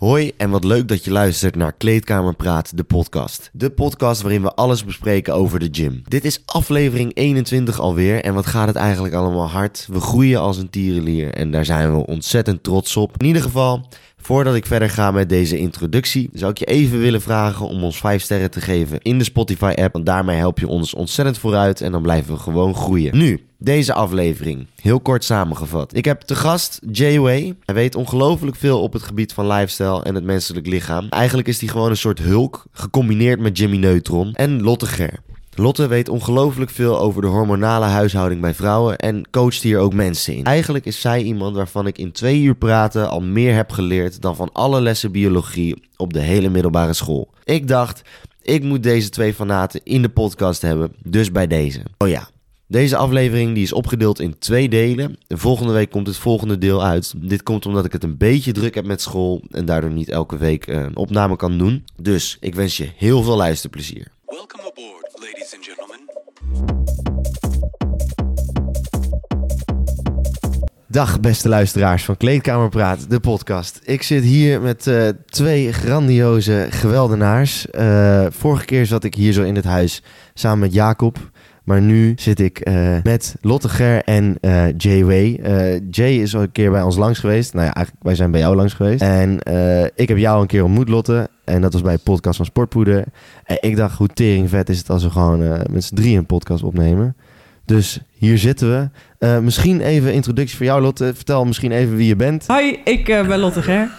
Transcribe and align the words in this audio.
Hoi 0.00 0.32
en 0.36 0.50
wat 0.50 0.64
leuk 0.64 0.88
dat 0.88 1.04
je 1.04 1.10
luistert 1.10 1.56
naar 1.56 1.72
Kleedkamer 1.72 2.34
Praat, 2.34 2.76
de 2.76 2.84
podcast. 2.84 3.50
De 3.52 3.70
podcast 3.70 4.22
waarin 4.22 4.42
we 4.42 4.54
alles 4.54 4.84
bespreken 4.84 5.34
over 5.34 5.58
de 5.58 5.68
gym. 5.72 6.02
Dit 6.04 6.24
is 6.24 6.42
aflevering 6.44 7.14
21 7.14 7.80
alweer 7.80 8.24
en 8.24 8.34
wat 8.34 8.46
gaat 8.46 8.66
het 8.66 8.76
eigenlijk 8.76 9.14
allemaal 9.14 9.48
hard. 9.48 9.86
We 9.90 10.00
groeien 10.00 10.40
als 10.40 10.56
een 10.56 10.70
tierenlier 10.70 11.34
en 11.34 11.50
daar 11.50 11.64
zijn 11.64 11.96
we 11.96 12.06
ontzettend 12.06 12.62
trots 12.62 12.96
op. 12.96 13.14
In 13.16 13.26
ieder 13.26 13.42
geval, 13.42 13.88
voordat 14.20 14.54
ik 14.54 14.66
verder 14.66 14.90
ga 14.90 15.10
met 15.10 15.28
deze 15.28 15.58
introductie, 15.58 16.30
zou 16.32 16.50
ik 16.50 16.58
je 16.58 16.64
even 16.64 16.98
willen 16.98 17.22
vragen 17.22 17.66
om 17.66 17.84
ons 17.84 17.98
5 17.98 18.22
sterren 18.22 18.50
te 18.50 18.60
geven 18.60 19.00
in 19.02 19.18
de 19.18 19.24
Spotify 19.24 19.72
app. 19.76 19.92
Want 19.92 20.06
daarmee 20.06 20.36
help 20.36 20.58
je 20.58 20.68
ons 20.68 20.94
ontzettend 20.94 21.38
vooruit 21.38 21.80
en 21.80 21.92
dan 21.92 22.02
blijven 22.02 22.34
we 22.34 22.40
gewoon 22.40 22.74
groeien. 22.74 23.16
Nu, 23.16 23.40
deze 23.58 23.94
aflevering. 23.94 24.66
Heel 24.82 25.00
kort 25.00 25.24
samengevat. 25.24 25.96
Ik 25.96 26.04
heb 26.04 26.20
te 26.20 26.34
gast 26.34 26.80
Jay 26.90 27.18
Way. 27.18 27.54
Hij 27.64 27.74
weet 27.74 27.94
ongelooflijk 27.94 28.56
veel 28.56 28.82
op 28.82 28.92
het 28.92 29.02
gebied 29.02 29.32
van 29.32 29.46
lifestyle 29.46 30.02
en 30.02 30.14
het 30.14 30.24
menselijk 30.24 30.66
lichaam. 30.66 31.06
Eigenlijk 31.08 31.48
is 31.48 31.60
hij 31.60 31.68
gewoon 31.68 31.90
een 31.90 31.96
soort 31.96 32.18
hulk, 32.18 32.64
gecombineerd 32.72 33.40
met 33.40 33.58
Jimmy 33.58 33.76
Neutron 33.76 34.34
en 34.34 34.62
Lotte 34.62 34.86
Ger. 34.86 35.20
Lotte 35.54 35.86
weet 35.86 36.08
ongelooflijk 36.08 36.70
veel 36.70 36.98
over 36.98 37.22
de 37.22 37.28
hormonale 37.28 37.84
huishouding 37.84 38.40
bij 38.40 38.54
vrouwen 38.54 38.98
en 38.98 39.30
coacht 39.30 39.62
hier 39.62 39.78
ook 39.78 39.94
mensen 39.94 40.34
in. 40.34 40.44
Eigenlijk 40.44 40.84
is 40.84 41.00
zij 41.00 41.22
iemand 41.22 41.56
waarvan 41.56 41.86
ik 41.86 41.98
in 41.98 42.12
twee 42.12 42.40
uur 42.40 42.54
praten 42.54 43.08
al 43.08 43.20
meer 43.20 43.54
heb 43.54 43.70
geleerd 43.70 44.22
dan 44.22 44.36
van 44.36 44.50
alle 44.52 44.80
lessen 44.80 45.12
biologie 45.12 45.82
op 45.96 46.12
de 46.12 46.20
hele 46.20 46.48
middelbare 46.48 46.92
school. 46.92 47.30
Ik 47.44 47.68
dacht, 47.68 48.02
ik 48.42 48.62
moet 48.62 48.82
deze 48.82 49.08
twee 49.08 49.34
fanaten 49.34 49.80
in 49.84 50.02
de 50.02 50.08
podcast 50.08 50.62
hebben, 50.62 50.92
dus 51.04 51.32
bij 51.32 51.46
deze. 51.46 51.82
Oh 51.98 52.08
ja, 52.08 52.28
deze 52.66 52.96
aflevering 52.96 53.54
die 53.54 53.62
is 53.62 53.72
opgedeeld 53.72 54.20
in 54.20 54.38
twee 54.38 54.68
delen. 54.68 55.16
De 55.26 55.38
volgende 55.38 55.72
week 55.72 55.90
komt 55.90 56.06
het 56.06 56.16
volgende 56.16 56.58
deel 56.58 56.84
uit. 56.84 57.14
Dit 57.16 57.42
komt 57.42 57.66
omdat 57.66 57.84
ik 57.84 57.92
het 57.92 58.04
een 58.04 58.16
beetje 58.16 58.52
druk 58.52 58.74
heb 58.74 58.84
met 58.84 59.00
school 59.00 59.42
en 59.50 59.64
daardoor 59.64 59.90
niet 59.90 60.08
elke 60.08 60.36
week 60.36 60.66
eh, 60.66 60.80
een 60.80 60.96
opname 60.96 61.36
kan 61.36 61.58
doen. 61.58 61.84
Dus 62.02 62.36
ik 62.40 62.54
wens 62.54 62.76
je 62.76 62.90
heel 62.96 63.22
veel 63.22 63.36
luisterplezier. 63.36 64.06
Welcome 64.26 64.62
aboard, 64.62 65.09
ladies. 65.40 65.70
Dag 70.86 71.20
beste 71.20 71.48
luisteraars 71.48 72.04
van 72.04 72.16
Kleedkamerpraat, 72.16 73.10
de 73.10 73.20
podcast. 73.20 73.80
Ik 73.84 74.02
zit 74.02 74.22
hier 74.22 74.60
met 74.60 74.86
eh, 74.86 75.08
twee 75.26 75.72
grandioze 75.72 76.66
geweldenaars. 76.70 77.70
Eh, 77.70 78.26
vorige 78.30 78.64
keer 78.64 78.86
zat 78.86 79.04
ik 79.04 79.14
hier 79.14 79.32
zo 79.32 79.42
in 79.42 79.56
het 79.56 79.64
huis 79.64 80.02
samen 80.34 80.58
met 80.58 80.72
Jacob. 80.72 81.30
Maar 81.70 81.82
nu 81.82 82.12
zit 82.16 82.40
ik 82.40 82.58
eh, 82.58 82.96
met 83.02 83.34
Lotte 83.40 83.68
Ger 83.68 84.02
en 84.04 84.36
eh, 84.40 84.64
Jay 84.76 85.04
Way. 85.04 85.38
Eh, 85.42 85.80
Jay 85.90 86.12
is 86.12 86.34
al 86.34 86.42
een 86.42 86.52
keer 86.52 86.70
bij 86.70 86.82
ons 86.82 86.96
langs 86.96 87.18
geweest. 87.18 87.54
Nou 87.54 87.66
ja, 87.66 87.72
eigenlijk 87.74 88.04
wij 88.04 88.14
zijn 88.14 88.30
bij 88.30 88.40
jou 88.40 88.56
langs 88.56 88.72
geweest. 88.72 89.02
En 89.02 89.38
ik 89.94 90.08
heb 90.08 90.18
jou 90.18 90.40
een 90.40 90.46
keer 90.46 90.64
ontmoet, 90.64 90.88
Lotte. 90.88 91.28
En 91.44 91.60
dat 91.60 91.72
was 91.72 91.82
bij 91.82 91.94
de 91.94 92.00
podcast 92.04 92.36
van 92.36 92.44
Sportpoeder. 92.44 93.04
En 93.44 93.56
ik 93.60 93.76
dacht, 93.76 93.98
hoe 93.98 94.08
teringvet 94.08 94.68
is 94.68 94.78
het 94.78 94.90
als 94.90 95.02
we 95.02 95.10
gewoon 95.10 95.38
met 95.70 95.84
z'n 95.84 95.94
drieën 95.94 96.18
een 96.18 96.26
podcast 96.26 96.62
opnemen. 96.62 97.16
Dus 97.64 98.00
hier 98.12 98.38
zitten 98.38 98.90
we. 99.18 99.40
Misschien 99.40 99.80
even 99.80 100.12
introductie 100.12 100.56
voor 100.56 100.66
jou, 100.66 100.82
Lotte. 100.82 101.12
Vertel 101.14 101.44
misschien 101.44 101.72
even 101.72 101.96
wie 101.96 102.06
je 102.06 102.16
bent. 102.16 102.46
Hoi, 102.46 102.80
ik 102.84 103.04
ben 103.04 103.38
Lotte 103.38 103.62
Ger. 103.62 103.90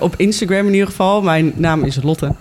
Op 0.00 0.14
Instagram 0.16 0.66
in 0.66 0.72
ieder 0.72 0.88
geval. 0.88 1.22
Mijn 1.22 1.52
naam 1.56 1.84
is 1.84 2.02
Lotte. 2.02 2.34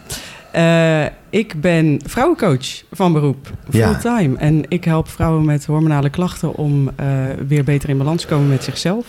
Eh, 0.54 1.06
ik 1.30 1.62
ben 1.62 2.00
vrouwencoach 2.06 2.84
van 2.92 3.14
beroep, 3.14 3.52
Ja. 3.70 3.94
fulltime. 4.00 4.38
En 4.38 4.64
ik 4.68 4.84
help 4.84 5.08
vrouwen 5.10 5.46
met 5.46 5.66
hormonale 5.66 6.10
klachten 6.10 6.56
om 6.56 6.90
eh, 6.96 7.06
weer 7.48 7.64
beter 7.64 7.90
in 7.90 7.98
balans 7.98 8.22
te 8.22 8.28
komen 8.28 8.48
met 8.50 8.64
zichzelf. 8.64 9.06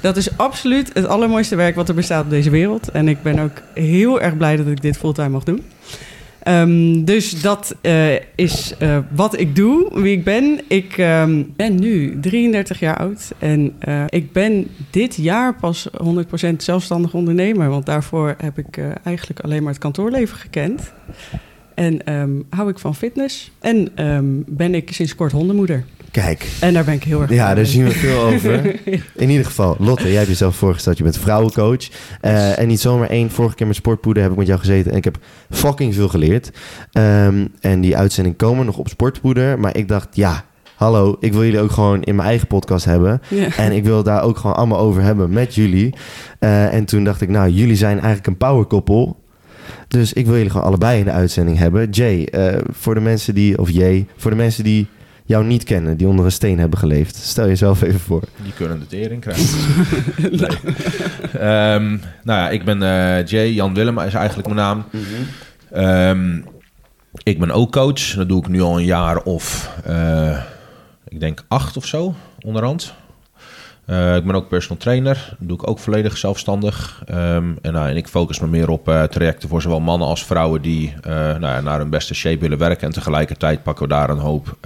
Dat 0.00 0.16
is 0.16 0.36
absoluut 0.38 0.90
het 0.94 1.06
allermooiste 1.06 1.56
werk 1.56 1.74
wat 1.74 1.88
er 1.88 1.94
bestaat 1.94 2.24
op 2.24 2.30
deze 2.30 2.50
wereld. 2.50 2.88
En 2.90 3.08
ik 3.08 3.22
ben 3.22 3.38
ook 3.38 3.62
heel 3.74 4.20
erg 4.20 4.36
blij 4.36 4.56
dat 4.56 4.66
ik 4.66 4.82
dit 4.82 4.96
fulltime 4.96 5.28
mag 5.28 5.44
doen. 5.44 5.62
Ehm, 6.42 7.04
dus 7.04 7.40
dat 7.40 7.74
eh, 7.80 8.14
is 8.34 8.74
eh, 8.78 8.98
wat 9.10 9.38
ik 9.38 9.56
doe, 9.56 10.00
wie 10.00 10.16
ik 10.16 10.24
ben. 10.24 10.60
Ik 10.68 10.98
ehm, 10.98 11.42
ben 11.56 11.80
nu 11.80 12.20
33 12.20 12.80
jaar 12.80 12.96
oud 12.96 13.32
en 13.38 13.74
eh, 13.78 14.04
ik 14.08 14.32
ben 14.32 14.66
dit 14.90 15.16
jaar 15.16 15.54
pas 15.54 15.88
100% 16.04 16.56
zelfstandig 16.56 17.14
ondernemer. 17.14 17.68
Want 17.68 17.86
daarvoor 17.86 18.34
heb 18.38 18.58
ik 18.58 18.78
eigenlijk 19.02 19.40
alleen 19.40 19.62
maar 19.62 19.72
het 19.72 19.82
kantoorleven 19.82 20.36
gekend. 20.36 20.92
En 21.74 22.04
ehm, 22.04 22.30
hou 22.50 22.68
ik 22.68 22.78
van 22.78 22.94
fitness 22.94 23.52
en 23.60 23.92
ben 24.46 24.74
ik 24.74 24.92
sinds 24.92 25.14
kort 25.14 25.32
hondenmoeder. 25.32 25.84
Kijk, 26.12 26.48
En 26.60 26.74
daar 26.74 26.84
ben 26.84 26.94
ik 26.94 27.04
heel 27.04 27.20
erg 27.20 27.30
ja, 27.30 27.54
daar 27.54 27.66
zien 27.66 27.84
we 27.84 27.90
veel 27.90 28.20
over. 28.20 28.64
In 29.24 29.30
ieder 29.30 29.46
geval, 29.46 29.76
Lotte, 29.78 30.06
jij 30.08 30.16
hebt 30.16 30.28
jezelf 30.28 30.56
voorgesteld. 30.56 30.96
Je 30.96 31.02
bent 31.02 31.18
vrouwencoach. 31.18 31.88
Eh, 32.20 32.58
en 32.58 32.68
niet 32.68 32.80
zomaar 32.80 33.08
één. 33.08 33.30
Vorige 33.30 33.54
keer 33.54 33.66
met 33.66 33.76
Sportpoeder 33.76 34.22
heb 34.22 34.32
ik 34.32 34.38
met 34.38 34.46
jou 34.46 34.58
gezeten. 34.58 34.90
En 34.90 34.96
ik 34.96 35.04
heb 35.04 35.18
fucking 35.50 35.94
veel 35.94 36.08
geleerd. 36.08 36.50
Ehm, 36.92 37.46
en 37.60 37.80
die 37.80 37.96
uitzending 37.96 38.36
komen 38.36 38.66
nog 38.66 38.78
op 38.78 38.88
Sportpoeder. 38.88 39.58
Maar 39.58 39.76
ik 39.76 39.88
dacht, 39.88 40.08
ja, 40.10 40.44
hallo. 40.74 41.16
Ik 41.20 41.32
wil 41.32 41.44
jullie 41.44 41.60
ook 41.60 41.70
gewoon 41.70 42.02
in 42.02 42.14
mijn 42.14 42.28
eigen 42.28 42.46
podcast 42.46 42.84
hebben. 42.84 43.20
En 43.56 43.72
ik 43.72 43.84
wil 43.84 44.02
daar 44.02 44.22
ook 44.22 44.36
gewoon 44.36 44.56
allemaal 44.56 44.78
over 44.78 45.02
hebben 45.02 45.30
met 45.30 45.54
jullie. 45.54 45.94
Eh, 46.38 46.74
en 46.74 46.84
toen 46.84 47.04
dacht 47.04 47.20
ik, 47.20 47.28
nou, 47.28 47.50
jullie 47.50 47.76
zijn 47.76 47.96
eigenlijk 47.96 48.26
een 48.26 48.36
powerkoppel. 48.36 49.20
Dus 49.88 50.12
ik 50.12 50.26
wil 50.26 50.34
jullie 50.34 50.50
gewoon 50.50 50.66
allebei 50.66 50.98
in 50.98 51.04
de 51.04 51.10
uitzending 51.10 51.58
hebben. 51.58 51.90
Jay, 51.90 52.24
eh, 52.24 52.58
voor 52.70 52.94
de 52.94 53.00
mensen 53.00 53.34
die, 53.34 53.58
of 53.58 53.70
Jay, 53.70 54.06
voor 54.16 54.30
de 54.30 54.36
mensen 54.36 54.64
die 54.64 54.88
jou 55.32 55.44
niet 55.44 55.64
kennen, 55.64 55.96
die 55.96 56.08
onder 56.08 56.24
een 56.24 56.32
steen 56.32 56.58
hebben 56.58 56.78
geleefd. 56.78 57.16
Stel 57.16 57.46
jezelf 57.46 57.82
even 57.82 58.00
voor. 58.00 58.22
Die 58.42 58.52
kunnen 58.52 58.78
de 58.78 58.86
tering 58.86 59.20
krijgen. 59.20 59.46
nee. 60.40 60.58
Ehm, 61.32 61.88
nou 62.22 62.40
ja, 62.40 62.50
ik 62.50 62.64
ben 62.64 62.82
eh, 62.82 63.26
Jay, 63.26 63.52
Jan 63.52 63.74
Willem 63.74 63.98
is 63.98 64.14
eigenlijk 64.14 64.48
mijn 64.48 64.60
naam. 64.60 64.84
Ehm, 65.70 66.40
ik 67.22 67.38
ben 67.38 67.50
ook 67.50 67.72
coach. 67.72 68.14
Dat 68.14 68.28
doe 68.28 68.42
ik 68.42 68.48
nu 68.48 68.60
al 68.60 68.78
een 68.78 68.84
jaar 68.84 69.22
of, 69.22 69.72
eh, 69.84 70.38
ik 71.08 71.20
denk 71.20 71.44
acht 71.48 71.76
of 71.76 71.86
zo, 71.86 72.14
onderhand. 72.40 72.94
Eh, 73.84 74.16
ik 74.16 74.24
ben 74.24 74.34
ook 74.34 74.48
personal 74.48 74.78
trainer. 74.78 75.36
Doe 75.38 75.56
ik 75.56 75.68
ook 75.68 75.78
volledig 75.78 76.16
zelfstandig. 76.16 77.02
Ehm, 77.06 77.52
en, 77.62 77.72
nou, 77.72 77.88
en 77.88 77.96
ik 77.96 78.08
focus 78.08 78.40
me 78.40 78.46
meer 78.46 78.68
op 78.68 78.88
eh, 78.88 79.02
trajecten 79.02 79.48
voor 79.48 79.62
zowel 79.62 79.80
mannen 79.80 80.08
als 80.08 80.24
vrouwen 80.24 80.62
die 80.62 80.94
eh, 81.02 81.12
nou, 81.12 81.40
ja, 81.40 81.60
naar 81.60 81.78
hun 81.78 81.90
beste 81.90 82.14
shape 82.14 82.38
willen 82.38 82.58
werken. 82.58 82.86
En 82.86 82.92
tegelijkertijd 82.92 83.62
pakken 83.62 83.88
we 83.88 83.94
daar 83.94 84.10
een 84.10 84.18
hoop 84.18 84.56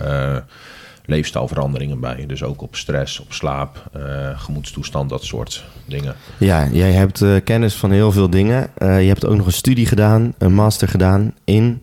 leefstijlveranderingen 1.05 2.01
bij. 2.01 2.25
Dus 2.27 2.43
ook 2.43 2.63
op 2.63 2.77
stress, 2.77 3.21
op 3.21 3.33
slaap, 3.33 3.91
gemoedstoestand, 4.37 5.11
dat 5.11 5.25
soort 5.25 5.65
dingen. 5.85 6.15
Ja, 6.39 6.69
jij 6.73 6.93
hebt 6.93 7.25
kennis 7.45 7.75
van 7.75 7.91
heel 7.91 8.13
veel 8.13 8.31
dingen. 8.31 8.71
Je 8.79 8.87
hebt 8.87 9.27
ook 9.27 9.37
nog 9.37 9.47
een 9.47 9.53
studie 9.53 9.87
gedaan, 9.87 10.35
een 10.39 10.55
master 10.55 10.89
gedaan 10.89 11.35
in 11.45 11.83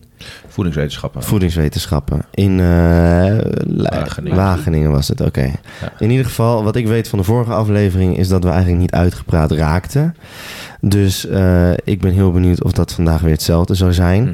Voedingswetenschappen. 0.53 1.23
voedingswetenschappen. 1.23 2.21
In 2.31 2.59
eh, 2.59 2.65
Wageningen. 3.77 4.37
Wageningen 4.37 4.91
was 4.91 5.07
het, 5.07 5.21
oké. 5.21 5.51
In 5.99 6.09
ieder 6.09 6.25
geval, 6.25 6.63
wat 6.63 6.75
ik 6.75 6.87
weet 6.87 7.07
van 7.07 7.19
de 7.19 7.25
vorige 7.25 7.53
aflevering 7.53 8.17
is 8.17 8.27
dat 8.27 8.43
we 8.43 8.49
eigenlijk 8.49 8.79
niet 8.81 8.91
uitgepraat 8.91 9.51
raakten. 9.51 10.15
Dus 10.81 11.27
eh, 11.27 11.71
ik 11.83 12.01
ben 12.01 12.11
heel 12.11 12.31
benieuwd 12.31 12.63
of 12.63 12.71
dat 12.71 12.93
vandaag 12.93 13.21
weer 13.21 13.31
hetzelfde 13.31 13.75
zou 13.75 13.93
zijn. 13.93 14.23
Mhm. 14.23 14.33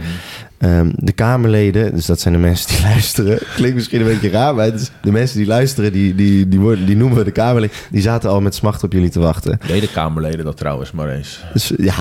Ehm, 0.59 0.90
de 0.96 1.12
Kamerleden, 1.12 1.96
dus 1.96 2.06
dat 2.06 2.20
zijn 2.20 2.34
de 2.34 2.40
mensen 2.40 2.68
die 2.70 2.81
luisteren. 2.92 3.40
Klinkt 3.56 3.75
misschien 3.75 4.00
een 4.02 4.08
beetje 4.08 4.30
raar, 4.30 4.56
maar 4.56 4.74
is 4.74 4.90
de 5.02 5.12
mensen 5.12 5.38
die 5.38 5.47
luisteren, 5.47 5.92
die, 5.92 6.16
die, 6.16 6.47
die, 6.47 6.59
worden, 6.59 6.86
die 6.86 6.96
noemen 6.97 7.18
we 7.18 7.24
de 7.24 7.31
Kamerleden. 7.31 7.75
Die 7.92 8.02
zaten 8.02 8.30
al 8.30 8.42
met 8.42 8.56
smacht 8.56 8.84
op 8.84 8.94
jullie 8.94 9.09
te 9.09 9.19
wachten. 9.19 9.59
Deden 9.68 9.92
Kamerleden 9.92 10.46
dat 10.46 10.58
trouwens 10.58 10.92
maar 10.92 11.09
eens. 11.09 11.44
Dus 11.53 11.72
ja, 11.78 11.94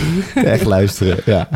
echt 0.34 0.64
luisteren. 0.64 1.16
Ja. 1.24 1.48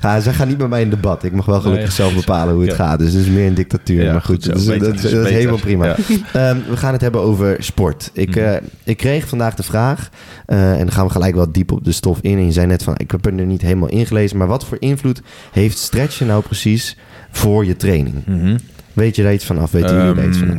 ja, 0.00 0.20
zij 0.20 0.32
gaan 0.32 0.48
niet 0.48 0.58
met 0.58 0.68
mij 0.68 0.82
in 0.82 0.90
debat. 0.90 1.24
Ik 1.24 1.32
mag 1.32 1.44
wel 1.46 1.60
gelukkig 1.60 1.82
Nee. 1.86 1.94
zelf 1.96 2.14
bepalen 2.14 2.54
hoe 2.54 2.62
het 2.62 2.76
Ja. 2.76 2.76
gaat. 2.76 2.98
Dus 2.98 3.12
het 3.12 3.22
is 3.22 3.28
meer 3.28 3.46
een 3.46 3.54
dictatuur. 3.54 4.02
Ja, 4.04 4.12
maar 4.12 4.22
goed, 4.22 4.44
dus, 4.52 4.64
Beter. 4.64 4.92
dat, 4.92 5.02
dat 5.02 5.12
is 5.12 5.30
helemaal 5.30 5.58
prima. 5.58 5.96
Ehm, 6.32 6.56
we 6.68 6.76
gaan 6.76 6.92
het 6.92 7.00
hebben 7.00 7.20
over 7.20 7.56
sport. 7.58 8.10
Ik, 8.12 8.28
Mhm. 8.28 8.38
eh, 8.38 8.54
ik 8.84 8.96
kreeg 8.96 9.28
vandaag 9.28 9.54
de 9.54 9.62
vraag, 9.62 10.08
eh, 10.46 10.72
en 10.72 10.78
dan 10.78 10.92
gaan 10.92 11.06
we 11.06 11.12
gelijk 11.12 11.34
wel 11.34 11.52
diep 11.52 11.72
op 11.72 11.84
de 11.84 11.92
stof 11.92 12.18
in. 12.20 12.38
En 12.38 12.44
je 12.44 12.52
zei 12.52 12.66
net 12.66 12.82
van, 12.82 12.94
ik 12.96 13.10
heb 13.10 13.26
er 13.26 13.32
niet 13.32 13.62
helemaal 13.62 13.88
ingelezen. 13.88 14.36
Maar 14.36 14.46
wat 14.46 14.64
voor 14.64 14.76
invloed 14.80 15.22
heeft 15.52 15.78
stretchen 15.94 16.26
nou 16.26 16.42
precies 16.42 16.96
voor 17.30 17.64
je 17.64 17.76
training? 17.76 18.26
Mhm. 18.26 18.56
Weet 18.92 19.16
je 19.16 19.22
daar 19.22 19.32
iets 19.32 19.44
van 19.44 19.58
af? 19.58 19.70
Weten 19.70 19.96
jullie 19.96 20.14
daar 20.14 20.26
iets 20.28 20.38
van? 20.38 20.48
Ehm, 20.50 20.58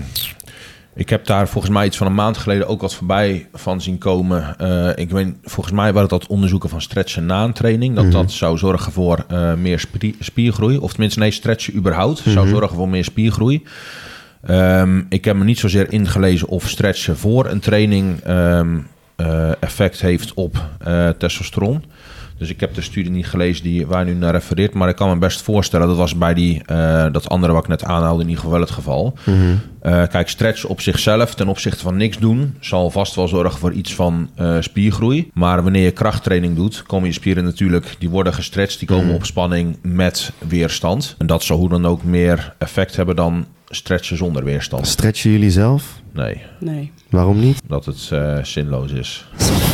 Ik 0.98 1.10
heb 1.10 1.26
daar 1.26 1.48
volgens 1.48 1.74
mij 1.74 1.86
iets 1.86 1.98
van 1.98 2.08
een 2.08 2.14
maand 2.14 2.38
geleden 2.38 2.68
ook 2.68 2.82
wat 2.82 2.94
voorbij 2.96 3.48
van 3.54 3.82
zien 3.82 3.98
komen. 3.98 4.58
Eh, 4.58 4.90
ik 5.04 5.10
weet, 5.10 5.28
volgens 5.44 5.76
mij 5.76 5.94
waren 5.94 6.10
dat 6.10 6.28
onderzoeken 6.28 6.70
van 6.70 6.82
stretchen 6.82 7.26
na 7.26 7.44
een 7.44 7.54
training. 7.54 7.96
Dat 7.96 8.04
Mhm. 8.04 8.14
dat 8.14 8.32
zou 8.32 8.58
zorgen 8.58 8.92
voor 8.92 9.26
eh, 9.28 9.54
meer 9.54 9.86
spiergroei. 10.20 10.78
Of 10.78 10.92
tenminste, 10.92 11.20
nee, 11.20 11.32
stretchen 11.32 11.76
überhaupt 11.76 12.20
Mhm. 12.26 12.30
zou 12.30 12.48
zorgen 12.48 12.76
voor 12.78 12.90
meer 12.90 13.04
spiergroei. 13.04 13.64
Ehm, 14.46 15.02
ik 15.10 15.26
heb 15.26 15.36
me 15.36 15.44
niet 15.44 15.60
zozeer 15.60 15.92
ingelezen 15.94 16.48
of 16.48 16.70
stretchen 16.70 17.18
voor 17.18 17.46
een 17.50 17.60
training 17.60 18.20
ehm, 18.20 18.78
eh, 19.16 19.52
effect 19.60 20.02
heeft 20.02 20.34
op 20.34 20.64
testosteron. 21.18 21.84
Dus 22.38 22.50
ik 22.50 22.60
heb 22.60 22.74
de 22.76 22.82
studie 22.82 23.12
niet 23.12 23.28
gelezen 23.28 23.64
die, 23.64 23.88
waar 23.88 24.08
u 24.08 24.14
naar 24.14 24.32
refereert. 24.34 24.74
Maar 24.74 24.90
ik 24.90 24.96
kan 24.96 25.10
me 25.10 25.18
best 25.18 25.42
voorstellen, 25.42 25.88
dat 25.88 25.98
was 25.98 26.18
bij 26.18 26.34
die, 26.34 26.62
eh, 26.66 27.06
dat 27.12 27.30
andere 27.30 27.54
wat 27.54 27.64
ik 27.64 27.70
net 27.70 27.84
aanhaalde 27.84 28.22
in 28.22 28.30
ieder 28.30 28.44
geval 28.44 28.52
wel 28.52 28.66
het 28.66 28.76
geval. 28.76 29.18
Mhm. 29.24 29.38
Eh, 29.82 30.08
kijk, 30.08 30.30
stretch 30.30 30.66
op 30.66 30.82
zichzelf 30.82 31.36
ten 31.36 31.48
opzichte 31.48 31.84
van 31.84 31.98
niks 31.98 32.18
doen... 32.18 32.56
zal 32.60 32.90
vast 32.90 33.16
wel 33.16 33.28
zorgen 33.28 33.60
voor 33.60 33.72
iets 33.72 33.94
van 33.94 34.30
eh, 34.36 34.58
spiergroei. 34.60 35.30
Maar 35.34 35.64
wanneer 35.64 35.84
je 35.84 35.92
krachttraining 35.92 36.56
doet... 36.56 36.84
komen 36.84 37.08
je 37.08 37.14
spieren 37.14 37.44
natuurlijk, 37.44 37.96
die 38.00 38.10
worden 38.10 38.34
gestretched... 38.34 38.80
die 38.80 38.88
komen 38.88 39.14
op 39.16 39.26
spanning 39.26 39.78
met 39.82 40.32
weerstand. 40.48 41.16
En 41.18 41.28
dat 41.28 41.44
zal 41.44 41.58
hoe 41.58 41.70
dan 41.70 41.86
ook 41.86 42.04
meer 42.04 42.54
effect 42.58 42.96
hebben 42.96 43.16
dan 43.16 43.46
stretchen 43.70 44.18
zonder 44.18 44.44
weerstand. 44.44 44.88
Stretchen 44.88 45.32
jullie 45.32 45.52
zelf? 45.52 46.02
Nee, 46.14 46.42
Nee, 46.60 46.92
Waarom 47.10 47.40
niet? 47.40 47.62
dat 47.68 47.86
het 47.86 48.10
eh, 48.12 48.44
zinloos 48.44 48.92
is. 48.92 49.26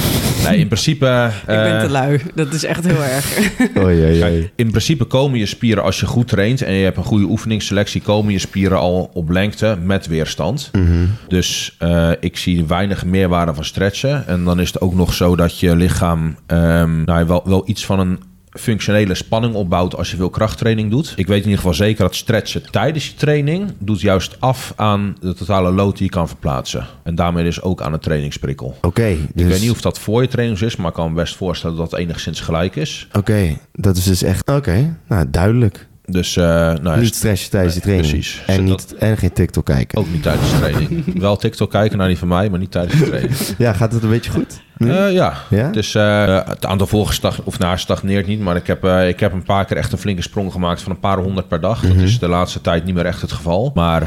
Nee, 0.50 0.58
in 0.58 0.68
principe... 0.68 1.30
ik 1.40 1.46
ben 1.46 1.76
eh, 1.78 1.84
te 1.84 1.90
lui. 1.90 2.22
Dat 2.36 2.54
is 2.54 2.64
echt 2.64 2.86
heel 2.86 3.04
erg. 3.04 3.38
Oei. 3.84 4.50
in 4.56 4.70
principe 4.70 5.04
komen 5.04 5.40
je 5.40 5.46
spieren 5.46 5.84
als 5.84 6.00
je 6.00 6.06
goed 6.06 6.28
traint 6.28 6.62
en 6.62 6.74
je 6.74 6.84
hebt 6.84 6.98
een 6.98 7.04
goede 7.04 7.26
oefeningsselectie, 7.26 8.02
komen 8.02 8.32
je 8.32 8.40
spieren 8.40 8.78
al 8.78 9.10
op 9.14 9.30
lengte 9.30 9.78
met 9.84 10.08
weerstand. 10.08 10.70
Mhm. 10.72 11.06
Dus 11.28 11.76
eh, 11.80 12.12
ik 12.20 12.38
zie 12.38 12.66
weinig 12.66 13.06
meerwaarde 13.06 13.54
van 13.54 13.66
stretchen. 13.66 14.28
En 14.28 14.44
dan 14.44 14.60
is 14.60 14.68
het 14.68 14.82
ook 14.82 14.94
nog 14.94 15.14
zo 15.14 15.36
dat 15.36 15.60
je 15.60 15.76
lichaam 15.76 16.36
ehm, 16.46 17.04
nou, 17.04 17.26
wel, 17.26 17.42
wel 17.46 17.64
iets 17.66 17.86
van 17.86 18.00
een 18.00 18.20
functionele 18.52 19.16
spanning 19.16 19.54
opbouwt 19.54 19.96
als 19.96 20.12
je 20.12 20.18
veel 20.18 20.30
krachttraining 20.30 20.92
doet. 20.92 21.14
Ik 21.16 21.28
weet 21.28 21.38
in 21.38 21.44
ieder 21.44 21.58
geval 21.58 21.74
zeker 21.74 22.04
dat 22.04 22.16
stretchen 22.16 22.72
tijdens 22.72 23.08
je 23.08 23.14
training 23.14 23.74
doet 23.80 24.02
juist 24.02 24.36
af 24.40 24.74
aan 24.76 25.18
de 25.20 25.34
totale 25.34 25.72
load 25.72 25.98
die 25.98 26.06
je 26.06 26.12
kan 26.12 26.28
verplaatsen. 26.28 26.88
En 27.04 27.16
daarmee 27.16 27.44
dus 27.44 27.62
ook 27.62 27.82
aan 27.82 27.92
de 27.92 28.00
trainingsprikkel. 28.00 28.78
Oké, 28.82 29.08
Ik 29.08 29.30
dus... 29.34 29.48
weet 29.48 29.62
niet 29.62 29.72
of 29.72 29.82
dat 29.82 30.00
voor 30.00 30.22
je 30.22 30.28
trainings 30.28 30.62
is, 30.62 30.76
maar 30.76 30.88
ik 30.88 30.94
kan 30.94 31.10
me 31.10 31.16
best 31.16 31.36
voorstellen 31.36 31.78
dat 31.78 31.92
het 31.92 32.00
enigszins 32.00 32.40
gelijk 32.40 32.76
is. 32.76 33.08
Oké, 33.12 33.58
dat 33.74 33.98
is 33.98 34.04
dus 34.04 34.24
echt... 34.24 34.50
Oké, 34.50 34.98
nou 35.08 35.26
duidelijk. 35.30 35.90
Dus 36.06 36.38
eh, 36.38 36.44
nou, 36.74 37.00
niet 37.00 37.16
stretchen 37.16 37.50
tijdens 37.50 37.74
nee, 37.74 37.84
de 37.84 37.90
training. 37.90 38.12
precies. 38.14 38.44
En, 38.48 38.64
niet, 38.64 38.96
en 38.96 39.18
geen 39.18 39.34
TikTok 39.34 39.66
kijken. 39.66 39.98
Ook 39.98 40.12
niet 40.12 40.24
tijdens 40.24 40.52
de 40.52 40.58
training. 40.58 41.04
Wel 41.20 41.36
TikTok 41.38 41.70
kijken 41.72 41.98
naar 41.98 42.08
die 42.08 42.18
van 42.18 42.28
mij, 42.28 42.50
maar 42.50 42.60
niet 42.60 42.72
tijdens 42.72 43.00
de 43.00 43.06
training. 43.06 43.36
Ja, 43.58 43.74
gaat 43.74 43.94
het 43.94 44.04
een 44.04 44.10
beetje 44.10 44.32
goed? 44.32 44.62
Eh, 44.90 45.12
ja. 45.12 45.34
Ja? 45.50 45.70
Dus 45.70 45.94
het 45.94 46.66
aantal 46.66 46.88
volgers 46.88 47.18
stag, 47.18 47.42
of 47.44 47.60
nou, 47.60 47.78
stagneert 47.78 48.28
niet. 48.28 48.40
Maar 48.40 48.56
ik 48.56 48.68
heb, 48.68 48.84
eh, 48.84 49.08
ik 49.08 49.20
heb 49.20 49.34
een 49.34 49.44
paar 49.44 49.66
keer 49.66 49.78
echt 49.78 49.92
een 49.92 49.98
flinke 49.98 50.22
sprong 50.22 50.52
gemaakt 50.52 50.82
van 50.82 50.92
een 50.92 51.00
paar 51.00 51.18
honderd 51.18 51.48
per 51.48 51.62
dag. 51.62 51.84
Mhm. 51.84 51.94
Dat 51.94 52.04
is 52.04 52.20
de 52.20 52.28
laatste 52.28 52.62
tijd 52.62 52.86
niet 52.86 52.96
meer 52.96 53.06
echt 53.06 53.22
het 53.22 53.32
geval. 53.32 53.72
Maar 53.74 54.02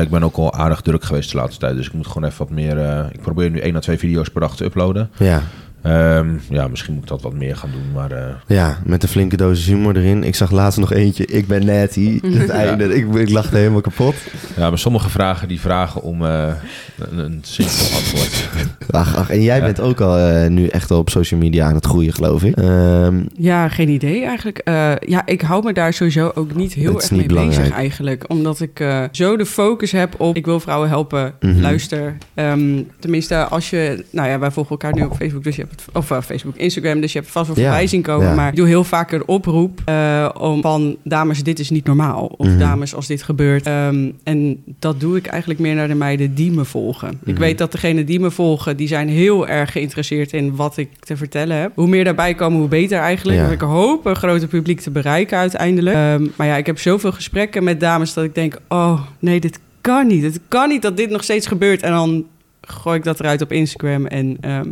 ik 0.00 0.10
ben 0.10 0.22
ook 0.22 0.36
al 0.36 0.54
aardig 0.54 0.80
druk 0.80 1.04
geweest 1.04 1.30
de 1.30 1.36
laatste 1.36 1.60
tijd. 1.60 1.76
Dus 1.76 1.86
ik 1.86 1.92
moet 1.92 2.06
gewoon 2.06 2.28
even 2.28 2.38
wat 2.38 2.50
meer... 2.50 3.08
ik 3.12 3.20
probeer 3.20 3.50
nu 3.50 3.58
één 3.58 3.76
à 3.76 3.80
twee 3.80 3.98
video's 3.98 4.28
per 4.28 4.40
dag 4.40 4.56
te 4.56 4.64
uploaden. 4.64 5.10
ja. 5.16 5.42
Ehm, 5.82 6.28
ja, 6.48 6.68
misschien 6.68 6.94
moet 6.94 7.02
ik 7.02 7.08
dat 7.08 7.22
wat 7.22 7.32
meer 7.34 7.56
gaan 7.56 7.70
doen. 7.72 7.92
Maar 7.94 8.10
eh, 8.12 8.34
Ja, 8.46 8.78
met 8.84 9.02
een 9.02 9.08
flinke 9.08 9.36
dosis 9.36 9.66
humor 9.66 9.96
erin. 9.96 10.24
Ik 10.24 10.34
zag 10.34 10.50
laatst 10.50 10.78
nog 10.78 10.92
eentje. 10.92 11.26
Ik 11.26 11.46
ben 11.46 11.66
Natty. 11.66 12.20
Het 12.38 12.48
einde. 12.48 12.94
Ik, 12.94 13.14
ik 13.14 13.30
lachte 13.30 13.56
helemaal 13.56 13.80
kapot. 13.80 14.14
ja, 14.56 14.68
maar 14.68 14.78
sommige 14.78 15.10
vragen 15.10 15.48
die 15.48 15.60
vragen 15.60 16.02
om 16.02 16.24
eh, 16.24 16.52
een, 16.98 17.18
een 17.18 17.38
simpel 17.44 17.96
antwoord. 17.96 18.48
Ach, 18.90 19.16
ach, 19.16 19.30
en 19.30 19.42
jij 19.42 19.56
Ja. 19.58 19.64
bent 19.64 19.80
ook 19.80 20.00
al 20.00 20.18
eh, 20.18 20.48
nu 20.50 20.66
echt 20.66 20.90
al 20.90 20.98
op 20.98 21.10
social 21.10 21.40
media 21.40 21.66
aan 21.66 21.74
het 21.74 21.86
groeien, 21.86 22.12
geloof 22.12 22.42
ik. 22.44 22.56
Ehm, 22.56 23.24
Ja, 23.34 23.68
geen 23.68 23.88
idee 23.88 24.24
eigenlijk. 24.24 24.58
Eh, 24.58 24.92
ja, 25.00 25.26
ik 25.26 25.40
hou 25.40 25.64
me 25.64 25.72
daar 25.72 25.92
sowieso 25.92 26.30
ook 26.34 26.54
niet 26.54 26.72
heel 26.72 26.94
erg 26.94 27.10
niet 27.10 27.18
mee 27.18 27.28
belangrijk. 27.28 27.60
bezig 27.60 27.74
eigenlijk. 27.76 28.24
Omdat 28.28 28.60
ik 28.60 28.80
eh, 28.80 29.04
zo 29.12 29.36
de 29.36 29.46
focus 29.46 29.90
heb 29.92 30.20
op 30.20 30.36
ik 30.36 30.44
wil 30.44 30.60
vrouwen 30.60 30.88
helpen, 30.88 31.32
Mhm. 31.40 31.60
luister. 31.60 32.16
Ehm, 32.34 32.82
tenminste, 32.98 33.36
als 33.44 33.70
je... 33.70 34.04
Nou 34.10 34.28
ja, 34.28 34.38
wij 34.38 34.50
volgen 34.50 34.70
elkaar 34.70 34.94
nu 34.94 35.02
op 35.02 35.16
Facebook, 35.16 35.44
dus 35.44 35.56
je 35.56 35.66
of 35.92 36.10
eh, 36.10 36.20
Facebook, 36.22 36.56
Instagram, 36.56 37.00
dus 37.00 37.12
je 37.12 37.18
hebt 37.18 37.30
vast 37.30 37.46
wel 37.46 37.56
Ja, 37.56 37.62
voorbij 37.62 37.86
zien 37.86 38.02
komen. 38.02 38.26
ja. 38.26 38.34
Maar 38.34 38.48
ik 38.48 38.56
doe 38.56 38.66
heel 38.66 38.84
vaak 38.84 39.12
een 39.12 39.26
oproep 39.28 39.80
eh, 39.84 40.28
om 40.40 40.60
van 40.62 40.96
dames, 41.04 41.42
dit 41.42 41.58
is 41.58 41.70
niet 41.70 41.84
normaal. 41.86 42.34
Of 42.36 42.46
Mhm. 42.46 42.58
dames, 42.58 42.94
als 42.94 43.06
dit 43.06 43.22
gebeurt. 43.22 43.66
Ehm, 43.66 44.10
en 44.22 44.62
dat 44.78 45.00
doe 45.00 45.16
ik 45.16 45.26
eigenlijk 45.26 45.60
meer 45.60 45.74
naar 45.74 45.88
de 45.88 45.94
meiden 45.94 46.34
die 46.34 46.50
me 46.50 46.64
volgen. 46.64 47.08
Ik 47.24 47.32
Mhm. 47.32 47.40
weet 47.40 47.58
dat 47.58 47.72
degenen 47.72 48.06
die 48.06 48.20
me 48.20 48.30
volgen, 48.30 48.76
die 48.76 48.88
zijn 48.88 49.08
heel 49.08 49.48
erg 49.48 49.72
geïnteresseerd 49.72 50.32
in 50.32 50.56
wat 50.56 50.76
ik 50.76 50.88
te 51.00 51.16
vertellen 51.16 51.56
heb. 51.56 51.72
Hoe 51.74 51.88
meer 51.88 52.04
daarbij 52.04 52.34
komen, 52.34 52.58
hoe 52.58 52.68
beter 52.68 52.98
eigenlijk. 52.98 53.38
Ja. 53.38 53.48
Ik 53.48 53.60
hoop 53.60 54.06
een 54.06 54.16
groter 54.16 54.48
publiek 54.48 54.80
te 54.80 54.90
bereiken 54.90 55.38
uiteindelijk. 55.38 55.96
Ehm, 55.96 56.26
maar 56.36 56.46
ja, 56.46 56.56
ik 56.56 56.66
heb 56.66 56.78
zoveel 56.78 57.12
gesprekken 57.12 57.64
met 57.64 57.80
dames 57.80 58.14
dat 58.14 58.24
ik 58.24 58.34
denk, 58.34 58.58
oh 58.68 59.00
nee, 59.18 59.40
dit 59.40 59.58
kan 59.80 60.06
niet. 60.06 60.22
Het 60.22 60.40
kan 60.48 60.68
niet 60.68 60.82
dat 60.82 60.96
dit 60.96 61.10
nog 61.10 61.22
steeds 61.24 61.46
gebeurt. 61.46 61.82
En 61.82 61.90
dan 61.92 62.24
gooi 62.60 62.98
ik 62.98 63.04
dat 63.04 63.20
eruit 63.20 63.42
op 63.42 63.52
Instagram 63.52 64.06
en... 64.06 64.36
ehm, 64.40 64.68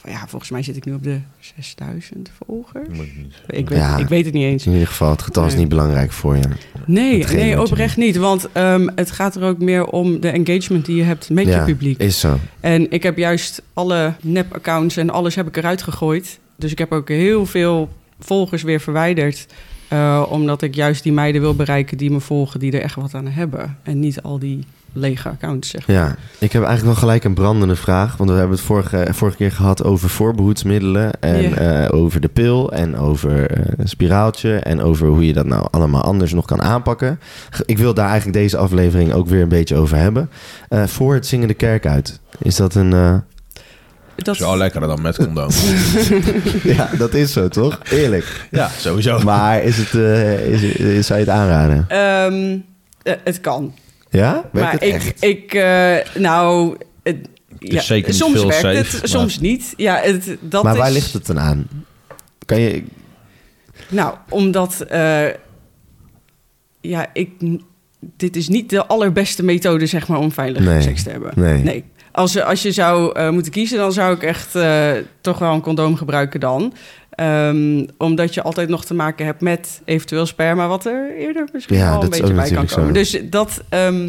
van 0.00 0.10
ja, 0.10 0.24
volgens 0.28 0.50
mij 0.50 0.62
zit 0.62 0.76
ik 0.76 0.84
nu 0.84 0.92
op 0.92 1.02
de 1.02 1.18
6000 1.40 2.30
volgers. 2.46 2.98
Ik 3.46 3.68
weet, 3.68 3.78
Ja. 3.78 3.96
ik 3.96 4.08
weet 4.08 4.24
het 4.24 4.34
niet 4.34 4.44
eens. 4.44 4.66
in 4.66 4.72
ieder 4.72 4.86
geval, 4.86 5.10
het 5.10 5.22
getal 5.22 5.44
is 5.44 5.50
Nee. 5.50 5.60
niet 5.60 5.68
belangrijk 5.68 6.12
voor 6.12 6.36
je. 6.36 6.42
Nee, 6.86 7.24
nee 7.24 7.60
oprecht 7.62 7.96
niet. 7.96 8.16
Want 8.16 8.48
ehm, 8.52 8.88
het 8.94 9.10
gaat 9.10 9.34
er 9.36 9.42
ook 9.42 9.58
meer 9.58 9.86
om 9.86 10.20
de 10.20 10.28
engagement 10.28 10.86
die 10.86 10.96
je 10.96 11.02
hebt 11.02 11.30
met 11.30 11.46
ja, 11.46 11.58
je 11.58 11.64
publiek. 11.64 11.98
is 11.98 12.20
zo. 12.20 12.38
En 12.60 12.90
ik 12.90 13.02
heb 13.02 13.16
juist 13.16 13.62
alle 13.72 14.14
nep-accounts 14.22 14.96
en 14.96 15.10
alles 15.10 15.34
heb 15.34 15.46
ik 15.46 15.56
eruit 15.56 15.82
gegooid. 15.82 16.38
Dus 16.56 16.72
ik 16.72 16.78
heb 16.78 16.92
ook 16.92 17.08
heel 17.08 17.46
veel 17.46 17.88
volgers 18.18 18.62
weer 18.62 18.80
verwijderd. 18.80 19.46
eh, 19.88 20.26
omdat 20.30 20.62
ik 20.62 20.74
juist 20.74 21.02
die 21.02 21.12
meiden 21.12 21.40
wil 21.40 21.54
bereiken 21.54 21.96
die 21.98 22.10
me 22.10 22.20
volgen, 22.20 22.60
die 22.60 22.72
er 22.72 22.80
echt 22.82 22.94
wat 22.94 23.14
aan 23.14 23.26
hebben. 23.26 23.76
En 23.82 24.00
niet 24.00 24.22
al 24.22 24.38
die 24.38 24.64
lege 24.92 25.28
accounts, 25.28 25.68
zeg 25.70 25.86
maar. 25.86 25.96
Ja, 25.96 26.16
ik 26.38 26.52
heb 26.52 26.62
eigenlijk 26.62 26.82
wel 26.84 26.94
gelijk 26.94 27.24
een 27.24 27.34
brandende 27.34 27.76
vraag. 27.76 28.16
Want 28.16 28.30
we 28.30 28.36
hebben 28.36 28.56
het 28.56 28.66
vorige, 28.66 29.06
vorige 29.10 29.36
keer 29.36 29.52
gehad 29.52 29.84
over 29.84 30.08
voorbehoedsmiddelen. 30.10 31.20
En 31.20 31.56
eh, 31.56 31.94
over 31.98 32.20
de 32.20 32.28
pil. 32.28 32.72
En 32.72 32.96
over 32.96 33.50
eh, 33.50 33.72
een 33.76 33.88
spiraaltje. 33.88 34.56
En 34.56 34.80
over 34.82 35.06
hoe 35.06 35.26
je 35.26 35.32
dat 35.32 35.46
nou 35.46 35.66
allemaal 35.70 36.02
anders 36.02 36.32
nog 36.32 36.44
kan 36.44 36.62
aanpakken. 36.62 37.20
Ik 37.66 37.78
wil 37.78 37.94
daar 37.94 38.08
eigenlijk 38.08 38.38
deze 38.38 38.56
aflevering 38.56 39.12
ook 39.12 39.26
weer 39.28 39.42
een 39.42 39.48
beetje 39.48 39.76
over 39.76 39.96
hebben. 39.96 40.30
Eh, 40.68 40.86
voor 40.86 41.14
het 41.14 41.26
zingen 41.26 41.48
de 41.48 41.54
kerk 41.54 41.86
uit. 41.86 42.20
Is 42.38 42.56
dat 42.56 42.74
een... 42.74 42.92
eh, 42.92 43.14
Dat, 44.16 44.34
Is 44.34 44.40
wel 44.40 44.56
lekkerder 44.56 44.88
dan 44.88 45.02
met 45.02 45.16
condoom. 45.16 45.50
ja, 46.76 46.90
dat 46.98 47.14
is 47.14 47.32
zo, 47.32 47.48
toch? 47.48 47.78
Eerlijk. 47.90 48.46
ja, 48.50 48.68
sowieso. 48.78 49.18
Maar 49.18 49.62
is 49.62 49.76
het, 49.76 49.94
eh, 49.94 50.46
is, 50.52 50.62
is- 50.62 51.06
zou 51.06 51.18
je 51.20 51.24
het 51.24 51.34
aanraden? 51.34 51.84
Ehm, 51.88 52.58
eh, 53.02 53.14
het 53.24 53.40
kan. 53.40 53.74
Ja? 54.10 54.32
Werkt 54.32 54.52
maar 54.52 54.72
het 54.72 54.82
ik, 54.82 54.92
echt? 54.92 55.22
ik 55.24 55.54
eh, 55.54 55.96
nou... 56.22 56.76
Het, 57.02 57.28
ja, 57.58 57.80
zeker 57.80 58.14
soms 58.14 58.32
veel 58.32 58.46
werkt 58.48 58.60
safe, 58.62 58.76
het, 58.76 58.92
maar- 58.92 59.08
soms 59.08 59.40
niet. 59.40 59.74
Ja, 59.76 60.00
het, 60.02 60.36
dat 60.40 60.62
maar 60.62 60.72
is, 60.72 60.78
waar 60.78 60.90
ligt 60.90 61.12
het 61.12 61.26
dan 61.26 61.40
aan? 61.40 61.68
Kan 62.46 62.60
je... 62.60 62.82
Nou, 63.88 64.14
omdat... 64.28 64.80
eh, 64.80 65.26
ja, 66.80 67.06
ik... 67.12 67.30
Dit 68.16 68.36
is 68.36 68.48
niet 68.48 68.70
de 68.70 68.86
allerbeste 68.86 69.42
methode, 69.42 69.86
zeg 69.86 70.08
maar, 70.08 70.18
om 70.18 70.32
veilig 70.32 70.62
Nee, 70.62 70.82
seks 70.82 71.02
te 71.02 71.10
hebben. 71.10 71.32
nee. 71.36 71.62
Nee. 71.62 71.84
Als, 72.12 72.40
als 72.42 72.62
je 72.62 72.72
zou 72.72 73.12
eh, 73.18 73.30
moeten 73.30 73.52
kiezen, 73.52 73.78
dan 73.78 73.92
zou 73.92 74.14
ik 74.14 74.22
echt 74.22 74.54
eh, 74.54 74.90
toch 75.20 75.38
wel 75.38 75.52
een 75.54 75.60
condoom 75.60 75.96
gebruiken 75.96 76.40
dan. 76.40 76.74
Ehm, 77.20 77.84
omdat 77.98 78.34
je 78.34 78.42
altijd 78.42 78.68
nog 78.68 78.84
te 78.84 78.94
maken 78.94 79.26
hebt 79.26 79.40
met 79.40 79.80
eventueel 79.84 80.26
sperma... 80.26 80.68
wat 80.68 80.84
er 80.86 81.16
eerder 81.18 81.48
misschien 81.52 81.76
Ja, 81.76 81.90
wel 81.90 82.02
een 82.02 82.08
beetje 82.08 82.34
bij 82.34 82.50
kan 82.50 82.66
komen. 82.66 82.86
zo. 82.86 82.92
Dus 82.92 83.18
dat 83.30 83.60
ehm, 83.68 84.08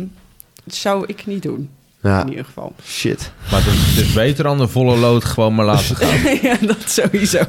zou 0.66 1.04
ik 1.08 1.26
niet 1.26 1.44
doen, 1.44 1.70
Ja, 2.02 2.22
in 2.22 2.30
ieder 2.30 2.46
geval. 2.46 2.74
shit. 2.84 3.32
Maar 3.52 3.64
het 3.66 3.74
is, 3.74 3.80
het 3.96 4.06
is 4.06 4.14
beter 4.14 4.44
dan 4.44 4.58
de 4.58 4.68
volle 4.68 4.98
lood 4.98 5.26
gewoon 5.26 5.56
maar 5.56 5.66
laten 5.66 5.96
gaan. 5.96 6.36
ja, 6.50 6.56
dat 6.62 6.78
sowieso. 6.90 7.40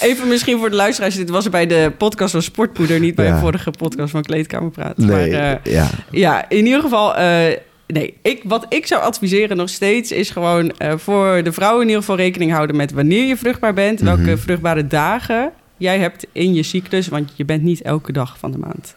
Even 0.00 0.28
misschien 0.28 0.58
voor 0.58 0.70
de 0.70 0.76
luisteraars. 0.76 1.14
Dit 1.16 1.30
was 1.30 1.50
bij 1.50 1.66
de 1.66 1.92
podcast 1.98 2.32
van 2.32 2.42
Sportpoeder, 2.42 3.00
niet 3.00 3.14
bij 3.14 3.26
Ja. 3.26 3.34
de 3.34 3.40
vorige 3.40 3.70
podcast 3.70 4.10
van 4.10 4.22
Kleedkamerpraat. 4.22 4.96
Nee, 4.96 5.08
Maar, 5.08 5.52
eh, 5.62 5.72
ja. 5.72 5.90
ja, 6.10 6.48
in 6.48 6.64
ieder 6.66 6.80
geval... 6.80 7.16
eh, 7.16 7.56
nee, 7.86 8.14
ik, 8.22 8.40
wat 8.44 8.66
ik 8.68 8.86
zou 8.86 9.02
adviseren 9.02 9.56
nog 9.56 9.68
steeds... 9.68 10.12
is 10.12 10.30
gewoon 10.30 10.70
eh, 10.70 10.92
voor 10.96 11.42
de 11.42 11.52
vrouwen 11.52 11.80
in 11.82 11.86
ieder 11.86 12.02
geval 12.02 12.16
rekening 12.16 12.52
houden... 12.52 12.76
met 12.76 12.92
wanneer 12.92 13.26
je 13.26 13.36
vruchtbaar 13.36 13.74
bent. 13.74 14.00
Welke 14.00 14.20
Mhm. 14.22 14.36
vruchtbare 14.36 14.86
dagen 14.86 15.52
jij 15.76 15.98
hebt 15.98 16.26
in 16.32 16.54
je 16.54 16.62
cyclus. 16.62 17.08
Want 17.08 17.32
je 17.36 17.44
bent 17.44 17.62
niet 17.62 17.82
elke 17.82 18.12
dag 18.12 18.38
van 18.38 18.50
de 18.52 18.58
maand 18.58 18.94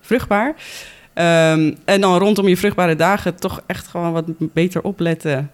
vruchtbaar. 0.00 0.54
Ehm, 1.14 1.72
en 1.84 2.00
dan 2.00 2.18
rondom 2.18 2.48
je 2.48 2.56
vruchtbare 2.56 2.96
dagen... 2.96 3.34
toch 3.36 3.60
echt 3.66 3.86
gewoon 3.86 4.12
wat 4.12 4.24
beter 4.38 4.82
opletten... 4.82 5.50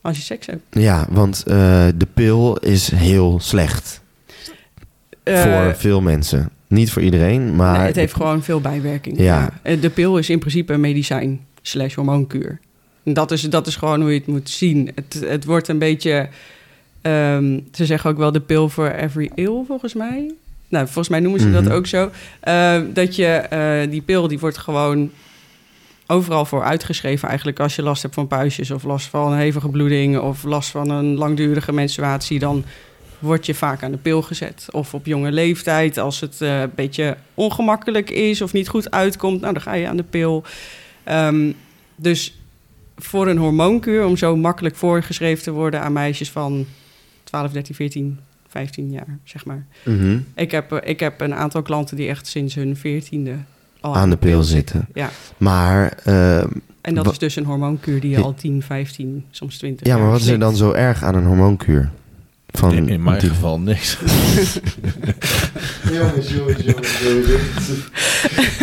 als 0.00 0.16
je 0.16 0.22
seks 0.22 0.46
hebt. 0.46 0.62
Ja, 0.70 1.06
want 1.10 1.42
eh, 1.46 1.54
de 1.96 2.06
pil 2.14 2.56
is 2.56 2.90
heel 2.90 3.40
slecht 3.40 4.00
Eh, 5.22 5.42
voor 5.42 5.74
veel 5.76 6.00
mensen. 6.00 6.50
Niet 6.68 6.90
voor 6.92 7.02
iedereen, 7.02 7.56
maar... 7.56 7.78
Nee, 7.78 7.86
het 7.86 7.96
heeft 7.96 8.14
gewoon 8.14 8.42
veel 8.42 8.60
bijwerkingen. 8.60 9.22
Ja. 9.22 9.50
Ja. 9.64 9.76
De 9.76 9.90
pil 9.90 10.18
is 10.18 10.30
in 10.30 10.38
principe 10.38 10.72
een 10.72 10.80
medicijn 10.80 11.40
slash 11.62 11.94
hormoonkuur. 11.94 12.58
Dat 13.04 13.30
is, 13.30 13.42
dat 13.42 13.66
is 13.66 13.76
gewoon 13.76 14.00
hoe 14.00 14.10
je 14.12 14.18
het 14.18 14.26
moet 14.26 14.50
zien. 14.50 14.90
Het, 14.94 15.22
het 15.26 15.44
wordt 15.44 15.68
een 15.68 15.78
beetje... 15.78 16.28
ehm, 17.02 17.58
ze 17.72 17.86
zeggen 17.86 18.10
ook 18.10 18.16
wel 18.16 18.32
de 18.32 18.40
pil 18.40 18.68
for 18.68 18.94
every 18.94 19.30
ill, 19.34 19.62
volgens 19.66 19.94
mij. 19.94 20.30
Nou, 20.68 20.84
volgens 20.84 21.08
mij 21.08 21.20
noemen 21.20 21.40
ze 21.40 21.48
Mhm. 21.48 21.62
dat 21.64 21.72
ook 21.72 21.86
zo. 21.86 22.10
Eh, 22.40 22.80
dat 22.92 23.16
je, 23.16 23.26
eh, 23.26 23.90
die 23.90 24.02
pil, 24.02 24.28
die 24.28 24.38
wordt 24.38 24.58
gewoon 24.58 25.10
overal 26.06 26.44
voor 26.44 26.62
uitgeschreven 26.62 27.28
eigenlijk. 27.28 27.60
Als 27.60 27.76
je 27.76 27.82
last 27.82 28.02
hebt 28.02 28.14
van 28.14 28.26
puistjes 28.26 28.70
of 28.70 28.82
last 28.82 29.06
van 29.06 29.32
een 29.32 29.38
hevige 29.38 29.68
bloeding... 29.68 30.18
of 30.18 30.42
last 30.42 30.70
van 30.70 30.90
een 30.90 31.14
langdurige 31.16 31.72
menstruatie... 31.72 32.38
dan 32.38 32.64
word 33.18 33.46
je 33.46 33.54
vaak 33.54 33.82
aan 33.82 33.90
de 33.90 33.96
pil 33.96 34.22
gezet. 34.22 34.66
Of 34.70 34.94
op 34.94 35.06
jonge 35.06 35.32
leeftijd, 35.32 35.98
als 35.98 36.20
het 36.20 36.40
eh, 36.40 36.60
een 36.60 36.72
beetje 36.74 37.16
ongemakkelijk 37.34 38.10
is 38.10 38.42
of 38.42 38.52
niet 38.52 38.68
goed 38.68 38.90
uitkomt, 38.90 39.40
nou 39.40 39.52
dan 39.52 39.62
ga 39.62 39.72
je 39.74 39.88
aan 39.88 39.96
de 39.96 40.02
pil. 40.10 40.44
Ehm, 41.04 41.52
dus 41.96 42.36
voor 42.96 43.28
een 43.28 43.38
hormoonkuur, 43.38 44.04
om 44.06 44.16
zo 44.16 44.36
makkelijk 44.36 44.76
voorgeschreven 44.76 45.42
te 45.42 45.50
worden 45.50 45.80
aan 45.82 45.92
meisjes 45.92 46.30
van 46.30 46.66
12, 47.24 47.52
13, 47.52 47.74
14, 47.74 48.18
15 48.48 48.90
jaar, 48.90 49.18
zeg 49.24 49.44
maar. 49.44 49.66
Mhm. 49.84 50.18
Ik 50.34 50.50
heb, 50.50 50.72
eh, 50.72 50.90
ik 50.90 51.00
heb 51.00 51.20
een 51.20 51.34
aantal 51.34 51.62
klanten 51.62 51.96
die 51.96 52.08
echt 52.08 52.26
sinds 52.26 52.54
hun 52.54 52.76
14e 52.76 53.34
al 53.80 53.96
Aan 53.96 54.10
de 54.10 54.16
pil 54.16 54.42
zitten. 54.42 54.88
Ja, 54.94 55.10
Maar, 55.36 55.98
ehm, 56.04 56.48
en 56.80 56.94
dat 56.94 57.10
is 57.10 57.18
dus 57.18 57.36
een 57.36 57.44
hormoonkuur 57.44 58.00
die 58.00 58.10
je 58.10 58.20
al 58.20 58.34
10, 58.34 58.62
15, 58.62 59.24
soms 59.30 59.58
20 59.58 59.86
ja, 59.86 59.98
maar 59.98 60.10
wat 60.10 60.20
is 60.20 60.26
er 60.26 60.38
dan 60.38 60.56
zo 60.56 60.72
erg 60.72 61.02
aan 61.02 61.14
een 61.14 61.26
hormoonkuur? 61.26 61.90
Van 62.52 62.72
In, 62.72 62.88
in 62.88 63.02
mijn 63.02 63.18
die- 63.18 63.28
geval 63.28 63.60
niks. 63.60 63.98
Jongens, 65.92 66.28
jongens, 66.32 66.62
jongens, 66.64 66.98
jongens. 67.02 67.68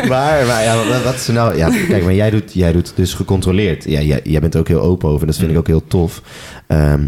maar, 0.09 0.45
maar 0.45 0.63
ja, 0.63 1.01
wat, 1.03 1.13
is 1.15 1.27
er 1.27 1.33
nou... 1.33 1.57
Ja, 1.57 1.69
kijk, 1.87 2.03
maar 2.03 2.13
jij 2.13 2.29
doet, 2.29 2.53
jij 2.53 2.71
doet 2.71 2.91
dus 2.95 3.13
gecontroleerd. 3.13 3.83
Ja, 3.83 4.01
jij, 4.01 4.19
jij 4.23 4.39
bent 4.41 4.53
er 4.53 4.59
ook 4.59 4.67
heel 4.67 4.81
open 4.81 5.09
over. 5.09 5.27
Dat 5.27 5.35
vind 5.37 5.51
ik 5.51 5.57
ook 5.57 5.67
heel 5.67 5.87
tof. 5.87 6.21
Ehm, 6.67 7.07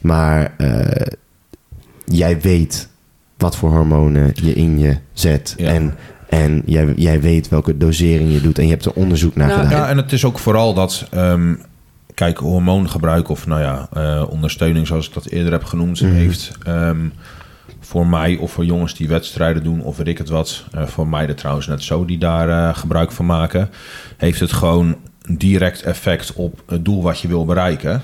maar 0.00 0.54
eh, 0.58 1.06
jij 2.04 2.40
weet 2.40 2.88
wat 3.36 3.56
voor 3.56 3.70
hormonen 3.70 4.30
je 4.34 4.52
in 4.52 4.78
je 4.78 4.96
zet. 5.12 5.54
Ja. 5.56 5.68
En, 5.72 5.94
en 6.28 6.62
jij, 6.66 6.92
jij 6.96 7.20
weet 7.20 7.48
welke 7.48 7.76
dosering 7.76 8.32
je 8.32 8.40
doet. 8.40 8.58
En 8.58 8.64
je 8.64 8.70
hebt 8.70 8.84
er 8.84 8.92
onderzoek 8.92 9.34
naar 9.36 9.48
Nou, 9.48 9.60
gedaan. 9.62 9.78
Ja, 9.80 9.88
en 9.88 9.96
het 9.96 10.12
is 10.12 10.24
ook 10.24 10.38
vooral 10.38 10.74
dat, 10.74 11.06
ehm, 11.10 11.54
kijk, 12.22 12.38
hormoongebruik 12.38 13.28
of 13.28 13.46
nou 13.46 13.60
ja, 13.60 13.88
eh, 13.92 14.24
ondersteuning, 14.28 14.86
zoals 14.86 15.06
ik 15.08 15.14
dat 15.14 15.26
eerder 15.26 15.52
heb 15.52 15.64
genoemd, 15.64 16.00
Mhm. 16.00 16.12
heeft 16.12 16.50
ehm, 16.64 17.08
voor 17.80 18.06
mij 18.06 18.36
of 18.36 18.52
voor 18.52 18.64
jongens 18.64 18.94
die 18.94 19.08
wedstrijden 19.08 19.62
doen 19.62 19.82
of 19.82 19.96
weet 19.96 20.08
ik 20.08 20.18
het 20.18 20.28
wat, 20.28 20.64
eh, 20.72 20.86
voor 20.86 21.08
meiden 21.08 21.36
trouwens 21.36 21.66
net 21.66 21.82
zo 21.82 22.04
die 22.04 22.18
daar 22.18 22.48
eh, 22.48 22.76
gebruik 22.76 23.12
van 23.12 23.26
maken, 23.26 23.70
heeft 24.16 24.40
het 24.40 24.52
gewoon 24.52 24.96
direct 25.28 25.82
effect 25.82 26.32
op 26.32 26.62
het 26.66 26.84
doel 26.84 27.02
wat 27.02 27.20
je 27.20 27.28
wil 27.28 27.44
bereiken. 27.44 28.00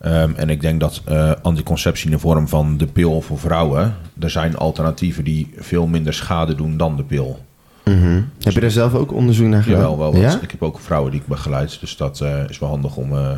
Ehm, 0.00 0.30
en 0.36 0.50
ik 0.50 0.60
denk 0.60 0.80
dat 0.80 1.02
anticonceptie 1.42 2.06
in 2.06 2.12
de 2.12 2.18
vorm 2.18 2.48
van 2.48 2.76
de 2.76 2.86
pil 2.86 3.20
voor 3.20 3.38
vrouwen, 3.38 3.94
er 4.20 4.30
zijn 4.30 4.56
alternatieven 4.56 5.24
die 5.24 5.54
veel 5.56 5.86
minder 5.86 6.14
schade 6.14 6.54
doen 6.54 6.76
dan 6.76 6.96
de 6.96 7.04
pil. 7.04 7.44
Mhm. 7.88 8.20
Heb 8.42 8.52
je 8.52 8.60
daar 8.60 8.70
zelf 8.70 8.94
ook 8.94 9.12
onderzoek 9.12 9.46
naar 9.46 9.62
gedaan? 9.62 9.80
Jawel, 9.80 9.98
wel 9.98 10.12
wat. 10.12 10.20
Ja? 10.20 10.38
Ik 10.42 10.50
heb 10.50 10.62
ook 10.62 10.80
vrouwen 10.80 11.10
die 11.10 11.20
ik 11.20 11.26
begeleid, 11.26 11.80
dus 11.80 11.96
dat 11.96 12.20
eh, 12.20 12.48
is 12.48 12.58
wel 12.58 12.68
handig 12.68 12.96
om... 12.96 13.12
eh, 13.16 13.30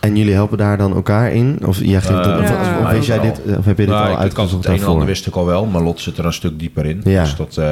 En 0.00 0.16
jullie 0.16 0.32
helpen 0.34 0.58
daar 0.58 0.76
dan 0.78 0.94
elkaar 0.94 1.32
in? 1.32 1.58
Of, 1.66 1.78
jij 1.78 2.00
geeft 2.00 2.26
Eh, 2.26 2.38
of, 2.38 2.48
Ja. 2.48 2.76
of, 2.78 2.84
of 2.86 2.90
weet 2.90 3.06
jij 3.06 3.18
dit, 3.20 3.40
of 3.58 3.64
heb 3.64 3.78
je 3.78 3.84
dit 3.84 3.94
nou, 3.94 4.06
al 4.06 4.12
ik- 4.12 4.18
uitgezocht 4.18 4.64
Het 4.64 4.72
een 4.74 4.80
en 4.80 4.86
ander 4.86 5.06
wist 5.06 5.26
ik 5.26 5.34
al 5.34 5.46
wel, 5.46 5.66
maar 5.66 5.82
Lot 5.82 6.00
zit 6.00 6.18
er 6.18 6.24
een 6.26 6.32
stuk 6.32 6.58
dieper 6.58 6.86
in. 6.86 7.00
Ja. 7.04 7.22
Dus 7.22 7.36
dat, 7.36 7.56
eh, 7.56 7.64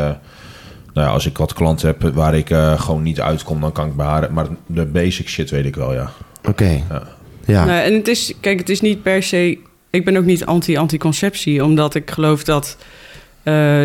nou 0.92 1.06
ja, 1.06 1.06
als 1.06 1.26
ik 1.26 1.38
wat 1.38 1.52
klanten 1.52 1.86
heb 1.86 2.14
waar 2.14 2.34
ik 2.34 2.50
eh, 2.50 2.80
gewoon 2.80 3.02
niet 3.02 3.20
uitkom, 3.20 3.60
dan 3.60 3.72
kan 3.72 3.86
ik 3.86 3.96
bij 3.96 4.06
haar... 4.06 4.32
Maar 4.32 4.46
de 4.66 4.86
basic 4.86 5.28
shit 5.28 5.50
weet 5.50 5.64
ik 5.64 5.76
wel, 5.76 5.94
ja. 5.94 6.10
Oké, 6.48 6.68
Ja. 6.90 7.02
ja. 7.44 7.64
Nou, 7.64 7.78
en 7.80 7.94
het 7.94 8.08
is, 8.08 8.34
kijk, 8.40 8.58
het 8.58 8.68
is 8.68 8.80
niet 8.80 9.02
per 9.02 9.22
se. 9.22 9.58
Ik 9.90 10.04
ben 10.04 10.16
ook 10.16 10.24
niet 10.24 10.46
anti-anticonceptie, 10.46 11.64
omdat 11.64 11.94
ik 11.94 12.10
geloof 12.10 12.44
dat 12.44 12.76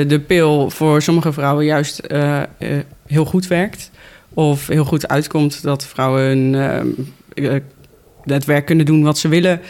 de 0.08 0.22
pil 0.28 0.70
voor 0.70 1.02
sommige 1.02 1.34
vrouwen 1.34 1.66
juist 1.66 2.00
eh, 2.00 2.42
eh, 2.42 2.48
heel 3.08 3.26
goed 3.26 3.48
werkt. 3.48 3.92
Of 4.34 4.68
heel 4.68 4.86
goed 4.86 5.08
uitkomt 5.08 5.64
dat 5.64 5.86
vrouwen 5.86 6.56
eh, 6.56 6.80
eh, 7.54 7.62
het 8.24 8.46
werk 8.46 8.66
kunnen 8.66 8.86
doen 8.86 9.04
wat 9.04 9.18
ze 9.18 9.28
willen. 9.28 9.62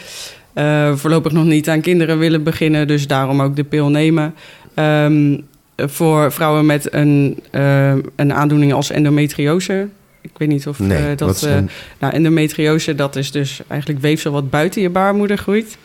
Eh, 0.52 0.94
voorlopig 0.96 1.32
nog 1.32 1.44
niet 1.44 1.68
aan 1.68 1.80
kinderen 1.80 2.18
willen 2.18 2.42
beginnen, 2.42 2.86
dus 2.86 3.06
daarom 3.06 3.42
ook 3.42 3.56
de 3.56 3.64
pil 3.64 3.88
nemen. 3.88 4.34
Ehm, 4.74 5.38
voor 5.76 6.32
vrouwen 6.32 6.66
met 6.66 6.92
een, 6.92 7.38
eh, 7.50 7.92
een 8.16 8.32
aandoening 8.34 8.72
als 8.72 8.90
endometriose. 8.90 9.88
Ik 10.20 10.30
weet 10.36 10.48
niet 10.48 10.66
of 10.66 10.78
nee, 10.78 10.98
eh, 10.98 11.08
wat 11.08 11.18
dat. 11.18 11.36
is 11.36 11.42
eh, 11.42 11.54
een- 11.54 11.70
nou, 11.98 12.12
endometriose, 12.14 12.94
dat 12.94 13.16
is 13.16 13.30
dus 13.30 13.60
eigenlijk 13.68 14.00
weefsel 14.00 14.32
wat 14.32 14.50
buiten 14.50 14.82
je 14.82 14.90
baarmoeder 14.90 15.38
groeit. 15.38 15.76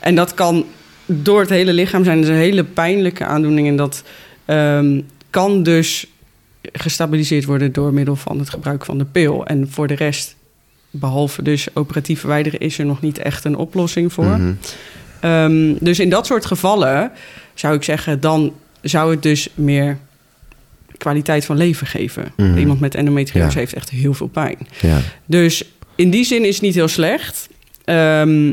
En 0.00 0.14
dat 0.14 0.34
kan 0.34 0.64
door 1.06 1.40
het 1.40 1.50
hele 1.50 1.72
lichaam 1.72 2.04
zijn. 2.04 2.18
Is 2.20 2.28
een 2.28 2.34
hele 2.34 2.64
pijnlijke 2.64 3.24
aandoening. 3.24 3.68
En 3.68 3.76
dat 3.76 4.02
ehm, 4.44 5.00
kan 5.30 5.62
dus 5.62 6.06
gestabiliseerd 6.72 7.44
worden 7.44 7.72
door 7.72 7.94
middel 7.94 8.16
van 8.16 8.38
het 8.38 8.50
gebruik 8.50 8.84
van 8.84 8.98
de 8.98 9.04
pil. 9.04 9.46
En 9.46 9.70
voor 9.70 9.86
de 9.86 9.94
rest, 9.94 10.36
behalve 10.90 11.42
dus 11.42 11.68
operatief 11.74 12.20
verwijderen, 12.20 12.60
is 12.60 12.78
er 12.78 12.86
nog 12.86 13.00
niet 13.00 13.18
echt 13.18 13.44
een 13.44 13.56
oplossing 13.56 14.12
voor. 14.12 14.24
Mhm. 14.24 14.52
Ehm, 15.20 15.74
dus 15.80 15.98
in 15.98 16.08
dat 16.10 16.26
soort 16.26 16.46
gevallen 16.46 17.12
zou 17.54 17.74
ik 17.74 17.82
zeggen, 17.82 18.20
dan 18.20 18.52
zou 18.82 19.10
het 19.10 19.22
dus 19.22 19.48
meer 19.54 19.98
kwaliteit 20.98 21.44
van 21.44 21.56
leven 21.56 21.86
geven. 21.86 22.32
Mhm. 22.36 22.58
Iemand 22.58 22.80
met 22.80 22.94
endometriose 22.94 23.52
Ja. 23.52 23.58
heeft 23.58 23.74
echt 23.74 23.90
heel 23.90 24.14
veel 24.14 24.26
pijn. 24.28 24.56
Ja. 24.80 24.98
Dus 25.26 25.64
in 25.94 26.10
die 26.10 26.24
zin 26.24 26.44
is 26.44 26.54
het 26.54 26.62
niet 26.62 26.74
heel 26.74 26.88
slecht. 26.88 27.48
Ehm, 27.84 28.52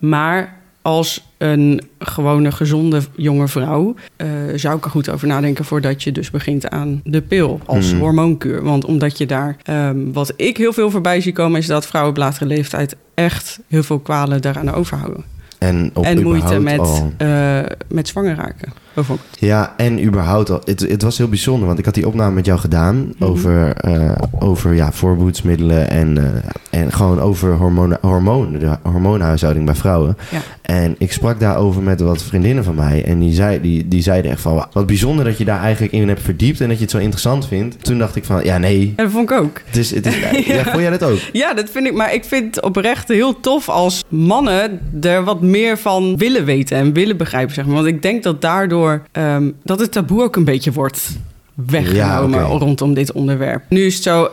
maar 0.00 0.57
als 0.88 1.24
een 1.38 1.80
gewone, 1.98 2.52
gezonde 2.52 3.00
jonge 3.16 3.48
vrouw... 3.48 3.94
eh, 4.16 4.26
zou 4.54 4.76
ik 4.76 4.84
er 4.84 4.90
goed 4.90 5.08
over 5.10 5.28
nadenken 5.28 5.64
voordat 5.64 6.02
je 6.02 6.12
dus 6.12 6.30
begint 6.30 6.68
aan 6.70 7.00
de 7.04 7.22
pil 7.22 7.60
als 7.66 7.92
Mhm. 7.92 8.00
hormoonkuur. 8.00 8.62
Want 8.62 8.84
omdat 8.84 9.18
je 9.18 9.26
daar... 9.26 9.56
ehm, 9.62 9.96
wat 10.12 10.32
ik 10.36 10.56
heel 10.56 10.72
veel 10.72 10.90
voorbij 10.90 11.20
zie 11.20 11.32
komen... 11.32 11.58
is 11.60 11.66
dat 11.66 11.86
vrouwen 11.86 12.12
op 12.12 12.18
latere 12.18 12.46
leeftijd 12.46 12.96
echt 13.14 13.60
heel 13.68 13.82
veel 13.82 13.98
kwalen 13.98 14.42
daaraan 14.42 14.70
overhouden. 14.74 15.24
En, 15.58 15.90
moeite 16.22 16.58
met, 16.60 16.78
al- 16.78 17.12
eh, 17.16 17.60
met 17.88 18.08
zwanger 18.08 18.34
raken, 18.36 18.72
bijvoorbeeld. 18.98 19.28
Ja, 19.38 19.74
en 19.76 20.04
überhaupt 20.04 20.50
al. 20.50 20.60
Het, 20.64 20.80
het 20.80 21.02
was 21.02 21.18
heel 21.18 21.28
bijzonder, 21.28 21.66
want 21.66 21.78
ik 21.78 21.84
had 21.84 21.94
die 21.94 22.06
opname 22.06 22.34
met 22.34 22.46
jou 22.46 22.58
gedaan 22.58 22.96
Mhm. 23.18 23.30
over, 23.30 23.72
eh, 23.76 24.10
over 24.38 24.74
ja, 24.74 24.92
voorboedsmiddelen 24.92 25.90
en, 25.90 26.18
eh, 26.18 26.80
en 26.80 26.92
gewoon 26.92 27.20
over 27.20 27.52
hormonen, 27.54 27.98
hormonen, 28.00 28.60
de 28.60 28.76
hormoonhuishouding 28.82 29.64
bij 29.66 29.74
vrouwen. 29.74 30.16
Ja. 30.30 30.38
En 30.62 30.94
ik 30.98 31.12
sprak 31.12 31.40
daarover 31.40 31.82
met 31.82 32.00
wat 32.00 32.22
vriendinnen 32.22 32.64
van 32.64 32.74
mij 32.74 33.04
en 33.04 33.18
die, 33.18 33.32
zei, 33.34 33.60
die, 33.60 33.88
die 33.88 34.02
zeiden 34.02 34.30
echt 34.30 34.40
van, 34.40 34.54
"Wauw, 34.54 34.66
wat 34.72 34.86
bijzonder 34.86 35.24
dat 35.24 35.38
je 35.38 35.44
daar 35.44 35.60
eigenlijk 35.60 35.92
in 35.92 36.08
hebt 36.08 36.22
verdiept 36.22 36.60
en 36.60 36.68
dat 36.68 36.76
je 36.76 36.82
het 36.82 36.90
zo 36.92 36.98
interessant 36.98 37.46
vindt. 37.46 37.84
Toen 37.84 37.98
dacht 37.98 38.16
ik 38.16 38.24
van, 38.24 38.44
ja 38.44 38.58
nee, 38.58 38.92
En 38.96 39.04
dat 39.04 39.12
vond 39.12 39.30
ik 39.30 39.36
ook. 39.40 39.60
het 39.66 39.76
is, 39.76 39.94
het 39.94 40.06
is, 40.06 40.16
ja. 40.46 40.62
vond 40.64 40.80
jij 40.82 40.90
dat 40.90 41.02
ook? 41.02 41.18
Ja, 41.32 41.54
dat 41.54 41.70
vind 41.70 41.86
ik. 41.86 41.94
Maar 41.94 42.14
ik 42.14 42.24
vind 42.24 42.54
het 42.54 42.64
oprecht 42.64 43.08
heel 43.08 43.40
tof 43.40 43.68
als 43.68 44.04
mannen 44.08 44.80
er 45.00 45.24
wat 45.24 45.40
meer 45.40 45.78
van 45.78 46.16
willen 46.16 46.44
weten 46.44 46.76
en 46.76 46.92
willen 46.92 47.16
begrijpen. 47.16 47.54
Zeg 47.54 47.64
maar. 47.66 47.74
Want 47.74 47.86
ik 47.86 48.02
denk 48.02 48.22
dat 48.22 48.40
daardoor 48.40 48.87
ehm, 49.12 49.50
dat 49.62 49.80
het 49.80 49.92
taboe 49.92 50.22
ook 50.22 50.36
een 50.36 50.44
beetje 50.44 50.72
wordt 50.72 51.18
weggenomen 51.54 52.40
Ja, 52.40 52.46
rondom 52.46 52.94
dit 52.94 53.12
onderwerp. 53.12 53.62
Nu 53.68 53.86
is 53.86 53.94
het 53.94 54.02
zo. 54.02 54.30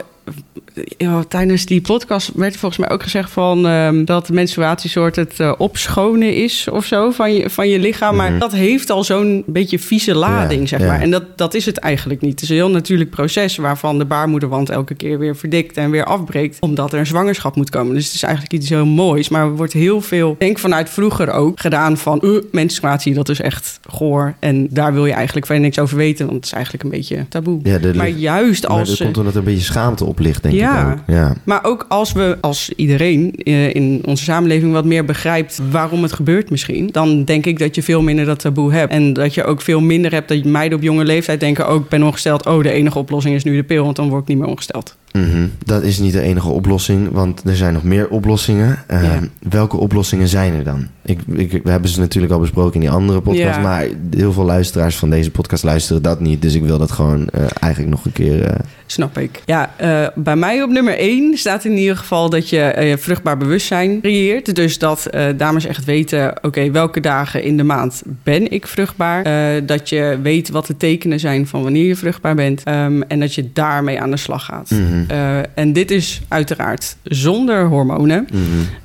Ja, 0.98 1.24
tijdens 1.28 1.66
die 1.66 1.82
podcast 1.82 2.32
werd 2.36 2.58
volgens 2.58 2.82
mij 2.82 2.90
ook 2.96 3.04
gezegd 3.04 3.32
van 3.32 3.68
ehm, 3.68 4.06
dat 4.06 4.28
de 4.28 4.34
menstruatiesoort 4.34 5.16
het 5.16 5.40
eh, 5.40 5.52
opschonen 5.58 6.36
is 6.36 6.68
of 6.72 6.86
zo 6.86 7.12
van 7.12 7.34
je, 7.34 7.50
van 7.50 7.70
je 7.70 7.80
lichaam. 7.80 8.16
Maar 8.16 8.30
Mhm. 8.30 8.40
dat 8.40 8.52
heeft 8.52 8.90
al 8.90 9.04
zo'n 9.04 9.44
beetje 9.46 9.80
vieze 9.80 10.16
lading, 10.16 10.62
Ja, 10.62 10.68
zeg 10.68 10.80
ja. 10.80 10.86
maar. 10.86 11.02
En 11.02 11.12
dat, 11.12 11.24
dat 11.38 11.54
is 11.54 11.66
het 11.66 11.78
eigenlijk 11.78 12.22
niet. 12.22 12.32
Het 12.32 12.42
is 12.42 12.50
een 12.50 12.56
heel 12.56 12.70
natuurlijk 12.70 13.10
proces 13.10 13.58
waarvan 13.58 13.98
de 13.98 14.06
baarmoederwand 14.06 14.70
elke 14.70 14.94
keer 14.96 15.20
weer 15.20 15.36
verdikt 15.36 15.78
en 15.78 15.92
weer 15.92 16.04
afbreekt. 16.06 16.58
Omdat 16.60 16.94
er 16.94 17.00
een 17.00 17.06
zwangerschap 17.06 17.56
moet 17.56 17.70
komen. 17.70 17.94
Dus 17.94 18.06
het 18.06 18.14
is 18.14 18.24
eigenlijk 18.24 18.54
iets 18.54 18.70
heel 18.70 18.86
moois. 18.86 19.30
Maar 19.30 19.42
er 19.42 19.56
wordt 19.56 19.74
heel 19.74 20.02
veel, 20.02 20.32
ik 20.32 20.40
denk 20.40 20.60
vanuit 20.60 20.90
vroeger 20.90 21.32
ook, 21.32 21.60
gedaan 21.60 21.98
van 21.98 22.20
uh, 22.24 22.42
menstruatie, 22.52 23.14
dat 23.14 23.30
is 23.30 23.42
echt 23.42 23.80
goor. 23.90 24.36
En 24.40 24.68
daar 24.70 24.94
wil 24.94 25.06
je 25.06 25.14
eigenlijk 25.14 25.46
verder 25.46 25.64
niks 25.64 25.80
over 25.80 25.98
weten, 25.98 26.26
want 26.26 26.38
het 26.38 26.46
is 26.46 26.52
eigenlijk 26.52 26.84
een 26.84 26.90
beetje 26.90 27.26
taboe. 27.30 27.60
Ja, 27.64 27.78
de, 27.78 27.94
maar 27.94 28.10
juist 28.10 28.68
maar 28.68 28.78
als... 28.78 28.88
dat 28.88 28.98
ze- 28.98 29.04
komt 29.04 29.18
omdat 29.18 29.34
er 29.34 29.40
een 29.40 29.46
beetje 29.46 29.64
schaamte 29.64 30.06
op 30.06 30.20
ligt, 30.20 30.44
denk 30.44 30.56
Ja. 30.66 31.30
ook. 31.30 31.36
Maar 31.44 31.64
ook 31.64 31.86
als 31.90 32.12
we, 32.12 32.38
als 32.42 32.72
iedereen 32.76 33.36
eh, 33.36 33.74
in 33.76 34.02
onze 34.06 34.24
samenleving 34.24 34.72
wat 34.72 34.86
meer 34.86 35.06
begrijpt 35.06 35.60
waarom 35.72 36.04
het 36.04 36.14
gebeurt 36.14 36.50
misschien, 36.50 36.90
dan 36.92 37.24
denk 37.24 37.46
ik 37.46 37.60
dat 37.60 37.76
je 37.76 37.84
veel 37.84 38.02
minder 38.02 38.26
dat 38.26 38.40
taboe 38.40 38.74
hebt. 38.74 38.92
En 38.92 39.14
dat 39.14 39.34
je 39.34 39.44
ook 39.44 39.62
veel 39.62 39.82
minder 39.82 40.12
hebt 40.12 40.28
dat 40.28 40.44
meiden 40.44 40.78
op 40.78 40.84
jonge 40.84 41.06
leeftijd 41.06 41.40
denken, 41.40 41.70
oh 41.70 41.76
ik 41.82 41.90
ben 41.90 42.04
ongesteld, 42.04 42.46
oh 42.46 42.64
de 42.64 42.72
enige 42.72 43.00
oplossing 43.00 43.36
is 43.36 43.44
nu 43.44 43.56
de 43.56 43.64
pil, 43.64 43.84
want 43.84 43.96
dan 43.96 44.10
word 44.10 44.22
ik 44.22 44.28
niet 44.28 44.38
meer 44.38 44.48
ongesteld. 44.48 44.96
Mhm. 45.16 45.48
Dat 45.66 45.84
is 45.84 46.00
niet 46.00 46.14
de 46.14 46.22
enige 46.22 46.48
oplossing, 46.50 47.12
want 47.12 47.42
er 47.46 47.56
zijn 47.56 47.74
nog 47.74 47.84
meer 47.84 48.08
oplossingen. 48.10 48.78
Eh, 48.88 49.04
Ja. 49.04 49.20
Welke 49.50 49.78
oplossingen 49.78 50.28
zijn 50.28 50.54
er 50.54 50.64
dan? 50.64 50.88
Ik, 51.06 51.20
ik, 51.36 51.60
we 51.64 51.70
hebben 51.70 51.90
ze 51.90 52.00
natuurlijk 52.00 52.34
al 52.34 52.40
besproken 52.40 52.74
in 52.74 52.80
die 52.80 52.90
andere 52.90 53.22
podcast, 53.22 53.56
Ja. 53.56 53.62
maar 53.62 53.86
heel 54.16 54.34
veel 54.34 54.44
luisteraars 54.46 54.96
van 54.96 55.10
deze 55.10 55.32
podcast 55.32 55.64
luisteren 55.64 56.02
dat 56.02 56.20
niet. 56.20 56.42
Dus 56.42 56.54
ik 56.54 56.64
wil 56.64 56.78
dat 56.78 56.92
gewoon 56.92 57.28
eh, 57.30 57.42
eigenlijk 57.60 57.94
nog 57.94 58.06
een 58.06 58.12
keer. 58.12 58.44
eh, 58.44 58.60
Snap 58.88 59.18
ik. 59.18 59.42
Ja, 59.46 59.72
bij 60.16 60.36
mij 60.36 60.64
op 60.64 60.70
nummer 60.70 60.96
1 61.00 61.38
staat 61.38 61.66
in 61.66 61.78
ieder 61.78 61.98
geval 61.98 62.30
dat 62.30 62.50
je 62.50 62.96
vruchtbaar 63.00 63.38
bewustzijn 63.38 64.02
creëert. 64.02 64.56
Dus 64.56 64.78
dat 64.80 65.10
dames 65.38 65.66
echt 65.66 65.86
weten, 65.86 66.34
oké, 66.42 66.72
welke 66.72 67.00
dagen 67.00 67.44
in 67.44 67.58
de 67.58 67.64
maand 67.64 68.02
ben 68.24 68.52
ik 68.52 68.68
vruchtbaar? 68.68 69.24
Dat 69.66 69.90
je 69.90 70.20
weet 70.22 70.50
wat 70.50 70.66
de 70.68 70.78
tekenen 70.78 71.20
zijn 71.20 71.48
van 71.48 71.64
wanneer 71.64 71.86
je 71.86 71.96
vruchtbaar 71.96 72.36
bent. 72.36 72.64
Ehm, 72.64 73.02
en 73.02 73.20
dat 73.20 73.34
je 73.36 73.50
daarmee 73.54 74.02
aan 74.02 74.12
de 74.12 74.18
slag 74.18 74.46
gaat. 74.46 74.72
Eh, 75.08 75.38
en 75.56 75.74
dit 75.74 75.92
is 75.92 76.22
uiteraard 76.28 76.96
zonder 77.04 77.66
hormonen. 77.66 78.28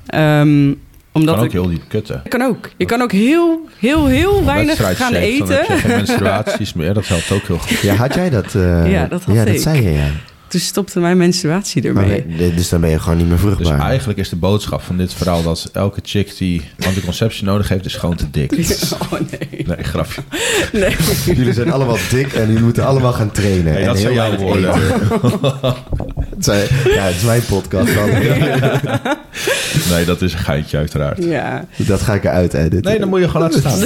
Ehm, 0.05 0.73
Omdat 1.11 1.33
kan 1.35 1.43
ook 1.43 1.49
ik, 1.49 1.51
heel 1.51 1.67
diep 1.69 1.83
kutten. 1.87 2.21
kan 2.27 2.41
ook. 2.41 2.69
Je 2.77 2.85
kan 2.85 3.01
ook 3.01 3.11
heel, 3.11 3.67
heel, 3.79 4.05
heel 4.05 4.45
weinig 4.45 4.75
gaan 4.77 4.85
Wedstrijdshape, 5.13 5.37
Dan 5.37 5.47
heb 5.57 5.61
eten. 5.61 5.75
je 5.75 5.81
geen 5.81 5.95
menstruaties 6.05 6.73
meer. 6.73 6.93
Dat 6.93 7.07
helpt 7.07 7.31
ook 7.31 7.47
heel 7.47 7.57
goed. 7.57 7.79
Ja, 7.79 7.95
had 7.95 8.13
jij 8.13 8.29
dat? 8.29 8.55
eh, 8.55 8.91
Ja, 8.91 9.05
dat 9.05 9.23
had 9.23 9.35
ja, 9.35 9.45
dat 9.45 9.53
ik. 9.55 9.61
zei 9.61 9.81
je, 9.81 9.89
ja. 9.91 10.07
Toen 10.51 10.59
stopte 10.59 10.99
mijn 10.99 11.17
menstruatie 11.17 11.83
ermee. 11.83 12.23
Nee, 12.27 12.53
dus 12.53 12.69
dan 12.69 12.81
ben 12.81 12.89
je 12.89 12.99
gewoon 12.99 13.17
niet 13.17 13.27
meer 13.27 13.35
Dus 13.35 13.45
vruchtbaar. 13.45 13.79
eigenlijk 13.79 14.19
is 14.19 14.29
de 14.29 14.35
boodschap 14.35 14.81
van 14.81 14.97
dit 14.97 15.13
verhaal 15.13 15.43
dat 15.43 15.69
elke 15.73 15.99
chick 16.03 16.37
die 16.37 16.61
anticonceptie 16.85 17.45
nodig 17.45 17.69
heeft, 17.69 17.85
is 17.85 17.95
gewoon 17.95 18.15
te 18.15 18.29
dik. 18.31 18.51
Oh 19.01 19.11
nee. 19.11 19.65
Nee, 19.65 19.83
grapje. 19.83 20.21
nee. 20.71 20.95
Jullie 21.37 21.53
zijn 21.53 21.71
allemaal 21.71 21.97
dik 22.09 22.33
en 22.33 22.47
jullie 22.47 22.63
moeten 22.63 22.85
allemaal 22.85 23.13
gaan 23.13 23.31
trainen. 23.31 23.63
Nee, 23.73 23.75
En 23.75 23.85
dat 23.85 23.99
zijn 23.99 24.13
heel 24.13 24.21
jouw 24.29 24.37
woorden. 24.37 24.63
ja, 26.95 27.03
het 27.03 27.15
is 27.15 27.21
mijn 27.23 27.45
podcast. 27.45 27.93
dan. 27.93 28.09
Nee, 29.89 30.05
dat 30.05 30.21
is 30.21 30.33
een 30.33 30.39
geintje 30.39 30.77
uiteraard. 30.77 31.23
Ja. 31.23 31.65
Dat 31.75 32.01
ga 32.01 32.13
ik 32.13 32.23
eruit 32.23 32.53
editen. 32.53 32.81
Nee, 32.91 32.99
dan 32.99 33.09
moet 33.09 33.19
je 33.19 33.29
gewoon 33.29 33.41
laten 33.41 33.59
staan. 33.59 33.79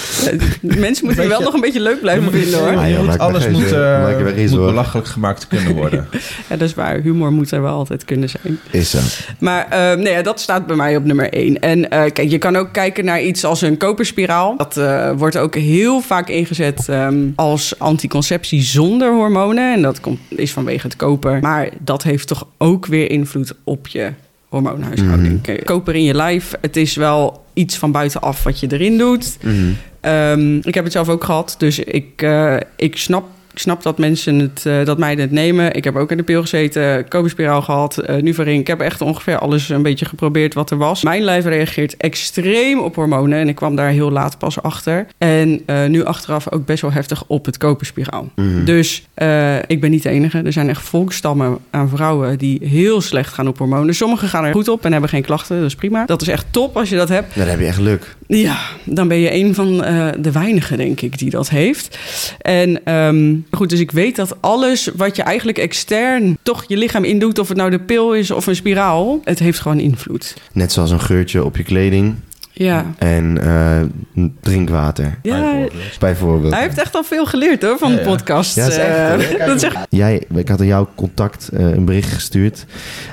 Mensen 0.60 1.04
moeten 1.04 1.22
je 1.22 1.28
wel 1.28 1.40
nog 1.40 1.54
een 1.54 1.60
beetje 1.60 1.80
leuk 1.80 2.00
blijven 2.00 2.32
vinden 2.32 2.58
hoor. 2.58 3.04
Moet- 3.04 3.18
alles 3.18 3.48
moet, 3.48 3.72
eh, 3.72 4.50
belachelijk 4.50 5.06
gemaakt 5.06 5.48
kunnen 5.48 5.74
worden. 5.74 6.08
Ja, 6.48 6.56
dat 6.56 6.68
is 6.68 6.74
waar. 6.74 7.00
Humor 7.00 7.32
moet 7.32 7.50
er 7.50 7.62
wel 7.62 7.74
altijd 7.74 8.04
kunnen 8.04 8.28
zijn. 8.28 8.58
Is 8.70 8.90
zo. 8.90 8.98
Maar 9.38 9.66
eh, 9.70 9.96
nee, 9.98 10.12
ja, 10.12 10.22
dat 10.22 10.40
staat 10.40 10.66
bij 10.66 10.76
mij 10.76 10.96
op 10.96 11.04
nummer 11.04 11.32
1. 11.32 11.60
En 11.60 11.90
eh, 11.90 12.12
kijk, 12.12 12.30
je 12.30 12.38
kan 12.38 12.56
ook 12.56 12.72
kijken 12.72 13.04
naar 13.04 13.22
iets 13.22 13.44
als 13.44 13.62
een 13.62 13.76
koperspiraal. 13.76 14.56
Dat 14.56 14.76
eh, 14.76 15.10
wordt 15.16 15.36
ook 15.36 15.54
heel 15.54 16.00
vaak 16.00 16.28
ingezet 16.28 16.88
ehm, 16.88 17.16
als 17.34 17.78
anticonceptie 17.78 18.62
zonder 18.62 19.12
hormonen. 19.12 19.74
En 19.74 19.82
dat 19.82 20.00
komt, 20.00 20.18
is 20.28 20.52
vanwege 20.52 20.86
het 20.86 20.96
koper. 20.96 21.38
Maar 21.40 21.68
dat 21.78 22.02
heeft 22.02 22.28
toch 22.28 22.46
ook 22.58 22.86
weer 22.86 23.10
invloed 23.10 23.54
op 23.64 23.86
je 23.86 24.12
hormoonhuishouding. 24.48 25.42
Kijk, 25.42 25.64
Koper 25.64 25.94
in 25.94 26.02
je 26.02 26.14
lijf, 26.14 26.54
het 26.60 26.76
is 26.76 26.94
wel 26.94 27.44
iets 27.52 27.76
van 27.76 27.92
buitenaf 27.92 28.42
wat 28.42 28.60
je 28.60 28.66
erin 28.72 28.98
doet. 28.98 29.38
Mhm. 29.42 29.54
Ehm, 30.00 30.56
ik 30.56 30.74
heb 30.74 30.84
het 30.84 30.92
zelf 30.92 31.08
ook 31.08 31.24
gehad, 31.24 31.54
dus 31.58 31.78
ik, 31.78 32.22
eh, 32.22 32.56
ik 32.76 32.96
snap. 32.96 33.24
Ik 33.56 33.62
snap 33.62 33.82
dat 33.82 33.98
mensen 33.98 34.38
het, 34.38 34.66
eh, 34.66 34.84
dat 34.84 34.98
meiden 34.98 35.24
het 35.24 35.34
nemen. 35.34 35.74
Ik 35.74 35.84
heb 35.84 35.96
ook 35.96 36.10
in 36.10 36.16
de 36.16 36.22
pil 36.22 36.40
gezeten, 36.40 37.08
koperspiraal 37.08 37.62
gehad, 37.62 38.02
uh, 38.10 38.16
Nuvaring. 38.16 38.60
Ik 38.60 38.66
heb 38.66 38.80
echt 38.80 39.00
ongeveer 39.00 39.38
alles 39.38 39.68
een 39.68 39.82
beetje 39.82 40.04
geprobeerd 40.04 40.54
wat 40.54 40.70
er 40.70 40.76
was. 40.76 41.02
Mijn 41.02 41.22
lijf 41.22 41.44
reageert 41.44 41.96
extreem 41.96 42.78
op 42.78 42.94
hormonen 42.94 43.38
en 43.38 43.48
ik 43.48 43.54
kwam 43.54 43.76
daar 43.76 43.88
heel 43.88 44.10
laat 44.10 44.38
pas 44.38 44.62
achter. 44.62 45.06
En 45.18 45.62
eh, 45.66 45.84
nu 45.86 46.04
achteraf 46.04 46.52
ook 46.52 46.66
best 46.66 46.82
wel 46.82 46.92
heftig 46.92 47.24
op 47.26 47.44
het 47.44 47.56
koperspiraal. 47.56 48.30
Mhm. 48.34 48.64
Dus 48.64 49.06
eh, 49.14 49.56
ik 49.66 49.80
ben 49.80 49.90
niet 49.90 50.02
de 50.02 50.08
enige. 50.08 50.42
Er 50.42 50.52
zijn 50.52 50.68
echt 50.68 50.82
volkstammen 50.82 51.58
aan 51.70 51.88
vrouwen 51.88 52.38
die 52.38 52.58
heel 52.62 53.00
slecht 53.00 53.32
gaan 53.32 53.48
op 53.48 53.58
hormonen. 53.58 53.94
Sommigen 53.94 54.28
gaan 54.28 54.44
er 54.44 54.52
goed 54.52 54.68
op 54.68 54.84
en 54.84 54.92
hebben 54.92 55.10
geen 55.10 55.22
klachten, 55.22 55.56
dat 55.56 55.66
is 55.66 55.74
prima. 55.74 56.04
Dat 56.04 56.22
is 56.22 56.28
echt 56.28 56.46
top 56.50 56.76
als 56.76 56.88
je 56.88 56.96
dat 56.96 57.08
hebt. 57.08 57.34
Dan 57.34 57.46
heb 57.46 57.58
je 57.58 57.66
echt 57.66 57.80
luk. 57.80 58.16
Ja, 58.26 58.58
dan 58.84 59.08
ben 59.08 59.18
je 59.18 59.34
een 59.34 59.54
van 59.54 59.84
eh, 59.84 60.08
de 60.18 60.32
weinigen, 60.32 60.76
denk 60.76 61.00
ik, 61.00 61.18
die 61.18 61.30
dat 61.30 61.48
heeft. 61.48 61.98
En 62.40 62.84
ehm, 62.84 63.34
goed, 63.50 63.70
dus 63.70 63.80
ik 63.80 63.90
weet 63.90 64.16
dat 64.16 64.36
alles 64.40 64.90
wat 64.96 65.16
je 65.16 65.22
eigenlijk 65.22 65.58
extern 65.58 66.38
toch 66.42 66.64
je 66.68 66.76
lichaam 66.76 67.04
indoet, 67.04 67.38
of 67.38 67.48
het 67.48 67.56
nou 67.56 67.70
de 67.70 67.78
pil 67.80 68.14
is 68.14 68.30
of 68.30 68.46
een 68.46 68.56
spiraal, 68.56 69.20
het 69.24 69.38
heeft 69.38 69.58
gewoon 69.60 69.78
invloed. 69.80 70.34
Net 70.52 70.72
zoals 70.72 70.90
een 70.90 71.00
geurtje 71.00 71.44
op 71.44 71.56
je 71.56 71.62
kleding 71.62 72.14
Ja. 72.52 72.84
en 72.98 73.38
eh, 73.42 74.24
drinkwater, 74.40 75.18
Ja, 75.22 75.40
Bijvoorbeeld. 75.40 75.98
bijvoorbeeld. 75.98 76.52
hij 76.52 76.62
heeft 76.62 76.78
echt 76.78 76.94
al 76.94 77.04
veel 77.04 77.26
geleerd 77.26 77.62
hoor 77.62 77.78
van 77.78 77.90
Ja, 77.90 77.96
de 77.96 78.02
podcast. 78.02 78.54
Ja, 78.56 78.62
dat 78.62 78.72
is 78.72 78.78
echt, 78.78 79.32
Eh, 79.38 79.46
dat 79.46 79.56
is 79.56 79.62
echt 79.62 79.76
Jij, 79.90 80.22
ik 80.34 80.48
had 80.48 80.60
aan 80.60 80.66
jou 80.66 80.86
contact 80.94 81.48
eh, 81.48 81.60
een 81.70 81.84
bericht 81.84 82.12
gestuurd. 82.12 82.64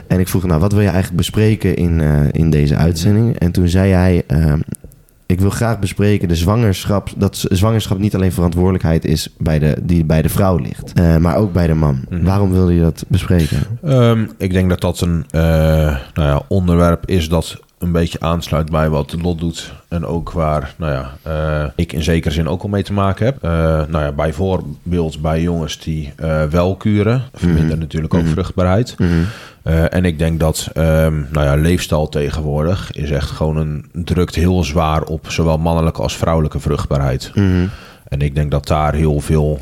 En 0.07 0.19
ik 0.19 0.27
vroeg, 0.27 0.43
nou, 0.45 0.59
wat 0.59 0.71
wil 0.71 0.81
je 0.81 0.87
eigenlijk 0.87 1.17
bespreken 1.17 1.75
in, 1.75 2.01
eh, 2.01 2.21
in 2.31 2.49
deze 2.49 2.75
uitzending? 2.75 3.39
En 3.39 3.51
toen 3.51 3.67
zei 3.67 3.91
hij, 3.91 4.23
ehm, 4.27 4.59
ik 5.25 5.39
wil 5.39 5.49
graag 5.49 5.79
bespreken 5.79 6.27
de 6.27 6.35
zwangerschap. 6.35 7.09
Dat 7.15 7.45
zwangerschap 7.49 7.97
niet 7.97 8.15
alleen 8.15 8.31
verantwoordelijkheid 8.31 9.05
is 9.05 9.33
bij 9.37 9.59
de, 9.59 9.77
die 9.83 10.05
bij 10.05 10.21
de 10.21 10.29
vrouw 10.29 10.57
ligt, 10.57 10.93
eh, 10.93 11.17
maar 11.17 11.35
ook 11.35 11.53
bij 11.53 11.67
de 11.67 11.73
man. 11.73 12.05
Mhm. 12.09 12.23
Waarom 12.23 12.51
wilde 12.51 12.73
je 12.73 12.81
dat 12.81 13.05
bespreken? 13.07 13.63
Ehm, 13.83 14.25
ik 14.37 14.53
denk 14.53 14.69
dat 14.69 14.81
dat 14.81 15.01
een 15.01 15.25
eh, 15.29 15.41
nou 16.13 16.29
ja, 16.29 16.41
onderwerp 16.47 17.09
is 17.09 17.29
dat 17.29 17.59
een 17.83 17.91
beetje 17.91 18.19
aansluit 18.19 18.71
bij 18.71 18.89
wat 18.89 19.15
Lot 19.21 19.39
doet. 19.39 19.73
En 19.87 20.05
ook 20.05 20.31
waar 20.31 20.73
nou 20.77 20.91
ja, 20.91 21.11
eh, 21.21 21.69
ik 21.75 21.93
in 21.93 22.03
zekere 22.03 22.33
zin 22.33 22.47
ook 22.47 22.61
al 22.63 22.69
mee 22.69 22.83
te 22.83 22.93
maken 22.93 23.25
heb. 23.25 23.43
Eh, 23.43 23.51
nou 23.87 24.03
ja, 24.03 24.11
bijvoorbeeld 24.11 25.21
bij 25.21 25.41
jongens 25.41 25.79
die 25.79 26.13
eh, 26.15 26.43
wel 26.43 26.75
kuren. 26.75 27.21
Verminderen 27.33 27.69
Mhm. 27.71 27.79
natuurlijk 27.79 28.13
ook 28.13 28.21
Mhm. 28.21 28.31
vruchtbaarheid. 28.31 28.95
Mhm. 28.97 29.11
En 29.89 30.05
ik 30.05 30.19
denk 30.19 30.39
dat 30.39 30.69
ehm, 30.73 31.13
nou 31.31 31.45
ja, 31.45 31.55
leefstijl 31.55 32.09
tegenwoordig 32.09 32.91
is 32.91 33.11
echt 33.11 33.29
gewoon 33.29 33.57
een 33.57 33.85
drukt 33.91 34.35
heel 34.35 34.63
zwaar 34.63 35.03
op 35.03 35.29
zowel 35.29 35.57
mannelijke 35.57 36.01
als 36.01 36.17
vrouwelijke 36.17 36.59
vruchtbaarheid. 36.59 37.31
En 38.07 38.21
ik 38.21 38.35
denk 38.35 38.51
dat 38.51 38.67
daar 38.67 38.93
heel 38.93 39.19
veel, 39.19 39.59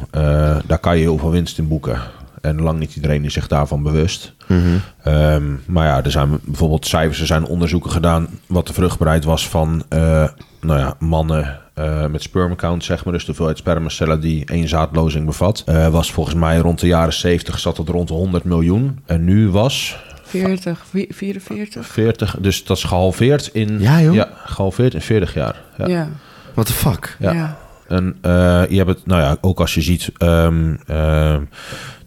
daar 0.66 0.80
kan 0.82 0.96
je 0.96 1.02
heel 1.02 1.18
veel 1.18 1.32
winst 1.32 1.58
in 1.58 1.68
boeken. 1.68 2.00
En 2.42 2.62
lang 2.62 2.80
niet 2.80 2.96
iedereen 2.96 3.26
is 3.26 3.34
zich 3.34 3.48
daarvan 3.48 3.84
bewust. 3.84 4.34
Mhm. 4.48 4.60
Ehm, 5.04 5.44
maar 5.66 5.88
ja, 5.88 6.04
er 6.04 6.12
zijn 6.12 6.40
bijvoorbeeld 6.44 6.88
cijfers, 6.88 7.20
er 7.20 7.26
zijn 7.26 7.46
onderzoeken 7.46 7.92
gedaan 7.92 8.28
wat 8.48 8.68
de 8.68 8.74
vruchtbaarheid 8.74 9.24
was 9.24 9.50
van 9.50 9.84
eh, 9.90 10.28
nou 10.62 10.80
ja, 10.80 10.96
mannen 11.00 11.60
eh, 11.74 12.06
met 12.06 12.22
sperm 12.22 12.56
count, 12.56 12.84
zeg 12.84 13.04
maar. 13.04 13.14
Dus 13.14 13.22
de 13.22 13.28
hoeveelheid 13.28 13.58
spermacellen 13.58 14.22
die 14.22 14.46
één 14.46 14.68
zaadlozing 14.68 15.26
bevat. 15.26 15.64
eh, 15.66 15.88
was 15.88 16.12
volgens 16.12 16.36
mij 16.36 16.58
rond 16.58 16.80
de 16.80 16.88
jaren 16.88 17.14
70 17.14 17.60
zat 17.60 17.78
het 17.78 17.90
rond 17.90 18.08
de 18.08 18.14
100 18.14 18.44
miljoen. 18.44 19.00
En 19.06 19.24
nu 19.24 19.50
was 19.50 19.98
40, 20.24 20.84
vi- 20.90 21.08
44. 21.10 21.86
40, 21.86 22.38
dus 22.40 22.64
dat 22.66 22.78
is 22.78 22.84
gehalveerd 22.84 23.50
in, 23.54 23.80
Ja, 23.80 24.02
joh. 24.02 24.14
ja, 24.14 24.30
gehalveerd 24.46 24.94
in 24.94 25.02
40 25.02 25.34
jaar. 25.34 25.62
Ja. 25.78 25.88
Ja. 25.88 26.08
What 26.54 26.66
the 26.66 26.74
fuck? 26.74 27.16
Ja. 27.20 27.32
ja. 27.32 27.58
En 27.88 28.18
eh, 28.22 28.64
je 28.70 28.78
hebt 28.78 28.90
het, 28.90 29.06
nou 29.06 29.22
ja, 29.22 29.38
ook 29.42 29.60
als 29.60 29.74
je 29.74 29.82
ziet, 29.82 30.12
ehm, 30.18 30.76
ehm, 30.88 31.42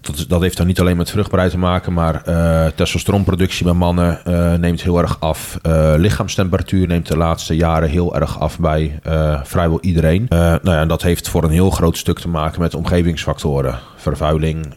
dat, 0.06 0.24
dat 0.28 0.40
heeft 0.40 0.56
dan 0.56 0.66
niet 0.66 0.80
alleen 0.80 0.96
met 0.96 1.10
vruchtbaarheid 1.10 1.50
te 1.52 1.58
maken, 1.58 1.92
maar 1.92 2.22
eh 2.24 2.66
testosteronproductie 2.74 3.64
bij 3.64 3.72
mannen 3.72 4.24
eh, 4.24 4.54
neemt 4.54 4.82
heel 4.82 4.98
erg 4.98 5.20
af. 5.20 5.58
Eh, 5.62 5.92
lichaamstemperatuur 5.96 6.86
neemt 6.86 7.06
de 7.08 7.16
laatste 7.16 7.56
jaren 7.56 7.88
heel 7.88 8.14
erg 8.16 8.40
af 8.40 8.58
bij 8.58 8.98
vrijwel 9.44 9.78
iedereen. 9.80 10.26
Nou 10.28 10.58
ja, 10.62 10.80
en 10.80 10.88
dat 10.88 11.02
heeft 11.02 11.28
voor 11.28 11.44
een 11.44 11.50
heel 11.50 11.70
groot 11.70 11.96
stuk 11.96 12.18
te 12.18 12.28
maken 12.28 12.60
met 12.60 12.74
omgevingsfactoren. 12.74 13.78
Vervuiling, 13.96 14.74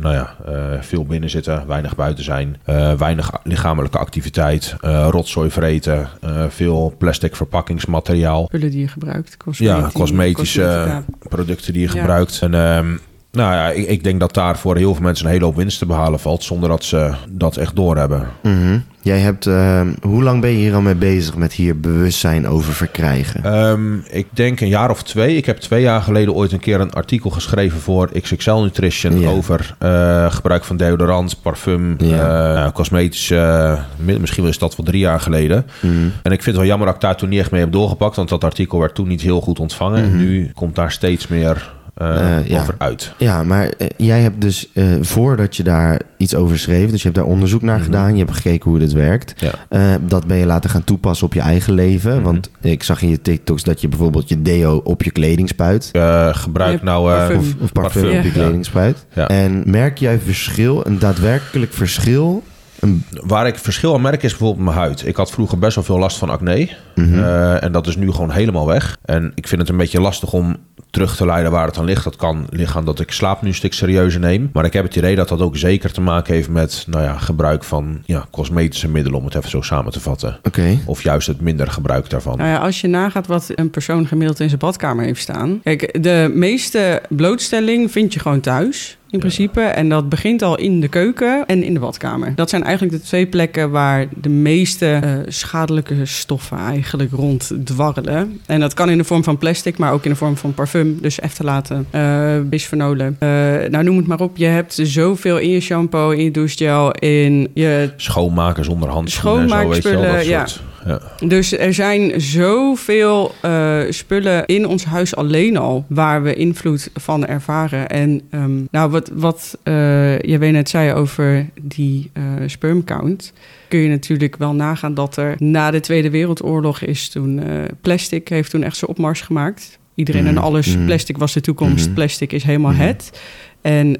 nou 0.00 0.14
ja, 0.14 0.34
veel 0.80 1.04
binnen 1.04 1.30
zitten, 1.30 1.66
weinig 1.66 1.94
buiten 1.94 2.24
zijn, 2.24 2.56
weinig 2.98 3.30
lichamelijke 3.44 3.98
activiteit, 3.98 4.76
rotzooi 5.10 5.50
vreten, 5.50 6.08
veel 6.48 6.94
plastic 6.98 7.36
verpakkingsmateriaal. 7.36 8.44
Spullen 8.46 8.70
die 8.70 8.80
je 8.80 8.88
gebruikt. 8.88 9.36
Ja, 9.50 9.74
cosmeti- 9.80 9.92
cosmetische 9.92 11.02
producten 11.28 11.72
die 11.72 11.82
je 11.82 11.94
Ja. 11.94 12.00
gebruikt. 12.00 12.38
En 12.42 12.54
ehm, 12.54 12.96
nou 13.36 13.54
ja, 13.54 13.70
ik, 13.70 13.88
ik 13.88 14.04
denk 14.04 14.20
dat 14.20 14.34
daar 14.34 14.58
voor 14.58 14.76
heel 14.76 14.94
veel 14.94 15.02
mensen 15.02 15.26
een 15.26 15.32
hele 15.32 15.44
hoop 15.44 15.56
winst 15.56 15.78
te 15.78 15.86
behalen 15.86 16.20
valt, 16.20 16.42
zonder 16.44 16.68
dat 16.68 16.84
ze 16.84 17.12
dat 17.28 17.56
echt 17.56 17.76
doorhebben. 17.76 18.28
Mhm. 18.42 18.78
Jij 19.02 19.18
hebt, 19.18 19.46
ehm, 19.46 19.88
hoe 20.02 20.22
lang 20.22 20.40
ben 20.40 20.50
je 20.50 20.56
hier 20.56 20.74
al 20.74 20.80
mee 20.80 20.94
bezig 20.94 21.36
met 21.36 21.52
hier 21.52 21.80
bewustzijn 21.80 22.48
over 22.48 22.72
verkrijgen? 22.72 23.44
Ehm, 23.44 23.94
ik 24.10 24.26
denk 24.30 24.60
een 24.60 24.68
jaar 24.68 24.90
of 24.90 25.02
twee. 25.02 25.36
Ik 25.36 25.46
heb 25.46 25.56
twee 25.58 25.82
jaar 25.82 26.02
geleden 26.02 26.34
ooit 26.34 26.52
een 26.52 26.60
keer 26.60 26.80
een 26.80 26.92
artikel 26.92 27.30
geschreven 27.30 27.80
voor 27.80 28.10
XXL 28.20 28.54
Nutrition 28.54 29.26
over 29.26 29.74
eh, 29.78 30.32
gebruik 30.32 30.64
van 30.64 30.76
deodorant, 30.76 31.42
parfum, 31.42 31.96
eh, 31.98 32.68
cosmetische. 32.72 33.78
mi- 33.96 34.18
misschien 34.18 34.44
is 34.46 34.58
dat 34.58 34.76
wel 34.76 34.86
drie 34.86 35.00
jaar 35.00 35.20
geleden. 35.20 35.66
Mhm. 35.80 35.92
En 36.22 36.32
ik 36.32 36.42
vind 36.42 36.44
het 36.44 36.56
wel 36.56 36.64
jammer 36.64 36.86
dat 36.86 36.94
ik 36.96 37.00
daar 37.02 37.16
toen 37.16 37.28
niet 37.28 37.40
echt 37.40 37.50
mee 37.50 37.60
heb 37.60 37.72
doorgepakt, 37.72 38.16
want 38.16 38.28
dat 38.28 38.44
artikel 38.44 38.78
werd 38.78 38.94
toen 38.94 39.08
niet 39.08 39.20
heel 39.20 39.40
goed 39.40 39.58
ontvangen. 39.58 40.02
En 40.04 40.16
nu 40.16 40.50
komt 40.54 40.74
daar 40.74 40.92
steeds 40.92 41.26
meer 41.28 41.50
eh, 41.50 41.56
Eh, 41.56 41.85
ja. 42.00 42.60
over 42.60 42.74
uit. 42.78 43.12
Ja, 43.18 43.42
maar 43.42 43.68
eh, 43.68 43.86
jij 43.96 44.20
hebt 44.20 44.40
dus 44.40 44.70
eh, 44.74 44.84
voordat 45.00 45.56
je 45.56 45.62
daar 45.62 46.00
iets 46.16 46.34
over 46.34 46.58
schreef, 46.58 46.90
dus 46.90 47.02
je 47.02 47.08
hebt 47.08 47.14
daar 47.20 47.30
onderzoek 47.32 47.62
naar 47.62 47.76
Mhm. 47.76 47.84
gedaan, 47.84 48.12
je 48.16 48.24
hebt 48.24 48.36
gekeken 48.36 48.70
hoe 48.70 48.78
dit 48.78 48.92
werkt. 48.92 49.34
Ja. 49.36 49.50
Eh, 49.68 49.94
dat 50.00 50.26
ben 50.26 50.36
je 50.36 50.46
laten 50.46 50.70
gaan 50.70 50.84
toepassen 50.84 51.26
op 51.26 51.34
je 51.34 51.40
eigen 51.40 51.72
leven. 51.72 52.14
Mhm. 52.14 52.22
Want 52.22 52.50
ik 52.60 52.82
zag 52.82 53.02
in 53.02 53.08
je 53.08 53.22
TikToks 53.22 53.62
dat 53.62 53.80
je 53.80 53.88
bijvoorbeeld 53.88 54.28
je 54.28 54.42
deo 54.42 54.80
op 54.84 55.02
je 55.02 55.10
kleding 55.10 55.48
spuit. 55.48 55.88
Eh, 55.92 56.34
gebruik 56.34 56.82
nou... 56.82 57.10
eh, 57.12 57.16
parfum. 57.18 57.36
Of, 57.38 57.44
of 57.60 57.72
parfum, 57.72 58.02
Parfum, 58.02 58.18
op 58.18 58.22
je 58.24 58.28
ja. 58.28 58.34
kleding 58.34 58.64
spuit. 58.64 59.06
Ja. 59.14 59.28
En 59.28 59.62
merk 59.66 59.98
jij 59.98 60.18
verschil, 60.18 60.86
een 60.86 60.98
daadwerkelijk 60.98 61.72
verschil? 61.72 62.42
Een, 62.80 63.04
Waar 63.10 63.46
ik 63.46 63.58
verschil 63.58 63.94
aan 63.94 64.00
merk 64.00 64.22
is 64.22 64.30
bijvoorbeeld 64.30 64.64
mijn 64.64 64.76
huid. 64.76 65.06
Ik 65.06 65.16
had 65.16 65.30
vroeger 65.30 65.58
best 65.58 65.74
wel 65.74 65.84
veel 65.84 65.98
last 65.98 66.18
van 66.18 66.30
acne. 66.30 66.68
Mhm. 66.94 67.18
Eh, 67.18 67.62
en 67.62 67.72
dat 67.72 67.86
is 67.86 67.96
nu 67.96 68.10
gewoon 68.10 68.30
helemaal 68.30 68.66
weg. 68.66 68.96
En 69.04 69.32
ik 69.34 69.48
vind 69.48 69.60
het 69.60 69.70
een 69.70 69.76
beetje 69.76 70.00
lastig 70.00 70.32
om 70.32 70.56
terug 70.90 71.16
te 71.16 71.26
leiden 71.26 71.52
waar 71.52 71.66
het 71.66 71.78
aan 71.78 71.84
ligt. 71.84 72.04
Dat 72.04 72.16
kan 72.16 72.46
liggen 72.50 72.76
aan 72.78 72.84
dat 72.84 73.00
ik 73.00 73.10
slaap 73.10 73.42
nu 73.42 73.48
een 73.48 73.54
stuk 73.54 73.72
serieuzer 73.72 74.20
neem. 74.20 74.50
Maar 74.52 74.64
ik 74.64 74.72
heb 74.72 74.84
het 74.84 74.96
idee 74.96 75.16
dat 75.16 75.28
dat 75.28 75.40
ook 75.40 75.56
zeker 75.56 75.92
te 75.92 76.00
maken 76.00 76.34
heeft 76.34 76.48
met 76.48 76.84
nou 76.86 77.04
ja, 77.04 77.18
gebruik 77.18 77.64
van 77.64 78.02
ja, 78.04 78.26
cosmetische 78.30 78.88
middelen, 78.88 79.18
om 79.18 79.24
het 79.24 79.34
even 79.34 79.50
zo 79.50 79.60
samen 79.60 79.92
te 79.92 80.00
vatten. 80.00 80.38
Oké. 80.42 80.78
Of 80.84 81.02
juist 81.02 81.26
het 81.26 81.40
minder 81.40 81.70
gebruik 81.70 82.10
daarvan. 82.10 82.38
Nou 82.38 82.48
ja, 82.50 82.58
als 82.58 82.80
je 82.80 82.88
nagaat 82.88 83.26
wat 83.26 83.50
een 83.54 83.70
persoon 83.70 84.06
gemiddeld 84.06 84.40
in 84.40 84.48
zijn 84.48 84.60
badkamer 84.60 85.04
heeft 85.04 85.20
staan. 85.20 85.60
Kijk, 85.62 86.02
de 86.02 86.30
meeste 86.34 87.02
blootstelling 87.08 87.90
vind 87.90 88.12
je 88.12 88.20
gewoon 88.20 88.40
thuis. 88.40 88.98
In 89.16 89.28
principe. 89.28 89.60
En 89.60 89.88
dat 89.88 90.08
begint 90.08 90.42
al 90.42 90.58
in 90.58 90.80
de 90.80 90.88
keuken 90.88 91.46
en 91.46 91.62
in 91.62 91.74
de 91.74 91.80
badkamer. 91.80 92.32
Dat 92.34 92.50
zijn 92.50 92.62
eigenlijk 92.62 92.96
de 92.96 93.02
twee 93.02 93.26
plekken 93.26 93.70
waar 93.70 94.06
de 94.20 94.28
meeste 94.28 94.98
eh, 95.02 95.10
schadelijke 95.26 95.94
stoffen 96.04 96.58
eigenlijk 96.58 97.12
rond 97.12 97.52
dwarrelen. 97.64 98.40
En 98.46 98.60
dat 98.60 98.74
kan 98.74 98.90
in 98.90 98.98
de 98.98 99.04
vorm 99.04 99.24
van 99.24 99.38
plastic, 99.38 99.78
maar 99.78 99.92
ook 99.92 100.04
in 100.04 100.10
de 100.10 100.16
vorm 100.16 100.36
van 100.36 100.54
parfum. 100.54 100.98
Dus 101.00 101.20
eftalaten, 101.20 101.86
eh 101.90 102.40
bisfenolen. 102.44 103.16
Eh, 103.18 103.28
nou, 103.70 103.84
noem 103.84 103.96
het 103.96 104.06
maar 104.06 104.20
op. 104.20 104.36
Je 104.36 104.46
hebt 104.46 104.78
zoveel 104.82 105.38
in 105.38 105.50
je 105.50 105.60
shampoo, 105.60 106.10
in 106.10 106.24
je 106.24 106.30
douchegel, 106.30 106.90
in 106.92 107.50
je 107.54 107.90
Schoonmaken 107.96 108.64
zonder 108.64 108.88
handschoenen 108.88 109.42
en 109.42 109.48
zo, 109.48 109.68
weet 109.68 109.82
je 109.82 109.90
wel. 109.98 110.12
Dat 110.12 110.26
ja. 110.26 110.46
Ja. 110.86 111.00
Dus 111.26 111.58
er 111.58 111.74
zijn 111.74 112.20
zoveel 112.20 113.34
eh, 113.40 113.78
spullen 113.88 114.46
in 114.46 114.66
ons 114.66 114.84
huis 114.84 115.16
alleen 115.16 115.56
al 115.56 115.84
waar 115.88 116.22
we 116.22 116.34
invloed 116.34 116.90
van 116.94 117.26
ervaren. 117.26 117.88
En 117.88 118.20
ehm, 118.30 118.62
nou, 118.70 118.90
wat, 118.90 119.10
wat 119.14 119.58
eh 119.62 120.18
jij 120.18 120.50
net 120.50 120.68
zei 120.68 120.92
over 120.92 121.46
die 121.60 122.10
eh 122.12 122.22
sperm 122.46 122.84
count. 122.84 123.32
Kun 123.68 123.78
je 123.78 123.88
natuurlijk 123.88 124.36
wel 124.36 124.54
nagaan 124.54 124.94
dat 124.94 125.16
er 125.16 125.34
na 125.38 125.70
de 125.70 125.80
Tweede 125.80 126.10
Wereldoorlog 126.10 126.80
is 126.80 127.08
toen 127.08 127.40
plastic 127.80 128.28
heeft 128.28 128.50
toen 128.50 128.62
echt 128.62 128.76
zijn 128.76 128.90
opmars 128.90 129.20
gemaakt. 129.20 129.78
Iedereen 129.94 130.26
en 130.26 130.34
Mhm, 130.34 130.42
alles, 130.42 130.76
mhm. 130.76 130.84
plastic 130.84 131.18
was 131.18 131.32
de 131.32 131.40
toekomst, 131.40 131.86
Mhm. 131.86 131.94
plastic 131.94 132.32
is 132.32 132.42
helemaal 132.42 132.74
het. 132.74 133.20
En 133.60 133.96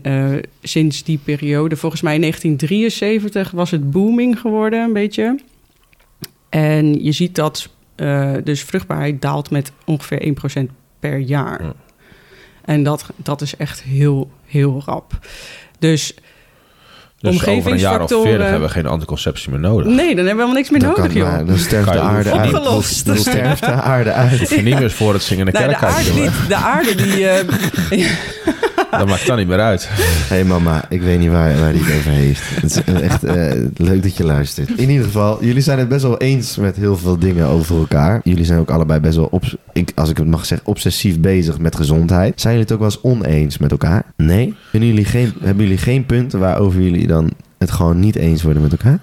sinds 0.62 1.05
die 1.05 1.18
periode, 1.25 1.77
volgens 1.77 2.03
mij 2.03 2.14
in 2.14 2.20
1973, 2.20 3.51
was 3.51 3.70
het 3.70 3.90
booming 3.90 4.40
geworden 4.40 4.81
een 4.83 4.92
beetje. 4.92 5.38
En 6.49 7.05
je 7.05 7.13
ziet 7.13 7.35
dat 7.35 7.69
eh, 7.95 8.33
dus 8.45 8.63
vruchtbaarheid 8.63 9.23
daalt 9.23 9.51
met 9.51 9.73
ongeveer 9.85 10.35
1% 10.61 10.63
per 11.01 11.19
jaar. 11.19 11.63
Ja. 11.65 11.73
En 12.65 12.83
dat, 12.83 13.07
dat 13.17 13.41
is 13.41 13.57
echt 13.57 13.83
heel, 13.83 14.31
heel 14.45 14.83
rap. 14.87 15.19
Dus 15.79 16.15
Dus 17.19 17.47
over 17.47 17.73
een 17.73 17.79
jaar 17.79 18.03
of 18.03 18.13
Omgevingsfactoren. 18.13 18.29
40 18.29 18.49
hebben 18.49 18.69
we 18.69 18.75
geen 18.75 18.87
anticonceptie 18.87 19.51
meer 19.51 19.61
nodig. 19.61 19.87
nee, 19.87 19.97
dan 19.97 20.07
hebben 20.07 20.25
we 20.25 20.31
helemaal 20.31 20.53
niks 20.53 20.71
meer 20.71 20.81
Dan, 20.81 20.89
nodig, 20.89 21.05
kan, 21.07 21.15
joh. 21.15 21.29
maar, 21.31 21.47
dan 21.47 21.59
sterft 21.59 21.93
de 21.93 21.99
aarde 22.01 22.33
uit. 22.33 22.53
Dan 23.05 23.17
sterft 23.17 23.61
de 23.65 23.71
aarde 23.71 24.13
uit. 24.13 24.63
Niet 24.63 24.79
meer 24.79 24.91
voor 24.91 25.13
het 25.13 25.23
zingen 25.23 25.47
in 25.47 25.53
de 25.53 25.59
Nee, 25.59 25.69
de 25.69 25.75
kerk 25.75 25.93
aarde, 25.93 26.09
jongen. 26.09 26.23
niet, 26.23 26.49
de 26.49 26.55
aarde 26.57 26.95
die... 26.95 27.29
eh, 27.29 27.45
Dat 28.90 29.07
maakt 29.09 29.27
dan 29.27 29.37
niet 29.37 29.49
meer 29.49 29.61
uit. 29.61 29.88
Hé 29.90 30.03
hey 30.35 30.44
mama, 30.44 30.85
ik 30.88 31.03
weet 31.03 31.18
niet 31.18 31.31
waar, 31.31 31.59
waar 31.59 31.72
hij 31.72 31.79
het 31.79 31.96
over 31.99 32.11
heeft. 32.11 32.42
Het 32.61 32.64
is 32.87 33.01
echt 33.03 33.25
eh, 33.25 33.53
leuk 33.77 34.03
dat 34.03 34.16
je 34.16 34.25
luistert. 34.25 34.68
In 34.77 34.90
ieder 34.90 35.05
geval, 35.05 35.44
jullie 35.44 35.62
zijn 35.62 35.79
het 35.79 35.88
best 35.88 36.03
wel 36.03 36.16
eens 36.18 36.57
met 36.57 36.77
heel 36.77 36.96
veel 36.96 37.18
dingen 37.18 37.46
over 37.46 37.77
elkaar. 37.77 38.20
Jullie 38.25 38.44
zijn 38.44 38.59
ook 38.59 38.70
allebei 38.70 39.01
best 39.01 39.16
wel, 39.16 39.29
obs- 39.31 39.57
ik, 39.72 39.92
als 39.94 40.11
ik 40.11 40.16
het 40.16 40.27
mag 40.27 40.46
zeggen, 40.46 40.66
obsessief 40.66 41.20
bezig 41.20 41.59
met 41.59 41.77
gezondheid. 41.77 42.40
Zijn 42.40 42.55
jullie 42.55 42.68
het 42.68 42.81
ook 42.83 42.88
wel 42.88 43.12
eens 43.12 43.20
oneens 43.27 43.59
met 43.59 43.70
elkaar? 43.70 44.03
Nee? 44.16 44.55
Vinden 44.70 44.88
jullie 44.88 45.05
geen, 45.05 45.33
hebben 45.40 45.64
jullie 45.64 45.79
geen 45.81 46.07
punten 46.07 46.38
waarover 46.38 46.81
jullie 46.81 47.07
dan 47.07 47.31
het 47.59 47.70
gewoon 47.70 48.01
niet 48.01 48.16
eens 48.16 48.42
worden 48.42 48.62
met 48.62 48.72
elkaar? 48.72 48.99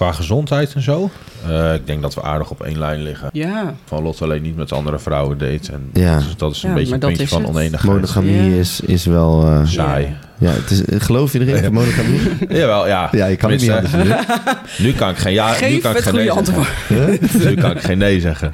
Qua 0.00 0.12
gezondheid 0.12 0.74
en 0.74 0.82
zo. 0.82 1.10
eh, 1.48 1.74
ik 1.74 1.86
denk 1.86 2.02
dat 2.02 2.14
we 2.14 2.22
aardig 2.22 2.50
op 2.50 2.62
één 2.62 2.78
lijn 2.78 3.02
liggen. 3.02 3.28
ja, 3.32 3.74
Van 3.84 4.02
Lot 4.02 4.22
alleen 4.22 4.42
niet 4.42 4.56
met 4.56 4.72
andere 4.72 4.98
vrouwen 4.98 5.38
date. 5.38 5.72
En 5.72 5.90
Ja. 5.92 6.16
dus 6.16 6.36
dat 6.36 6.54
is 6.54 6.62
een 6.62 6.68
Ja, 6.68 6.74
beetje 6.74 6.92
een 6.94 6.98
puntje 7.00 7.28
van 7.28 7.46
oneenigheid. 7.46 7.92
Monogamie 7.92 8.50
Ja. 8.50 8.56
is, 8.58 8.80
is 8.80 9.04
wel... 9.04 9.46
eh, 9.46 9.60
Saai. 9.66 10.16
ja, 10.38 10.50
het 10.50 10.70
is, 10.70 10.82
geloof 11.04 11.32
je 11.32 11.46
erin, 11.54 11.72
monogamie? 11.72 12.20
Jawel, 12.58 12.86
ja. 12.86 13.08
Ja, 13.12 13.26
je 13.26 13.36
kan 13.36 13.50
het 13.50 13.60
niet 13.60 13.70
anders. 13.70 13.92
Nu 14.78 14.92
kan 14.92 15.10
ik 15.10 15.16
geen 15.16 15.32
ja, 15.32 15.54
nu 15.60 15.78
kan 15.78 15.96
ik 15.96 16.02
geen 16.02 16.12
goede 16.12 16.12
nee 16.12 16.24
zeggen. 16.24 16.36
antwoord. 16.36 17.44
nu 17.48 17.54
kan 17.54 17.70
ik 17.70 17.80
geen 17.82 17.98
nee 17.98 18.20
zeggen. 18.20 18.50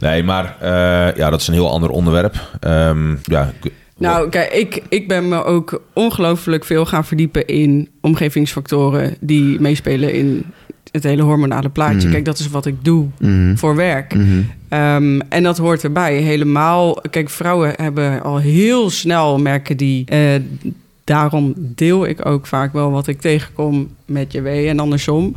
Nee, 0.00 0.22
maar 0.22 0.56
eh, 0.60 1.16
ja, 1.16 1.30
dat 1.30 1.40
is 1.40 1.46
een 1.48 1.54
heel 1.54 1.70
ander 1.70 1.90
onderwerp. 1.90 2.34
Ehm, 2.60 3.14
ja, 3.22 3.52
ik- 3.62 3.72
Nou, 3.98 4.28
kijk, 4.28 4.52
ik, 4.52 4.82
ik 4.88 5.08
ben 5.08 5.28
me 5.28 5.44
ook 5.44 5.82
ongelooflijk 5.92 6.64
veel 6.64 6.86
gaan 6.86 7.04
verdiepen 7.04 7.46
in 7.46 7.88
omgevingsfactoren 8.00 9.16
die 9.20 9.60
meespelen 9.60 10.12
in 10.12 10.44
het 10.90 11.02
hele 11.02 11.22
hormonale 11.22 11.68
plaatje. 11.68 11.98
Mhm. 12.02 12.10
Kijk, 12.10 12.24
dat 12.24 12.38
is 12.38 12.48
wat 12.48 12.66
ik 12.66 12.74
doe 12.84 13.06
Mhm. 13.18 13.56
voor 13.56 13.76
werk. 13.76 14.14
Mhm. 14.14 14.40
Ehm, 14.68 15.20
en 15.28 15.42
dat 15.42 15.58
hoort 15.58 15.84
erbij. 15.84 16.14
Helemaal. 16.16 16.94
Kijk, 17.10 17.30
vrouwen 17.30 17.72
hebben 17.76 18.22
al 18.22 18.36
heel 18.38 18.90
snel 18.90 19.38
merken 19.38 19.76
die. 19.76 20.04
eh, 20.06 20.34
daarom 21.04 21.52
deel 21.56 22.06
ik 22.06 22.26
ook 22.26 22.46
vaak 22.46 22.72
wel 22.72 22.90
wat 22.90 23.06
ik 23.06 23.20
tegenkom 23.20 23.88
met 24.04 24.32
JW 24.32 24.46
en 24.46 24.78
andersom. 24.78 25.36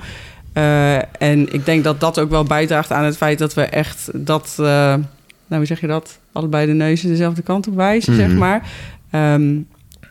Eh, 0.54 0.96
en 1.22 1.54
ik 1.54 1.66
denk 1.66 1.84
dat 1.84 2.00
dat 2.00 2.20
ook 2.20 2.30
wel 2.30 2.44
bijdraagt 2.44 2.92
aan 2.92 3.04
het 3.04 3.18
feit 3.18 3.40
dat 3.40 3.54
we 3.54 3.62
echt 3.62 4.10
dat. 4.14 4.58
eh, 4.60 4.94
nou, 5.52 5.64
hoe 5.64 5.66
zeg 5.66 5.82
je 5.82 5.88
dat? 5.88 6.20
Allebei 6.32 6.66
de 6.66 6.74
neuzen 6.74 7.10
dezelfde 7.10 7.42
kant 7.42 7.68
op 7.68 7.76
wijzen, 7.76 8.14
Mhm. 8.14 8.22
zeg 8.22 8.38
maar. 8.38 8.70
Ehm, 9.12 9.54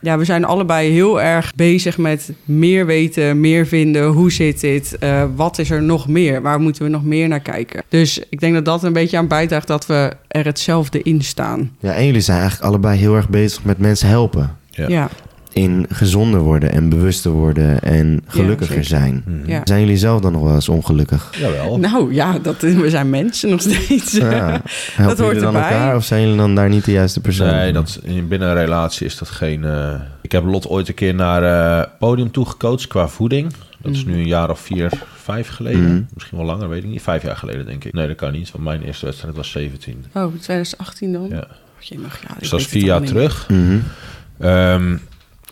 ja, 0.03 0.19
we 0.19 0.25
zijn 0.25 0.45
allebei 0.45 0.91
heel 0.91 1.21
erg 1.23 1.55
bezig 1.55 1.99
met 1.99 2.33
meer 2.45 2.87
weten, 2.87 3.41
meer 3.41 3.67
vinden. 3.67 4.07
Hoe 4.07 4.33
zit 4.33 4.61
dit? 4.61 4.99
Eh, 4.99 5.25
wat 5.37 5.59
is 5.59 5.71
er 5.71 5.83
nog 5.83 6.09
meer? 6.09 6.43
Waar 6.43 6.61
moeten 6.61 6.83
we 6.83 6.89
nog 6.89 7.05
meer 7.05 7.29
naar 7.29 7.41
kijken? 7.41 7.83
Dus 7.89 8.23
ik 8.31 8.41
denk 8.41 8.55
dat 8.55 8.65
dat 8.65 8.83
een 8.83 8.93
beetje 8.93 9.17
aan 9.17 9.29
bijdraagt 9.29 9.67
dat 9.67 9.87
we 9.87 10.13
er 10.29 10.45
hetzelfde 10.45 11.03
in 11.03 11.23
staan. 11.23 11.71
Ja, 11.81 11.93
en 11.93 12.07
jullie 12.07 12.21
zijn 12.21 12.39
eigenlijk 12.39 12.69
allebei 12.71 12.99
heel 12.99 13.17
erg 13.17 13.29
bezig 13.29 13.65
met 13.65 13.79
mensen 13.79 14.09
helpen. 14.09 14.57
Ja. 14.71 14.89
Ja, 14.89 15.09
in 15.53 15.87
gezonder 15.89 16.41
worden 16.41 16.73
en 16.73 16.89
bewuster 16.89 17.31
worden 17.31 17.83
en 17.83 18.23
gelukkiger 18.27 18.85
zijn. 18.85 19.23
Mhm. 19.27 19.51
ja. 19.51 19.61
Zijn 19.65 19.81
jullie 19.81 19.97
zelf 19.97 20.21
dan 20.21 20.33
nog 20.33 20.43
wel 20.43 20.55
eens 20.55 20.69
ongelukkig? 20.69 21.31
Jawel. 21.39 21.79
Nou 21.79 22.15
ja, 22.15 22.39
dat, 22.39 22.61
we 22.61 22.91
zijn 22.91 23.11
mensen 23.11 23.49
nog 23.51 23.61
steeds. 23.61 24.13
Ja. 24.13 24.61
Helpen 24.93 25.25
hoort 25.25 25.41
dan 25.41 25.55
erbij. 25.55 25.71
elkaar 25.71 25.97
of 25.97 26.05
zijn 26.05 26.21
jullie 26.23 26.37
dan 26.37 26.55
daar 26.55 26.69
niet 26.69 26.85
de 26.85 26.93
juiste 26.93 27.21
persoon? 27.21 27.47
Nee, 27.47 27.73
dat, 27.73 28.01
in 28.03 28.29
binnen 28.29 28.49
een 28.49 28.55
relatie 28.55 29.07
is 29.07 29.19
dat 29.19 29.29
geen... 29.29 29.65
eh, 29.65 29.95
Ik 30.21 30.33
heb 30.33 30.45
Lot 30.45 30.67
ooit 30.69 30.89
een 30.89 30.95
keer 30.95 31.15
naar 31.15 31.43
eh 31.43 31.87
podium 31.99 32.31
toe 32.31 32.47
gecoacht 32.47 32.87
qua 32.87 33.09
voeding. 33.09 33.53
Dat 33.83 33.93
is 33.93 34.05
nu 34.05 34.13
een 34.15 34.27
jaar 34.27 34.51
of 34.51 34.61
vier, 34.61 34.91
vijf 35.17 35.49
geleden. 35.49 35.83
Mhm. 35.85 36.03
Misschien 36.15 36.39
wel 36.39 36.47
langer, 36.47 36.69
weet 36.69 36.83
ik 36.83 36.89
niet. 36.89 37.03
Vijf 37.03 37.23
jaar 37.23 37.37
geleden, 37.37 37.67
denk 37.67 37.85
ik. 37.85 37.93
Nee, 37.93 38.07
dat 38.07 38.17
kan 38.17 38.33
niet, 38.33 38.51
want 38.53 38.65
mijn 38.65 38.83
eerste 38.83 39.05
wedstrijd 39.07 39.37
was 39.37 39.51
17. 39.51 40.05
Oh, 40.15 40.27
2018 40.27 41.13
dan? 41.13 41.27
Ja. 41.31 41.37
Oh, 41.39 41.43
jemig, 41.81 42.21
ja, 42.29 42.35
Dus 42.39 42.49
dat 42.49 42.61
is 42.61 42.67
vier 42.67 42.85
jaar 42.85 43.03
terug. 43.03 43.49
Mhm. 43.49 43.79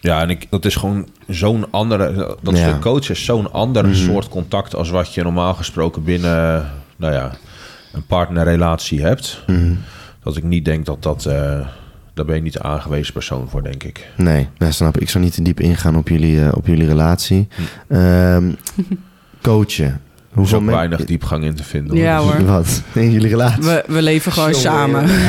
Ja, 0.01 0.21
en 0.21 0.31
ik, 0.31 0.47
dat 0.51 0.65
is 0.65 0.77
gewoon 0.77 1.09
zo'n 1.29 1.67
andere... 1.71 2.37
Dat 2.43 2.57
Ja. 2.59 2.69
stuk 2.69 2.81
coach 2.81 3.11
is 3.11 3.25
zo'n 3.25 3.53
ander 3.53 3.85
Mhm. 3.87 3.95
soort 3.95 4.29
contact... 4.29 4.75
als 4.75 4.91
wat 4.91 5.15
je 5.15 5.23
normaal 5.23 5.55
gesproken 5.55 6.05
binnen, 6.05 6.71
nou 6.97 7.13
ja, 7.13 7.31
een 7.93 8.07
partnerrelatie 8.07 9.01
hebt. 9.03 9.43
Mhm. 9.47 9.73
Dat 10.23 10.37
ik 10.37 10.43
niet 10.43 10.65
denk 10.65 10.87
dat 10.87 11.03
dat... 11.03 11.25
eh, 11.27 11.61
daar 12.15 12.25
ben 12.27 12.37
je 12.37 12.43
niet 12.43 12.53
de 12.53 12.63
aangewezen 12.63 13.13
persoon 13.13 13.49
voor, 13.49 13.63
denk 13.63 13.83
ik. 13.83 14.07
Nee, 14.17 14.49
dat 14.59 14.73
snap 14.75 14.97
ik. 14.97 15.03
Ik 15.03 15.11
zou 15.11 15.25
niet 15.25 15.35
te 15.35 15.43
diep 15.43 15.61
ingaan 15.61 15.97
op 15.97 16.09
jullie, 16.09 16.41
eh, 16.45 16.49
op 16.55 16.67
jullie 16.67 16.87
relatie. 16.87 17.49
Hm. 17.89 17.95
Ehm, 17.95 18.51
coachen. 19.43 19.85
Er 19.85 19.91
is 20.45 20.51
Hoeveel 20.51 20.59
ook 20.59 20.65
men- 20.65 20.75
weinig 20.75 21.05
diepgang 21.05 21.45
in 21.45 21.55
te 21.55 21.65
vinden. 21.65 21.97
Ja, 21.97 22.19
hoor. 22.19 22.45
Wat? 22.55 22.83
In 22.93 23.11
jullie 23.11 23.29
relatie? 23.29 23.63
We, 23.63 23.85
we 23.87 24.03
leven 24.03 24.33
gewoon 24.33 24.55
samen. 24.55 25.03
eh, 25.05 25.29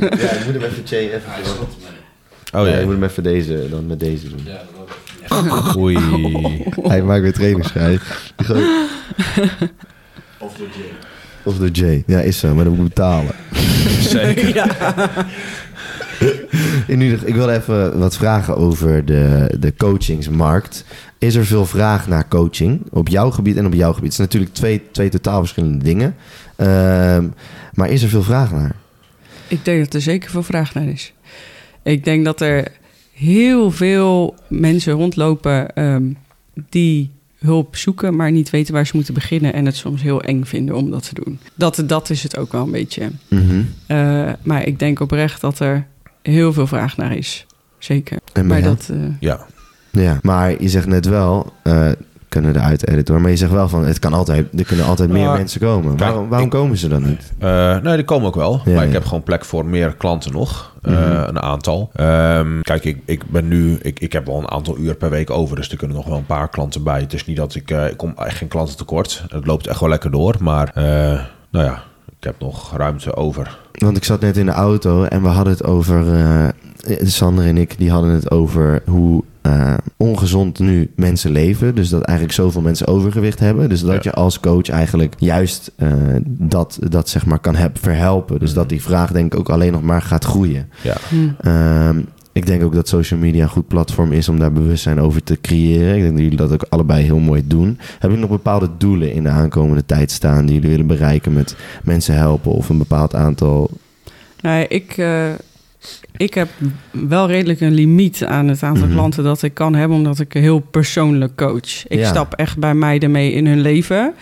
ja, 0.00 0.30
ik 0.30 0.44
moet 0.44 0.54
hem 0.54 0.62
even 0.62 0.84
even 0.84 1.20
Oh 2.52 2.66
ja, 2.66 2.72
ja. 2.72 2.78
ik 2.78 2.84
moet 2.84 2.94
hem 2.94 3.04
even 3.04 3.22
deze, 3.22 3.66
dan 3.70 3.86
met 3.86 4.00
deze 4.00 4.26
doen. 4.28 4.46
Oei. 5.76 5.98
Hij 6.88 7.02
maakt 7.02 7.22
weer 7.22 7.34
gooit- 8.36 8.70
Of 10.38 10.54
door 10.56 10.66
Jay. 10.76 10.92
Of 11.42 11.58
door 11.58 11.68
Jay. 11.68 12.02
Ja, 12.06 12.20
is 12.20 12.38
zo, 12.38 12.54
maar 12.54 12.64
dat 12.64 12.72
moet 12.72 12.82
ik 12.86 12.94
betalen. 12.94 13.34
Zeker. 14.00 14.54
ja. 14.54 14.66
In 16.86 17.00
ieder 17.00 17.18
geval, 17.18 17.28
ik 17.28 17.34
wil 17.34 17.48
even 17.50 17.98
wat 17.98 18.16
vragen 18.16 18.56
over 18.56 19.04
de, 19.04 19.54
de 19.58 19.74
coachingsmarkt. 19.76 20.84
Is 21.18 21.34
er 21.34 21.46
veel 21.46 21.66
vraag 21.66 22.08
naar 22.08 22.28
coaching 22.28 22.80
op 22.90 23.08
jouw 23.08 23.30
gebied 23.30 23.56
en 23.56 23.66
op 23.66 23.74
jouw 23.74 23.92
gebied? 23.92 24.06
Het 24.06 24.14
zijn 24.14 24.28
natuurlijk 24.28 24.54
twee, 24.54 24.82
twee 24.92 25.08
totaal 25.08 25.38
verschillende 25.38 25.84
dingen. 25.84 26.14
Ehm, 26.56 27.26
maar 27.74 27.90
is 27.90 28.02
er 28.02 28.08
veel 28.08 28.22
vraag 28.22 28.52
naar? 28.52 28.74
Ik 29.48 29.64
denk 29.64 29.84
dat 29.84 29.94
er 29.94 30.00
zeker 30.00 30.30
veel 30.30 30.42
vraag 30.42 30.74
naar 30.74 30.86
is. 30.88 31.12
Ik 31.82 32.04
denk 32.04 32.24
dat 32.24 32.40
er 32.40 32.66
heel 33.12 33.70
veel 33.70 34.34
mensen 34.48 34.92
rondlopen 34.92 35.74
ehm, 35.74 36.02
die 36.68 37.10
hulp 37.38 37.76
zoeken, 37.76 38.16
maar 38.16 38.30
niet 38.32 38.50
weten 38.50 38.74
waar 38.74 38.86
ze 38.86 38.92
moeten 38.96 39.14
beginnen 39.14 39.52
en 39.52 39.66
het 39.66 39.76
soms 39.76 40.02
heel 40.02 40.22
eng 40.22 40.44
vinden 40.44 40.74
om 40.76 40.90
dat 40.90 41.08
te 41.08 41.14
doen. 41.24 41.38
Dat, 41.54 41.82
dat 41.86 42.10
is 42.10 42.22
het 42.22 42.36
ook 42.36 42.52
wel 42.52 42.64
een 42.64 42.70
beetje. 42.70 43.10
Mhm. 43.28 43.62
Eh, 43.86 44.30
maar 44.42 44.66
ik 44.66 44.78
denk 44.78 45.00
oprecht 45.00 45.40
dat 45.40 45.58
er 45.58 45.86
heel 46.22 46.52
veel 46.52 46.66
vraag 46.66 46.96
naar 46.96 47.16
is. 47.16 47.46
Zeker. 47.78 48.18
En 48.32 48.46
Maar 48.46 48.62
dat, 48.62 48.88
eh, 48.92 48.98
Ja. 49.20 49.46
Ja, 49.90 50.18
maar 50.22 50.62
je 50.62 50.68
zegt 50.68 50.86
net 50.86 51.06
wel, 51.06 51.52
eh, 51.62 51.88
kunnen 52.28 52.56
eruit 52.56 52.88
editen 52.88 53.12
hoor. 53.14 53.22
Maar 53.22 53.30
je 53.32 53.36
zegt 53.36 53.52
wel 53.52 53.68
van, 53.68 53.84
het 53.84 53.98
kan 53.98 54.12
altijd, 54.12 54.46
er 54.58 54.64
kunnen 54.64 54.86
altijd 54.86 55.10
meer 55.10 55.22
Ja. 55.22 55.32
mensen 55.36 55.60
komen. 55.60 55.88
Kijk, 55.96 56.10
waarom 56.10 56.28
waarom 56.28 56.46
ik- 56.46 56.52
komen 56.54 56.76
ze 56.76 56.88
dan 56.88 57.02
niet? 57.02 57.32
Eh, 57.38 57.78
nee, 57.78 57.96
die 57.96 58.04
komen 58.04 58.26
ook 58.26 58.34
wel. 58.34 58.60
Ja, 58.64 58.74
maar 58.74 58.86
ik 58.86 58.92
heb 58.92 59.04
gewoon 59.04 59.22
plek 59.22 59.44
voor 59.44 59.64
meer 59.66 59.94
klanten 59.94 60.32
nog. 60.32 60.71
Eh, 60.82 60.92
Mhm. 60.92 61.28
Een 61.28 61.40
aantal. 61.42 61.90
Ehm, 61.94 62.60
kijk, 62.60 62.84
ik, 62.84 62.98
ik 63.04 63.30
ben 63.30 63.48
nu... 63.48 63.78
Ik, 63.82 64.00
ik 64.00 64.12
heb 64.12 64.26
wel 64.26 64.38
een 64.38 64.50
aantal 64.50 64.78
uur 64.78 64.94
per 64.94 65.10
week 65.10 65.30
over. 65.30 65.56
Dus 65.56 65.70
er 65.70 65.76
kunnen 65.76 65.96
nog 65.96 66.06
wel 66.06 66.16
een 66.16 66.26
paar 66.26 66.48
klanten 66.48 66.82
bij. 66.82 67.00
Het 67.00 67.12
is 67.12 67.26
niet 67.26 67.36
dat 67.36 67.54
ik... 67.54 67.70
eh, 67.70 67.86
ik 67.86 67.96
kom 67.96 68.12
echt 68.16 68.36
geen 68.36 68.48
klanten 68.48 68.76
tekort. 68.76 69.24
Het 69.28 69.46
loopt 69.46 69.66
echt 69.66 69.80
wel 69.80 69.88
lekker 69.88 70.10
door. 70.10 70.34
Maar 70.40 70.70
eh, 70.74 70.84
nou 71.50 71.64
ja, 71.64 71.82
ik 72.18 72.24
heb 72.24 72.34
nog 72.40 72.76
ruimte 72.76 73.14
over. 73.16 73.58
Want 73.72 73.96
ik 73.96 74.04
zat 74.04 74.20
net 74.20 74.36
in 74.36 74.46
de 74.46 74.52
auto 74.52 75.04
en 75.04 75.22
we 75.22 75.28
hadden 75.28 75.52
het 75.52 75.64
over 75.64 76.04
Sander 77.02 77.44
en 77.46 77.56
ik 77.56 77.78
die 77.78 77.90
hadden 77.90 78.10
het 78.10 78.30
over 78.30 78.82
hoe 78.86 79.24
eh, 79.42 79.74
ongezond 79.96 80.58
nu 80.58 80.90
mensen 80.96 81.30
leven. 81.30 81.74
Dus 81.74 81.88
dat 81.88 82.02
eigenlijk 82.02 82.36
zoveel 82.38 82.60
mensen 82.60 82.86
overgewicht 82.86 83.38
hebben. 83.38 83.68
Dus 83.68 83.80
dat 83.80 83.92
Ja. 84.04 84.10
je 84.10 84.12
als 84.12 84.40
coach 84.40 84.68
eigenlijk 84.68 85.14
juist 85.18 85.72
eh, 85.76 85.92
dat, 86.26 86.78
dat 86.88 87.08
zeg 87.08 87.26
maar 87.26 87.38
kan 87.38 87.54
heb, 87.54 87.78
verhelpen. 87.80 88.38
Dus 88.38 88.52
dat 88.54 88.68
die 88.68 88.82
vraag 88.82 89.12
denk 89.12 89.32
ik 89.32 89.38
ook 89.38 89.50
alleen 89.50 89.72
nog 89.72 89.82
maar 89.82 90.02
gaat 90.02 90.24
groeien. 90.24 90.68
Ja. 90.82 90.96
Hm. 91.08 91.48
Ehm, 91.48 92.00
ik 92.32 92.46
denk 92.46 92.62
ook 92.62 92.74
dat 92.74 92.88
social 92.88 93.20
media 93.20 93.42
een 93.42 93.48
goed 93.48 93.68
platform 93.68 94.12
is 94.12 94.28
om 94.28 94.38
daar 94.38 94.52
bewustzijn 94.52 95.00
over 95.00 95.22
te 95.22 95.38
creëren. 95.40 95.94
Ik 95.96 96.00
denk 96.02 96.12
dat 96.12 96.22
jullie 96.22 96.36
dat 96.36 96.52
ook 96.52 96.66
allebei 96.68 97.04
heel 97.04 97.18
mooi 97.18 97.42
doen. 97.46 97.78
Hebben 97.90 98.10
jullie 98.10 98.18
nog 98.18 98.28
bepaalde 98.30 98.68
doelen 98.78 99.12
in 99.12 99.22
de 99.22 99.28
aankomende 99.28 99.86
tijd 99.86 100.10
staan 100.10 100.46
die 100.46 100.54
jullie 100.54 100.70
willen 100.70 100.86
bereiken 100.86 101.32
met 101.32 101.56
mensen 101.84 102.14
helpen 102.14 102.52
of 102.52 102.68
een 102.68 102.78
bepaald 102.78 103.14
aantal? 103.14 103.70
Nee, 104.40 104.68
ik, 104.68 104.96
eh, 104.96 105.24
ik 106.22 106.34
heb 106.34 106.48
wel 106.90 107.26
redelijk 107.26 107.60
een 107.60 107.72
limiet 107.74 108.24
aan 108.24 108.48
het 108.48 108.62
aantal 108.62 108.84
Mhm. 108.86 108.92
klanten 108.94 109.24
dat 109.24 109.42
ik 109.42 109.54
kan 109.54 109.74
hebben, 109.74 109.96
omdat 109.96 110.20
ik 110.20 110.32
heel 110.32 110.58
persoonlijk 110.58 111.36
coach. 111.36 111.86
Ik 111.88 111.98
Ja. 111.98 112.08
stap 112.08 112.34
echt 112.34 112.58
bij 112.58 112.74
meiden 112.74 113.10
mee 113.10 113.32
in 113.32 113.46
hun 113.46 113.60
leven. 113.60 114.14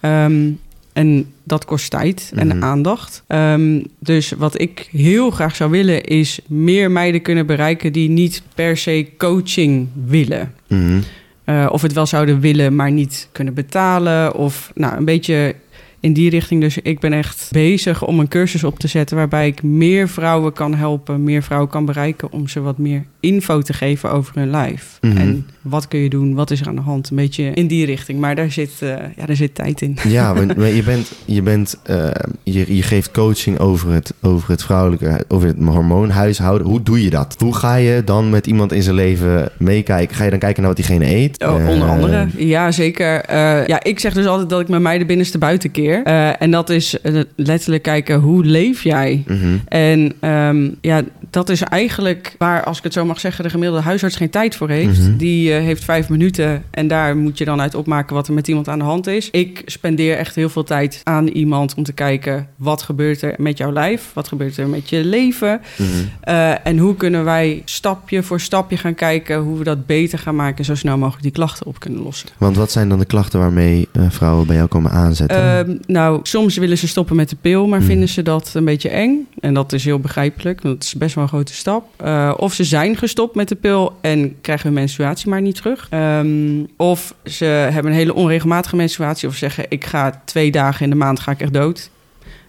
Ehm, 0.00 0.50
en 0.92 1.26
dat 1.44 1.64
kost 1.64 1.90
tijd 1.90 2.32
en 2.34 2.46
Mhm. 2.46 2.62
aandacht. 2.64 3.22
Ehm, 3.26 3.80
dus 3.98 4.32
wat 4.38 4.60
ik 4.60 4.88
heel 4.90 5.30
graag 5.30 5.56
zou 5.56 5.70
willen, 5.70 6.04
is 6.04 6.40
meer 6.46 6.90
meiden 6.90 7.22
kunnen 7.22 7.46
bereiken 7.46 7.92
die 7.92 8.08
niet 8.08 8.42
per 8.54 8.76
se 8.76 9.06
coaching 9.18 9.88
willen. 10.06 10.52
Mhm. 10.68 11.00
Eh, 11.44 11.68
of 11.70 11.82
het 11.82 11.92
wel 11.92 12.06
zouden 12.06 12.40
willen, 12.40 12.76
maar 12.76 12.90
niet 12.92 13.28
kunnen 13.32 13.54
betalen. 13.54 14.34
Of 14.34 14.70
nou, 14.74 14.96
een 14.96 15.04
beetje 15.04 15.54
in 16.02 16.12
die 16.12 16.30
richting. 16.30 16.60
Dus 16.60 16.78
ik 16.78 17.00
ben 17.00 17.12
echt 17.12 17.48
bezig 17.50 18.04
om 18.04 18.18
een 18.20 18.28
cursus 18.28 18.64
op 18.64 18.78
te 18.78 18.88
zetten 18.88 19.16
waarbij 19.16 19.46
ik 19.46 19.62
meer 19.62 20.08
vrouwen 20.08 20.52
kan 20.52 20.74
helpen, 20.74 21.24
meer 21.24 21.42
vrouwen 21.42 21.70
kan 21.70 21.84
bereiken 21.84 22.32
om 22.32 22.48
ze 22.48 22.60
wat 22.60 22.78
meer 22.78 23.04
info 23.20 23.60
te 23.60 23.72
geven 23.72 24.10
over 24.10 24.34
hun 24.34 24.50
lijf. 24.50 24.98
Mhm. 25.00 25.16
En 25.16 25.46
wat 25.60 25.88
kun 25.88 26.00
je 26.00 26.08
doen, 26.08 26.34
wat 26.34 26.50
is 26.50 26.60
er 26.60 26.68
aan 26.68 26.74
de 26.74 26.80
hand? 26.80 27.10
Een 27.10 27.16
beetje 27.16 27.44
in 27.44 27.66
die 27.66 27.86
richting. 27.86 28.20
Maar 28.20 28.34
daar 28.34 28.50
zit, 28.50 28.70
eh, 28.78 28.88
ja, 29.16 29.26
daar 29.26 29.36
zit 29.36 29.54
tijd 29.54 29.80
in. 29.80 29.98
Ja, 30.08 30.32
want 30.34 30.56
maar 30.56 30.68
je, 30.68 30.82
bent, 30.82 31.12
je, 31.24 31.42
bent, 31.42 31.78
eh, 31.82 32.10
je, 32.42 32.76
je 32.76 32.82
geeft 32.82 33.10
coaching 33.10 33.58
over 33.58 33.90
het, 33.90 34.14
over 34.22 34.50
het 34.50 34.62
vrouwelijke, 34.62 35.24
over 35.28 35.48
het 35.48 35.56
hormoonhuishouden. 35.58 36.66
Hoe 36.66 36.82
doe 36.82 37.02
je 37.02 37.10
dat? 37.10 37.36
Hoe 37.38 37.54
ga 37.54 37.74
je 37.74 38.02
dan 38.04 38.30
met 38.30 38.46
iemand 38.46 38.72
in 38.72 38.82
zijn 38.82 38.94
leven 38.94 39.50
meekijken? 39.58 40.16
Ga 40.16 40.24
je 40.24 40.30
dan 40.30 40.38
kijken 40.38 40.62
naar 40.62 40.74
wat 40.74 40.86
diegene 40.86 41.14
eet? 41.14 41.44
Oh, 41.44 41.54
onder 41.54 41.88
Eh, 41.88 41.90
andere, 41.90 42.26
ja 42.36 42.70
zeker. 42.70 43.30
Ja, 43.68 43.82
ik 43.82 44.00
zeg 44.00 44.14
dus 44.14 44.26
altijd 44.26 44.48
dat 44.48 44.60
ik 44.60 44.68
met 44.68 44.80
mij 44.80 44.98
de 44.98 45.04
binnenste 45.04 45.38
buiten 45.38 45.70
keer. 45.70 45.91
Eh, 46.00 46.42
en 46.42 46.50
dat 46.50 46.70
is 46.70 47.00
eh, 47.00 47.20
letterlijk 47.36 47.82
kijken, 47.82 48.20
hoe 48.20 48.44
leef 48.44 48.82
jij? 48.82 49.24
mhm. 49.26 49.56
En 49.68 50.12
ehm, 50.20 50.70
ja, 50.80 51.02
dat 51.32 51.48
is 51.48 51.62
eigenlijk 51.62 52.34
waar, 52.38 52.64
als 52.64 52.78
ik 52.78 52.84
het 52.84 52.92
zo 52.92 53.04
mag 53.04 53.20
zeggen, 53.20 53.44
de 53.44 53.50
gemiddelde 53.50 53.82
huisarts 53.82 54.16
geen 54.16 54.30
tijd 54.30 54.56
voor 54.56 54.68
heeft. 54.68 55.00
Mhm. 55.00 55.16
Die 55.16 55.54
eh, 55.54 55.62
heeft 55.62 55.84
vijf 55.84 56.08
minuten 56.08 56.62
en 56.70 56.88
daar 56.88 57.16
moet 57.16 57.38
je 57.38 57.44
dan 57.44 57.60
uit 57.60 57.74
opmaken 57.74 58.14
wat 58.14 58.28
er 58.28 58.34
met 58.34 58.48
iemand 58.48 58.68
aan 58.68 58.78
de 58.78 58.84
hand 58.84 59.06
is. 59.06 59.30
Ik 59.30 59.62
spendeer 59.66 60.16
echt 60.16 60.34
heel 60.34 60.48
veel 60.48 60.64
tijd 60.64 61.00
aan 61.04 61.26
iemand 61.26 61.74
om 61.74 61.82
te 61.82 61.92
kijken 61.92 62.48
wat 62.56 62.82
gebeurt 62.82 63.22
er 63.22 63.34
met 63.38 63.58
jouw 63.58 63.72
lijf, 63.72 64.10
wat 64.14 64.28
gebeurt 64.28 64.56
er 64.56 64.68
met 64.68 64.88
je 64.88 65.04
leven. 65.04 65.60
Mhm. 65.76 65.88
Eh, 66.20 66.66
en 66.66 66.78
hoe 66.78 66.96
kunnen 66.96 67.24
wij 67.24 67.62
stapje 67.64 68.22
voor 68.22 68.40
stapje 68.40 68.76
gaan 68.76 68.94
kijken 68.94 69.38
hoe 69.38 69.58
we 69.58 69.64
dat 69.64 69.86
beter 69.86 70.18
gaan 70.18 70.36
maken 70.36 70.58
en 70.58 70.64
zo 70.64 70.74
snel 70.74 70.98
mogelijk 70.98 71.22
die 71.22 71.32
klachten 71.32 71.66
op 71.66 71.80
kunnen 71.80 72.02
lossen. 72.02 72.28
Want 72.38 72.56
wat 72.56 72.70
zijn 72.70 72.88
dan 72.88 72.98
de 72.98 73.04
klachten 73.04 73.40
waarmee 73.40 73.88
eh, 73.92 74.02
vrouwen 74.08 74.46
bij 74.46 74.56
jou 74.56 74.68
komen 74.68 74.90
aanzetten? 74.90 75.38
Ehm, 75.38 75.76
nou, 75.86 76.20
soms 76.22 76.56
willen 76.56 76.78
ze 76.78 76.88
stoppen 76.88 77.16
met 77.16 77.28
de 77.28 77.36
pil, 77.40 77.66
maar 77.66 77.78
Hmm. 77.78 77.88
vinden 77.88 78.08
ze 78.08 78.22
dat 78.22 78.50
een 78.54 78.64
beetje 78.64 78.88
eng. 78.88 79.26
En 79.40 79.54
dat 79.54 79.72
is 79.72 79.84
heel 79.84 79.98
begrijpelijk, 79.98 80.62
het 80.62 80.82
is 80.82 80.94
best 80.94 81.14
wel 81.14 81.21
een 81.22 81.28
grote 81.28 81.54
stap. 81.54 81.86
Eh, 81.96 82.34
of 82.36 82.54
ze 82.54 82.64
zijn 82.64 82.96
gestopt 82.96 83.34
met 83.34 83.48
de 83.48 83.54
pil 83.54 83.96
en 84.00 84.40
krijgen 84.40 84.66
hun 84.66 84.74
menstruatie 84.74 85.28
maar 85.28 85.40
niet 85.40 85.56
terug. 85.56 85.86
Ehm, 85.90 86.64
of 86.76 87.14
ze 87.24 87.44
hebben 87.44 87.92
een 87.92 87.98
hele 87.98 88.14
onregelmatige 88.14 88.76
menstruatie. 88.76 89.28
Of 89.28 89.34
zeggen, 89.34 89.64
ik 89.68 89.84
ga 89.84 90.22
twee 90.24 90.50
dagen 90.50 90.84
in 90.84 90.90
de 90.90 90.96
maand 90.96 91.20
ga 91.20 91.30
ik 91.30 91.40
echt 91.40 91.52
dood. 91.52 91.90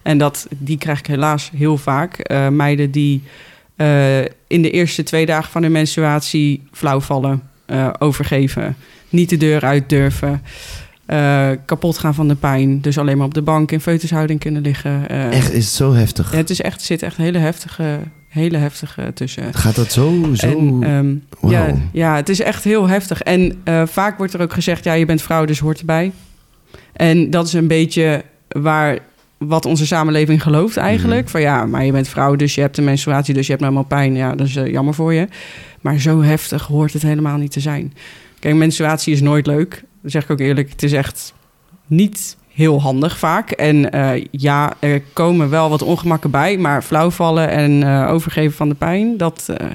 En 0.02 0.18
dat, 0.18 0.48
die 0.58 0.78
krijg 0.78 1.00
ik 1.00 1.08
helaas 1.08 1.52
heel 1.56 1.78
vaak. 1.78 2.18
Eh, 2.18 2.48
meiden 2.48 2.92
die 2.92 3.24
eh, 3.76 4.22
in 4.48 4.62
de 4.62 4.72
eerste 4.72 5.04
twee 5.04 5.26
dagen 5.26 5.52
van 5.52 5.62
hun 5.62 5.72
menstruatie 5.72 6.64
flauw 6.72 7.00
vallen, 7.00 7.42
overgeven, 8.00 8.76
niet 9.10 9.30
de 9.30 9.38
deur 9.38 9.62
uit 9.62 9.90
durven, 9.90 10.42
kapot 11.66 11.98
gaan 11.98 12.14
van 12.14 12.28
de 12.28 12.36
pijn, 12.36 12.82
dus 12.82 12.98
alleen 12.98 13.18
maar 13.18 13.26
op 13.26 13.34
de 13.34 13.42
bank 13.42 13.72
in 13.72 13.82
foetushouding 13.82 14.40
kunnen 14.40 14.62
liggen. 14.62 15.10
Eh, 15.10 15.38
echt, 15.38 15.52
is 15.52 15.66
het 15.66 15.74
zo 15.74 15.94
heftig? 15.94 16.32
ja, 16.32 16.38
het 16.38 16.50
is 16.50 16.62
echt, 16.62 16.82
zit 16.82 17.02
echt 17.02 17.18
hele 17.18 17.38
heftige, 17.38 18.00
hele 18.34 18.58
heftige 18.58 19.12
tussen. 19.14 19.54
Gaat 19.54 19.76
dat 19.76 19.92
zo, 19.92 20.30
zo... 20.34 20.48
En, 20.48 20.84
ehm, 20.84 21.52
ja, 21.52 21.74
ja, 21.92 22.16
het 22.16 22.30
is 22.30 22.40
echt 22.40 22.64
heel 22.64 22.88
heftig. 22.88 23.22
En 23.22 23.62
eh, 23.64 23.84
vaak 23.86 24.18
wordt 24.18 24.34
er 24.34 24.42
ook 24.42 24.54
gezegd, 24.54 24.84
ja, 24.84 24.94
je 24.94 25.06
bent 25.06 25.22
vrouw, 25.22 25.46
dus 25.46 25.60
hoort 25.60 25.80
erbij. 25.80 26.12
En 26.94 27.30
dat 27.30 27.48
is 27.48 27.54
een 27.54 27.68
beetje 27.68 28.24
waar 28.48 29.00
wat 29.38 29.66
onze 29.66 29.86
samenleving 29.86 30.42
gelooft 30.42 30.78
eigenlijk. 30.78 31.22
Mhm. 31.22 31.32
Van 31.32 31.42
ja, 31.42 31.66
maar 31.66 31.86
je 31.86 31.92
bent 31.92 32.08
vrouw, 32.08 32.36
dus 32.36 32.56
je 32.56 32.62
hebt 32.62 32.78
een 32.78 32.84
menstruatie, 32.84 33.34
dus 33.34 33.46
je 33.46 33.52
hebt 33.52 33.64
nou 33.64 33.74
eenmaal 33.74 33.90
pijn. 33.90 34.16
Ja, 34.16 34.36
dat 34.36 34.48
is 34.48 34.56
eh, 34.56 34.72
jammer 34.72 34.94
voor 34.94 35.14
je. 35.14 35.28
Maar 35.82 36.00
zo 36.00 36.22
heftig 36.22 36.66
hoort 36.66 36.94
het 36.94 37.02
helemaal 37.02 37.38
niet 37.38 37.52
te 37.52 37.60
zijn. 37.60 37.94
Kijk, 38.40 38.56
menstruatie 38.56 39.14
is 39.14 39.22
nooit 39.22 39.48
leuk. 39.48 39.84
Dat 40.02 40.12
zeg 40.12 40.24
ik 40.24 40.30
ook 40.30 40.40
eerlijk. 40.40 40.70
Het 40.70 40.84
is 40.84 40.94
echt 40.94 41.34
niet 41.88 42.38
heel 42.54 42.82
handig 42.82 43.18
vaak. 43.18 43.52
En 43.52 43.92
eh, 43.92 44.26
ja, 44.32 44.74
er 44.80 45.02
komen 45.14 45.50
wel 45.50 45.70
wat 45.70 45.82
ongemakken 45.82 46.32
bij. 46.32 46.58
Maar 46.58 46.82
flauwvallen 46.82 47.50
en 47.50 47.84
eh, 47.84 48.12
overgeven 48.12 48.58
van 48.58 48.70
de 48.70 48.76
pijn, 48.76 49.18
dat, 49.18 49.44
eh, 49.58 49.68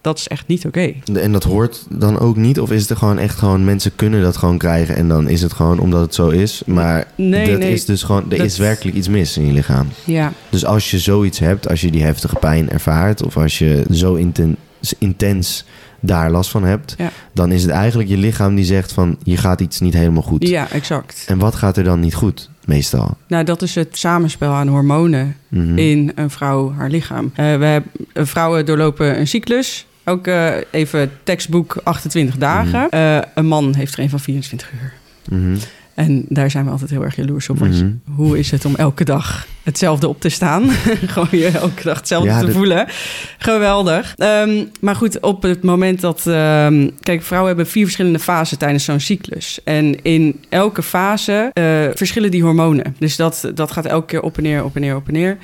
dat 0.00 0.18
is 0.18 0.28
echt 0.28 0.46
niet 0.46 0.66
oké. 0.66 0.92
En 1.14 1.32
dat 1.32 1.44
hoort 1.44 1.86
dan 1.90 2.18
ook 2.18 2.36
niet? 2.36 2.60
Of 2.60 2.70
is 2.70 2.80
het 2.80 2.90
er 2.90 2.96
gewoon 2.96 3.18
echt 3.18 3.38
gewoon... 3.38 3.64
Mensen 3.64 3.92
kunnen 3.96 4.22
dat 4.22 4.36
gewoon 4.36 4.58
krijgen 4.58 4.96
en 4.96 5.08
dan 5.08 5.28
is 5.28 5.42
het 5.42 5.52
gewoon 5.52 5.78
omdat 5.78 6.00
het 6.00 6.14
zo 6.14 6.28
is? 6.28 6.62
Maar 6.66 7.06
Nee, 7.14 7.50
dat 7.50 7.58
nee. 7.58 7.72
is 7.72 7.84
dus 7.84 8.02
gewoon... 8.02 8.22
Er 8.30 8.36
Dat- 8.36 8.46
is 8.46 8.58
werkelijk 8.58 8.96
iets 8.96 9.08
mis 9.08 9.36
in 9.36 9.46
je 9.46 9.52
lichaam. 9.52 9.88
Ja, 10.04 10.32
Dus 10.50 10.64
als 10.64 10.90
je 10.90 10.98
zoiets 10.98 11.38
hebt, 11.38 11.68
als 11.68 11.80
je 11.80 11.90
die 11.90 12.02
heftige 12.02 12.36
pijn 12.36 12.70
ervaart... 12.70 13.22
of 13.22 13.36
als 13.36 13.58
je 13.58 13.84
zo 13.92 14.14
inten- 14.14 14.56
intens 14.98 15.64
daar 16.00 16.30
last 16.30 16.50
van 16.50 16.64
hebt... 16.64 16.94
Ja. 16.98 17.10
dan 17.32 17.52
is 17.52 17.62
het 17.62 17.70
eigenlijk 17.70 18.08
je 18.08 18.16
lichaam 18.16 18.54
die 18.54 18.64
zegt 18.64 18.92
van... 18.92 19.16
hier 19.24 19.38
gaat 19.38 19.60
iets 19.60 19.80
niet 19.80 19.94
helemaal 19.94 20.22
goed. 20.22 20.48
ja, 20.48 20.70
exact. 20.70 21.24
En 21.26 21.38
wat 21.38 21.54
gaat 21.54 21.76
er 21.76 21.84
dan 21.84 22.00
niet 22.00 22.14
goed, 22.14 22.50
meestal? 22.64 23.16
Nou, 23.26 23.44
dat 23.44 23.62
is 23.62 23.74
het 23.74 23.98
samenspel 23.98 24.50
aan 24.52 24.68
hormonen 24.68 25.36
Mhm. 25.48 25.78
in 25.78 26.12
een 26.14 26.30
vrouw, 26.30 26.72
haar 26.72 26.90
lichaam. 26.90 27.24
Eh, 27.34 27.44
we 27.56 27.64
hebben, 27.64 27.90
eh, 28.12 28.24
vrouwen 28.24 28.66
doorlopen 28.66 29.18
een 29.18 29.26
cyclus. 29.26 29.86
Ook 30.04 30.26
eh, 30.26 30.52
even 30.70 31.10
tekstboek 31.22 31.80
28 31.84 32.36
dagen. 32.36 32.86
Mhm. 32.90 33.22
Een 33.34 33.46
man 33.46 33.74
heeft 33.74 33.92
er 33.92 33.98
een 33.98 34.10
van 34.10 34.20
24 34.20 34.70
uur. 34.72 34.92
Mhm. 35.38 35.56
En 36.00 36.24
daar 36.28 36.50
zijn 36.50 36.64
we 36.64 36.70
altijd 36.70 36.90
heel 36.90 37.02
erg 37.04 37.16
jaloers 37.16 37.48
op. 37.48 37.58
Want 37.58 37.82
Mhm. 37.82 37.90
hoe 38.14 38.38
is 38.38 38.50
het 38.50 38.64
om 38.64 38.74
elke 38.76 39.04
dag 39.04 39.46
hetzelfde 39.62 40.08
op 40.08 40.20
te 40.20 40.28
staan? 40.28 40.70
Gewoon 41.14 41.28
je 41.30 41.46
elke 41.46 41.82
dag 41.82 41.96
hetzelfde 41.96 42.28
Ja, 42.28 42.40
te 42.40 42.52
voelen. 42.52 42.86
Geweldig. 43.38 44.14
Ehm, 44.16 44.64
maar 44.80 44.96
goed, 44.96 45.20
op 45.20 45.42
het 45.42 45.62
moment 45.62 46.00
dat... 46.00 46.26
ehm, 46.26 46.88
kijk, 47.00 47.22
vrouwen 47.22 47.48
hebben 47.48 47.66
vier 47.72 47.84
verschillende 47.84 48.18
fasen 48.18 48.58
tijdens 48.58 48.84
zo'n 48.84 49.00
cyclus. 49.00 49.58
En 49.64 50.02
in 50.02 50.40
elke 50.48 50.82
fase 50.82 51.50
eh, 51.52 51.64
verschillen 51.94 52.30
die 52.30 52.42
hormonen. 52.42 52.96
Dus 52.98 53.16
dat, 53.16 53.50
dat 53.54 53.70
gaat 53.72 53.86
elke 53.86 54.06
keer 54.06 54.22
op 54.22 54.36
en 54.36 54.42
neer, 54.42 54.64
op 54.64 54.74
en 54.74 54.80
neer, 54.80 54.96
op 54.96 55.06
en 55.06 55.12
neer. 55.12 55.36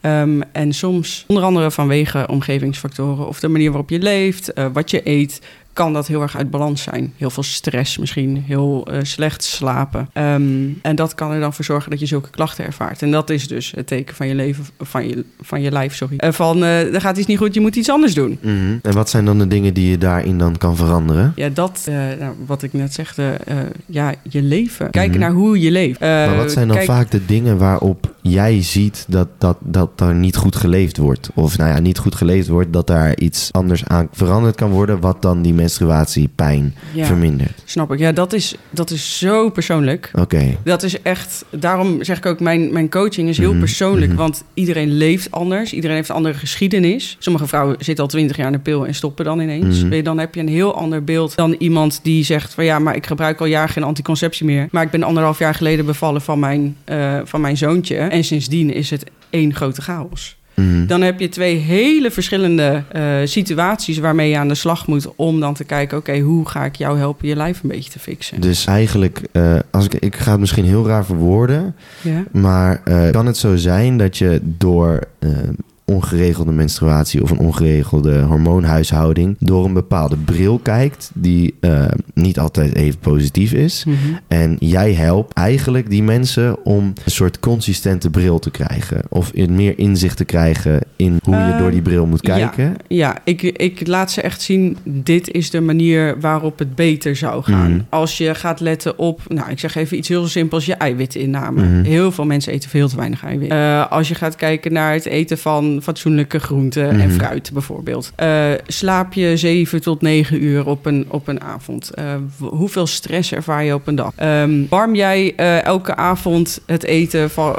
Ehm, 0.00 0.40
en 0.52 0.72
soms, 0.72 1.24
onder 1.26 1.44
andere 1.44 1.70
vanwege 1.70 2.26
omgevingsfactoren... 2.30 3.28
of 3.28 3.40
de 3.40 3.48
manier 3.48 3.68
waarop 3.70 3.90
je 3.90 3.98
leeft, 3.98 4.52
eh, 4.52 4.66
wat 4.72 4.90
je 4.90 5.00
eet 5.08 5.40
kan 5.74 5.92
dat 5.92 6.06
heel 6.06 6.22
erg 6.22 6.36
uit 6.36 6.50
balans 6.50 6.82
zijn. 6.82 7.12
Heel 7.16 7.30
veel 7.30 7.42
stress 7.42 7.98
misschien, 7.98 8.42
heel 8.46 8.86
eh, 8.90 8.98
slecht 9.02 9.42
slapen. 9.44 10.08
Ehm, 10.12 10.42
en 10.82 10.96
dat 10.96 11.14
kan 11.14 11.30
er 11.32 11.40
dan 11.40 11.54
voor 11.54 11.64
zorgen 11.64 11.90
dat 11.90 12.00
je 12.00 12.06
zulke 12.06 12.30
klachten 12.30 12.64
ervaart. 12.64 13.02
En 13.02 13.10
dat 13.10 13.30
is 13.30 13.48
dus 13.48 13.72
het 13.76 13.86
teken 13.86 14.14
van 14.14 14.28
je 14.28 14.34
leven, 14.34 14.64
van 14.80 15.08
je, 15.08 15.24
van 15.40 15.60
je 15.62 15.70
lijf, 15.70 15.94
sorry. 15.94 16.16
Eh, 16.16 16.32
van, 16.32 16.64
eh 16.64 16.94
er 16.94 17.00
gaat 17.00 17.16
iets 17.16 17.26
niet 17.26 17.38
goed, 17.38 17.54
je 17.54 17.60
moet 17.60 17.76
iets 17.76 17.90
anders 17.90 18.14
doen. 18.14 18.38
Mhm. 18.42 18.76
En 18.82 18.92
wat 18.92 19.10
zijn 19.10 19.24
dan 19.24 19.38
de 19.38 19.48
dingen 19.48 19.74
die 19.74 19.90
je 19.90 19.98
daarin 19.98 20.38
dan 20.38 20.56
kan 20.58 20.76
veranderen? 20.76 21.32
Ja, 21.36 21.48
dat, 21.48 21.88
nou, 22.18 22.34
wat 22.46 22.62
ik 22.62 22.72
net 22.72 22.94
zegde, 22.94 23.36
ja, 23.86 24.14
je 24.28 24.42
leven. 24.42 24.90
Kijken 24.90 25.10
Mhm. 25.10 25.20
naar 25.20 25.32
hoe 25.32 25.60
je 25.60 25.70
leeft. 25.70 26.00
Maar 26.00 26.36
wat 26.36 26.52
zijn 26.52 26.66
dan 26.68 26.76
kijk- 26.76 26.88
vaak 26.88 27.10
de 27.10 27.24
dingen 27.26 27.58
waarop 27.58 28.14
jij 28.22 28.62
ziet 28.62 29.04
dat, 29.08 29.28
dat, 29.38 29.56
dat 29.60 30.00
er 30.00 30.14
niet 30.14 30.36
goed 30.36 30.56
geleefd 30.56 30.96
wordt? 30.96 31.30
Of 31.34 31.58
nou 31.58 31.70
ja, 31.70 31.78
niet 31.80 31.98
goed 31.98 32.14
geleefd 32.14 32.48
wordt, 32.48 32.72
dat 32.72 32.86
daar 32.86 33.18
iets 33.18 33.48
anders 33.52 33.84
aan 33.84 34.08
veranderd 34.12 34.54
kan 34.56 34.70
worden, 34.70 35.00
wat 35.00 35.22
dan 35.22 35.42
die 35.42 35.54
menstruatiepijn 35.64 36.74
Ja, 36.92 37.06
vermindert? 37.06 37.62
snap 37.64 37.92
ik. 37.92 37.98
Ja, 37.98 38.12
dat 38.12 38.32
is, 38.32 38.54
dat 38.70 38.90
is 38.90 39.18
zo 39.18 39.50
persoonlijk. 39.50 40.10
Oké. 40.14 40.56
Dat 40.64 40.82
is 40.82 41.02
echt, 41.02 41.44
daarom 41.50 42.04
zeg 42.04 42.16
ik 42.16 42.26
ook, 42.26 42.40
mijn, 42.40 42.72
mijn 42.72 42.90
coaching 42.90 43.28
is 43.28 43.38
heel 43.38 43.50
Mhm, 43.50 43.58
persoonlijk. 43.58 44.10
mhm. 44.10 44.16
Want 44.20 44.44
iedereen 44.54 44.92
leeft 44.96 45.30
anders. 45.30 45.72
Iedereen 45.72 45.96
heeft 45.96 46.08
een 46.08 46.14
andere 46.14 46.34
geschiedenis. 46.34 47.16
Sommige 47.18 47.46
vrouwen 47.46 47.76
zitten 47.78 48.04
al 48.04 48.10
twintig 48.10 48.36
jaar 48.36 48.46
in 48.46 48.52
de 48.52 48.58
pil 48.58 48.86
en 48.86 48.94
stoppen 48.94 49.24
dan 49.24 49.40
ineens. 49.40 49.82
Mhm. 49.84 50.02
Dan 50.02 50.18
heb 50.18 50.34
je 50.34 50.40
een 50.40 50.48
heel 50.48 50.74
ander 50.74 51.04
beeld 51.04 51.36
dan 51.36 51.52
iemand 51.58 52.00
die 52.02 52.24
zegt 52.24 52.54
van 52.54 52.64
ja, 52.64 52.78
maar 52.78 52.96
ik 52.96 53.06
gebruik 53.06 53.40
al 53.40 53.46
jaren 53.46 53.68
geen 53.68 53.82
anticonceptie 53.84 54.46
meer. 54.46 54.68
Maar 54.70 54.82
ik 54.84 54.90
ben 54.90 55.02
anderhalf 55.02 55.38
jaar 55.38 55.54
geleden 55.54 55.84
bevallen 55.86 56.20
van 56.22 56.38
mijn, 56.38 56.76
eh, 56.84 57.20
van 57.24 57.40
mijn 57.40 57.56
zoontje. 57.56 57.96
En 57.96 58.24
sindsdien 58.24 58.72
is 58.72 58.90
het 58.90 59.04
één 59.30 59.54
grote 59.54 59.82
chaos. 59.82 60.36
Mhm. 60.54 60.86
Dan 60.86 61.00
heb 61.02 61.20
je 61.20 61.28
twee 61.28 61.56
hele 61.56 62.10
verschillende 62.10 62.82
eh, 62.92 63.04
situaties 63.24 63.98
waarmee 63.98 64.30
je 64.30 64.38
aan 64.38 64.48
de 64.48 64.54
slag 64.54 64.86
moet 64.86 65.08
om 65.16 65.40
dan 65.40 65.54
te 65.54 65.64
kijken, 65.64 65.98
oké, 65.98 66.18
hoe 66.18 66.48
ga 66.48 66.64
ik 66.64 66.76
jou 66.76 66.98
helpen 66.98 67.28
je 67.28 67.36
lijf 67.36 67.62
een 67.62 67.68
beetje 67.68 67.90
te 67.90 67.98
fixen? 67.98 68.40
Dus 68.40 68.66
eigenlijk, 68.66 69.20
eh, 69.32 69.56
als 69.70 69.84
ik, 69.84 69.94
ik 69.94 70.16
ga 70.16 70.30
het 70.30 70.40
misschien 70.40 70.64
heel 70.64 70.86
raar 70.86 71.04
verwoorden, 71.04 71.74
Ja. 72.02 72.24
maar 72.32 72.80
eh, 72.84 73.10
kan 73.10 73.26
het 73.26 73.36
zo 73.36 73.56
zijn 73.56 73.96
dat 73.96 74.18
je 74.18 74.40
door 74.42 74.98
ongeregelde 75.84 76.52
menstruatie 76.52 77.22
of 77.22 77.30
een 77.30 77.38
ongeregelde 77.38 78.20
hormoonhuishouding 78.20 79.36
door 79.38 79.64
een 79.64 79.72
bepaalde 79.72 80.16
bril 80.16 80.58
kijkt 80.58 81.10
die 81.14 81.54
eh, 81.60 81.84
niet 82.14 82.38
altijd 82.38 82.74
even 82.74 82.98
positief 82.98 83.52
is? 83.52 83.84
Mhm. 83.84 83.96
En 84.28 84.56
jij 84.58 84.92
helpt 84.92 85.32
eigenlijk 85.32 85.90
die 85.90 86.02
mensen 86.02 86.64
om 86.64 86.92
een 87.04 87.10
soort 87.10 87.40
consistente 87.40 88.10
bril 88.10 88.38
te 88.38 88.50
krijgen. 88.50 89.00
Of 89.08 89.30
in 89.30 89.54
meer 89.54 89.78
inzicht 89.78 90.16
te 90.16 90.24
krijgen 90.24 90.80
in 90.96 91.18
hoe 91.22 91.36
je 91.36 91.56
door 91.58 91.70
die 91.70 91.82
bril 91.82 92.06
moet 92.06 92.20
kijken. 92.20 92.76
Ja, 92.88 93.18
ik, 93.24 93.42
ik 93.42 93.86
laat 93.86 94.12
ze 94.12 94.20
echt 94.20 94.42
zien, 94.42 94.76
dit 94.82 95.30
is 95.30 95.50
de 95.50 95.60
manier 95.60 96.20
waarop 96.20 96.58
het 96.58 96.74
beter 96.74 97.16
zou 97.16 97.42
gaan. 97.42 97.70
Mhm. 97.70 97.80
Als 97.88 98.18
je 98.18 98.34
gaat 98.34 98.60
letten 98.60 98.98
op, 98.98 99.20
nou 99.28 99.50
ik 99.50 99.58
zeg 99.58 99.74
even 99.74 99.96
iets 99.96 100.08
heel 100.08 100.26
simpels, 100.26 100.66
je 100.66 100.74
eiwitinname. 100.74 101.62
Mhm. 101.62 101.82
Heel 101.82 102.12
veel 102.12 102.24
mensen 102.24 102.52
eten 102.52 102.70
veel 102.70 102.88
te 102.88 102.96
weinig 102.96 103.24
eiwit. 103.24 103.50
Eh, 103.50 103.90
als 103.90 104.08
je 104.08 104.14
gaat 104.14 104.36
kijken 104.36 104.72
naar 104.72 104.92
het 104.92 105.06
eten 105.06 105.38
van 105.38 105.73
fatsoenlijke 105.82 106.38
groenten 106.38 106.88
en 106.88 106.96
Mhm. 106.96 107.10
fruit 107.10 107.50
bijvoorbeeld. 107.52 108.12
Eh, 108.16 108.50
slaap 108.66 109.12
je 109.12 109.36
7 109.36 109.80
tot 109.80 110.00
9 110.02 110.42
uur 110.44 110.66
op 110.66 110.86
een, 110.86 111.04
op 111.08 111.28
een 111.28 111.40
avond? 111.40 111.90
Eh, 111.90 112.14
hoeveel 112.38 112.86
stress 112.86 113.32
ervaar 113.32 113.64
je 113.64 113.74
op 113.74 113.86
een 113.86 113.94
dag? 113.94 114.12
Ehm, 114.16 114.62
warm 114.68 114.94
jij 114.94 115.32
eh, 115.36 115.64
elke 115.64 115.94
avond 115.96 116.60
het 116.66 116.82
eten 116.84 117.30
van 117.30 117.54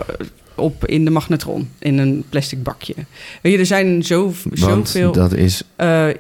op 0.56 0.86
in 0.86 1.06
de 1.06 1.12
magnetron, 1.12 1.69
in 1.80 1.97
een 1.97 2.23
plastic 2.30 2.63
bakje. 2.63 2.93
Weet 3.41 3.54
je, 3.54 3.60
er 3.60 3.65
zijn 3.65 4.04
zo, 4.04 4.32
zoveel... 4.51 5.12
dat 5.12 5.34
is... 5.34 5.63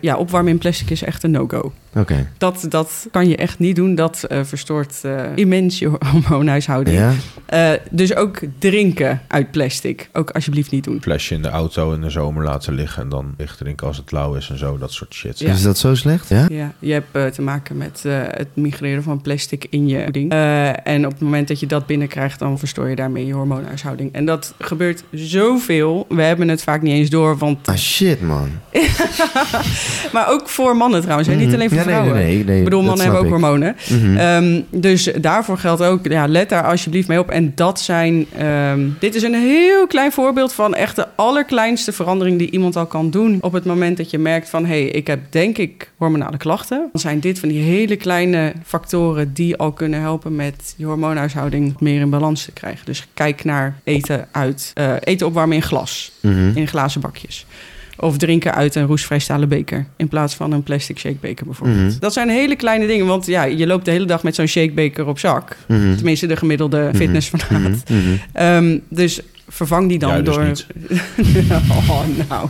Ja, 0.01 0.17
opwarmen 0.17 0.51
in 0.51 0.57
plastic 0.57 0.89
is 0.89 1.03
echt 1.03 1.23
een 1.23 1.31
no-go. 1.31 1.71
Oké. 1.95 2.27
Dat, 2.37 2.65
dat 2.69 3.07
kan 3.11 3.29
je 3.29 3.35
echt 3.35 3.59
niet 3.59 3.75
doen. 3.75 3.95
Dat 3.95 4.23
eh, 4.23 4.39
verstoort 4.43 4.99
eh, 5.01 5.23
immens 5.35 5.79
je 5.79 5.91
hormoonhuishouding. 6.11 6.97
Ja? 6.97 7.11
Eh, 7.45 7.71
dus 7.91 8.15
ook 8.15 8.39
drinken 8.59 9.21
uit 9.27 9.51
plastic. 9.51 10.09
Ook 10.13 10.29
alsjeblieft 10.29 10.71
niet 10.71 10.83
doen. 10.83 11.01
Flesje 11.01 11.33
in 11.33 11.41
de 11.41 11.49
auto 11.49 11.93
in 11.93 12.01
de 12.01 12.09
zomer 12.09 12.43
laten 12.43 12.73
liggen 12.73 13.03
en 13.03 13.09
dan 13.09 13.33
licht 13.37 13.57
drinken 13.57 13.87
als 13.87 13.97
het 13.97 14.11
lauw 14.11 14.33
is 14.33 14.49
en 14.49 14.57
zo, 14.57 14.77
dat 14.77 14.93
soort 14.93 15.13
shit. 15.13 15.39
Ja. 15.39 15.51
Is 15.51 15.61
dat 15.61 15.77
zo 15.77 15.95
slecht? 15.95 16.29
Ja? 16.29 16.45
Ja, 16.49 16.73
je 16.79 16.93
hebt 16.93 17.33
te 17.35 17.41
maken 17.41 17.77
met 17.77 18.01
eh, 18.05 18.19
het 18.27 18.47
migreren 18.53 19.03
van 19.03 19.21
plastic 19.21 19.67
in 19.69 19.87
je 19.87 20.03
voeding. 20.03 20.31
Eh, 20.31 20.87
en 20.87 21.05
op 21.05 21.11
het 21.11 21.21
moment 21.21 21.47
dat 21.47 21.59
je 21.59 21.65
dat 21.65 21.85
binnenkrijgt, 21.85 22.39
dan 22.39 22.59
verstoor 22.59 22.89
je 22.89 22.95
daarmee 22.95 23.25
je 23.25 23.33
hormoonhuishouding. 23.33 24.13
En 24.13 24.25
dat 24.25 24.53
gebeurt 24.59 25.03
zoveel. 25.11 26.05
We 26.09 26.21
hebben 26.21 26.47
het 26.47 26.63
vaak 26.63 26.81
niet 26.81 26.93
eens 26.93 27.09
door. 27.09 27.37
Want, 27.37 27.67
Ah 27.67 27.75
shit, 27.75 28.21
man. 28.21 28.49
maar 30.13 30.29
ook 30.29 30.49
voor 30.49 30.77
mannen 30.77 31.01
trouwens. 31.01 31.27
hè, 31.27 31.35
Niet 31.35 31.53
alleen 31.53 31.69
voor 31.69 31.77
Mhm. 31.77 31.77
Ja, 31.77 31.84
nee, 31.84 31.84
vrouwen. 31.93 32.13
nee, 32.13 32.35
nee, 32.35 32.43
nee, 32.45 32.57
ik 32.57 32.63
bedoel, 32.63 32.81
mannen 32.83 33.01
hebben 33.03 33.19
ook 33.19 33.25
ik. 33.25 33.31
hormonen. 33.31 33.75
Mhm. 33.89 34.17
Ehm, 34.17 34.61
dus 34.71 35.03
daarvoor 35.21 35.57
geldt 35.57 35.81
ook, 35.83 36.05
ja, 36.07 36.27
let 36.27 36.49
daar 36.49 36.63
alsjeblieft 36.63 37.07
mee 37.07 37.19
op. 37.19 37.29
En 37.29 37.51
dat 37.55 37.79
zijn, 37.79 38.25
ehm, 38.37 38.79
dit 38.99 39.15
is 39.15 39.23
een 39.23 39.33
heel 39.33 39.87
klein 39.87 40.11
voorbeeld 40.11 40.53
van 40.53 40.75
echt 40.75 40.95
de 40.95 41.07
allerkleinste 41.15 41.91
verandering 41.91 42.37
die 42.39 42.49
iemand 42.51 42.75
al 42.75 42.85
kan 42.85 43.09
doen. 43.09 43.37
Op 43.41 43.51
het 43.53 43.65
moment 43.65 43.97
dat 43.97 44.09
je 44.09 44.17
merkt 44.17 44.49
van, 44.49 44.65
hé, 44.65 44.81
hey, 44.81 44.87
ik 44.89 45.07
heb 45.07 45.19
denk 45.29 45.57
ik 45.57 45.91
hormonale 45.97 46.37
klachten. 46.37 46.89
Dan 46.91 47.01
zijn 47.01 47.19
dit 47.19 47.39
van 47.39 47.49
die 47.49 47.61
hele 47.61 47.95
kleine 47.95 48.53
factoren 48.63 49.33
die 49.33 49.55
al 49.57 49.71
kunnen 49.71 49.99
helpen 50.01 50.35
met 50.35 50.73
je 50.77 50.85
hormoonhuishouding 50.85 51.75
meer 51.79 51.99
in 52.01 52.09
balans 52.09 52.45
te 52.45 52.51
krijgen. 52.51 52.85
Dus 52.85 53.07
kijk 53.13 53.43
naar 53.43 53.79
eten 53.83 54.27
uit, 54.31 54.71
eh, 54.73 54.93
eten 54.99 55.27
opwarmen 55.27 55.55
in 55.55 55.61
glas, 55.63 56.11
Mhm. 56.21 56.51
in 56.57 56.67
glazen 56.67 57.01
bakjes. 57.01 57.45
Of 57.97 58.17
drinken 58.17 58.53
uit 58.53 58.75
een 58.75 58.85
roesvrij 58.85 59.19
stalen 59.19 59.49
beker. 59.49 59.85
In 59.97 60.07
plaats 60.07 60.35
van 60.35 60.51
een 60.51 60.63
plastic 60.63 60.99
shakebeker 60.99 61.45
bijvoorbeeld. 61.45 61.79
Mhm. 61.79 61.99
Dat 61.99 62.13
zijn 62.13 62.29
hele 62.29 62.55
kleine 62.55 62.87
dingen. 62.87 63.05
Want 63.05 63.25
ja, 63.25 63.43
je 63.43 63.67
loopt 63.67 63.85
de 63.85 63.91
hele 63.91 64.05
dag 64.05 64.23
met 64.23 64.35
zo'n 64.35 64.47
shakebeker 64.47 65.05
op 65.07 65.19
zak. 65.19 65.57
Mhm. 65.67 65.95
Tenminste, 65.95 66.27
de 66.27 66.35
gemiddelde 66.35 66.91
fitnessfanaat. 66.95 67.89
Mhm. 67.89 67.97
Mhm. 67.97 68.15
Ehm, 68.33 68.77
dus 68.89 69.21
vervang 69.47 69.89
die 69.89 69.99
dan 69.99 70.23
dus 70.23 70.35
door... 70.35 70.43
niet. 70.45 70.65
oh, 71.89 72.01
nou. 72.29 72.49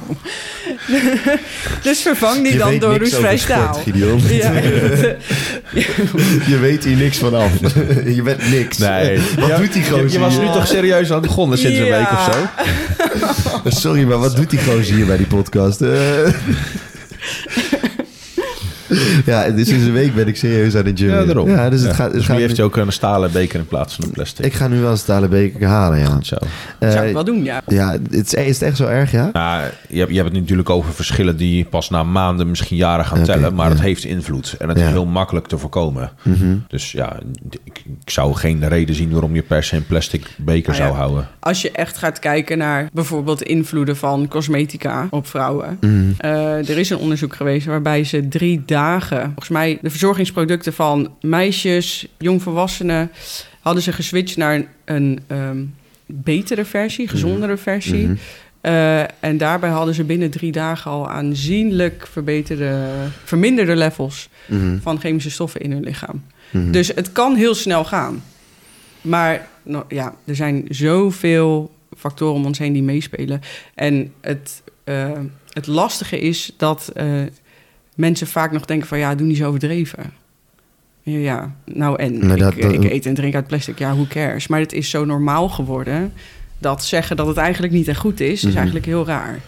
dus 1.84 1.99
vervang 2.01 2.43
die 2.43 2.51
Je 2.51 2.58
dan 2.58 2.79
door 2.79 2.97
roestvrij 2.97 3.38
staal. 3.38 3.73
Gideon. 3.73 4.21
Ja, 4.29 4.51
Je 6.51 6.58
weet 6.62 6.84
hier 6.84 6.95
niks 6.97 7.17
van 7.17 7.34
af. 7.34 7.51
je 8.05 8.21
bent 8.23 8.49
niks. 8.49 8.77
Nee. 8.77 9.19
Wat 9.39 9.47
Ja, 9.47 9.58
doet 9.58 9.73
die 9.73 9.84
Je, 9.84 9.89
gozer 9.89 10.12
je 10.12 10.19
was 10.19 10.34
hier? 10.34 10.43
nu 10.45 10.51
toch 10.51 10.67
serieus 10.67 11.10
aan 11.10 11.17
het 11.17 11.25
begonnen 11.27 11.58
sinds 11.58 11.77
een 11.77 11.84
week 11.84 12.12
of 12.12 12.29
zo? 12.34 13.69
Sorry, 13.69 14.03
maar 14.03 14.17
wat 14.19 14.36
doet 14.36 14.49
die 14.49 14.60
gozer 14.60 14.95
hier 14.95 15.05
bij 15.05 15.17
die 15.17 15.27
podcast? 15.27 15.81
Eh. 15.81 15.89
ja, 19.25 19.49
dus 19.49 19.67
sinds 19.67 19.86
een 19.86 19.93
week 19.93 20.15
ben 20.15 20.27
ik 20.27 20.36
serieus 20.36 20.75
aan 20.75 20.86
het 20.86 20.99
gym. 20.99 21.10
Ja, 21.10 21.23
daarom. 21.25 21.49
Ja, 21.49 21.69
dus 21.69 21.81
het 21.81 21.93
gaat... 21.93 22.05
Het 22.05 22.13
dus 22.15 22.25
gaat 22.25 22.36
nu 22.36 22.41
heeft 22.41 22.58
hij 22.58 22.65
ook 22.65 22.75
een 22.77 22.91
stalen 22.91 23.31
beker 23.31 23.60
in 23.60 23.67
plaats 23.67 23.95
van 23.95 24.03
een 24.03 24.12
plastic. 24.12 24.45
Ik 24.45 24.53
ga 24.53 24.67
nu 24.67 24.79
wel 24.79 24.91
een 24.91 24.97
stalen 24.97 25.29
beker 25.29 25.67
halen, 25.67 25.99
ja. 25.99 26.17
Zo. 26.21 26.36
Eh, 26.79 26.91
Zou 26.91 27.05
ik 27.05 27.13
wel 27.13 27.23
doen, 27.23 27.43
ja. 27.43 27.62
ja, 27.67 27.91
het 27.91 28.12
is, 28.12 28.34
is 28.34 28.53
het 28.60 28.62
echt 28.62 28.77
zo 28.77 28.86
erg, 28.88 29.12
ja? 29.12 29.29
Nou, 29.34 29.63
je, 29.89 29.97
hebt, 29.99 30.10
je 30.10 30.15
hebt 30.17 30.29
het 30.29 30.39
natuurlijk 30.39 30.69
over 30.69 30.93
verschillen 30.93 31.38
die 31.38 31.65
pas 31.65 31.89
na 31.89 32.03
maanden, 32.03 32.49
misschien 32.49 32.77
jaren 32.77 33.05
gaan 33.05 33.23
tellen. 33.23 33.53
Maar 33.55 33.65
ja. 33.67 33.71
het 33.71 33.81
heeft 33.81 34.03
invloed. 34.03 34.55
En 34.60 34.69
het 34.69 34.77
Ja. 34.79 34.86
is 34.86 34.91
heel 34.91 35.05
makkelijk 35.05 35.47
te 35.47 35.58
voorkomen. 35.58 36.12
Mhm. 36.21 36.55
Dus 36.67 36.91
ja, 36.91 37.17
ik, 37.63 37.84
ik 38.03 38.10
zou 38.10 38.34
geen 38.34 38.67
reden 38.67 38.95
zien 38.95 39.12
waarom 39.12 39.36
je 39.36 39.41
per 39.41 39.63
se 39.63 39.75
een 39.75 39.86
plastic 39.86 40.27
beker 40.38 40.71
Ah, 40.71 40.77
ja. 40.77 40.86
zou 40.86 40.95
houden. 40.95 41.27
Als 41.39 41.62
je 41.62 41.71
echt 41.71 41.97
gaat 41.97 42.19
kijken 42.19 42.58
naar 42.58 42.89
bijvoorbeeld 42.93 43.41
invloeden 43.41 43.97
van 43.97 44.27
cosmetica 44.27 45.08
op 45.10 45.27
vrouwen. 45.27 45.77
Mhm. 45.81 45.93
Eh, 46.17 46.69
er 46.69 46.77
is 46.77 46.89
een 46.89 46.97
onderzoek 46.97 47.36
geweest 47.36 47.65
waarbij 47.65 48.03
ze 48.03 48.27
drie 48.27 48.63
dagen, 48.65 48.85
volgens 49.10 49.50
mij 49.50 49.78
de 49.82 49.89
verzorgingsproducten 49.89 50.74
van 50.74 51.13
meisjes, 51.21 52.08
jongvolwassenen, 52.17 53.12
hadden 53.60 53.84
ze 53.84 53.91
geswitcht 53.93 54.38
naar 54.38 54.56
een, 54.56 54.67
een 54.86 55.19
ehm, 55.28 55.63
betere 56.06 56.65
versie, 56.65 57.08
gezondere 57.08 57.58
versie. 57.58 58.08
Mhm. 58.08 58.15
Eh, 58.62 59.02
en 59.02 59.38
daarbij 59.38 59.69
hadden 59.69 59.93
ze 59.93 60.04
binnen 60.04 60.30
drie 60.30 60.52
dagen 60.52 60.91
al 60.91 61.10
aanzienlijk 61.10 62.08
verbeterde, 62.12 62.88
verminderde 63.24 63.76
levels 63.76 64.30
Mhm. 64.48 64.78
van 64.80 65.00
chemische 65.00 65.30
stoffen 65.32 65.62
in 65.62 65.71
hun 65.71 65.84
lichaam. 65.84 66.24
Mhm. 66.52 66.71
Dus 66.71 66.88
het 66.88 67.12
kan 67.12 67.36
heel 67.36 67.56
snel 67.56 67.86
gaan. 67.86 68.24
Maar 69.02 69.48
nou, 69.63 69.86
ja, 69.88 70.15
er 70.26 70.36
zijn 70.36 70.65
zoveel 70.69 71.71
factoren 71.98 72.36
om 72.36 72.45
ons 72.45 72.58
heen 72.58 72.74
die 72.74 72.84
meespelen. 72.84 73.41
En 73.76 74.13
het, 74.21 74.62
eh, 74.84 75.12
het 75.54 75.67
lastige 75.67 76.19
is 76.19 76.52
dat 76.58 76.91
eh, 76.93 77.06
mensen 77.95 78.27
vaak 78.27 78.51
nog 78.51 78.65
denken 78.65 78.88
van... 78.88 78.97
ja, 78.97 79.15
doe 79.15 79.27
niet 79.27 79.38
zo 79.38 79.47
overdreven. 79.47 80.03
Ja, 81.01 81.55
nou 81.65 81.99
en 81.99 82.19
dat- 82.27 82.53
ik, 82.53 82.62
dat- 82.62 82.73
ik 82.73 82.84
eet 82.84 83.05
en 83.05 83.13
drink 83.13 83.36
uit 83.36 83.47
plastic, 83.47 83.79
ja, 83.79 83.93
who 83.93 84.05
cares? 84.10 84.47
Maar 84.47 84.60
het 84.60 84.73
is 84.73 84.89
zo 84.89 85.05
normaal 85.05 85.49
geworden... 85.49 86.13
dat 86.60 86.84
zeggen 86.86 87.15
dat 87.15 87.27
het 87.27 87.38
eigenlijk 87.38 87.73
niet 87.73 87.88
echt 87.88 87.99
goed 87.99 88.19
is... 88.19 88.34
is 88.34 88.43
Mhm. 88.43 88.55
eigenlijk 88.55 88.86
heel 88.86 89.05
raar. 89.05 89.39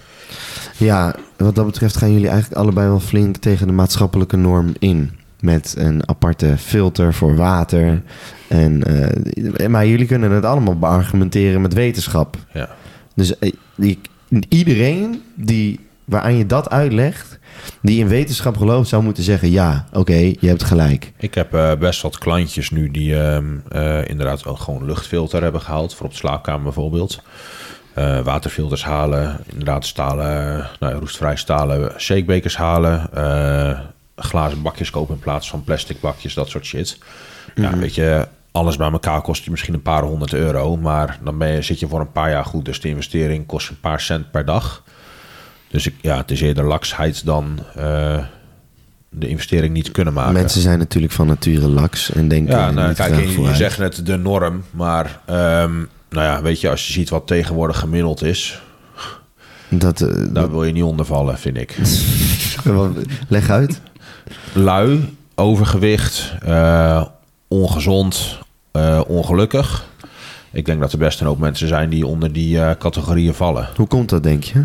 Ja, 0.77 1.15
wat 1.37 1.55
dat 1.55 1.65
betreft 1.65 1.97
gaan 1.97 2.13
jullie 2.13 2.27
eigenlijk 2.29 2.61
allebei 2.61 2.87
wel 2.87 2.99
flink 2.99 3.37
tegen 3.37 3.67
de 3.67 3.73
maatschappelijke 3.73 4.37
norm 4.37 4.73
in. 4.79 5.11
Met 5.39 5.73
een 5.77 6.09
aparte 6.09 6.55
filter 6.57 7.13
voor 7.13 7.35
water. 7.35 8.01
En, 8.47 8.83
eh, 8.83 9.67
maar 9.67 9.87
jullie 9.87 10.05
kunnen 10.05 10.31
het 10.31 10.45
allemaal 10.45 10.77
beargumenteren 10.79 11.61
met 11.61 11.73
wetenschap. 11.73 12.37
Ja. 12.53 12.69
Dus 13.15 13.39
eh, 13.39 13.51
iedereen 14.49 15.21
die, 15.35 15.79
waaraan 16.07 16.35
je 16.35 16.45
dat 16.45 16.69
uitlegt, 16.69 17.39
die 17.81 17.99
in 17.99 18.07
wetenschap 18.07 18.57
gelooft, 18.57 18.89
zou 18.89 19.03
moeten 19.03 19.23
zeggen: 19.23 19.51
ja, 19.51 19.87
oké, 19.93 20.13
je 20.13 20.47
hebt 20.47 20.63
gelijk. 20.63 21.11
Ik 21.17 21.33
heb 21.33 21.53
eh, 21.53 21.75
best 21.75 22.01
wat 22.01 22.17
klantjes 22.17 22.69
nu 22.69 22.91
die 22.91 23.19
ehm, 23.19 23.57
eh, 23.69 24.07
inderdaad 24.07 24.43
wel 24.43 24.55
gewoon 24.55 24.85
luchtfilter 24.85 25.43
hebben 25.43 25.61
gehaald. 25.61 25.95
Voor 25.95 26.05
op 26.05 26.11
de 26.11 26.17
slaapkamer 26.17 26.63
bijvoorbeeld. 26.63 27.21
Eh, 27.93 28.21
waterfilters 28.21 28.83
halen. 28.83 29.39
Inderdaad 29.45 29.85
stalen, 29.85 30.67
nou, 30.79 30.99
roestvrij 30.99 31.35
stalen 31.35 31.91
shakebekers 31.97 32.57
halen. 32.57 33.09
glazen 34.15 34.61
bakjes 34.61 34.89
kopen 34.89 35.15
in 35.15 35.21
plaats 35.21 35.49
van 35.49 35.63
plastic 35.63 35.99
bakjes. 35.99 36.33
Dat 36.33 36.49
soort 36.49 36.65
shit. 36.65 36.97
Ja, 37.55 37.77
weet 37.77 37.95
je, 37.95 38.27
alles 38.51 38.77
bij 38.77 38.91
elkaar 38.91 39.21
kost 39.21 39.43
je 39.43 39.51
misschien 39.51 39.73
een 39.73 39.81
paar 39.81 40.03
honderd 40.03 40.33
euro. 40.33 40.77
Maar 40.77 41.19
dan 41.23 41.37
ben 41.37 41.51
je, 41.51 41.61
zit 41.61 41.79
je 41.79 41.87
voor 41.87 41.99
een 41.99 42.11
paar 42.11 42.29
jaar 42.29 42.45
goed. 42.45 42.65
Dus 42.65 42.81
de 42.81 42.87
investering 42.87 43.45
kost 43.45 43.69
een 43.69 43.79
paar 43.79 44.01
cent 44.01 44.31
per 44.31 44.45
dag. 44.45 44.83
Dus 45.67 45.87
ik, 45.87 45.93
ja, 46.01 46.17
het 46.17 46.31
is 46.31 46.41
eerder 46.41 46.63
laksheid 46.63 47.25
dan 47.25 47.59
eh, 47.75 48.23
de 49.09 49.27
investering 49.27 49.73
niet 49.73 49.91
kunnen 49.91 50.13
maken. 50.13 50.33
Mensen 50.33 50.61
zijn 50.61 50.79
natuurlijk 50.79 51.13
van 51.13 51.27
nature 51.27 51.67
laks 51.67 52.11
en 52.11 52.27
denken. 52.27 52.57
Ja, 52.57 52.71
nou, 52.71 52.93
kijk, 52.93 53.15
je, 53.15 53.41
je 53.41 53.55
zegt 53.55 53.77
net 53.77 54.05
de 54.05 54.17
norm, 54.17 54.63
maar 54.71 55.19
ehm, 55.25 55.75
nou 56.09 56.25
ja, 56.25 56.41
weet 56.41 56.61
je, 56.61 56.69
als 56.69 56.87
je 56.87 56.93
ziet 56.93 57.09
wat 57.09 57.27
tegenwoordig 57.27 57.79
gemiddeld 57.79 58.23
is, 58.23 58.61
Dat, 59.69 60.01
eh, 60.01 60.25
daar 60.29 60.51
wil 60.51 60.63
je 60.63 60.71
niet 60.71 60.83
onder 60.83 61.05
vallen, 61.05 61.37
vind 61.37 61.57
ik. 61.57 61.77
leg 63.27 63.49
uit. 63.49 63.81
Lui, 64.53 65.17
overgewicht, 65.35 66.33
eh, 66.45 67.05
ongezond, 67.47 68.39
ongelukkig. 69.07 69.85
ik 70.51 70.65
denk 70.65 70.79
dat 70.79 70.91
er 70.91 70.97
best 70.97 71.19
een 71.19 71.27
hoop 71.27 71.39
mensen 71.39 71.67
zijn 71.67 71.89
die 71.89 72.05
onder 72.05 72.33
die 72.33 72.77
categorieën 72.77 73.33
vallen. 73.33 73.69
Hoe 73.75 73.87
komt 73.87 74.09
dat, 74.09 74.23
denk 74.23 74.43
je? 74.43 74.63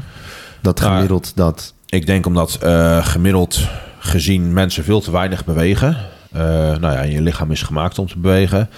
Dat 0.63 0.81
gemiddeld 0.81 1.33
dat... 1.37 1.75
Ik 1.87 2.07
denk 2.07 2.27
omdat 2.27 2.55
eh, 2.55 3.07
gemiddeld 3.07 3.61
gezien 3.99 4.53
mensen 4.53 4.85
veel 4.85 5.01
te 5.01 5.11
weinig 5.11 5.45
bewegen. 5.45 5.97
Eh, 6.33 6.43
nou 6.77 6.81
ja, 6.81 7.03
je 7.03 7.21
lichaam 7.21 7.51
is 7.51 7.63
gemaakt 7.63 7.99
om 7.99 8.07
te 8.07 8.19
bewegen. 8.19 8.69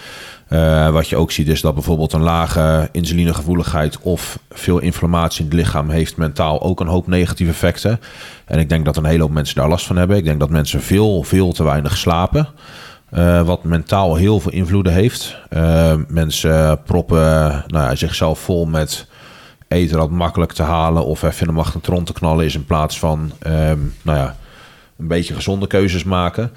Eh, 0.49 0.91
wat 0.91 1.09
je 1.09 1.17
ook 1.17 1.33
ziet 1.33 1.49
is 1.49 1.61
dat 1.61 1.75
bijvoorbeeld 1.75 2.13
een 2.13 2.23
lage 2.23 2.89
insulinegevoeligheid 2.93 3.99
of 4.01 4.39
veel 4.51 4.79
inflammatie 4.79 5.45
in 5.45 5.51
het 5.51 5.55
lichaam 5.55 5.91
heeft 5.91 6.17
mentaal 6.17 6.63
ook 6.63 6.81
een 6.81 6.87
hoop 6.87 7.07
negatieve 7.07 7.53
effecten. 7.53 8.01
En 8.45 8.59
ik 8.59 8.69
denk 8.69 8.85
dat 8.85 8.97
een 8.97 9.05
hele 9.05 9.23
hoop 9.23 9.31
mensen 9.31 9.57
daar 9.57 9.69
last 9.69 9.87
van 9.87 9.97
hebben. 9.97 10.17
Ik 10.17 10.25
denk 10.25 10.41
dat 10.41 10.51
mensen 10.51 10.83
veel, 10.83 11.23
veel 11.23 11.53
te 11.53 11.65
weinig 11.65 11.97
slapen. 11.97 12.49
wat 13.45 13.65
mentaal 13.65 14.17
heel 14.17 14.41
veel 14.41 14.53
invloeden 14.53 14.93
heeft. 14.93 15.37
Mensen 16.09 16.83
proppen 16.83 17.21
nou 17.67 17.85
ja, 17.85 17.95
zichzelf 17.95 18.39
vol 18.39 18.67
met 18.67 19.07
dat 19.83 20.11
makkelijk 20.11 20.53
te 20.53 20.63
halen 20.63 21.05
of 21.05 21.23
even 21.23 21.47
de 21.47 21.53
magnetron 21.53 22.05
te 22.05 22.13
knallen 22.13 22.45
is 22.45 22.55
in 22.55 22.65
plaats 22.65 22.99
van 22.99 23.33
ehm, 23.39 23.79
nou 24.03 24.19
ja, 24.19 24.37
een 24.99 25.07
beetje 25.07 25.35
gezonde 25.35 25.67
keuzes 25.67 26.05
maken. 26.05 26.53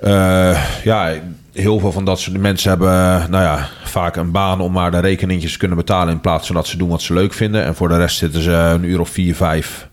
Eh, 0.00 0.82
ja, 0.84 1.12
heel 1.52 1.78
veel 1.78 1.92
van 1.92 2.04
dat 2.04 2.20
soort 2.20 2.38
mensen 2.38 2.70
hebben 2.70 3.30
nou 3.30 3.44
ja, 3.44 3.68
vaak 3.84 4.16
een 4.16 4.30
baan 4.30 4.60
om 4.60 4.72
maar 4.72 4.90
de 4.90 4.98
rekeningjes 4.98 5.52
te 5.52 5.58
kunnen 5.58 5.76
betalen 5.76 6.14
in 6.14 6.20
plaats 6.20 6.46
van 6.46 6.56
dat 6.56 6.66
ze 6.66 6.76
doen 6.76 6.88
wat 6.88 7.02
ze 7.02 7.14
leuk 7.14 7.32
vinden. 7.32 7.64
En 7.64 7.74
voor 7.74 7.88
de 7.88 7.96
rest 7.96 8.16
zitten 8.16 8.42
ze 8.42 8.52
een 8.52 8.84
uur 8.84 9.00
of 9.00 9.08
vier, 9.08 9.34
vijf 9.34 9.88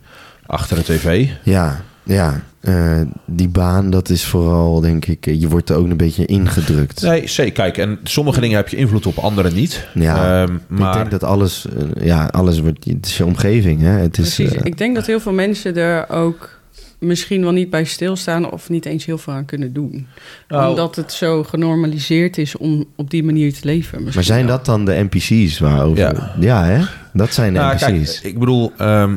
achter 0.46 0.76
de 0.76 0.84
tv. 0.84 1.30
Ja, 1.44 1.82
ja. 2.04 2.42
Eh, 2.68 3.02
die 3.26 3.48
baan, 3.50 3.90
dat 3.90 4.10
is 4.10 4.26
vooral, 4.26 4.80
denk 4.82 5.06
ik... 5.06 5.26
eh, 5.28 5.42
Je 5.42 5.48
wordt 5.48 5.70
er 5.70 5.76
ook 5.76 5.90
een 5.90 5.98
beetje 5.98 6.26
ingedrukt. 6.26 7.02
Nee, 7.02 7.28
zeker. 7.28 7.54
Kijk, 7.54 7.78
en 7.78 8.00
sommige 8.04 8.40
dingen 8.40 8.56
heb 8.56 8.68
je 8.70 8.78
invloed 8.78 9.06
op, 9.06 9.18
andere 9.18 9.52
niet. 9.52 9.88
Ja, 9.94 10.42
Ehm, 10.44 10.58
maar 10.68 10.88
Ik 10.92 10.98
denk 10.98 11.12
dat 11.12 11.24
alles... 11.24 11.66
eh, 11.98 12.06
ja, 12.06 12.26
alles 12.26 12.60
wordt... 12.60 12.84
Het 12.86 13.06
is 13.06 13.18
je 13.18 13.26
omgeving, 13.26 13.82
hè? 13.82 13.90
Het 13.92 14.18
is... 14.18 14.36
Precies. 14.36 14.54
Ik 14.64 14.78
denk 14.78 14.96
dat 14.96 15.06
heel 15.06 15.20
veel 15.20 15.34
mensen 15.34 15.76
er 15.76 16.10
ook 16.10 16.56
misschien 17.00 17.42
wel 17.42 17.52
niet 17.52 17.70
bij 17.70 17.84
stilstaan 17.84 18.52
of 18.52 18.70
niet 18.70 18.86
eens 18.86 19.06
heel 19.06 19.18
veel 19.18 19.34
aan 19.34 19.46
kunnen 19.46 19.74
doen. 19.74 20.08
Nou- 20.48 20.70
Omdat 20.70 20.96
het 20.96 21.12
zo 21.14 21.44
genormaliseerd 21.44 22.38
is 22.38 22.58
om 22.58 22.86
op 22.96 23.10
die 23.10 23.24
manier 23.24 23.54
te 23.54 23.60
leven. 23.64 24.04
maar 24.14 24.24
zijn 24.24 24.46
wel. 24.46 24.56
dat 24.56 24.66
dan 24.66 24.86
de 24.86 25.08
NPC's 25.12 25.60
waarover... 25.60 25.98
Ja. 25.98 26.34
Ja, 26.40 26.64
hè? 26.66 26.82
Dat 27.14 27.34
zijn 27.34 27.54
de 27.54 27.60
Nou, 27.60 27.74
NPC's. 27.74 27.86
kijk, 28.22 28.34
ik 28.34 28.40
bedoel, 28.40 28.72
ehm 28.78 29.16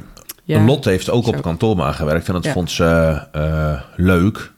Ja. 0.50 0.64
Lot 0.64 0.84
heeft 0.84 1.10
ook 1.10 1.26
op 1.26 1.34
Zo. 1.34 1.40
kantoorbaan 1.40 1.94
gewerkt 1.94 2.26
en 2.26 2.32
dat 2.32 2.44
Ja. 2.44 2.52
vond 2.52 2.70
ze 2.70 3.20
eh, 3.32 3.80
leuk. 3.96 4.52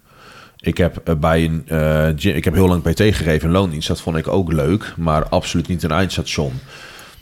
Ik 0.60 0.76
heb 0.78 0.96
eh, 1.04 1.14
bij 1.14 1.44
een 1.44 1.62
eh, 1.68 2.34
ik 2.36 2.44
heb 2.44 2.54
heel 2.54 2.68
lang 2.68 2.82
PT 2.82 3.00
gegeven 3.00 3.48
in 3.48 3.54
loondienst. 3.54 3.88
Dat 3.88 4.00
vond 4.00 4.16
ik 4.16 4.28
ook 4.28 4.52
leuk, 4.52 4.94
maar 4.96 5.28
absoluut 5.28 5.68
niet 5.68 5.82
een 5.82 5.90
eindstation. 5.90 6.52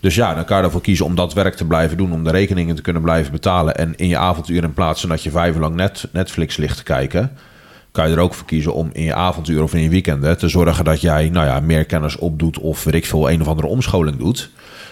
Dus 0.00 0.14
ja, 0.14 0.34
dan 0.34 0.44
kan 0.44 0.58
je 0.58 0.64
ervoor 0.64 0.80
kiezen 0.80 1.04
om 1.04 1.14
dat 1.14 1.32
werk 1.32 1.54
te 1.54 1.66
blijven 1.66 1.96
doen, 1.96 2.12
om 2.12 2.24
de 2.24 2.30
rekeningen 2.30 2.74
te 2.74 2.82
kunnen 2.82 3.02
blijven 3.02 3.32
betalen. 3.32 3.76
En 3.76 3.96
in 3.96 4.08
je 4.08 4.16
avonduur 4.16 4.62
in 4.62 4.74
plaats 4.74 5.00
van 5.00 5.10
dat 5.10 5.22
je 5.22 5.30
vijf 5.30 5.54
uur 5.54 5.60
lang 5.60 5.74
net, 5.74 6.08
Netflix 6.12 6.56
ligt 6.56 6.76
te 6.76 6.82
kijken, 6.82 7.32
kan 7.92 8.08
je 8.08 8.14
er 8.14 8.20
ook 8.22 8.34
voor 8.34 8.46
kiezen 8.46 8.74
om 8.74 8.90
in 8.92 9.02
je 9.02 9.14
avonduur 9.14 9.62
of 9.62 9.74
in 9.74 9.82
je 9.82 9.88
weekenden 9.88 10.38
te 10.38 10.48
zorgen 10.48 10.84
dat 10.84 11.00
jij 11.00 11.28
nou 11.28 11.46
ja, 11.46 11.60
meer 11.60 11.84
kennis 11.84 12.16
opdoet 12.16 12.58
of 12.58 12.84
weet 12.84 12.94
ik 12.94 13.06
veel, 13.06 13.30
een 13.30 13.40
of 13.40 13.48
andere 13.48 13.68
omscholing 13.68 14.16
doet. 14.16 14.50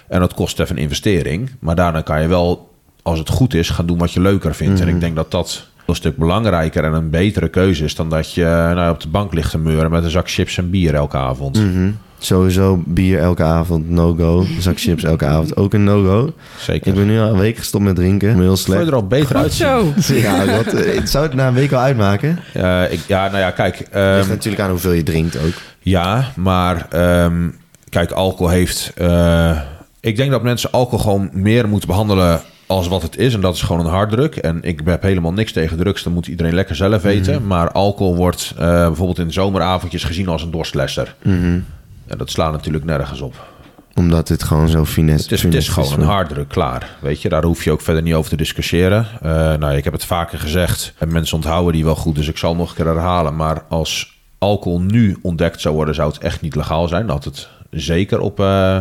En 0.09 0.20
dat 0.20 0.35
kost 0.35 0.61
even 0.61 0.76
een 0.76 0.83
investering. 0.83 1.51
Maar 1.59 1.74
daarna 1.74 2.01
kan 2.01 2.22
je 2.22 2.29
wel, 2.29 2.70
als 3.09 3.18
het 3.18 3.28
goed 3.28 3.54
is, 3.54 3.70
gaan 3.70 3.86
doen 3.86 3.98
wat 3.98 4.12
je 4.12 4.20
leuker 4.20 4.54
vindt. 4.54 4.80
En 4.80 4.88
ik 4.88 5.00
denk 5.00 5.16
dat 5.16 5.30
dat 5.30 5.66
een 5.86 5.94
stuk 5.94 6.16
belangrijker 6.16 6.84
en 6.84 6.92
een 6.92 7.11
betere 7.11 7.48
keuze 7.48 7.84
is 7.84 7.94
dan 7.94 8.09
dat 8.09 8.34
je 8.34 8.44
nou, 8.74 8.90
op 8.90 9.00
de 9.00 9.09
bank 9.09 9.32
ligt 9.34 9.50
te 9.50 9.59
meuren 9.59 9.90
met 9.90 10.04
een 10.04 10.11
zak 10.11 10.30
chips 10.30 10.59
en 10.59 10.70
bier 10.70 10.94
elke 10.94 11.16
avond. 11.16 11.56
Mhm. 11.56 11.90
Sowieso 12.18 12.82
bier 12.86 13.18
elke 13.18 13.42
avond, 13.42 13.90
no-go. 13.90 14.46
Zak 14.59 14.78
chips 14.80 15.04
elke 15.04 15.24
avond, 15.26 15.56
ook 15.56 15.74
een 15.74 15.84
no-go. 15.84 16.32
Zeker. 16.59 16.86
Ik 16.86 16.94
ben 16.94 17.06
nu 17.06 17.20
al 17.20 17.28
een 17.28 17.38
week 17.38 17.56
gestopt 17.56 17.84
met 17.84 17.96
drinken. 17.96 18.40
Heel 18.40 18.56
slecht. 18.56 18.86
er 18.86 18.94
al 18.94 19.06
beter 19.06 19.50
zo. 19.50 19.92
Ja, 20.14 20.46
wat, 20.46 20.66
eh, 20.66 21.00
zou 21.04 21.24
het 21.24 21.34
na 21.34 21.48
een 21.48 21.54
week 21.54 21.72
al 21.72 21.80
uitmaken? 21.80 22.38
Eh, 22.52 22.92
ik, 22.92 23.00
ja, 23.06 23.26
nou 23.26 23.38
ja, 23.38 23.50
kijk. 23.50 23.78
Het 23.78 23.88
ehm, 23.90 24.16
ligt 24.16 24.28
natuurlijk 24.28 24.62
aan 24.62 24.70
hoeveel 24.70 24.92
je 24.92 25.02
drinkt 25.02 25.36
ook. 25.36 25.54
Ja, 25.80 26.24
maar 26.36 26.86
ehm, 26.90 27.48
kijk, 27.88 28.11
alcohol 28.11 28.48
heeft. 28.48 28.92
eh, 28.94 29.61
ik 30.00 30.16
denk 30.16 30.30
dat 30.30 30.42
mensen 30.42 30.70
alcohol 30.70 30.98
gewoon 30.98 31.30
meer 31.32 31.68
moeten 31.68 31.88
behandelen 31.88 32.40
als 32.68 32.88
wat 32.88 33.02
het 33.02 33.16
is. 33.16 33.34
En 33.34 33.40
dat 33.40 33.54
is 33.54 33.62
gewoon 33.62 33.86
een 33.86 33.92
harddruk. 33.92 34.36
En 34.36 34.62
ik 34.62 34.80
heb 34.84 35.02
helemaal 35.02 35.32
niks 35.32 35.52
tegen 35.52 35.76
drugs. 35.76 36.02
Dat 36.02 36.12
moet 36.12 36.26
iedereen 36.26 36.54
lekker 36.54 36.76
zelf 36.76 37.02
weten. 37.02 37.46
Maar 37.46 37.72
alcohol 37.72 38.16
wordt 38.16 38.52
eh, 38.58 38.64
bijvoorbeeld 38.66 39.18
in 39.18 39.32
zomeravondjes 39.32 40.04
gezien 40.04 40.28
als 40.28 40.42
een 40.42 40.50
dorstlesser. 40.50 41.14
Mhm. 41.22 41.60
En 42.06 42.18
dat 42.18 42.30
slaat 42.30 42.52
natuurlijk 42.52 42.84
nergens 42.84 43.20
op. 43.20 43.46
Omdat 43.94 44.28
het 44.28 44.42
gewoon 44.42 44.68
zo 44.68 44.84
finesse 44.84 45.22
Het 45.22 45.32
is, 45.32 45.42
het 45.42 45.54
is 45.54 45.68
gewoon 45.68 45.92
een 45.92 45.98
hard. 46.00 46.08
harddruk, 46.08 46.48
klaar. 46.48 46.96
Weet 47.00 47.22
je, 47.22 47.28
daar 47.28 47.44
hoef 47.44 47.64
je 47.64 47.70
ook 47.70 47.80
verder 47.80 48.02
niet 48.02 48.14
over 48.14 48.30
te 48.30 48.36
discussiëren. 48.36 49.06
Eh, 49.22 49.30
nou, 49.54 49.76
ik 49.76 49.84
heb 49.84 49.92
het 49.92 50.04
vaker 50.04 50.38
gezegd. 50.38 50.92
En 50.98 51.12
mensen 51.12 51.36
onthouden 51.36 51.72
die 51.72 51.84
wel 51.84 51.94
goed, 51.96 52.14
dus 52.14 52.28
ik 52.28 52.36
zal 52.36 52.54
nog 52.56 52.70
een 52.70 52.76
keer 52.76 52.86
herhalen. 52.86 53.36
Maar 53.36 53.62
als 53.68 54.16
alcohol 54.38 54.80
nu 54.80 55.16
ontdekt 55.22 55.60
zou 55.60 55.74
worden, 55.74 55.94
zou 55.94 56.12
het 56.12 56.18
echt 56.22 56.40
niet 56.40 56.54
legaal 56.54 56.88
zijn. 56.88 57.06
Dan 57.06 57.14
had 57.14 57.24
het 57.24 57.48
zeker 57.70 58.20
op 58.20 58.40
eh, 58.40 58.80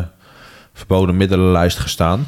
verboden 0.74 1.18
middelenlijst 1.18 1.80
gestaan. 1.80 2.28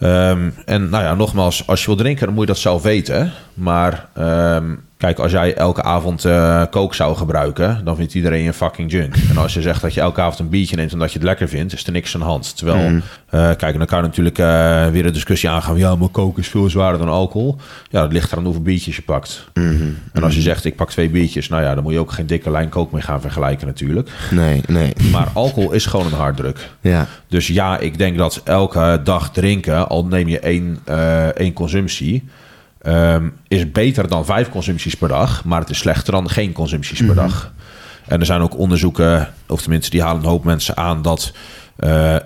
Ehm, 0.00 0.50
en 0.64 0.88
nou 0.88 1.04
ja, 1.04 1.14
nogmaals, 1.14 1.66
als 1.66 1.80
je 1.80 1.86
wil 1.86 1.96
drinken, 1.96 2.24
dan 2.24 2.34
moet 2.34 2.46
je 2.46 2.52
dat 2.52 2.62
zelf 2.62 2.82
weten. 2.82 3.32
Maar 3.54 4.08
ehm, 4.14 4.74
kijk, 5.00 5.18
als 5.18 5.32
jij 5.32 5.54
elke 5.54 5.82
avond 5.82 6.24
eh 6.24 6.62
kook 6.70 6.94
zou 6.94 7.16
gebruiken, 7.16 7.80
dan 7.84 7.96
vindt 7.96 8.14
iedereen 8.14 8.40
je 8.42 8.46
een 8.46 8.54
fucking 8.54 8.90
junk. 8.90 9.14
En 9.30 9.36
als 9.36 9.54
je 9.54 9.62
zegt 9.62 9.82
dat 9.82 9.94
je 9.94 10.00
elke 10.00 10.20
avond 10.20 10.38
een 10.38 10.48
biertje 10.48 10.76
neemt 10.76 10.92
omdat 10.92 11.12
je 11.12 11.18
het 11.18 11.26
lekker 11.26 11.48
vindt, 11.48 11.72
is 11.72 11.86
er 11.86 11.92
niks 11.92 12.14
aan 12.14 12.20
de 12.20 12.26
hand. 12.26 12.56
Terwijl, 12.56 13.00
eh, 13.28 13.50
kijk, 13.56 13.78
dan 13.78 13.86
kan 13.86 13.98
je 13.98 14.04
natuurlijk 14.04 14.38
eh, 14.38 14.86
weer 14.86 15.02
de 15.02 15.10
discussie 15.10 15.48
aangaan. 15.48 15.76
Ja, 15.76 15.94
maar 15.94 16.08
koken 16.08 16.42
is 16.42 16.48
veel 16.48 16.70
zwaarder 16.70 16.98
dan 16.98 17.08
alcohol. 17.08 17.56
Ja, 17.90 18.00
dat 18.00 18.12
ligt 18.12 18.32
eraan 18.32 18.44
hoeveel 18.44 18.62
biertjes 18.62 18.96
je 18.96 19.02
pakt. 19.02 19.48
En 20.12 20.22
als 20.22 20.34
je 20.34 20.40
zegt, 20.40 20.64
ik 20.64 20.76
pak 20.76 20.90
twee 20.90 21.10
biertjes, 21.10 21.48
nou 21.48 21.62
ja, 21.62 21.74
dan 21.74 21.82
moet 21.82 21.92
je 21.92 21.98
ook 21.98 22.12
geen 22.12 22.26
dikke 22.26 22.50
lijn 22.50 22.68
kook 22.68 22.92
mee 22.92 23.02
gaan 23.02 23.20
vergelijken 23.20 23.66
natuurlijk. 23.66 24.10
Nee, 24.30 24.62
nee. 24.66 24.92
Maar 25.12 25.28
alcohol 25.32 25.72
is 25.72 25.86
gewoon 25.86 26.06
een 26.06 26.12
harddruk. 26.12 26.68
Ja. 26.80 27.06
Dus 27.28 27.46
ja, 27.46 27.78
ik 27.78 27.98
denk 27.98 28.18
dat 28.18 28.40
elke 28.44 29.00
dag 29.04 29.30
drinken, 29.30 29.88
al 29.88 30.04
neem 30.04 30.28
je 30.28 30.38
één, 30.38 30.78
eh, 30.84 31.26
één 31.26 31.52
consumptie, 31.52 32.24
ehm, 32.82 33.28
is 33.48 33.72
beter 33.72 34.08
dan 34.08 34.24
vijf 34.24 34.48
consumpties 34.48 34.94
per 34.94 35.08
dag. 35.08 35.44
Maar 35.44 35.60
het 35.60 35.70
is 35.70 35.78
slechter 35.78 36.12
dan 36.12 36.30
geen 36.30 36.52
consumpties 36.52 37.04
per 37.06 37.14
dag. 37.14 37.52
En 38.06 38.20
er 38.20 38.26
zijn 38.26 38.40
ook 38.40 38.58
onderzoeken, 38.58 39.28
of 39.48 39.60
tenminste 39.60 39.90
die 39.90 40.02
halen 40.02 40.22
een 40.22 40.28
hoop 40.28 40.44
mensen 40.44 40.76
aan, 40.76 41.02
dat 41.02 41.32
eh, 41.76 42.16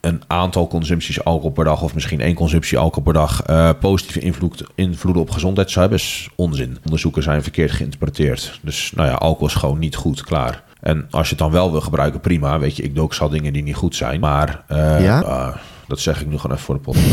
een 0.00 0.22
aantal 0.26 0.68
consumpties 0.68 1.24
alcohol 1.24 1.50
per 1.50 1.64
dag, 1.64 1.82
of 1.82 1.94
misschien 1.94 2.20
één 2.20 2.34
consumptie 2.34 2.78
alcohol 2.78 3.02
per 3.02 3.12
dag, 3.12 3.42
eh, 3.42 3.70
positieve 3.80 4.20
invloed, 4.20 4.64
invloeden 4.74 5.22
op 5.22 5.30
gezondheid 5.30 5.70
zou 5.70 5.80
hebben, 5.80 5.98
is 5.98 6.28
onzin. 6.34 6.78
Onderzoeken 6.84 7.22
zijn 7.22 7.42
verkeerd 7.42 7.70
geïnterpreteerd. 7.70 8.58
Dus 8.62 8.92
nou 8.94 9.08
ja, 9.08 9.14
alcohol 9.14 9.46
is 9.46 9.54
gewoon 9.54 9.78
niet 9.78 9.96
goed, 9.96 10.22
klaar. 10.22 10.62
En 10.80 11.06
als 11.10 11.28
je 11.28 11.34
het 11.34 11.42
dan 11.42 11.52
wel 11.52 11.70
wil 11.70 11.80
gebruiken, 11.80 12.20
prima. 12.20 12.58
Weet 12.58 12.76
je, 12.76 12.82
ik 12.82 12.94
doe 12.94 13.04
ook 13.04 13.14
zal 13.14 13.28
dingen 13.28 13.52
die 13.52 13.62
niet 13.62 13.74
goed 13.74 13.96
zijn. 13.96 14.20
Maar 14.20 14.64
eh, 14.66 15.04
Ja? 15.04 15.54
Dat 15.86 16.00
zeg 16.00 16.20
ik 16.20 16.26
nu 16.26 16.36
gewoon 16.38 16.56
even 16.56 16.64
voor 16.64 16.74
de 16.74 16.80
podcast. 16.80 17.06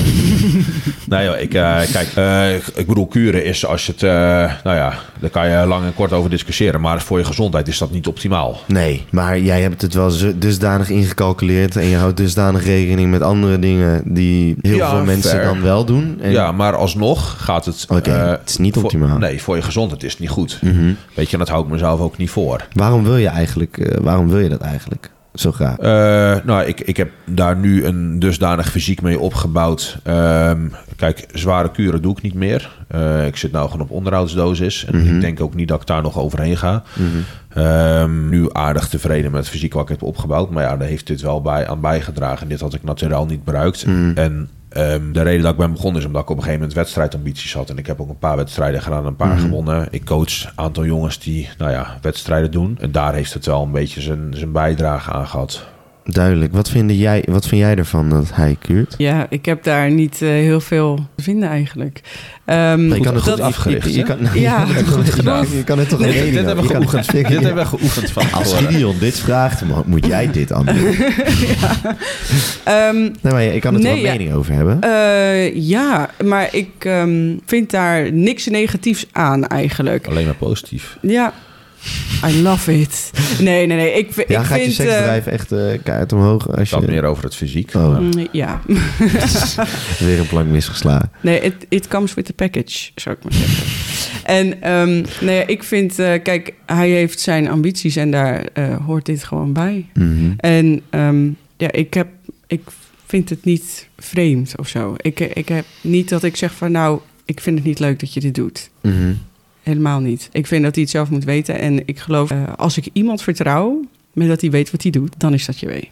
nee 1.10 1.26
joh, 1.26 1.40
ik, 1.40 1.54
eh, 1.54 1.80
kijk, 1.92 2.08
eh, 2.16 2.56
ik 2.56 2.88
bedoel, 2.88 3.08
kuren 3.08 3.46
is 3.46 3.66
als 3.66 3.86
je 3.86 3.92
het, 3.92 4.04
eh, 4.04 4.10
nou 4.64 4.78
ja, 4.78 4.94
daar 5.20 5.30
kan 5.30 5.50
je 5.50 5.66
lang 5.66 5.86
en 5.86 5.94
kort 5.94 6.14
over 6.14 6.30
discussiëren. 6.30 6.82
Maar 6.82 7.02
voor 7.02 7.18
je 7.18 7.26
gezondheid 7.26 7.68
is 7.68 7.78
dat 7.78 7.92
niet 7.92 8.08
optimaal. 8.08 8.60
Nee, 8.68 9.06
maar 9.10 9.40
jij 9.40 9.62
hebt 9.62 9.82
het 9.82 9.94
wel 9.94 10.12
dusdanig 10.36 10.90
ingecalculeerd 10.90 11.76
en 11.76 11.86
je 11.86 11.98
houdt 11.98 12.18
dusdanig 12.18 12.66
rekening 12.66 13.12
met 13.12 13.22
andere 13.22 13.60
dingen 13.60 14.02
die 14.14 14.56
heel 14.62 14.76
Ja, 14.76 14.90
veel 14.90 15.04
mensen 15.06 15.30
fair. 15.32 15.44
dan 15.44 15.62
wel 15.62 15.86
doen. 15.86 16.18
En 16.22 16.32
Ja, 16.32 16.52
maar 16.52 16.76
alsnog 16.76 17.36
gaat 17.44 17.66
het... 17.66 17.86
Oké, 17.90 18.12
het 18.12 18.50
is 18.50 18.58
niet 18.58 18.78
optimaal. 18.78 19.10
Mhm. 19.10 19.20
nee, 19.20 19.42
voor 19.42 19.56
je 19.56 19.62
gezondheid 19.62 20.04
is 20.04 20.12
het 20.12 20.20
niet 20.20 20.30
goed. 20.30 20.60
Weet 21.14 21.26
je, 21.28 21.34
en 21.34 21.40
dat 21.40 21.50
hou 21.50 21.64
ik 21.64 21.70
mezelf 21.72 22.00
ook 22.00 22.18
niet 22.18 22.30
voor. 22.30 22.68
Waarom 22.74 23.04
wil 23.04 23.18
je 23.18 23.28
eigenlijk, 23.28 23.98
waarom 24.02 24.28
wil 24.30 24.40
je 24.40 24.50
dat 24.50 24.62
eigenlijk 24.62 25.10
zo 25.34 25.52
graag? 25.52 25.78
Eh, 25.78 26.46
nou, 26.46 26.64
ik, 26.66 26.82
ik 26.82 26.98
heb 26.98 27.10
daar 27.26 27.56
nu 27.56 27.86
een 27.86 28.20
dusdanig 28.20 28.70
fysiek 28.72 29.02
mee 29.02 29.20
opgebouwd. 29.20 29.98
Ehm, 30.04 30.60
kijk, 30.96 31.26
zware 31.34 31.72
kuren 31.72 32.02
doe 32.02 32.12
ik 32.18 32.22
niet 32.22 32.34
meer. 32.34 32.70
Eh, 32.88 33.26
ik 33.26 33.36
zit 33.38 33.52
nou 33.52 33.70
gewoon 33.70 33.86
op 33.86 33.92
onderhoudsdosis. 33.92 34.86
En 34.86 34.98
Mhm. 35.00 35.16
ik 35.16 35.22
denk 35.22 35.42
ook 35.42 35.56
niet 35.56 35.68
dat 35.68 35.82
ik 35.82 35.88
daar 35.88 36.02
nog 36.02 36.18
overheen 36.20 36.58
ga. 36.58 36.84
Ehm, 37.50 38.30
nu 38.30 38.50
aardig 38.54 38.88
tevreden 38.88 39.32
met 39.32 39.40
het 39.40 39.50
fysiek 39.50 39.74
wat 39.74 39.84
ik 39.84 39.90
heb 39.90 40.02
opgebouwd. 40.04 40.50
Maar 40.50 40.64
ja, 40.64 40.78
daar 40.78 40.88
heeft 40.88 41.08
dit 41.08 41.22
wel 41.22 41.42
bij, 41.42 41.68
aan 41.68 41.82
bijgedragen. 41.82 42.48
Dit 42.48 42.60
had 42.62 42.74
ik 42.74 42.84
natuurlijk 42.84 43.30
niet 43.30 43.44
bereikt. 43.44 43.86
Mhm. 43.86 44.12
En 44.16 44.50
ehm, 44.72 45.12
de 45.12 45.22
reden 45.22 45.42
dat 45.42 45.52
ik 45.52 45.58
ben 45.58 45.72
begonnen 45.72 46.02
is 46.02 46.08
omdat 46.08 46.22
ik 46.22 46.30
op 46.30 46.36
een 46.36 46.44
gegeven 46.44 46.62
moment 46.62 46.78
wedstrijdambities 46.80 47.54
had. 47.54 47.70
En 47.70 47.78
ik 47.78 47.88
heb 47.88 48.02
ook 48.02 48.10
een 48.10 48.18
paar 48.18 48.38
wedstrijden 48.38 48.82
gedaan, 48.82 49.06
een 49.06 49.16
paar 49.16 49.38
gewonnen. 49.38 49.88
Ik 49.92 50.06
coach 50.06 50.44
een 50.44 50.52
aantal 50.56 50.86
jongens 50.86 51.20
die 51.20 51.50
nou 51.58 51.72
ja, 51.72 51.98
wedstrijden 52.02 52.52
doen. 52.52 52.78
En 52.80 52.92
daar 52.92 53.14
heeft 53.14 53.34
het 53.34 53.46
wel 53.46 53.64
een 53.64 53.72
beetje 53.72 54.02
zijn, 54.02 54.34
zijn 54.34 54.52
bijdrage 54.52 55.12
aan 55.12 55.28
gehad. 55.28 55.68
Duidelijk. 56.06 56.54
Wat 56.54 56.70
vind 56.70 56.92
jij, 56.92 57.24
wat 57.30 57.48
vind 57.48 57.62
jij 57.62 57.76
ervan 57.76 58.10
dat 58.10 58.30
hij 58.34 58.56
kuurt? 58.60 58.96
Ja, 58.98 59.26
ik 59.30 59.46
heb 59.46 59.64
daar 59.64 59.92
niet 59.92 60.22
eh, 60.22 60.28
heel 60.30 60.60
veel 60.62 60.96
te 61.16 61.24
vinden 61.24 61.50
eigenlijk. 61.50 62.02
Ehm, 62.46 62.88
Maar 62.88 62.98
je 62.98 63.04
kan 63.04 63.14
er 63.16 63.22
goed 63.22 63.40
afgericht, 63.40 63.86
Je, 63.94 63.98
je 64.00 64.04
kan, 64.04 64.18
Ja, 64.34 64.66
je 64.68 64.74
kan, 64.74 64.86
goed 64.86 65.06
je 65.06 65.12
gedaan. 65.12 65.46
je 65.56 65.64
kan 65.64 65.80
het 65.80 65.90
toch 65.90 66.00
Nee, 66.00 66.08
een 66.10 66.16
mening 66.16 66.36
dit 66.36 66.46
hebben 66.46 66.66
we 66.68 66.74
het 66.74 66.84
geoefend. 66.90 67.12
Dit 67.12 67.28
hebben 67.44 67.56
we 67.64 67.66
geoefend 67.66 68.12
van 68.12 68.32
Als. 68.32 68.54
Gideon 68.54 68.96
dit 69.00 69.20
vraagt, 69.20 69.66
mo- 69.66 69.84
moet 69.86 70.06
jij 70.06 70.32
dit 70.32 70.52
antwoorden. 70.52 70.96
Ehm, 72.64 72.96
Nee, 73.22 73.34
maar 73.34 73.44
je 73.44 73.60
kan 73.60 73.74
het 73.74 73.84
er 73.84 73.90
Nee, 73.94 74.02
wel 74.02 74.06
ja. 74.06 74.12
een 74.12 74.18
mening 74.18 74.34
over 74.34 74.54
hebben. 74.54 74.82
eh, 74.82 75.56
ja, 75.68 76.10
maar 76.26 76.50
ik 76.52 76.70
ehm, 76.80 77.36
vind 77.46 77.72
daar 77.72 78.12
niks 78.14 78.46
negatiefs 78.48 79.06
aan 79.12 79.48
eigenlijk. 79.48 80.08
Alleen 80.08 80.26
maar 80.26 80.36
positief. 80.36 80.98
Ja, 81.02 81.34
I 82.26 82.42
love 82.42 82.80
it. 82.80 83.12
Nee, 83.40 83.66
nee, 83.68 83.78
nee. 83.78 83.94
Ik, 83.94 84.28
ja, 84.28 84.40
ik 84.40 84.46
gaat 84.46 84.58
je 84.58 84.64
vind... 84.72 84.80
eh, 84.80 84.86
seksdrijf 84.86 85.26
echt 85.26 85.52
eh 85.52 85.80
kaart 85.84 86.14
omhoog 86.14 86.48
als 86.58 86.70
Dat 86.70 86.82
je 86.82 86.88
meer 86.88 87.04
over 87.04 87.24
het 87.24 87.36
fysiek. 87.36 87.74
Oh. 87.76 87.90
maar- 87.92 88.02
mm, 88.02 88.28
ja. 88.32 88.62
weer 90.00 90.20
een 90.20 90.28
plank 90.28 90.48
misgeslagen? 90.48 91.12
Nee, 91.22 91.40
it, 91.40 91.54
it 91.70 91.88
comes 91.88 92.14
with 92.14 92.26
the 92.26 92.34
package, 92.34 92.92
zou 92.96 93.16
ik 93.16 93.24
maar 93.24 93.34
zeggen. 93.34 93.64
En 94.24 94.62
ehm, 94.62 95.04
nee, 95.26 95.46
ik 95.46 95.64
vind, 95.64 96.00
eh, 96.00 96.14
kijk, 96.24 96.54
hij 96.66 96.90
heeft 96.90 97.20
zijn 97.20 97.50
ambities 97.50 97.96
en 97.96 98.12
daar 98.12 98.46
eh, 98.54 98.76
hoort 98.86 99.06
dit 99.06 99.24
gewoon 99.24 99.54
bij. 99.54 99.86
Mhm. 99.94 100.32
En 100.38 100.82
ehm, 100.90 101.26
ja, 101.58 101.72
ik, 101.72 101.94
heb, 101.94 102.08
ik 102.48 102.62
vind 103.06 103.30
het 103.30 103.44
niet 103.46 103.88
vreemd 104.00 104.54
of 104.58 104.68
zo. 104.68 104.94
Ik, 104.98 105.20
ik 105.20 105.50
heb 105.50 105.66
niet 105.82 106.10
dat 106.10 106.24
ik 106.24 106.36
zeg 106.36 106.54
van, 106.54 106.72
nou, 106.72 107.00
ik 107.26 107.40
vind 107.40 107.58
het 107.58 107.68
niet 107.68 107.80
leuk 107.80 108.00
dat 108.00 108.14
je 108.14 108.20
dit 108.20 108.36
doet. 108.36 108.70
Mhm. 108.82 109.14
Helemaal 109.64 110.00
niet. 110.00 110.30
Ik 110.32 110.48
vind 110.48 110.64
dat 110.64 110.74
hij 110.74 110.84
het 110.84 110.92
zelf 110.92 111.10
moet 111.10 111.24
weten. 111.24 111.60
En 111.60 111.88
ik 111.88 112.00
geloof, 112.00 112.32
eh, 112.32 112.44
als 112.56 112.78
ik 112.78 112.88
iemand 112.94 113.22
vertrouw, 113.22 113.82
met 114.14 114.28
dat 114.28 114.42
hij 114.42 114.50
weet 114.52 114.72
wat 114.72 114.82
hij 114.82 114.92
doet, 114.92 115.14
dan 115.18 115.34
is 115.34 115.46
dat 115.46 115.60
je 115.60 115.68
weet. 115.68 115.88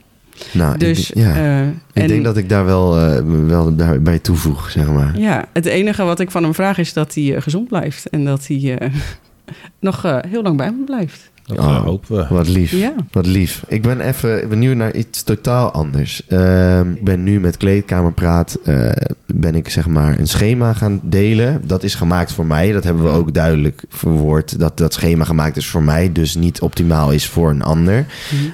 Nou, 0.53 0.77
Dus 0.77 1.11
ik, 1.11 1.17
ja. 1.17 1.35
eh, 1.35 1.67
ik 1.67 1.73
en- 1.93 2.07
denk 2.07 2.23
dat 2.23 2.37
ik 2.37 2.49
daar 2.49 2.65
wel, 2.65 2.99
eh, 2.99 3.21
wel 3.45 3.75
daarbij 3.75 4.19
toevoeg, 4.19 4.71
zeg 4.71 4.87
maar. 4.91 5.19
Ja, 5.19 5.45
het 5.53 5.65
enige 5.65 6.03
wat 6.03 6.19
ik 6.19 6.31
van 6.31 6.43
hem 6.43 6.53
vraag 6.53 6.77
is 6.77 6.93
dat 6.93 7.13
hij 7.13 7.41
gezond 7.41 7.67
blijft. 7.67 8.09
En 8.09 8.25
dat 8.25 8.47
hij 8.47 8.91
nog 9.79 10.01
heel 10.27 10.41
lang 10.41 10.57
bij 10.57 10.71
me 10.71 10.83
blijft. 10.83 11.29
Dat 11.49 11.57
Oh. 11.59 11.65
eh, 11.65 11.83
hopen 11.83 12.15
we. 12.17 12.25
Wat 12.35 12.47
lief. 12.47 12.71
Ja. 12.71 12.93
Wat 13.11 13.25
lief. 13.25 13.63
Ik 13.67 13.81
ben 13.81 13.99
even 13.99 14.49
benieuwd 14.49 14.75
naar 14.75 14.93
iets 14.95 15.23
totaal 15.23 15.71
anders. 15.71 16.21
Ehm, 16.27 16.91
ik 16.91 17.03
ben 17.03 17.23
nu 17.23 17.39
met 17.39 17.57
Kleedkamerpraat, 17.57 18.57
eh 18.63 18.89
ben 19.25 19.55
ik 19.55 19.69
zeg 19.69 19.87
maar 19.87 20.19
een 20.19 20.27
schema 20.27 20.73
gaan 20.73 20.99
delen. 21.03 21.61
Dat 21.65 21.83
is 21.83 21.95
gemaakt 21.95 22.33
voor 22.33 22.45
mij. 22.45 22.71
Dat 22.71 22.83
hebben 22.83 23.03
we 23.03 23.09
ook 23.09 23.33
duidelijk 23.33 23.83
verwoord. 23.89 24.59
Dat 24.59 24.77
dat 24.77 24.93
schema 24.93 25.23
gemaakt 25.23 25.57
is 25.57 25.67
voor 25.67 25.83
mij, 25.83 26.11
dus 26.11 26.35
niet 26.35 26.61
optimaal 26.61 27.11
is 27.11 27.27
voor 27.27 27.49
een 27.49 27.61
ander. 27.63 28.05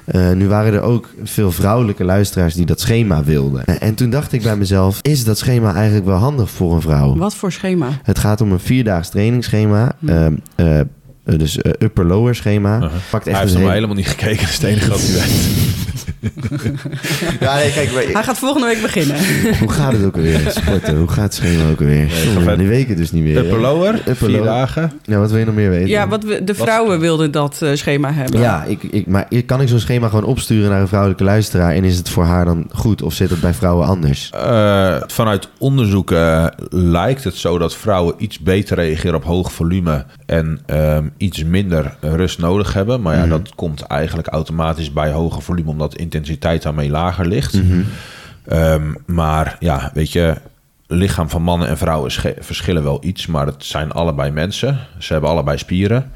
Eh, 0.05 0.31
nu 0.31 0.47
waren 0.47 0.73
er 0.73 0.81
ook 0.81 1.09
veel 1.23 1.51
vrouwelijke 1.51 2.03
luisteraars 2.03 2.53
die 2.53 2.65
dat 2.65 2.79
schema 2.79 3.23
wilden. 3.23 3.65
Eh, 3.65 3.75
En 3.79 3.95
toen 3.95 4.09
dacht 4.09 4.31
ik 4.31 4.41
bij 4.43 4.57
mezelf, 4.57 4.99
is 5.01 5.23
dat 5.23 5.37
schema 5.37 5.73
eigenlijk 5.73 6.05
wel 6.05 6.17
handig 6.17 6.49
voor 6.49 6.73
een 6.75 6.81
vrouw? 6.81 7.15
Wat 7.17 7.35
voor 7.35 7.51
schema? 7.51 7.87
Het 8.03 8.19
gaat 8.19 8.41
om 8.41 8.51
een 8.51 8.59
vierdaags 8.59 9.09
trainingsschema. 9.09 9.95
Eh, 11.25 11.37
dus 11.39 11.61
eh, 11.61 11.71
upper-lower 11.79 12.35
schema. 12.35 12.75
Uh-huh. 12.75 12.91
Pakt 13.09 13.23
Hij 13.25 13.33
echt 13.33 13.41
heeft 13.41 13.53
nog 13.53 13.61
hele- 13.61 13.73
helemaal 13.73 13.95
niet 13.95 14.07
gekeken. 14.07 14.37
Dat 14.39 14.49
is 14.49 14.53
het 14.55 14.63
enige 14.63 14.89
wat 14.89 15.01
hij 15.01 15.13
weet. 15.13 15.63
Ja, 17.39 17.55
nee, 17.55 17.71
kijk, 17.71 17.91
maar- 17.93 18.03
Hij 18.03 18.23
gaat 18.23 18.37
volgende 18.37 18.67
week 18.67 18.81
beginnen. 18.81 19.15
hoe 19.59 19.71
gaat 19.71 19.91
het 19.91 20.05
ook 20.05 20.15
alweer? 20.15 20.41
Sporten, 20.51 20.97
hoe 20.97 21.07
gaat 21.07 21.23
het 21.23 21.33
schema 21.33 21.69
ook 21.69 21.79
alweer? 21.79 22.09
verder. 22.09 22.57
die 22.57 22.67
weken 22.67 22.95
dus 22.95 23.11
niet 23.11 23.23
meer. 23.23 23.37
Upper 23.37 23.55
hè? 23.55 23.61
lower, 23.61 23.93
Upper 23.95 24.15
vier 24.15 24.29
lower. 24.29 24.45
dagen. 24.45 24.91
Ja, 25.03 25.19
wat 25.19 25.29
wil 25.29 25.39
je 25.39 25.45
nog 25.45 25.55
meer 25.55 25.69
weten? 25.69 25.87
Ja, 25.87 26.07
wat 26.07 26.23
we, 26.23 26.43
de 26.43 26.55
vrouwen 26.55 26.99
wilden 26.99 27.31
dat 27.31 27.61
eh, 27.61 27.69
schema 27.73 28.11
hebben. 28.13 28.39
Ja, 28.39 28.63
ik, 28.63 28.83
ik, 28.83 29.07
maar 29.07 29.27
kan 29.45 29.61
ik 29.61 29.67
zo'n 29.67 29.79
schema 29.79 30.07
gewoon 30.07 30.23
opsturen 30.25 30.69
naar 30.69 30.81
een 30.81 30.87
vrouwelijke 30.87 31.23
luisteraar... 31.23 31.73
en 31.73 31.83
is 31.83 31.97
het 31.97 32.09
voor 32.09 32.23
haar 32.23 32.45
dan 32.45 32.65
goed 32.71 33.01
of 33.01 33.13
zit 33.13 33.29
het 33.29 33.41
bij 33.41 33.53
vrouwen 33.53 33.87
anders? 33.87 34.29
Eh, 34.29 34.95
vanuit 35.07 35.49
onderzoeken 35.57 36.53
lijkt 36.69 37.23
het 37.23 37.35
zo 37.35 37.57
dat 37.57 37.75
vrouwen 37.75 38.15
iets 38.17 38.39
beter 38.39 38.75
reageren 38.77 39.15
op 39.15 39.23
hoog 39.23 39.51
volume 39.53 40.05
en 40.25 40.59
ehm, 40.65 41.03
iets 41.17 41.43
minder 41.43 41.95
rust 42.01 42.39
nodig 42.39 42.73
hebben. 42.73 43.01
Maar 43.01 43.15
ja, 43.15 43.19
Mhm. 43.21 43.29
dat 43.29 43.55
komt 43.55 43.81
eigenlijk 43.81 44.27
automatisch 44.27 44.93
bij 44.93 45.11
hoger 45.11 45.41
volume, 45.41 45.69
omdat 45.69 45.91
de 45.91 45.97
intensiteit 45.97 46.61
daarmee 46.61 46.89
lager 46.89 47.27
ligt. 47.27 47.59
Ehm, 48.45 48.93
maar 49.05 49.55
ja, 49.59 49.91
weet 49.93 50.11
je, 50.11 50.35
lichaam 50.87 51.29
van 51.29 51.41
mannen 51.41 51.67
en 51.67 51.77
vrouwen 51.77 52.11
verschillen 52.39 52.83
wel 52.83 52.97
iets, 53.03 53.25
maar 53.27 53.45
het 53.45 53.65
zijn 53.65 53.91
allebei 53.91 54.31
mensen. 54.31 54.79
Ze 54.97 55.11
hebben 55.13 55.29
allebei 55.29 55.57
spieren. 55.57 56.11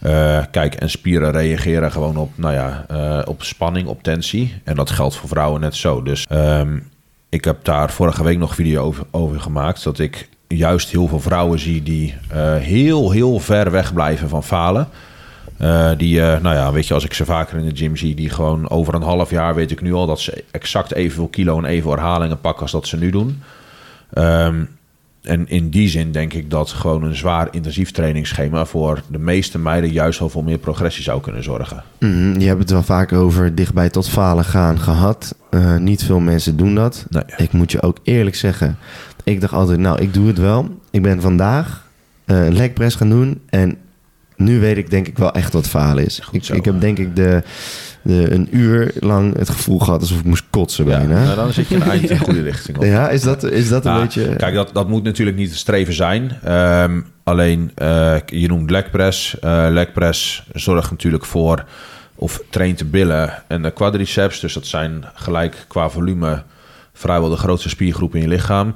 Eh, 0.00 0.42
kijk, 0.50 0.74
en 0.74 0.90
spieren 0.90 1.30
reageren 1.30 1.92
gewoon 1.92 2.16
op, 2.16 2.30
nou 2.34 2.54
ja, 2.54 2.84
eh, 2.88 3.20
op 3.24 3.42
spanning, 3.42 3.88
op 3.88 4.02
tensie. 4.02 4.54
En 4.64 4.74
dat 4.76 4.90
geldt 4.90 5.16
voor 5.16 5.28
vrouwen 5.28 5.60
net 5.60 5.74
zo. 5.74 6.02
Dus 6.02 6.26
ehm, 6.28 6.78
ik 7.28 7.44
heb 7.44 7.64
daar 7.64 7.90
vorige 7.90 8.24
week 8.24 8.38
nog 8.38 8.54
video 8.54 8.82
over, 8.82 9.04
over 9.10 9.40
gemaakt. 9.40 9.84
Dat 9.84 9.98
ik 9.98 10.28
juist 10.56 10.90
heel 10.90 11.08
veel 11.08 11.20
vrouwen 11.20 11.58
zie 11.58 11.82
die 11.82 12.14
eh, 12.28 12.54
heel, 12.54 13.10
heel 13.10 13.38
ver 13.38 13.70
weg 13.70 13.92
blijven 13.92 14.28
van 14.28 14.44
falen. 14.44 14.88
Eh, 15.56 15.90
die, 15.96 16.20
eh, 16.20 16.40
nou 16.40 16.54
ja, 16.54 16.72
weet 16.72 16.86
je, 16.86 16.94
als 16.94 17.04
ik 17.04 17.14
ze 17.14 17.24
vaker 17.24 17.58
in 17.58 17.68
de 17.68 17.76
gym 17.76 17.96
zie, 17.96 18.14
die 18.14 18.30
gewoon 18.30 18.70
over 18.70 18.94
een 18.94 19.02
half 19.02 19.30
jaar 19.30 19.54
weet 19.54 19.70
ik 19.70 19.80
nu 19.80 19.92
al 19.92 20.06
dat 20.06 20.20
ze 20.20 20.44
exact 20.50 20.92
evenveel 20.92 21.28
kilo 21.28 21.58
en 21.58 21.64
evenveel 21.64 21.92
herhalingen 21.92 22.40
pakken 22.40 22.62
als 22.62 22.72
dat 22.72 22.86
ze 22.86 22.96
nu 22.96 23.10
doen. 23.10 23.42
Ehm, 24.12 24.64
en 25.24 25.48
in 25.48 25.68
die 25.68 25.88
zin 25.88 26.12
denk 26.12 26.32
ik 26.32 26.50
dat 26.50 26.70
gewoon 26.70 27.02
een 27.02 27.14
zwaar 27.16 27.48
intensief 27.50 27.90
trainingsschema 27.90 28.64
voor 28.64 29.02
de 29.06 29.18
meeste 29.18 29.58
meiden 29.58 29.90
juist 29.90 30.18
wel 30.18 30.28
voor 30.28 30.44
meer 30.44 30.58
progressie 30.58 31.02
zou 31.02 31.20
kunnen 31.20 31.42
zorgen. 31.42 31.82
Mhm, 31.98 32.40
je 32.40 32.46
hebt 32.46 32.58
het 32.58 32.70
wel 32.70 32.82
vaak 32.82 33.12
over 33.12 33.54
dichtbij 33.54 33.90
tot 33.90 34.08
falen 34.08 34.44
gaan 34.44 34.78
gehad. 34.78 35.34
Eh, 35.50 35.76
niet 35.76 36.04
veel 36.04 36.20
mensen 36.20 36.56
doen 36.56 36.74
dat. 36.74 37.06
Nee. 37.08 37.22
Ik 37.36 37.52
moet 37.52 37.72
je 37.72 37.82
ook 37.82 37.98
eerlijk 38.02 38.36
zeggen. 38.36 38.78
Ik 39.24 39.40
dacht 39.40 39.52
altijd, 39.52 39.78
nou, 39.78 40.02
ik 40.02 40.14
doe 40.14 40.26
het 40.26 40.38
wel. 40.38 40.80
Ik 40.90 41.02
ben 41.02 41.20
vandaag 41.20 41.86
eh, 42.24 42.44
een 42.44 42.56
legpress 42.56 42.96
gaan 42.96 43.08
doen. 43.08 43.40
En 43.48 43.76
nu 44.36 44.60
weet 44.60 44.76
ik 44.76 44.90
denk 44.90 45.06
ik 45.08 45.18
wel 45.18 45.32
echt 45.32 45.52
wat 45.52 45.68
falen 45.68 46.04
is. 46.04 46.20
Ik, 46.32 46.44
zo. 46.44 46.54
ik 46.54 46.64
heb 46.64 46.80
denk 46.80 46.98
ik 46.98 47.16
de, 47.16 47.42
de, 48.02 48.32
een 48.32 48.48
uur 48.50 48.92
lang 49.00 49.36
het 49.38 49.48
gevoel 49.48 49.78
gehad 49.78 50.00
alsof 50.00 50.18
ik 50.18 50.24
moest 50.24 50.44
kotsen 50.50 50.86
Ja, 50.86 50.98
bijna. 50.98 51.24
nou, 51.24 51.36
dan 51.36 51.52
zit 51.52 51.68
je 51.68 51.74
een 51.74 51.82
eind 51.82 52.10
in 52.10 52.18
de 52.18 52.24
goede 52.24 52.42
richting 52.50 52.76
op. 52.76 52.84
Ja, 52.84 53.08
is 53.08 53.22
dat, 53.22 53.42
is 53.42 53.68
dat 53.68 53.84
een 53.84 53.90
Nou, 53.90 54.04
beetje... 54.04 54.36
Kijk, 54.36 54.54
dat, 54.54 54.70
dat 54.72 54.88
moet 54.88 55.02
natuurlijk 55.02 55.36
niet 55.36 55.48
het 55.48 55.58
streven 55.58 55.94
zijn. 55.94 56.38
Ehm, 56.42 57.00
alleen, 57.22 57.70
eh, 57.74 58.16
je 58.26 58.48
noemt 58.48 58.70
legpress. 58.70 59.38
Eh 59.38 59.66
legpress 59.70 60.46
zorgt 60.52 60.90
natuurlijk 60.90 61.24
voor... 61.24 61.64
of 62.14 62.42
traint 62.50 62.78
de 62.78 62.84
billen 62.84 63.42
en 63.48 63.62
de 63.62 63.70
quadriceps. 63.70 64.40
Dus 64.40 64.52
dat 64.52 64.66
zijn 64.66 65.04
gelijk 65.14 65.64
qua 65.68 65.88
volume... 65.90 66.42
vrijwel 66.92 67.28
de 67.28 67.36
grootste 67.36 67.68
spiergroepen 67.68 68.20
in 68.20 68.28
je 68.28 68.34
lichaam. 68.34 68.74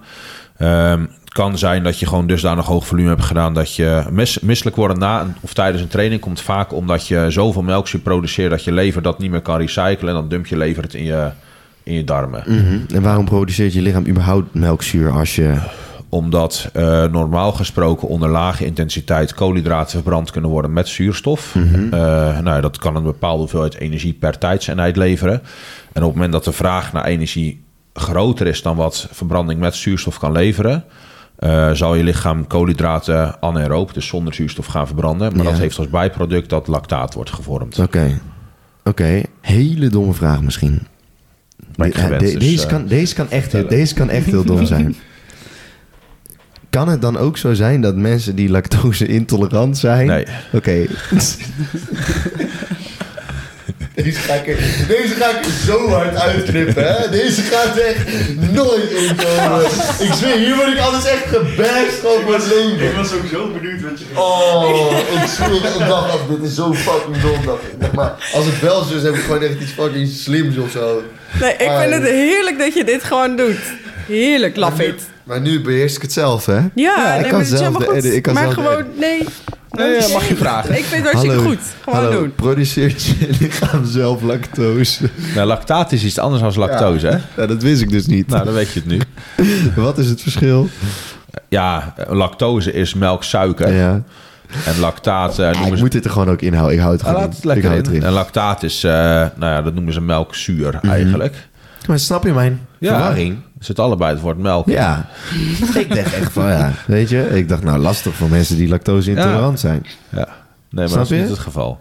Ehm, 0.59 1.01
het 1.01 1.33
kan 1.33 1.59
zijn 1.59 1.83
dat 1.83 1.99
je 1.99 2.07
gewoon 2.07 2.27
dusdanig 2.27 2.67
hoog 2.67 2.87
volume 2.87 3.09
hebt 3.09 3.25
gedaan... 3.25 3.55
dat 3.55 3.75
je 3.75 4.03
mis, 4.11 4.39
misselijk 4.39 4.77
worden 4.77 4.99
na 4.99 5.21
een- 5.21 5.35
of 5.41 5.55
tijdens 5.55 5.83
een 5.83 5.89
training... 5.89 6.21
komt 6.21 6.41
vaak 6.41 6.73
omdat 6.73 7.07
je 7.07 7.27
zoveel 7.29 7.63
melkzuur 7.63 8.01
produceert... 8.01 8.51
dat 8.51 8.65
je 8.65 8.73
lever 8.73 9.03
dat 9.03 9.19
niet 9.19 9.31
meer 9.31 9.41
kan 9.41 9.59
recyclen... 9.59 10.09
en 10.09 10.15
dan 10.15 10.29
dump 10.29 10.47
je 10.47 10.57
lever 10.57 10.83
het 10.83 10.95
in 10.95 11.05
je, 11.05 11.31
in 11.83 11.95
je 11.95 12.05
darmen. 12.05 12.43
Mhm. 12.47 12.95
En 12.95 13.03
waarom 13.03 13.25
produceert 13.25 13.73
je 13.73 13.83
lichaam 13.83 14.07
überhaupt 14.07 14.55
melkzuur 14.55 15.11
als 15.11 15.35
je... 15.35 15.55
Omdat 16.11 16.71
eh, 16.73 17.05
normaal 17.05 17.53
gesproken 17.53 18.09
onder 18.09 18.29
lage 18.29 18.65
intensiteit 18.65 19.35
koolhydraten 19.35 19.91
verbrand 19.91 20.31
kunnen 20.31 20.51
worden 20.51 20.73
met 20.73 20.89
zuurstof. 20.89 21.55
Mhm. 21.55 21.85
Eh, 21.85 22.01
nou, 22.41 22.45
ja, 22.45 22.61
dat 22.61 22.79
kan 22.79 22.97
een 22.97 23.03
bepaalde 23.03 23.39
hoeveelheid 23.39 23.75
energie 23.75 24.13
per 24.13 24.39
tijdseenheid 24.39 24.97
leveren. 24.97 25.43
En 25.93 26.03
op 26.03 26.09
het 26.09 26.15
moment 26.15 26.33
dat 26.33 26.45
de 26.45 26.53
vraag 26.53 26.93
naar 26.93 27.05
energie 27.05 27.63
groter 27.99 28.47
is 28.47 28.63
dan 28.63 28.77
wat 28.77 29.09
verbranding 29.11 29.61
met 29.61 29.75
zuurstof 29.75 30.19
kan 30.19 30.33
leveren, 30.33 30.85
eh, 31.37 31.71
zal 31.73 31.95
je 31.95 32.05
lichaam 32.05 32.47
koolhydraten 32.47 33.43
anaeroop, 33.43 33.95
dus 33.95 34.07
zonder 34.07 34.35
zuurstof, 34.35 34.67
gaan 34.67 34.87
verbranden. 34.87 35.37
Maar 35.37 35.45
Ja. 35.45 35.51
dat 35.51 35.61
heeft 35.61 35.79
als 35.79 35.89
bijproduct 35.91 36.51
dat 36.51 36.67
lactaat 36.67 37.15
wordt 37.15 37.31
gevormd. 37.31 37.79
Oké. 37.79 38.21
Oké, 38.85 39.23
hele 39.41 39.89
domme 39.89 40.13
vraag 40.13 40.43
misschien. 40.43 40.87
Gewend, 41.77 42.21
de- 42.21 42.27
dus, 42.33 42.39
deze, 42.39 42.63
eh, 42.65 42.69
kan, 42.69 42.87
deze, 42.87 43.15
kan 43.15 43.31
echt, 43.31 43.43
vertellen. 43.43 43.69
deze 43.69 43.95
kan 43.95 44.11
echt 44.11 44.27
heel 44.27 44.45
dom 44.45 44.67
zijn. 44.67 44.95
Kan 46.71 46.89
het 46.89 47.01
dan 47.03 47.17
ook 47.17 47.37
zo 47.39 47.55
zijn 47.55 47.81
dat 47.81 47.97
mensen 47.97 48.37
die 48.37 48.49
lactose 48.49 49.07
intolerant 49.07 49.79
zijn... 49.79 50.07
Nee. 50.07 50.27
Oké. 50.53 50.87
Deze 54.03 54.19
ga, 54.19 54.35
ik 54.35 54.47
er, 54.47 54.57
deze 54.89 55.15
ga 55.15 55.29
ik 55.29 55.45
zo 55.67 55.89
hard 55.89 56.17
uitknippen, 56.17 56.87
hè? 56.87 57.11
Deze 57.11 57.43
gaat 57.43 57.77
echt 57.77 58.07
nooit 58.53 58.91
inkomen. 58.91 59.65
Ik 59.99 60.13
zweer, 60.13 60.37
hier 60.37 60.57
word 60.57 60.69
ik 60.69 60.79
anders 60.79 61.05
echt 61.05 61.25
gebashed 61.27 61.93
voor 62.01 62.35
het 62.35 62.47
leven. 62.47 62.87
Ik 62.89 62.95
was 62.95 63.13
ook 63.13 63.27
zo 63.33 63.51
benieuwd 63.53 63.83
wat 63.83 63.99
je 63.99 64.05
Oh, 64.15 64.93
ik 65.23 65.29
zweer, 65.29 65.81
ik 65.81 65.89
dacht 65.89 66.15
echt, 66.15 66.29
dit 66.29 66.51
is 66.51 66.55
zo 66.55 66.75
fucking 66.75 67.17
dom. 67.21 67.41
ik. 67.41 67.81
Dacht, 67.81 67.93
maar 67.93 68.15
als 68.33 68.45
het 68.45 68.61
wel 68.61 68.83
zo 68.83 68.97
is, 68.97 69.03
heb 69.03 69.15
ik 69.15 69.21
gewoon 69.21 69.43
echt 69.43 69.61
iets 69.61 69.73
fucking 69.73 70.09
slims 70.09 70.57
of 70.57 70.71
zo. 70.71 71.03
Nee, 71.41 71.53
ik 71.53 71.71
vind 71.81 71.93
het 71.93 72.03
heerlijk 72.03 72.59
dat 72.59 72.75
je 72.75 72.85
dit 72.85 73.05
gewoon 73.05 73.37
doet. 73.37 73.61
Heerlijk, 74.07 74.57
love 74.57 74.87
it. 74.87 75.03
Maar 75.25 75.41
nu 75.41 75.61
beheers 75.61 75.97
ik 75.97 76.03
het 76.03 76.13
zelf, 76.13 76.47
hè? 76.47 76.61
Ja, 76.75 77.15
ik 77.15 77.21
nee, 77.21 77.31
kan 77.31 77.31
maar 77.31 77.49
het 77.49 77.59
zelf 77.59 78.05
ik 78.05 78.23
kan 78.23 78.35
maar 78.35 78.43
zelf 78.43 78.55
de 78.55 78.63
gewoon, 78.63 78.85
nee, 78.95 79.25
Nee, 79.71 80.13
mag 80.13 80.29
je 80.29 80.37
vragen. 80.37 80.79
Ik 80.79 80.85
vind 80.85 81.03
het 81.03 81.13
hartstikke 81.13 81.37
Hallo. 81.37 81.49
goed. 81.51 81.59
Gewoon 81.83 81.99
Hallo, 82.05 82.21
doen. 82.21 82.35
produceert 82.35 83.05
je 83.05 83.29
lichaam 83.41 83.85
zelf 83.85 84.23
lactose? 84.23 85.09
Nou, 85.35 85.47
lactaat 85.47 85.93
is 85.93 86.05
iets 86.05 86.19
anders 86.19 86.43
dan 86.43 86.53
lactose, 86.69 87.07
hè? 87.07 87.17
Ja, 87.43 87.47
dat 87.47 87.63
wist 87.63 87.83
ik 87.83 87.91
dus 87.91 88.07
niet. 88.07 88.27
Nou, 88.29 88.45
dan 88.45 88.55
weet 88.55 88.73
je 88.73 88.81
het 88.81 88.89
nu. 88.89 89.01
Wat 89.83 89.99
is 89.99 90.09
het 90.09 90.21
verschil? 90.23 90.69
Ja, 91.49 91.95
lactose 92.09 92.73
is 92.73 92.95
melksuiker. 92.95 93.73
Ja. 93.73 94.03
En 94.67 94.79
lactaat 94.81 95.31
eh, 95.39 95.45
Ja, 95.45 95.51
noemen 95.51 95.69
ik 95.69 95.75
ze... 95.77 95.83
moet 95.83 95.93
dit 95.93 96.05
er 96.05 96.11
gewoon 96.11 96.31
ook 96.31 96.43
inhouden. 96.43 96.75
Ik 96.77 96.81
hou 96.81 96.93
het 96.93 97.03
Ah, 97.03 97.09
gewoon 97.09 97.25
in. 97.25 97.31
het 97.31 97.45
lekker 97.45 97.65
ik 97.65 97.71
hou 97.71 97.79
in. 97.79 97.85
het 97.85 97.93
erin. 97.95 98.07
En 98.07 98.13
lactaat 98.13 98.63
is, 98.63 98.85
eh, 98.85 98.91
nou 98.93 99.31
ja, 99.53 99.63
dat 99.63 99.75
noemen 99.75 99.93
ze 99.93 100.01
melkzuur 100.01 100.79
eigenlijk. 100.83 101.49
Maar 101.89 101.99
snap 101.99 102.25
je 102.25 102.33
mijn 102.33 102.67
Ja, 102.79 102.95
verwarring? 102.95 103.35
er 103.59 103.65
zit 103.65 103.79
allebei 103.79 104.13
het 104.13 104.21
woord 104.21 104.39
melk. 104.39 104.67
Ja. 104.69 105.09
ik 105.75 105.95
dacht 105.95 106.13
echt 106.15 106.33
van 106.33 106.49
ja, 106.49 106.73
weet 106.87 107.09
je. 107.09 107.29
Ik 107.39 107.49
dacht 107.49 107.63
nou 107.63 107.79
lastig 107.79 108.15
voor 108.15 108.29
mensen 108.29 108.57
die 108.57 108.69
lactose 108.69 109.11
intolerant 109.11 109.61
zijn. 109.61 109.87
Ja. 110.09 110.17
Nee, 110.19 110.27
maar 110.71 110.89
Snap 110.89 110.99
dat 110.99 111.11
is 111.11 111.17
je? 111.17 111.23
niet 111.23 111.31
het 111.31 111.39
geval. 111.39 111.81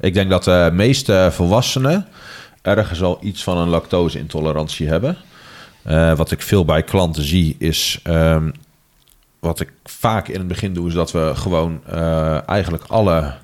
Ik 0.00 0.14
denk 0.14 0.30
dat 0.30 0.44
de 0.44 0.70
meeste 0.72 1.28
volwassenen 1.32 2.06
ergens 2.62 3.02
al 3.02 3.18
iets 3.20 3.42
van 3.42 3.58
een 3.58 3.68
lactose-intolerantie 3.68 4.88
hebben. 4.88 5.16
Eh, 5.82 6.16
wat 6.16 6.30
ik 6.30 6.42
veel 6.42 6.64
bij 6.64 6.82
klanten 6.82 7.22
zie 7.24 7.56
is... 7.58 8.00
ehm, 8.02 8.50
wat 9.40 9.60
ik 9.60 9.72
vaak 9.84 10.28
in 10.28 10.38
het 10.38 10.48
begin 10.48 10.74
doe... 10.74 10.88
is 10.88 10.94
dat 10.94 11.12
we 11.12 11.32
gewoon 11.34 11.80
eh, 11.86 12.48
eigenlijk 12.48 12.84
alle 12.88 13.34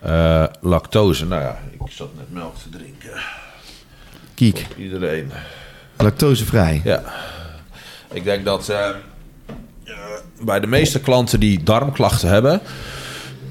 eh, 0.00 0.44
lactose... 0.60 1.26
Nou 1.26 1.42
ja, 1.42 1.58
ik 1.72 1.80
zat 1.90 2.08
net 2.16 2.32
melk 2.32 2.56
te 2.56 2.68
drinken. 2.68 3.10
Kiek, 4.38 4.66
Iedereen. 4.76 5.30
lactosevrij. 5.96 6.80
Ja. 6.84 7.02
Ik 8.12 8.24
denk 8.24 8.44
dat 8.44 8.68
eh, 8.68 8.88
eh, 8.88 9.94
bij 10.40 10.60
de 10.60 10.66
meeste 10.66 11.00
klanten 11.00 11.40
die 11.40 11.62
darmklachten 11.62 12.28
hebben, 12.28 12.60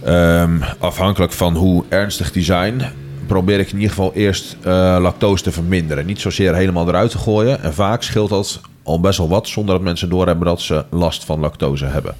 ehm, 0.03 0.61
afhankelijk 0.79 1.31
van 1.31 1.55
hoe 1.55 1.83
ernstig 1.89 2.31
die 2.31 2.43
zijn, 2.43 2.81
probeer 3.25 3.59
ik 3.59 3.67
in 3.67 3.75
ieder 3.75 3.89
geval 3.89 4.13
eerst 4.13 4.57
eh, 4.61 4.97
lactose 4.99 5.43
te 5.43 5.51
verminderen. 5.51 6.05
Niet 6.05 6.21
zozeer 6.21 6.55
helemaal 6.55 6.87
eruit 6.87 7.11
te 7.11 7.17
gooien. 7.17 7.63
En 7.63 7.73
vaak 7.73 8.03
scheelt 8.03 8.29
dat 8.29 8.61
al 8.83 8.99
best 8.99 9.17
wel 9.17 9.29
wat, 9.29 9.47
zonder 9.47 9.75
dat 9.75 9.83
mensen 9.83 10.09
doorhebben 10.09 10.47
dat 10.47 10.61
ze 10.61 10.85
last 10.89 11.25
van 11.25 11.39
lactose 11.39 11.85
hebben. 11.85 12.15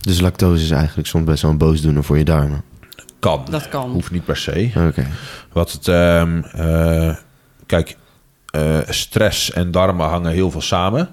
Dus 0.00 0.20
lactose 0.20 0.64
is 0.64 0.70
eigenlijk 0.70 1.08
soms 1.08 1.24
best 1.24 1.42
wel 1.42 1.50
een 1.50 1.58
boosdoener 1.58 2.04
voor 2.04 2.18
je 2.18 2.24
darmen. 2.24 2.62
Kan. 3.18 3.44
Dat 3.50 3.68
kan. 3.68 3.90
Hoeft 3.90 4.10
niet 4.10 4.24
per 4.24 4.36
se. 4.36 4.70
Oké. 4.88 5.06
Wat 5.52 5.72
het, 5.72 5.88
ehm, 5.88 6.42
eh, 6.42 7.16
kijk, 7.68 7.96
eh, 8.50 8.78
stress 8.88 9.52
en 9.52 9.70
darmen 9.70 10.06
hangen 10.08 10.32
heel 10.32 10.50
veel 10.50 10.60
samen. 10.60 11.08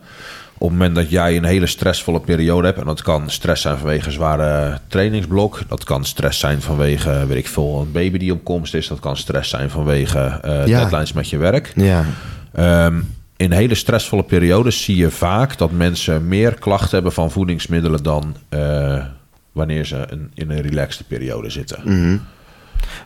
Op 0.58 0.70
het 0.70 0.78
moment 0.78 0.96
dat 0.96 1.10
jij 1.10 1.38
een 1.38 1.44
hele 1.44 1.66
stressvolle 1.68 2.20
periode 2.20 2.68
hebt, 2.68 2.80
en 2.80 2.86
dat 2.86 3.02
kan 3.02 3.30
stress 3.30 3.62
zijn 3.62 3.78
vanwege 3.78 4.06
een 4.06 4.12
zware 4.14 4.80
trainingsblok, 4.88 5.60
dat 5.68 5.84
kan 5.84 6.06
stress 6.06 6.40
zijn 6.40 6.62
vanwege, 6.62 7.26
weet 7.28 7.38
ik 7.38 7.48
veel, 7.48 7.80
een 7.82 7.92
baby 7.92 8.18
die 8.18 8.32
op 8.32 8.44
komst 8.44 8.74
is, 8.74 8.88
dat 8.88 9.00
kan 9.00 9.18
stress 9.18 9.50
zijn 9.50 9.70
vanwege 9.70 10.20
eh, 10.20 10.68
Ja. 10.68 10.80
deadlines 10.80 11.14
met 11.14 11.30
je 11.30 11.38
werk. 11.38 11.72
Ja. 11.76 12.06
Ehm, 12.54 13.02
in 13.38 13.52
hele 13.52 13.76
stressvolle 13.76 14.24
periodes 14.24 14.84
zie 14.84 14.96
je 14.96 15.12
vaak 15.12 15.58
dat 15.58 15.72
mensen 15.72 16.28
meer 16.28 16.54
klachten 16.54 16.90
hebben 16.94 17.12
van 17.14 17.32
voedingsmiddelen 17.32 18.04
dan 18.04 18.36
eh, 18.50 19.04
wanneer 19.52 19.86
ze 19.86 20.06
een, 20.10 20.32
in 20.34 20.50
een 20.50 20.62
relaxte 20.62 21.04
periode 21.04 21.50
zitten. 21.50 21.80
Mhm. 21.84 22.18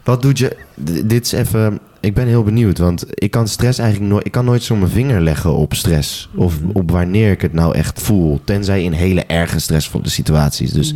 Wat 0.03 0.22
doet 0.22 0.38
je... 0.38 0.55
Dit 1.05 1.26
is 1.26 1.32
even... 1.32 1.80
Ik 2.01 2.13
ben 2.13 2.28
heel 2.28 2.43
benieuwd, 2.43 2.78
want 2.78 3.05
ik 3.09 3.32
kan 3.32 3.47
stress 3.47 3.80
eigenlijk 3.80 4.11
nooit... 4.11 4.26
Ik 4.26 4.32
kan 4.32 4.45
nooit 4.45 4.63
zo 4.63 4.76
mijn 4.76 4.91
vinger 4.91 5.22
leggen 5.22 5.55
op 5.55 5.74
stress. 5.74 6.30
Of 6.36 6.55
op 6.74 6.91
wanneer 6.91 7.32
ik 7.32 7.41
het 7.41 7.53
nou 7.53 7.76
echt 7.76 8.01
voel. 8.01 8.41
Tenzij 8.43 8.84
in 8.84 8.91
hele 8.91 9.24
erge 9.26 9.59
stressvolle 9.59 10.09
situaties. 10.09 10.72
Dus 10.72 10.93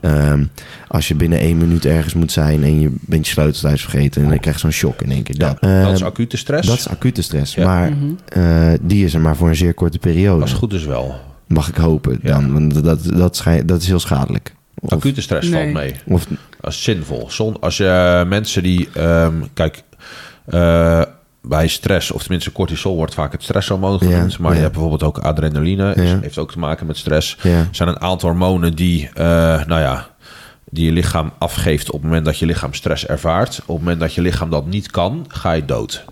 ehm, 0.00 0.44
als 0.88 1.08
je 1.08 1.14
binnen 1.14 1.38
één 1.38 1.56
minuut 1.56 1.84
ergens 1.84 2.14
moet 2.14 2.32
zijn... 2.32 2.62
en 2.62 2.80
je 2.80 2.90
bent 3.00 3.26
je 3.26 3.32
sleutels 3.32 3.60
thuis 3.60 3.82
vergeten... 3.82 4.22
en 4.22 4.28
dan 4.28 4.38
krijg 4.38 4.54
je 4.56 4.60
zo'n 4.60 4.70
shock 4.70 5.02
in 5.02 5.10
één 5.10 5.22
keer. 5.22 5.34
Ja, 5.38 5.46
Dat, 5.48 5.60
dat 5.60 5.92
is 5.92 5.98
Ehm, 6.00 6.08
acute 6.08 6.36
stress. 6.36 6.68
dat 6.68 6.78
is 6.78 6.88
acute 6.88 7.22
stress. 7.22 7.54
Ja. 7.54 7.64
Maar 7.64 7.92
eh, 8.28 8.78
die 8.82 9.04
is 9.04 9.14
er 9.14 9.20
maar 9.20 9.36
voor 9.36 9.48
een 9.48 9.56
zeer 9.56 9.74
korte 9.74 9.98
periode. 9.98 10.42
Als 10.42 10.52
goed 10.52 10.72
is 10.72 10.84
wel. 10.84 11.14
Mag 11.46 11.68
ik 11.68 11.76
hopen 11.76 12.18
dan. 12.22 12.52
Want 12.52 12.84
dat, 12.84 13.04
dat, 13.14 13.36
schij- 13.36 13.64
dat 13.64 13.80
is 13.82 13.86
heel 13.86 13.98
schadelijk. 14.00 14.54
Acute 14.88 15.20
stress 15.20 15.48
Nee. 15.48 15.62
valt 15.62 15.74
mee. 15.74 15.94
of, 16.06 16.26
Als 16.60 16.82
zinvol. 16.82 17.30
Zon, 17.30 17.56
als 17.60 17.76
je 17.76 18.24
mensen 18.28 18.62
die... 18.62 18.88
ehm, 18.94 19.34
kijk, 19.54 19.82
eh, 20.46 21.02
bij 21.42 21.68
stress, 21.68 22.10
of 22.10 22.20
tenminste 22.22 22.52
cortisol 22.52 22.96
wordt 22.96 23.14
vaak 23.14 23.32
het 23.32 23.42
stresshormoon 23.42 23.98
Ja, 24.00 24.06
genoemd. 24.08 24.38
maar 24.38 24.50
ja. 24.50 24.56
je 24.56 24.62
hebt 24.62 24.72
bijvoorbeeld 24.72 25.02
ook 25.02 25.18
adrenaline. 25.18 25.92
Ja. 26.02 26.18
Heeft 26.20 26.38
ook 26.38 26.52
te 26.52 26.58
maken 26.58 26.86
met 26.86 26.96
stress. 26.96 27.36
Er 27.42 27.68
zijn 27.70 27.88
een 27.88 28.00
aantal 28.00 28.28
hormonen 28.28 28.74
die, 28.74 29.10
eh, 29.14 29.24
nou 29.66 29.80
ja, 29.80 30.08
die 30.70 30.84
je 30.86 30.92
lichaam 30.92 31.32
afgeeft 31.38 31.86
op 31.90 31.94
het 32.00 32.02
moment 32.08 32.24
dat 32.24 32.38
je 32.38 32.46
lichaam 32.46 32.74
stress 32.74 33.06
ervaart. 33.06 33.58
Op 33.60 33.66
het 33.66 33.78
moment 33.78 34.00
dat 34.00 34.14
je 34.14 34.20
lichaam 34.20 34.50
dat 34.50 34.66
niet 34.66 34.90
kan, 34.90 35.24
ga 35.28 35.52
je 35.52 35.64
dood. 35.64 36.04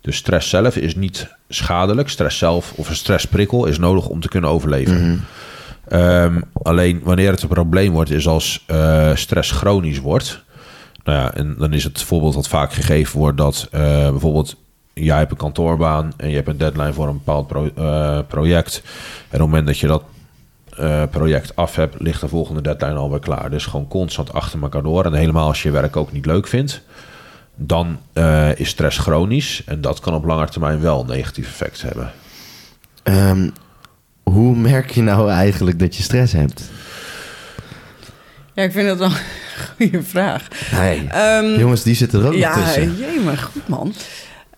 Dus 0.00 0.16
stress 0.16 0.48
zelf 0.48 0.76
is 0.76 0.94
niet 0.96 1.28
schadelijk. 1.48 2.08
Stress 2.08 2.38
zelf 2.38 2.72
of 2.76 2.88
een 2.88 2.96
stressprikkel 2.96 3.66
is 3.66 3.78
nodig 3.78 4.06
om 4.08 4.20
te 4.20 4.28
kunnen 4.28 4.50
overleven. 4.50 5.24
Ehm, 5.90 6.40
alleen 6.62 7.00
wanneer 7.04 7.30
het 7.30 7.42
een 7.42 7.48
probleem 7.48 7.92
wordt, 7.92 8.10
is 8.10 8.26
als 8.26 8.64
eh, 8.66 9.14
stress 9.14 9.50
chronisch 9.50 9.98
wordt. 9.98 10.44
Nou 11.04 11.18
ja, 11.18 11.34
en 11.34 11.54
dan 11.58 11.72
is 11.72 11.84
het 11.84 12.02
voorbeeld 12.02 12.34
wat 12.34 12.48
vaak 12.48 12.72
gegeven 12.72 13.18
wordt 13.18 13.38
dat 13.38 13.68
eh, 13.70 13.80
bijvoorbeeld 14.10 14.56
jij 14.92 15.18
hebt 15.18 15.30
een 15.30 15.36
kantoorbaan 15.36 16.12
en 16.16 16.28
je 16.28 16.34
hebt 16.34 16.48
een 16.48 16.58
deadline 16.58 16.92
voor 16.92 17.08
een 17.08 17.20
bepaald 17.24 17.52
eh, 17.76 18.18
project. 18.28 18.82
En 18.84 18.88
op 19.22 19.30
het 19.30 19.40
moment 19.40 19.66
dat 19.66 19.78
je 19.78 19.86
dat 19.86 20.02
project 21.10 21.56
af 21.56 21.74
hebt, 21.74 22.00
ligt 22.00 22.20
de 22.20 22.28
volgende 22.28 22.60
deadline 22.60 22.94
alweer 22.94 23.20
klaar. 23.20 23.50
Dus 23.50 23.66
gewoon 23.66 23.88
constant 23.88 24.32
achter 24.32 24.62
elkaar 24.62 24.82
door. 24.82 25.04
En 25.04 25.12
helemaal 25.12 25.46
als 25.46 25.62
je 25.62 25.68
je 25.68 25.74
werk 25.74 25.96
ook 25.96 26.12
niet 26.12 26.26
leuk 26.26 26.46
vindt, 26.46 26.82
dan 27.54 27.98
is 28.56 28.68
stress 28.68 28.98
chronisch. 28.98 29.62
En 29.66 29.80
dat 29.80 30.00
kan 30.00 30.14
op 30.14 30.24
lange 30.24 30.48
termijn 30.48 30.80
wel 30.80 31.00
een 31.00 31.06
negatief 31.06 31.46
effect 31.46 31.82
hebben. 31.82 32.12
Ehm, 33.02 33.48
hoe 34.30 34.56
merk 34.56 34.90
je 34.90 35.02
nou 35.02 35.30
eigenlijk 35.30 35.78
dat 35.78 35.96
je 35.96 36.02
stress 36.02 36.32
hebt? 36.32 36.62
Ja, 38.54 38.62
ik 38.62 38.72
vind 38.72 38.88
dat 38.88 38.98
wel 38.98 39.08
een 39.08 39.16
goede 39.76 40.02
vraag. 40.02 40.48
Nee. 40.78 41.06
Ehm, 41.10 41.58
Jongens, 41.58 41.82
die 41.82 41.94
zitten 41.94 42.20
er 42.20 42.26
ook 42.26 42.32
nog 42.32 42.40
ja, 42.40 42.54
tussen. 42.64 42.96
jee, 42.96 43.20
maar 43.24 43.36
goed 43.38 43.68
man. 43.68 43.92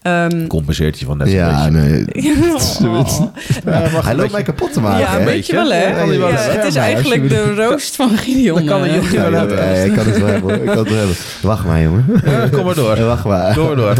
Ehm, 0.02 0.46
Compenseert 0.46 0.98
je 0.98 1.04
van 1.04 1.16
net 1.16 1.30
Ja, 1.30 1.66
een 1.66 1.72
beetje. 2.06 2.34
nee. 2.80 2.90
oh. 2.98 3.20
Hij 4.06 4.14
loopt 4.14 4.32
mij 4.32 4.42
kapot 4.42 4.72
te 4.72 4.80
maken. 4.80 4.98
Ja, 5.00 5.18
een 5.18 5.24
beetje 5.24 5.52
wel, 5.54 5.70
hè? 5.70 5.88
Ja, 5.88 6.04
Ja, 6.28 6.36
het 6.36 6.64
is 6.64 6.74
Ja, 6.74 6.82
eigenlijk 6.82 7.28
de 7.28 7.54
roost 7.54 7.96
van 7.96 8.10
Gideon. 8.18 8.56
Dat 8.58 8.64
kan 8.66 8.82
een 8.82 8.88
eh. 8.88 8.94
jongen 8.94 9.12
Ja, 9.12 9.20
wel 9.20 9.30
ja, 9.30 9.38
hebben. 9.38 9.56
ja, 9.56 9.64
ik 9.82 9.92
kan 9.94 10.06
het 10.06 10.18
wel 10.18 10.26
hebben. 10.28 10.60
Ik 10.60 10.66
kan 10.66 10.78
het 10.78 10.88
wel 10.88 10.98
hebben. 10.98 11.16
Wacht 11.42 11.64
maar, 11.64 11.82
jongen. 11.82 12.04
Ja, 12.24 12.48
kom 12.48 12.64
maar 12.64 12.74
door. 12.74 13.04
Wacht 13.04 13.24
maar. 13.24 13.54
Door, 13.54 13.76
door. 13.76 13.94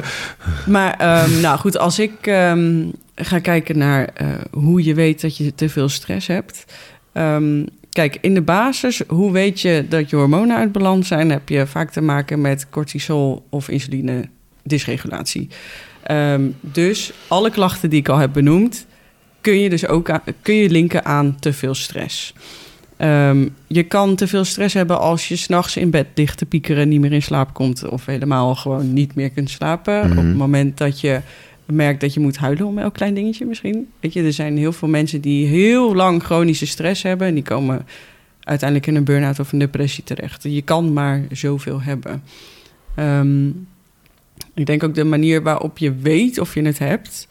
Maar 0.67 0.95
ehm, 0.99 1.41
nou 1.41 1.59
goed, 1.59 1.79
als 1.79 1.99
ik 1.99 2.13
ehm, 2.23 2.83
ga 3.25 3.39
kijken 3.39 3.79
naar 3.79 4.09
eh, 4.15 4.27
hoe 4.51 4.85
je 4.85 4.95
weet 4.95 5.21
dat 5.21 5.37
je 5.37 5.55
te 5.55 5.69
veel 5.69 5.89
stress 5.89 6.27
hebt. 6.27 6.65
Ehm, 7.13 7.65
kijk, 7.91 8.19
in 8.21 8.35
de 8.35 8.43
basis, 8.43 9.03
hoe 9.09 9.33
weet 9.33 9.61
je 9.61 9.87
dat 9.89 10.11
je 10.11 10.17
hormonen 10.17 10.57
uit 10.57 10.73
balans 10.73 11.09
zijn? 11.09 11.31
Heb 11.31 11.49
je 11.49 11.67
vaak 11.67 11.91
te 11.91 12.01
maken 12.01 12.41
met 12.41 12.67
cortisol 12.71 13.47
of 13.51 13.69
insuline 13.69 14.29
dysregulatie. 14.63 15.49
Ehm, 16.03 16.43
dus 16.61 17.13
alle 17.29 17.51
klachten 17.51 17.91
die 17.91 17.99
ik 17.99 18.09
al 18.09 18.19
heb 18.19 18.33
benoemd, 18.33 18.87
kun 19.41 19.59
je 19.59 19.69
dus 19.71 19.87
ook 19.87 20.11
aan- 20.11 20.23
kun 20.43 20.55
je 20.55 20.71
linken 20.71 21.05
aan 21.05 21.37
te 21.41 21.53
veel 21.53 21.75
stress. 21.75 22.35
Ehm, 22.97 23.49
je 23.67 23.83
kan 23.83 24.15
te 24.15 24.27
veel 24.27 24.45
stress 24.45 24.75
hebben 24.75 25.01
als 25.01 25.29
je 25.29 25.37
s'nachts 25.37 25.77
in 25.77 25.91
bed 25.91 26.07
ligt 26.15 26.39
te 26.39 26.47
piekeren, 26.47 26.89
niet 26.89 27.01
meer 27.01 27.13
in 27.13 27.23
slaap 27.23 27.55
komt 27.55 27.89
of 27.89 28.07
helemaal 28.07 28.55
gewoon 28.55 28.93
niet 28.93 29.15
meer 29.15 29.31
kunt 29.31 29.51
slapen. 29.51 30.09
Mhm. 30.09 30.19
Op 30.19 30.25
het 30.25 30.37
moment 30.37 30.79
dat 30.79 31.01
je 31.01 31.21
merkt 31.75 32.01
dat 32.01 32.15
je 32.15 32.21
moet 32.21 32.37
huilen 32.37 32.67
om 32.67 32.79
elk 32.79 32.95
klein 32.95 33.15
dingetje 33.15 33.45
misschien. 33.47 33.89
Weet 34.01 34.13
je, 34.13 34.23
er 34.23 34.33
zijn 34.33 34.57
heel 34.57 34.73
veel 34.73 34.89
mensen 34.89 35.21
die 35.21 35.47
heel 35.47 35.95
lang 35.95 36.23
chronische 36.23 36.67
stress 36.67 37.03
hebben 37.03 37.27
en 37.27 37.35
die 37.35 37.43
komen 37.43 37.87
uiteindelijk 38.41 38.89
in 38.91 38.97
een 38.97 39.05
burn-out 39.05 39.39
of 39.39 39.53
een 39.53 39.59
depressie 39.59 40.05
terecht. 40.05 40.43
Je 40.43 40.63
kan 40.63 40.93
maar 40.93 41.23
zoveel 41.31 41.83
hebben. 41.83 42.23
Ehm, 42.95 43.47
ik 44.55 44.67
denk 44.67 44.83
ook 44.85 44.95
de 44.95 45.05
manier 45.05 45.43
waarop 45.43 45.79
je 45.79 45.95
weet 45.95 46.39
of 46.39 46.55
je 46.55 46.63
het 46.63 46.79
hebt, 46.79 47.29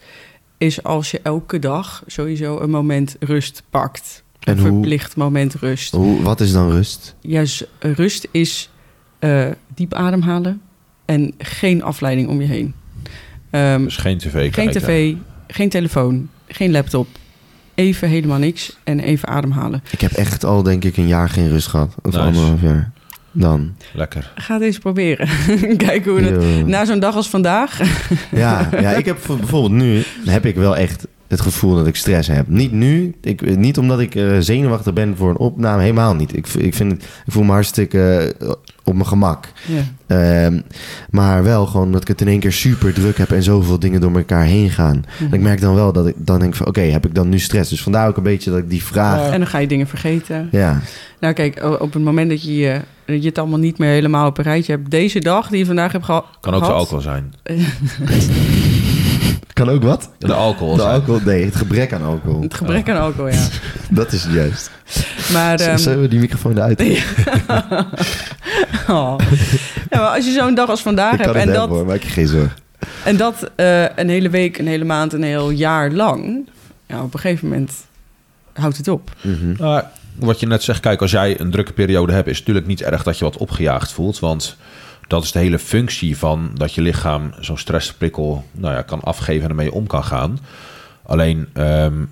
is 0.58 0.82
als 0.82 1.10
je 1.10 1.20
elke 1.22 1.58
dag 1.58 2.02
sowieso 2.06 2.60
een 2.60 2.70
moment 2.70 3.16
rust 3.20 3.62
pakt. 3.70 4.22
En 4.40 4.52
een 4.52 4.58
hoe- 4.62 4.68
verplicht 4.72 5.16
moment 5.16 5.54
rust. 5.54 5.92
Hoe, 5.92 6.22
wat 6.22 6.40
is 6.40 6.52
dan 6.52 6.70
rust? 6.70 7.16
Juist, 7.20 7.68
rust 7.78 8.28
is 8.30 8.70
eh, 9.18 9.46
diep 9.74 9.94
ademhalen 9.94 10.60
en 11.04 11.34
geen 11.38 11.82
afleiding 11.82 12.28
om 12.28 12.40
je 12.40 12.46
heen. 12.46 12.74
Ehm, 13.52 13.82
Dus 13.84 13.96
geen 13.96 14.18
tv 14.18 14.30
geen 14.32 14.50
kijken. 14.50 14.80
tv, 14.82 15.14
geen 15.46 15.68
telefoon, 15.68 16.28
geen 16.48 16.70
laptop. 16.70 17.06
Even 17.74 18.08
helemaal 18.08 18.38
niks 18.38 18.76
en 18.84 19.00
even 19.00 19.28
ademhalen. 19.28 19.82
Ik 19.90 20.00
heb 20.00 20.10
echt 20.12 20.44
al, 20.44 20.62
denk 20.62 20.84
ik, 20.84 20.96
een 20.96 21.06
jaar 21.06 21.28
geen 21.28 21.48
rust 21.48 21.66
gehad. 21.66 21.94
Of 22.02 22.12
Nice. 22.12 22.18
anderhalf 22.18 22.62
jaar. 22.62 22.90
Dan. 23.32 23.74
Lekker. 23.92 24.32
Ga 24.34 24.54
het 24.54 24.62
eens 24.62 24.78
proberen. 24.78 25.28
Kijk 25.76 26.04
hoe 26.06 26.20
het... 26.20 26.42
Yo. 26.42 26.66
Na 26.66 26.84
zo'n 26.84 27.00
dag 27.00 27.14
als 27.14 27.28
vandaag. 27.28 27.80
Ja, 28.30 28.68
ja, 28.80 28.90
ik 29.00 29.04
heb 29.04 29.18
voor- 29.18 29.36
bijvoorbeeld 29.36 29.72
nu... 29.82 30.02
heb 30.24 30.46
ik 30.46 30.54
wel 30.54 30.76
echt 30.76 31.06
het 31.32 31.40
gevoel 31.40 31.74
dat 31.74 31.86
ik 31.86 31.96
stress 31.96 32.28
heb. 32.28 32.48
Niet 32.48 32.72
nu, 32.72 33.14
ik, 33.20 33.56
niet 33.56 33.78
omdat 33.78 34.00
ik 34.00 34.14
eh, 34.14 34.36
zenuwachtig 34.38 34.92
ben 34.92 35.16
voor 35.16 35.30
een 35.30 35.36
opname, 35.36 35.80
helemaal 35.82 36.14
niet. 36.14 36.36
Ik, 36.36 36.48
ik, 36.48 36.74
vind 36.74 36.92
het, 36.92 37.02
ik 37.02 37.32
voel 37.32 37.42
me 37.42 37.52
hartstikke 37.52 38.34
eh, 38.40 38.48
op 38.84 38.94
mijn 38.94 39.06
gemak. 39.06 39.48
Ja. 39.66 39.82
Ehm, 40.46 40.60
maar 41.10 41.42
wel 41.42 41.66
gewoon 41.66 41.92
dat 41.92 42.00
ik 42.02 42.08
het 42.08 42.20
in 42.20 42.28
één 42.28 42.40
keer 42.40 42.52
super 42.52 42.92
druk 42.94 43.18
heb 43.18 43.30
en 43.30 43.42
zoveel 43.42 43.78
dingen 43.78 44.00
door 44.00 44.16
elkaar 44.16 44.44
heen 44.44 44.70
gaan. 44.70 45.04
En 45.18 45.32
ik 45.32 45.40
merk 45.40 45.60
dan 45.60 45.74
wel 45.74 45.92
dat 45.92 46.06
ik 46.06 46.14
dan 46.18 46.38
denk 46.40 46.54
van 46.54 46.66
oké, 46.66 46.80
heb 46.80 47.06
ik 47.06 47.14
dan 47.14 47.28
nu 47.28 47.38
stress? 47.38 47.70
Dus 47.70 47.82
vandaar 47.82 48.08
ook 48.08 48.16
een 48.16 48.22
beetje 48.22 48.50
dat 48.50 48.58
ik 48.58 48.70
die 48.70 48.84
vraag. 48.84 49.30
En 49.32 49.38
dan 49.38 49.48
ga 49.48 49.58
je 49.58 49.66
dingen 49.66 49.86
vergeten. 49.86 50.48
Ja, 50.50 50.80
Nou 51.20 51.34
kijk, 51.34 51.62
op 51.80 51.92
het 51.92 52.02
moment 52.04 52.30
dat 52.30 52.42
je, 52.44 52.50
je 52.50 52.80
je 53.06 53.28
het 53.28 53.38
allemaal 53.38 53.58
niet 53.58 53.78
meer 53.78 53.90
helemaal 53.90 54.26
op 54.26 54.38
een 54.38 54.44
rijtje 54.44 54.72
hebt... 54.72 54.90
deze 54.90 55.18
dag 55.20 55.48
die 55.48 55.58
je 55.58 55.66
vandaag 55.66 55.92
hebt 55.92 56.04
geha- 56.04 56.24
Kan 56.40 56.54
ook 56.54 56.60
gehad... 56.64 56.76
alcohol 56.76 57.00
zijn. 57.02 57.34
kan 59.52 59.68
ook 59.68 59.82
wat? 59.82 60.10
De 60.18 60.32
alcohol 60.32 60.76
De 60.76 60.82
alcohol, 60.82 61.20
nee, 61.24 61.44
het 61.44 61.56
gebrek 61.56 61.92
aan 61.92 62.02
alcohol. 62.02 62.42
Het 62.42 62.54
gebrek 62.54 62.88
aan 62.90 63.00
alcohol, 63.00 63.28
ja. 63.28 63.46
Dat 63.90 64.12
is 64.12 64.24
het 64.24 64.32
juist. 64.32 64.70
Maar, 65.32 65.60
ehm, 65.60 65.76
Zullen 65.76 66.00
we 66.00 66.08
die 66.08 66.18
microfoon 66.18 66.56
eruit? 66.56 66.82
Oh. 68.88 69.14
ja, 69.90 70.00
maar 70.00 70.14
als 70.14 70.24
je 70.24 70.32
zo'n 70.32 70.54
dag 70.54 70.68
als 70.68 70.82
vandaag 70.82 71.10
hebt... 71.10 71.24
het 71.24 71.34
en 71.34 71.36
hebben 71.36 71.54
dat, 71.54 71.68
hoor, 71.68 71.86
maak 71.86 72.02
je 72.02 72.08
geen 72.08 72.26
zorgen. 72.26 72.56
en 73.04 73.16
dat 73.16 73.50
eh, 73.56 73.82
een 73.96 74.08
hele 74.08 74.30
week, 74.30 74.58
een 74.58 74.66
hele 74.66 74.84
maand, 74.84 75.12
een 75.12 75.22
heel 75.22 75.50
jaar 75.50 75.90
lang... 75.90 76.48
Ja, 76.86 77.02
op 77.02 77.14
een 77.14 77.20
gegeven 77.20 77.48
moment 77.48 77.72
houdt 78.52 78.76
het 78.76 78.88
op. 78.88 79.10
Nou, 79.58 79.82
wat 80.14 80.40
je 80.40 80.46
net 80.46 80.62
zegt, 80.62 80.80
kijk, 80.80 81.00
als 81.00 81.10
jij 81.10 81.40
een 81.40 81.50
drukke 81.50 81.72
periode 81.72 82.12
hebt, 82.12 82.26
is 82.26 82.36
het 82.36 82.46
natuurlijk 82.46 82.66
niet 82.66 82.82
erg 82.82 83.02
dat 83.02 83.18
je 83.18 83.24
wat 83.24 83.36
opgejaagd 83.36 83.92
voelt. 83.92 84.18
Want 84.18 84.56
dat 85.12 85.24
is 85.24 85.32
de 85.32 85.38
hele 85.38 85.58
functie 85.58 86.18
van 86.18 86.50
dat 86.54 86.74
je 86.74 86.80
lichaam 86.80 87.32
zo'n 87.40 87.58
stressprikkel 87.58 88.44
nou 88.52 88.74
ja, 88.74 88.82
kan 88.82 89.00
afgeven 89.00 89.42
en 89.42 89.48
ermee 89.48 89.72
om 89.72 89.86
kan 89.86 90.04
gaan. 90.04 90.38
Alleen, 91.02 91.48
ehm, 91.52 92.04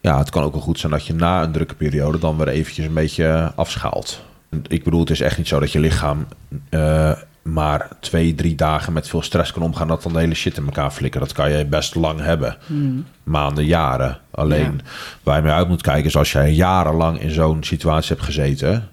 ja, 0.00 0.18
het 0.18 0.30
kan 0.30 0.42
ook 0.42 0.52
wel 0.52 0.60
goed 0.60 0.78
zijn 0.78 0.92
dat 0.92 1.06
je 1.06 1.14
na 1.14 1.42
een 1.42 1.52
drukke 1.52 1.74
periode 1.74 2.18
dan 2.18 2.36
weer 2.36 2.48
eventjes 2.48 2.86
een 2.86 2.94
beetje 2.94 3.52
afschaalt. 3.54 4.24
Ik 4.66 4.84
bedoel, 4.84 5.00
het 5.00 5.10
is 5.10 5.20
echt 5.20 5.38
niet 5.38 5.48
zo 5.48 5.60
dat 5.60 5.72
je 5.72 5.80
lichaam 5.80 6.26
eh, 6.68 7.12
maar 7.42 7.88
twee, 8.00 8.34
drie 8.34 8.54
dagen 8.54 8.92
met 8.92 9.08
veel 9.08 9.22
stress 9.22 9.52
kan 9.52 9.62
omgaan, 9.62 9.88
dat 9.88 10.02
dan 10.02 10.12
de 10.12 10.18
hele 10.18 10.34
shit 10.34 10.56
in 10.56 10.64
elkaar 10.64 10.90
flikken. 10.90 11.20
Dat 11.20 11.32
kan 11.32 11.52
je 11.52 11.66
best 11.66 11.94
lang 11.94 12.20
hebben. 12.20 12.56
Maanden, 13.22 13.64
jaren. 13.64 14.18
Alleen 14.30 14.80
waar 15.22 15.36
je 15.36 15.42
mee 15.42 15.52
uit 15.52 15.68
moet 15.68 15.82
kijken 15.82 16.04
is 16.04 16.16
als 16.16 16.32
jij 16.32 16.52
jarenlang 16.52 17.20
in 17.20 17.30
zo'n 17.30 17.64
situatie 17.64 18.14
hebt 18.14 18.26
gezeten 18.26 18.88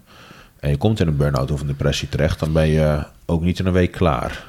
en 0.60 0.70
je 0.70 0.78
komt 0.78 1.00
in 1.00 1.08
een 1.08 1.18
burn-out 1.18 1.52
of 1.52 1.62
een 1.62 1.68
depressie 1.68 2.10
terecht, 2.10 2.40
dan 2.40 2.52
ben 2.52 2.68
je 2.68 3.04
ook 3.26 3.42
niet 3.42 3.60
in 3.60 3.66
een 3.66 3.74
week 3.74 3.92
klaar. 3.92 4.46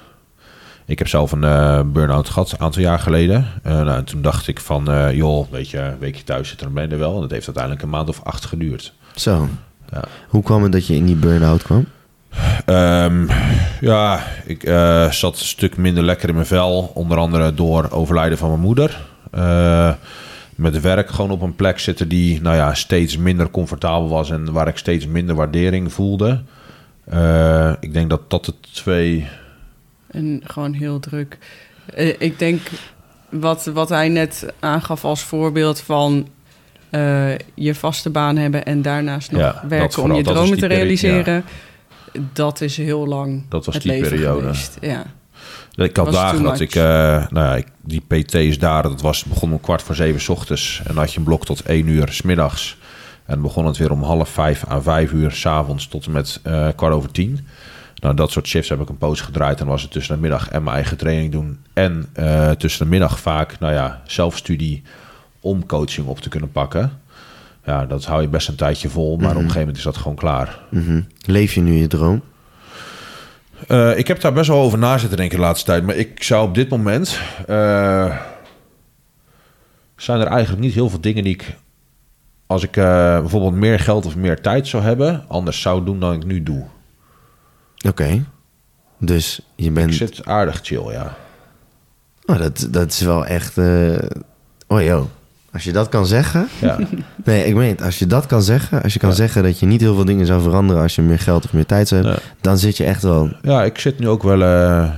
Ik 0.88 0.98
heb 0.98 1.08
zelf 1.08 1.32
een 1.32 1.44
eh 1.44 1.80
burn-out 1.86 2.28
gehad 2.28 2.52
een 2.52 2.60
aantal 2.60 2.82
jaar 2.82 2.98
geleden. 2.98 3.46
Eh, 3.62 3.72
nou, 3.72 3.90
en 3.96 4.04
toen 4.04 4.22
dacht 4.22 4.48
ik 4.48 4.60
van, 4.60 4.90
eh, 4.90 5.12
joh, 5.12 5.50
weet 5.50 5.70
je, 5.70 5.78
een 5.78 5.98
weekje 5.98 6.24
thuis 6.24 6.48
zitten, 6.48 6.66
dan 6.66 6.74
ben 6.74 6.84
je 6.84 6.90
er 6.90 6.98
wel. 6.98 7.14
En 7.14 7.20
dat 7.20 7.30
heeft 7.30 7.46
uiteindelijk 7.46 7.84
een 7.84 7.90
maand 7.90 8.08
of 8.08 8.20
acht 8.22 8.44
geduurd. 8.44 8.92
Zo. 9.14 9.48
Ja. 9.92 10.04
Hoe 10.28 10.42
kwam 10.42 10.62
het 10.62 10.72
dat 10.72 10.86
je 10.86 10.94
in 10.94 11.06
die 11.06 11.16
burn-out 11.16 11.62
kwam? 11.62 11.86
Ehm, 12.64 13.26
ja, 13.80 14.22
ik 14.44 14.62
zat 15.10 15.38
een 15.38 15.46
stuk 15.46 15.76
minder 15.76 16.04
lekker 16.04 16.28
in 16.28 16.34
mijn 16.34 16.46
vel. 16.46 16.90
Onder 16.94 17.18
andere 17.18 17.54
door 17.54 17.90
overlijden 17.90 18.38
van 18.38 18.48
mijn 18.48 18.60
moeder. 18.60 19.00
Met 20.58 20.80
werk 20.80 21.10
gewoon 21.10 21.30
op 21.30 21.40
een 21.42 21.56
plek 21.56 21.78
zitten 21.78 22.08
die 22.08 22.40
nou 22.40 22.56
ja, 22.56 22.74
steeds 22.74 23.16
minder 23.16 23.50
comfortabel 23.50 24.08
was 24.08 24.30
en 24.30 24.52
waar 24.52 24.68
ik 24.68 24.76
steeds 24.76 25.06
minder 25.06 25.34
waardering 25.34 25.92
voelde. 25.92 26.42
Eh, 27.04 27.72
ik 27.80 27.92
denk 27.92 28.10
dat 28.10 28.30
dat 28.30 28.44
de 28.44 28.54
twee. 28.72 29.26
En 30.06 30.40
gewoon 30.44 30.72
heel 30.72 31.00
druk. 31.00 31.38
Eh, 31.94 32.14
ik 32.18 32.38
denk 32.38 32.60
wat, 33.28 33.64
wat 33.64 33.88
hij 33.88 34.08
net 34.08 34.52
aangaf 34.60 35.04
als 35.04 35.22
voorbeeld 35.22 35.80
van 35.80 36.28
eh, 36.90 37.30
je 37.54 37.74
vaste 37.74 38.10
baan 38.10 38.36
hebben 38.36 38.64
en 38.64 38.82
daarnaast 38.82 39.30
nog 39.32 39.40
Ja, 39.40 39.64
werken 39.68 40.02
om 40.02 40.12
je 40.14 40.22
dromen 40.22 40.58
te 40.58 40.66
realiseren. 40.66 41.44
Dat 42.32 42.60
is 42.60 42.76
heel 42.76 43.06
lang 43.06 43.42
Dat 43.48 43.64
was 43.64 43.74
het 43.74 43.82
die 43.82 43.92
leven 43.92 44.08
periode. 44.08 44.40
geweest. 44.40 44.78
Ja. 44.80 45.04
Ik 45.74 45.96
had 45.96 46.06
Was 46.06 46.14
dagen 46.14 46.42
dat 46.42 46.52
much. 46.52 46.60
ik, 46.60 46.74
eh, 46.74 46.82
nou 47.30 47.46
ja, 47.46 47.56
ik, 47.56 47.66
die 47.82 48.02
PT's 48.06 48.58
daar, 48.58 48.82
dat 48.82 49.00
was, 49.00 49.24
begon 49.24 49.52
om 49.52 49.60
kwart 49.60 49.82
voor 49.82 49.94
zeven 49.94 50.20
's 50.20 50.28
ochtends. 50.28 50.78
En 50.78 50.94
dan 50.94 50.96
had 50.96 51.12
je 51.12 51.18
een 51.18 51.24
blok 51.24 51.44
tot 51.44 51.62
één 51.62 51.86
uur 51.86 52.08
's 52.12 52.22
middags. 52.22 52.76
En 53.24 53.42
begon 53.42 53.66
het 53.66 53.76
weer 53.76 53.90
om 53.90 54.02
half 54.02 54.28
vijf 54.28 54.70
à 54.70 54.80
vijf 54.80 55.12
uur 55.12 55.30
's 55.30 55.46
avonds 55.46 55.88
tot 55.88 56.06
en 56.06 56.12
met 56.12 56.40
eh, 56.42 56.68
kwart 56.76 56.94
over 56.94 57.10
tien. 57.10 57.46
Nou, 57.94 58.14
dat 58.14 58.30
soort 58.30 58.46
shifts 58.46 58.68
heb 58.68 58.80
ik 58.80 58.88
een 58.88 58.98
poos 58.98 59.20
gedraaid. 59.20 59.60
En 59.60 59.66
was 59.66 59.82
het 59.82 59.90
tussen 59.90 60.14
de 60.14 60.20
middag 60.20 60.48
en 60.48 60.62
mijn 60.62 60.74
eigen 60.74 60.96
training 60.96 61.32
doen. 61.32 61.58
En 61.72 62.06
eh, 62.12 62.50
tussen 62.50 62.84
de 62.84 62.90
middag 62.90 63.20
vaak, 63.20 63.58
nou 63.58 63.72
ja, 63.72 64.02
zelfstudie 64.06 64.82
om 65.40 65.66
coaching 65.66 66.06
op 66.06 66.20
te 66.20 66.28
kunnen 66.28 66.52
pakken. 66.52 66.92
Ja, 67.64 67.86
dat 67.86 68.04
hou 68.04 68.22
je 68.22 68.28
best 68.28 68.48
een 68.48 68.54
tijdje 68.54 68.88
vol. 68.88 69.16
Maar 69.16 69.30
op 69.30 69.34
een 69.34 69.40
gegeven 69.40 69.58
moment 69.58 69.76
is 69.76 69.82
dat 69.82 69.96
gewoon 69.96 70.16
klaar. 70.16 70.58
Mhm. 70.70 71.00
Leef 71.24 71.54
je 71.54 71.60
nu 71.60 71.74
je 71.74 71.86
droom? 71.86 72.22
Eh, 73.66 73.98
ik 73.98 74.08
heb 74.08 74.20
daar 74.20 74.32
best 74.32 74.48
wel 74.48 74.60
over 74.60 74.78
na 74.78 74.98
zitten 74.98 75.16
denken 75.18 75.36
de 75.36 75.44
laatste 75.44 75.66
tijd. 75.66 75.84
Maar 75.84 75.94
ik 75.96 76.22
zou 76.22 76.48
op 76.48 76.54
dit 76.54 76.68
moment... 76.68 77.20
eh, 77.46 78.16
zijn 79.96 80.20
er 80.20 80.26
eigenlijk 80.26 80.62
niet 80.62 80.74
heel 80.74 80.88
veel 80.90 81.00
dingen 81.00 81.24
die 81.24 81.34
ik... 81.34 81.56
Als 82.46 82.62
ik 82.62 82.76
eh, 82.76 82.84
bijvoorbeeld 83.20 83.54
meer 83.54 83.80
geld 83.80 84.06
of 84.06 84.16
meer 84.16 84.40
tijd 84.40 84.68
zou 84.68 84.82
hebben... 84.82 85.24
anders 85.28 85.60
zou 85.60 85.84
doen 85.84 86.00
dan 86.00 86.12
ik 86.14 86.24
nu 86.24 86.42
doe. 86.42 86.64
Oké. 87.88 88.24
Dus 88.98 89.40
je 89.56 89.64
Ik 89.64 89.74
bent... 89.74 89.94
zit 89.94 90.24
aardig 90.26 90.60
chill, 90.62 90.90
ja. 90.90 91.16
Oh, 92.26 92.38
dat, 92.38 92.68
dat 92.70 92.90
is 92.90 93.00
wel 93.00 93.26
echt... 93.26 93.58
Oh 94.66 94.82
joh. 94.82 95.04
Als 95.58 95.66
je 95.66 95.72
dat 95.72 95.88
kan 95.88 96.06
zeggen... 96.06 96.48
Ja, 96.60 96.78
Nee, 97.24 97.44
ik 97.44 97.54
meen 97.54 97.68
het. 97.68 97.82
Als 97.82 97.98
je 97.98 98.06
dat 98.06 98.26
kan 98.26 98.42
zeggen... 98.42 98.82
Als 98.82 98.92
je 98.92 98.98
kan 98.98 99.08
Ja. 99.08 99.14
zeggen 99.14 99.42
dat 99.42 99.58
je 99.58 99.66
niet 99.66 99.80
heel 99.80 99.94
veel 99.94 100.04
dingen 100.04 100.26
zou 100.26 100.42
veranderen... 100.42 100.82
als 100.82 100.94
je 100.94 101.02
meer 101.02 101.18
geld 101.18 101.44
of 101.44 101.52
meer 101.52 101.66
tijd 101.66 101.88
zou 101.88 102.02
hebben... 102.04 102.20
Ja. 102.24 102.32
dan 102.40 102.58
zit 102.58 102.76
je 102.76 102.84
echt 102.84 103.02
wel... 103.02 103.30
ja 103.42 103.64
ik 103.64 103.78
zit 103.78 103.98
nu 103.98 104.08
ook 104.08 104.22
wel... 104.22 104.42
eh, 104.42 104.90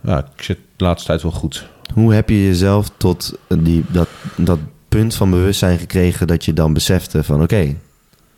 ja, 0.00 0.18
ik 0.36 0.42
zit 0.42 0.58
de 0.76 0.84
laatste 0.84 1.06
tijd 1.08 1.22
wel 1.22 1.30
goed. 1.32 1.68
Hoe 1.94 2.14
heb 2.14 2.28
je 2.28 2.44
jezelf 2.44 2.90
tot 2.96 3.38
die, 3.58 3.84
dat, 3.88 4.08
dat 4.36 4.58
punt 4.88 5.14
van 5.14 5.30
bewustzijn 5.30 5.78
gekregen... 5.78 6.26
dat 6.26 6.44
je 6.44 6.52
dan 6.52 6.72
besefte 6.72 7.22
van... 7.24 7.42
oké, 7.42 7.74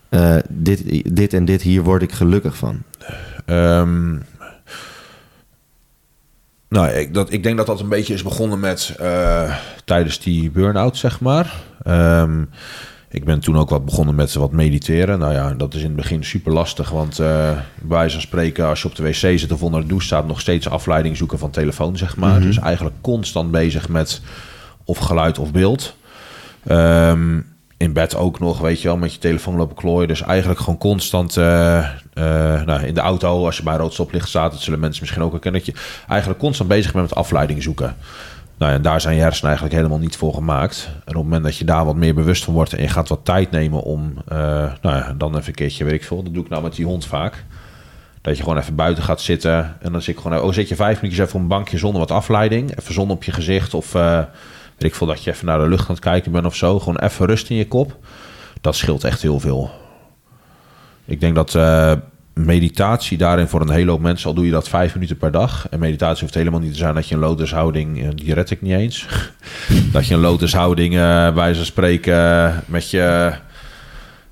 eh, 0.09 0.37
dit, 0.49 1.14
dit 1.14 1.33
en 1.35 1.45
dit 1.45 1.62
hier 1.62 1.83
word 1.83 2.03
ik 2.03 2.12
gelukkig 2.12 2.57
van. 2.57 2.83
Ehm, 3.47 4.16
nou, 6.71 6.89
ik, 6.89 7.14
dat, 7.14 7.33
ik 7.33 7.43
denk 7.43 7.57
dat 7.57 7.66
dat 7.66 7.81
een 7.81 7.89
beetje 7.89 8.14
is 8.14 8.23
begonnen 8.23 8.61
met 8.61 8.97
eh, 8.99 9.57
tijdens 9.85 10.21
die 10.21 10.51
burn-out, 10.51 10.97
zeg 10.97 11.21
maar. 11.21 11.55
Ehm, 11.83 12.45
ik 13.09 13.25
ben 13.25 13.41
toen 13.41 13.59
ook 13.59 13.71
wat 13.71 13.85
begonnen 13.85 14.14
met 14.14 14.35
wat 14.35 14.53
mediteren. 14.53 15.18
Nou 15.18 15.33
ja, 15.33 15.55
dat 15.55 15.75
is 15.75 15.81
in 15.81 15.87
het 15.87 15.97
begin 15.97 16.25
super 16.25 16.53
lastig, 16.53 16.91
want 16.91 17.18
eh 17.18 17.51
bij 17.81 17.97
wijze 17.99 18.12
van 18.12 18.21
spreken, 18.21 18.66
als 18.66 18.83
je 18.83 18.89
op 18.89 18.95
de 18.95 19.03
wc 19.03 19.14
zit 19.14 19.53
of 19.53 19.62
onder 19.62 19.81
de 19.81 19.87
douche 19.87 20.07
staat, 20.07 20.27
nog 20.27 20.41
steeds 20.41 20.68
afleiding 20.68 21.16
zoeken 21.16 21.39
van 21.39 21.51
telefoon, 21.51 21.97
zeg 21.97 22.16
maar. 22.16 22.41
Dus 22.41 22.59
eigenlijk 22.59 22.97
constant 23.01 23.51
bezig 23.51 23.89
met 23.89 24.21
of 24.85 24.99
geluid 24.99 25.39
of 25.39 25.53
beeld. 25.53 25.97
Ehm, 26.66 27.41
in 27.81 27.93
bed 27.93 28.16
ook 28.16 28.39
nog, 28.39 28.59
weet 28.59 28.83
je 28.83 28.89
wel, 28.89 28.97
met 28.97 29.12
je 29.12 29.18
telefoon 29.18 29.57
lopen 29.57 29.76
klooien. 29.76 30.09
Dus 30.09 30.22
eigenlijk 30.22 30.61
gewoon 30.61 30.78
constant 30.78 31.37
eh, 31.37 31.78
eh, 31.78 31.87
nou, 32.64 32.83
in 32.83 32.95
de 32.95 33.01
auto, 33.01 33.45
als 33.45 33.57
je 33.57 33.62
bij 33.62 33.76
rood 33.76 33.93
stoplicht 33.93 34.28
staat, 34.28 34.53
dat 34.53 34.61
zullen 34.61 34.81
mensen 34.81 35.01
misschien 35.03 35.22
ook 35.22 35.31
herkennen, 35.33 35.64
dat 35.64 35.74
je 35.74 35.83
eigenlijk 36.09 36.41
constant 36.41 36.68
bezig 36.68 36.93
bent 36.93 37.09
met 37.09 37.18
afleiding 37.18 37.62
zoeken. 37.62 37.97
Nou 38.59 38.72
en 38.72 38.83
daar 38.83 39.01
zijn 39.01 39.14
je 39.14 39.20
hersenen 39.20 39.49
eigenlijk 39.49 39.76
helemaal 39.76 39.99
niet 39.99 40.16
voor 40.16 40.35
gemaakt. 40.35 40.89
En 40.89 41.01
op 41.01 41.07
het 41.07 41.14
moment 41.14 41.45
dat 41.45 41.57
je 41.57 41.64
daar 41.64 41.85
wat 41.85 41.97
meer 41.97 42.14
bewust 42.14 42.45
van 42.45 42.55
wordt 42.55 42.72
en 42.72 42.83
je 42.83 42.89
gaat 42.89 43.09
wat 43.09 43.24
tijd 43.24 43.51
nemen 43.51 43.83
om, 43.83 44.14
eh, 44.28 44.37
nou 44.83 44.97
ja, 44.97 45.14
dan 45.18 45.37
even 45.37 45.49
een 45.49 45.55
keertje, 45.55 45.85
weet 45.85 45.95
ik 45.95 46.05
veel, 46.05 46.22
dat 46.22 46.35
doe 46.35 46.45
ik 46.45 46.51
nou 46.51 46.62
met 46.62 46.74
die 46.74 46.87
hond 46.87 47.07
vaak. 47.07 47.45
Dat 48.20 48.37
je 48.37 48.43
gewoon 48.43 48.59
even 48.59 48.74
buiten 48.74 49.03
gaat 49.03 49.20
zitten 49.20 49.76
en 49.81 49.93
dan 49.93 50.03
zit 50.03 50.14
ik 50.14 50.20
gewoon, 50.20 50.41
oh 50.41 50.53
zit 50.53 50.68
je 50.68 50.76
vijf 50.76 51.01
minuutjes 51.01 51.26
even 51.26 51.37
op 51.37 51.43
een 51.43 51.49
bankje 51.49 51.78
zonder 51.78 52.01
wat 52.01 52.11
afleiding, 52.11 52.78
even 52.78 52.95
zon 52.95 53.11
op 53.11 53.24
je 53.24 53.33
gezicht 53.33 53.74
of 53.74 53.95
ik 54.85 54.95
veel, 54.95 55.07
dat 55.07 55.24
je 55.24 55.31
even 55.31 55.47
naar 55.47 55.59
de 55.59 55.68
lucht 55.68 55.89
het 55.89 55.99
kijken 55.99 56.33
bent 56.33 56.47
of 56.47 56.57
zo. 56.57 56.78
Gewoon 56.78 56.99
even 56.99 57.26
rust 57.26 57.51
in 57.51 57.57
je 57.57 57.68
kop. 57.68 57.97
Dat 58.61 58.76
scheelt 58.76 59.05
echt 59.05 59.22
heel 59.22 59.41
veel. 59.41 59.70
Ik 61.05 61.20
denk 61.20 61.35
dat 61.35 61.55
eh, 61.55 61.93
meditatie 62.35 63.18
daarin 63.18 63.49
voor 63.49 63.61
een 63.61 63.70
hele 63.70 63.91
hoop 63.91 64.01
mensen, 64.01 64.28
al 64.28 64.35
doe 64.35 64.45
je 64.45 64.51
dat 64.51 64.68
vijf 64.68 64.95
minuten 64.95 65.16
per 65.16 65.31
dag. 65.31 65.68
En 65.70 65.78
meditatie 65.78 66.22
hoeft 66.22 66.35
helemaal 66.35 66.61
niet 66.61 66.72
te 66.72 66.78
zijn 66.78 66.95
dat 66.95 67.09
je 67.09 67.14
een 67.14 67.20
lotushouding, 67.20 68.03
eh, 68.03 68.09
die 68.14 68.35
red 68.35 68.51
ik 68.51 68.62
niet 68.62 68.72
eens. 68.72 69.07
dat 69.93 70.07
je 70.07 70.14
een 70.14 70.20
lotushouding, 70.20 70.97
eh 70.97 71.35
bij 71.35 71.55
ze 71.55 71.64
spreken, 71.64 72.62
met 72.66 72.91
je 72.91 73.33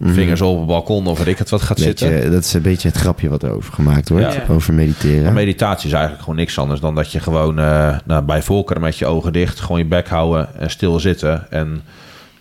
vingers 0.00 0.40
op 0.40 0.58
het 0.58 0.66
balkon 0.66 1.06
of 1.06 1.18
weet 1.18 1.26
ik 1.26 1.38
het 1.38 1.50
wat 1.50 1.62
gaat 1.62 1.78
zitten. 1.78 2.10
Beetje, 2.10 2.30
dat 2.30 2.44
is 2.44 2.54
een 2.54 2.62
beetje 2.62 2.88
het 2.88 2.96
grapje 2.96 3.28
wat 3.28 3.42
er 3.42 3.50
over 3.50 3.72
gemaakt 3.72 4.08
wordt. 4.08 4.34
Ja. 4.34 4.44
Over 4.48 4.74
mediteren. 4.74 5.22
Maar 5.22 5.32
meditatie 5.32 5.86
is 5.86 5.92
eigenlijk 5.92 6.22
gewoon 6.22 6.38
niks 6.38 6.58
anders 6.58 6.80
dan 6.80 6.94
dat 6.94 7.12
je 7.12 7.20
gewoon 7.20 7.58
eh, 7.58 7.96
nou, 8.04 8.22
bij 8.22 8.42
voorkeur 8.42 8.80
met 8.80 8.96
je 8.96 9.06
ogen 9.06 9.32
dicht, 9.32 9.60
gewoon 9.60 9.78
je 9.78 9.86
bek 9.86 10.08
houden 10.08 10.56
en 10.58 10.70
stil 10.70 11.00
zitten. 11.00 11.50
En 11.50 11.82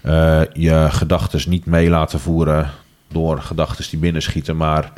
eh, 0.01 0.41
je 0.53 0.88
gedachten 0.89 1.49
niet 1.49 1.66
mee 1.66 1.89
laten 1.89 2.20
voeren 2.20 2.70
door 3.12 3.41
gedachten 3.41 3.86
die 3.89 3.99
binnenschieten, 3.99 4.58
maar 4.58 4.91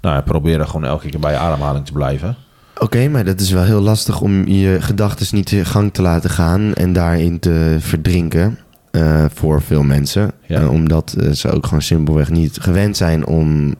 nou, 0.00 0.22
proberen 0.22 0.66
gewoon 0.66 0.84
elke 0.84 1.08
keer 1.08 1.20
bij 1.20 1.32
je 1.32 1.38
ademhaling 1.38 1.86
te 1.86 1.92
blijven. 1.92 2.36
Oké, 2.78 3.08
maar 3.08 3.24
dat 3.24 3.40
is 3.40 3.50
wel 3.50 3.62
heel 3.62 3.80
lastig 3.80 4.20
om 4.20 4.46
je 4.48 4.80
gedachten 4.80 5.26
niet 5.36 5.52
in 5.52 5.66
gang 5.66 5.92
te 5.92 6.02
laten 6.02 6.30
gaan 6.30 6.74
en 6.74 6.92
daarin 6.92 7.38
te 7.38 7.76
verdrinken. 7.80 8.58
Eh, 8.94 9.24
voor 9.34 9.62
veel 9.62 9.82
mensen. 9.82 10.30
Ja. 10.46 10.60
Eh, 10.60 10.70
omdat 10.70 11.12
eh, 11.12 11.30
ze 11.30 11.50
ook 11.50 11.66
gewoon 11.66 11.82
simpelweg 11.82 12.30
niet 12.30 12.58
gewend 12.60 12.96
zijn 12.96 13.26
om 13.26 13.74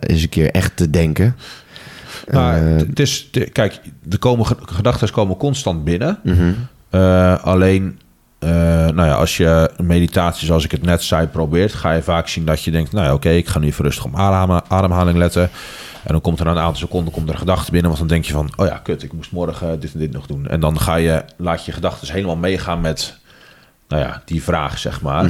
eens 0.00 0.22
een 0.22 0.28
keer 0.28 0.50
echt 0.50 0.76
te 0.76 0.90
denken. 0.90 1.36
Maar 2.32 2.62
het 2.62 3.00
is, 3.00 3.30
kijk, 3.52 3.80
de 4.02 4.16
komen, 4.16 4.46
gedachten 4.64 5.10
komen 5.10 5.36
constant 5.36 5.84
binnen. 5.84 6.18
mhm. 6.22 6.52
Alleen, 7.42 7.98
nou 8.94 9.04
ja, 9.04 9.12
als 9.12 9.36
je 9.36 9.70
meditatie, 9.82 10.46
zoals 10.46 10.64
ik 10.64 10.70
het 10.70 10.82
net 10.82 11.02
zei, 11.02 11.26
probeert, 11.26 11.72
ga 11.72 11.92
je 11.92 12.02
vaak 12.02 12.28
zien 12.28 12.44
dat 12.44 12.62
je 12.62 12.70
denkt, 12.70 12.92
nou 12.92 13.06
ja, 13.06 13.14
oké, 13.14 13.30
ik 13.30 13.48
ga 13.48 13.58
nu 13.58 13.66
even 13.66 13.84
rustig 13.84 14.04
op 14.04 14.16
adem, 14.16 14.60
ademhaling 14.68 15.18
letten. 15.18 15.50
En 16.04 16.12
dan 16.12 16.20
komt 16.20 16.38
er 16.38 16.44
na 16.44 16.50
een 16.50 16.58
aantal 16.58 16.76
seconden 16.76 17.12
komt 17.12 17.26
er 17.28 17.34
een 17.34 17.40
gedachte 17.40 17.70
binnen, 17.70 17.88
want 17.88 18.00
dan 18.00 18.10
denk 18.10 18.24
je 18.24 18.32
van, 18.32 18.50
oh 18.56 18.66
ja, 18.66 18.76
kut, 18.76 19.02
ik 19.02 19.12
moest 19.12 19.32
morgen 19.32 19.80
dit 19.80 19.92
en 19.92 19.98
dit 19.98 20.12
nog 20.12 20.26
doen. 20.26 20.46
En 20.46 20.60
dan 20.60 20.80
ga 20.80 20.94
je, 20.94 21.24
laat 21.36 21.64
je 21.64 21.72
gedachten 21.72 22.12
helemaal 22.12 22.36
meegaan 22.36 22.80
met, 22.80 23.18
nou 23.94 24.06
ja, 24.06 24.22
die 24.24 24.42
vraag, 24.42 24.78
zeg 24.78 25.00
maar. 25.00 25.24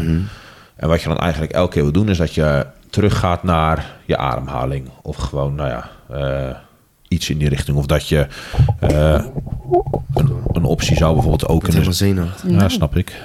En 0.77 0.89
wat 0.89 1.03
je 1.03 1.09
dan 1.09 1.19
eigenlijk 1.19 1.53
elke 1.53 1.73
keer 1.73 1.83
wil 1.83 1.93
doen, 1.93 2.09
is 2.09 2.17
dat 2.17 2.35
je 2.35 2.67
teruggaat 2.91 3.43
naar 3.43 3.87
je 4.05 4.17
ademhaling. 4.17 4.89
Of 5.03 5.17
gewoon, 5.17 5.55
nou 5.55 5.69
ja, 5.69 5.91
eh, 6.11 6.57
iets 7.09 7.31
in 7.31 7.39
die 7.39 7.49
richting. 7.49 7.77
Of 7.77 7.87
dat 7.87 8.09
je 8.09 8.27
eh, 8.81 9.25
een, 10.15 10.33
een 10.53 10.65
optie 10.65 10.97
zou 10.97 11.13
bijvoorbeeld 11.13 11.49
ook 11.49 11.63
kunnen 11.63 11.81
helemaal 11.81 11.99
zenuwachtig. 11.99 12.51
ja, 12.51 12.69
snap 12.69 12.97
ik. 12.97 13.23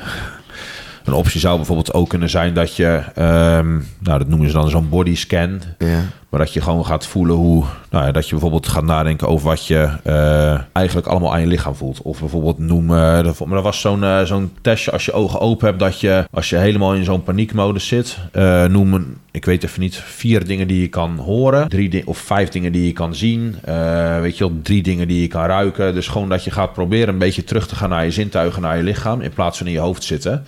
Een 1.10 1.16
optie 1.16 1.40
zou 1.40 1.56
bijvoorbeeld 1.58 1.94
ook 1.94 2.10
kunnen 2.10 2.30
zijn 2.30 2.54
dat 2.54 2.76
je, 2.76 3.02
ehm, 3.16 3.70
nou 4.00 4.18
dat 4.20 4.28
noemen 4.28 4.48
ze 4.48 4.54
dan 4.54 4.70
zo'n 4.70 4.90
body 4.90 5.16
scan, 5.16 5.62
Ja. 5.78 6.00
maar 6.30 6.40
dat 6.40 6.54
je 6.54 6.62
gewoon 6.62 6.86
gaat 6.86 7.06
voelen 7.06 7.36
hoe, 7.36 7.64
nou 7.90 8.06
ja, 8.06 8.12
dat 8.12 8.24
je 8.26 8.32
bijvoorbeeld 8.32 8.68
gaat 8.68 8.84
nadenken 8.84 9.28
over 9.28 9.48
wat 9.48 9.68
je 9.68 9.90
eh, 10.04 10.60
eigenlijk 10.74 11.08
allemaal 11.08 11.34
aan 11.34 11.42
je 11.42 11.48
lichaam 11.48 11.76
voelt. 11.76 12.02
Of 12.02 12.20
bijvoorbeeld 12.20 12.58
noemen, 12.60 13.24
dat- 13.24 13.46
maar 13.46 13.58
er 13.58 13.64
was 13.64 13.82
zo'n 13.82 14.04
eh, 14.04 14.22
zo'n 14.24 14.52
testje 14.62 14.92
als 14.92 15.06
je 15.06 15.12
ogen 15.14 15.40
open 15.40 15.68
hebt, 15.68 15.80
dat 15.80 16.00
je 16.00 16.28
als 16.32 16.50
je 16.50 16.58
helemaal 16.58 16.94
in 16.94 17.04
zo'n 17.04 17.24
paniekmodus 17.24 17.88
zit, 17.88 18.18
eh 18.32 18.66
noemen, 18.66 19.18
ik 19.32 19.46
weet 19.46 19.64
even 19.64 19.82
niet, 19.82 19.96
vier 19.96 20.46
dingen 20.46 20.68
die 20.68 20.82
je 20.82 20.88
kan 20.88 21.18
horen, 21.18 21.70
drie 21.70 22.08
of 22.08 22.18
vijf 22.18 22.50
dingen 22.50 22.72
die 22.72 22.86
je 22.86 22.94
kan 22.94 23.16
zien, 23.16 23.56
eh, 23.64 24.20
weet 24.20 24.38
je 24.38 24.44
wel, 24.48 24.60
drie 24.64 24.82
dingen 24.84 25.08
die 25.08 25.22
je 25.22 25.28
kan 25.28 25.46
ruiken. 25.46 25.94
Dus 25.94 26.08
gewoon 26.08 26.30
dat 26.30 26.44
je 26.44 26.52
gaat 26.52 26.74
proberen 26.74 27.10
een 27.14 27.18
beetje 27.20 27.44
terug 27.44 27.68
te 27.68 27.76
gaan 27.76 27.90
naar 27.90 28.06
je 28.06 28.12
zintuigen, 28.12 28.62
naar 28.62 28.78
je 28.78 28.84
lichaam, 28.84 29.22
in 29.22 29.34
plaats 29.34 29.58
van 29.58 29.68
in 29.68 29.74
je 29.74 29.80
hoofd 29.80 30.04
zitten. 30.04 30.46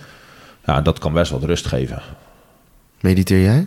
Ja, 0.64 0.80
dat 0.80 0.98
kan 0.98 1.12
best 1.12 1.30
wat 1.30 1.44
rust 1.44 1.66
geven. 1.66 2.02
Mediteer 3.00 3.42
jij? 3.42 3.66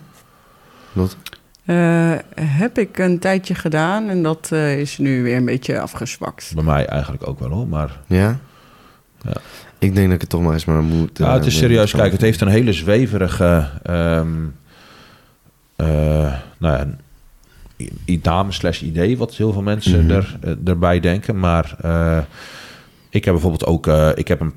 Lot? 0.94 1.18
Eh, 1.66 2.14
heb 2.40 2.78
ik 2.78 2.98
een 2.98 3.20
tijdje 3.20 3.56
gedaan 3.56 4.10
en 4.10 4.24
dat 4.24 4.50
eh, 4.52 4.80
is 4.80 4.98
nu 4.98 5.24
weer 5.24 5.36
een 5.38 5.46
beetje 5.46 5.80
afgezwakt. 5.80 6.52
Bij 6.56 6.64
mij 6.64 6.86
eigenlijk 6.86 7.28
ook 7.28 7.40
wel 7.40 7.50
hoor, 7.50 7.68
maar 7.68 8.00
Ja? 8.08 8.40
Ja. 9.22 9.34
Ik 9.80 9.94
denk 9.96 10.06
dat 10.06 10.16
ik 10.16 10.22
het 10.22 10.30
toch 10.30 10.42
maar 10.42 10.54
eens 10.54 10.66
maar 10.66 10.84
moet... 10.84 11.18
Ja, 11.18 11.26
eh, 11.28 11.34
het 11.34 11.46
is 11.46 11.54
moet- 11.54 11.62
serieus. 11.62 11.92
Kijk, 11.92 12.12
het 12.12 12.22
heeft 12.22 12.42
een 12.42 12.48
hele 12.48 12.74
zweverige... 12.74 13.70
ehm 13.84 14.28
eh, 15.76 16.34
nou 16.58 16.78
ja, 16.78 16.88
idame 18.06 18.52
slash 18.52 18.82
idee... 18.82 19.18
wat 19.18 19.36
heel 19.36 19.54
veel 19.54 19.62
mensen 19.62 20.06
Mhm. 20.06 20.12
er, 20.16 20.38
eh, 20.42 20.52
erbij 20.66 21.00
denken. 21.00 21.40
Maar 21.40 21.76
eh, 21.82 22.18
ik 23.10 23.26
heb 23.26 23.34
bijvoorbeeld 23.34 23.66
ook... 23.66 23.88
eh, 23.88 24.10
ik 24.16 24.28
heb 24.28 24.40
een, 24.40 24.54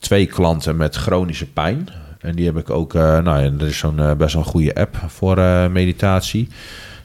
twee 0.00 0.26
klanten 0.26 0.76
met 0.76 0.96
chronische 0.96 1.46
pijn. 1.46 1.88
En 2.18 2.34
die 2.34 2.46
heb 2.46 2.56
ik 2.56 2.70
ook... 2.70 2.94
eh, 2.94 3.02
nou 3.02 3.42
ja, 3.42 3.52
er 3.58 3.66
is 3.66 3.78
zo'n 3.78 4.00
eh, 4.00 4.12
best 4.12 4.34
wel 4.34 4.42
een 4.42 4.48
goede 4.48 4.74
app 4.74 4.96
voor 5.06 5.38
eh, 5.38 5.68
meditatie. 5.68 6.48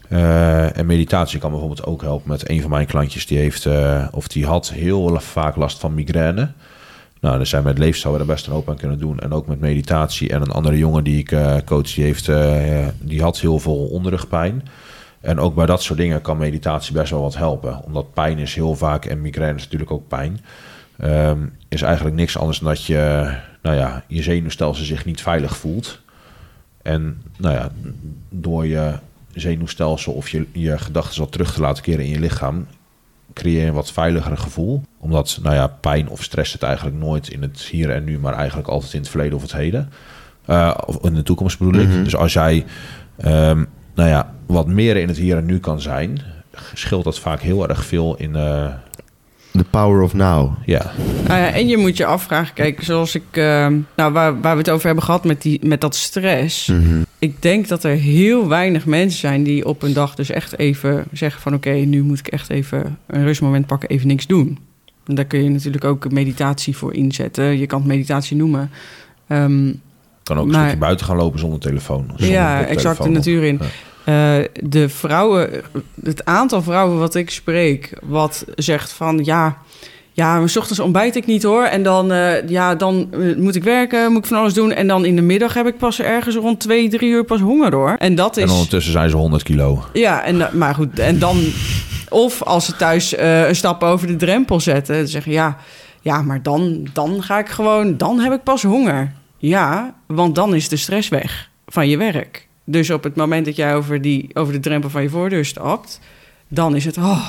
En 0.09 0.85
meditatie 0.85 1.39
kan 1.39 1.49
bijvoorbeeld 1.49 1.85
ook 1.85 2.01
helpen 2.01 2.29
met 2.29 2.49
een 2.49 2.61
van 2.61 2.69
mijn 2.69 2.85
klantjes... 2.85 3.25
die 3.27 3.37
heeft, 3.37 3.67
of 4.11 4.27
die 4.27 4.45
had 4.45 4.69
heel 4.69 5.19
vaak 5.19 5.55
last 5.55 5.79
van 5.79 5.93
migraine... 5.93 6.49
Nou, 7.19 7.39
er 7.39 7.45
zijn 7.45 7.63
met 7.63 7.77
leefstijl 7.77 8.19
er 8.19 8.25
best 8.25 8.47
een 8.47 8.53
hoop 8.53 8.69
aan 8.69 8.77
kunnen 8.77 8.99
doen. 8.99 9.19
En 9.19 9.31
ook 9.31 9.47
met 9.47 9.59
meditatie. 9.59 10.29
En 10.29 10.41
een 10.41 10.51
andere 10.51 10.77
jongen 10.77 11.03
die 11.03 11.19
ik 11.19 11.31
eh, 11.31 11.55
coach, 11.65 11.93
die, 11.93 12.03
heeft, 12.03 12.29
die 12.99 13.21
had 13.21 13.39
heel 13.39 13.59
veel 13.59 13.85
onderrugpijn. 13.85 14.67
En 15.21 15.39
ook 15.39 15.55
bij 15.55 15.65
dat 15.65 15.83
soort 15.83 15.99
dingen 15.99 16.21
kan 16.21 16.37
meditatie 16.37 16.93
best 16.93 17.11
wel 17.11 17.21
wat 17.21 17.37
helpen. 17.37 17.83
Omdat 17.83 18.13
pijn 18.13 18.37
is 18.37 18.55
heel 18.55 18.75
vaak, 18.75 19.05
en 19.05 19.21
migraine 19.21 19.57
is 19.57 19.63
natuurlijk 19.63 19.91
ook 19.91 20.07
pijn... 20.07 20.39
ehm, 20.97 21.39
is 21.67 21.81
eigenlijk 21.81 22.15
niks 22.15 22.37
anders 22.37 22.59
dan 22.59 22.69
dat 22.69 22.85
je, 22.85 23.33
nou 23.61 23.75
ja, 23.75 24.03
je 24.07 24.23
zenuwstelsel 24.23 24.85
zich 24.85 25.05
niet 25.05 25.21
veilig 25.21 25.57
voelt. 25.57 26.01
En 26.81 27.21
nou 27.37 27.55
ja, 27.55 27.71
door 28.29 28.65
je 28.65 28.93
zenuwstelsel 29.33 30.13
of 30.13 30.29
je, 30.29 30.45
je 30.51 30.77
gedachten 30.77 31.19
wat 31.19 31.31
terug 31.31 31.53
te 31.53 31.61
laten 31.61 31.83
keren 31.83 32.05
in 32.05 32.11
je 32.11 32.19
lichaam... 32.19 32.67
creëer 33.33 33.61
je 33.61 33.67
een 33.67 33.73
wat 33.73 33.91
veiliger 33.91 34.37
gevoel. 34.37 34.81
Omdat, 34.97 35.39
nou 35.43 35.55
ja, 35.55 35.67
pijn 35.67 36.09
of 36.09 36.23
stress 36.23 36.51
zit 36.51 36.63
eigenlijk 36.63 36.97
nooit 36.97 37.29
in 37.29 37.41
het 37.41 37.59
hier 37.59 37.91
en 37.91 38.03
nu... 38.03 38.19
maar 38.19 38.33
eigenlijk 38.33 38.67
altijd 38.67 38.93
in 38.93 38.99
het 38.99 39.09
verleden 39.09 39.35
of 39.35 39.41
het 39.41 39.53
heden. 39.53 39.89
Eh, 40.45 40.77
of 40.85 41.03
in 41.03 41.13
de 41.13 41.23
toekomst 41.23 41.57
bedoel 41.57 41.81
ik. 41.81 41.87
Mhm. 41.87 42.03
Dus 42.03 42.15
als 42.15 42.33
jij, 42.33 42.65
ehm, 43.17 43.63
nou 43.95 44.09
ja, 44.09 44.33
wat 44.45 44.67
meer 44.67 44.97
in 44.97 45.07
het 45.07 45.17
hier 45.17 45.37
en 45.37 45.45
nu 45.45 45.59
kan 45.59 45.81
zijn... 45.81 46.21
scheelt 46.73 47.03
dat 47.03 47.19
vaak 47.19 47.41
heel 47.41 47.69
erg 47.69 47.85
veel 47.85 48.15
in... 48.17 48.35
eh, 48.35 48.73
The 49.57 49.63
power 49.69 50.01
of 50.01 50.13
now. 50.13 50.51
ja, 50.65 50.91
Nou 51.27 51.39
ja, 51.39 51.51
en 51.51 51.67
je 51.67 51.77
moet 51.77 51.97
je 51.97 52.05
afvragen, 52.05 52.53
kijk, 52.53 52.83
zoals 52.83 53.15
ik, 53.15 53.23
eh, 53.31 53.67
nou, 53.95 54.13
waar, 54.13 54.41
waar 54.41 54.51
we 54.53 54.57
het 54.57 54.69
over 54.69 54.85
hebben 54.85 55.03
gehad 55.03 55.23
met, 55.23 55.41
die, 55.41 55.59
met 55.65 55.81
dat 55.81 55.95
stress. 55.95 56.67
Mhm. 56.67 57.01
Ik 57.19 57.41
denk 57.41 57.67
dat 57.67 57.83
er 57.83 57.95
heel 57.95 58.47
weinig 58.47 58.85
mensen 58.85 59.19
zijn 59.19 59.43
die 59.43 59.65
op 59.65 59.83
een 59.83 59.93
dag 59.93 60.15
dus 60.15 60.29
echt 60.29 60.57
even 60.57 61.03
zeggen 61.11 61.41
van 61.41 61.53
oké, 61.53 61.69
nu 61.71 62.03
moet 62.03 62.19
ik 62.19 62.27
echt 62.27 62.49
even 62.49 62.97
een 63.07 63.23
rustmoment 63.23 63.65
pakken, 63.67 63.89
even 63.89 64.07
niks 64.07 64.27
doen. 64.27 64.57
En 65.05 65.15
daar 65.15 65.25
kun 65.25 65.43
je 65.43 65.49
natuurlijk 65.49 65.83
ook 65.83 66.11
meditatie 66.11 66.77
voor 66.77 66.93
inzetten. 66.93 67.57
Je 67.57 67.65
kan 67.65 67.79
het 67.79 67.87
meditatie 67.87 68.37
noemen. 68.37 68.69
Ehm, 69.27 69.71
kan 70.23 70.37
ook 70.37 70.45
een 70.45 70.51
Maar- 70.51 70.59
stukje 70.61 70.77
buiten 70.77 71.05
gaan 71.05 71.15
lopen 71.17 71.39
zonder 71.39 71.59
telefoon. 71.59 72.05
Zonder 72.07 72.27
ja, 72.29 72.65
exact 72.65 73.03
de 73.03 73.09
natuur 73.09 73.43
in. 73.43 73.57
Ja. 73.61 73.65
Eh, 74.05 74.35
de 74.61 74.89
vrouwen, 74.89 75.49
het 76.03 76.25
aantal 76.25 76.61
vrouwen 76.61 76.99
wat 76.99 77.15
ik 77.15 77.29
spreek, 77.29 77.93
wat 78.03 78.45
zegt 78.55 78.91
van 78.91 79.19
ja, 79.23 79.57
ja, 80.11 80.39
maar 80.39 80.49
's 80.49 80.55
ochtends 80.57 80.79
ontbijt 80.79 81.15
ik 81.15 81.25
niet 81.25 81.43
hoor. 81.43 81.63
En 81.63 81.83
dan, 81.83 82.11
eh, 82.11 82.47
ja, 82.47 82.75
dan 82.75 83.07
eh, 83.11 83.35
moet 83.35 83.55
ik 83.55 83.63
werken, 83.63 84.11
moet 84.11 84.21
ik 84.21 84.27
van 84.27 84.37
alles 84.37 84.53
doen. 84.53 84.71
En 84.71 84.87
dan 84.87 85.05
in 85.05 85.15
de 85.15 85.21
middag 85.21 85.53
heb 85.53 85.67
ik 85.67 85.77
pas 85.77 86.01
ergens 86.01 86.35
rond 86.35 86.59
twee, 86.59 86.89
drie 86.89 87.09
uur 87.09 87.23
pas 87.23 87.39
honger 87.39 87.73
hoor. 87.73 87.95
En 87.97 88.15
dat 88.15 88.37
En 88.37 88.43
is. 88.43 88.51
ondertussen 88.51 88.91
zijn 88.91 89.09
ze 89.09 89.15
100 89.17 89.43
kilo. 89.43 89.83
Ja, 89.93 90.23
en, 90.23 90.49
maar 90.53 90.75
goed, 90.75 90.99
en 90.99 91.19
dan. 91.19 91.37
Of 92.09 92.43
als 92.43 92.65
ze 92.65 92.75
thuis 92.75 93.17
een 93.17 93.55
stap 93.55 93.83
over 93.83 94.07
de 94.07 94.15
drempel 94.15 94.59
zetten, 94.59 94.95
dan 94.97 95.07
zeggen 95.07 95.31
ja, 95.31 95.57
ja, 96.01 96.21
maar 96.21 96.41
dan, 96.41 96.87
dan 96.93 97.23
ga 97.23 97.39
ik 97.39 97.49
gewoon, 97.49 97.97
dan 97.97 98.19
heb 98.19 98.33
ik 98.33 98.43
pas 98.43 98.63
honger. 98.63 99.11
Ja, 99.37 99.95
want 100.07 100.35
dan 100.35 100.55
is 100.55 100.69
de 100.69 100.77
stress 100.77 101.09
weg 101.09 101.49
van 101.67 101.87
je 101.87 101.97
werk. 101.97 102.47
Dus 102.65 102.89
op 102.89 103.03
het 103.03 103.15
moment 103.15 103.45
dat 103.45 103.55
jij 103.55 103.75
over, 103.75 104.01
die, 104.01 104.29
over 104.33 104.53
de 104.53 104.59
drempel 104.59 104.89
van 104.89 105.01
je 105.01 105.09
voordeur 105.09 105.45
stapt, 105.45 105.99
dan 106.47 106.75
is 106.75 106.85
het 106.85 106.97
oh, 106.97 107.27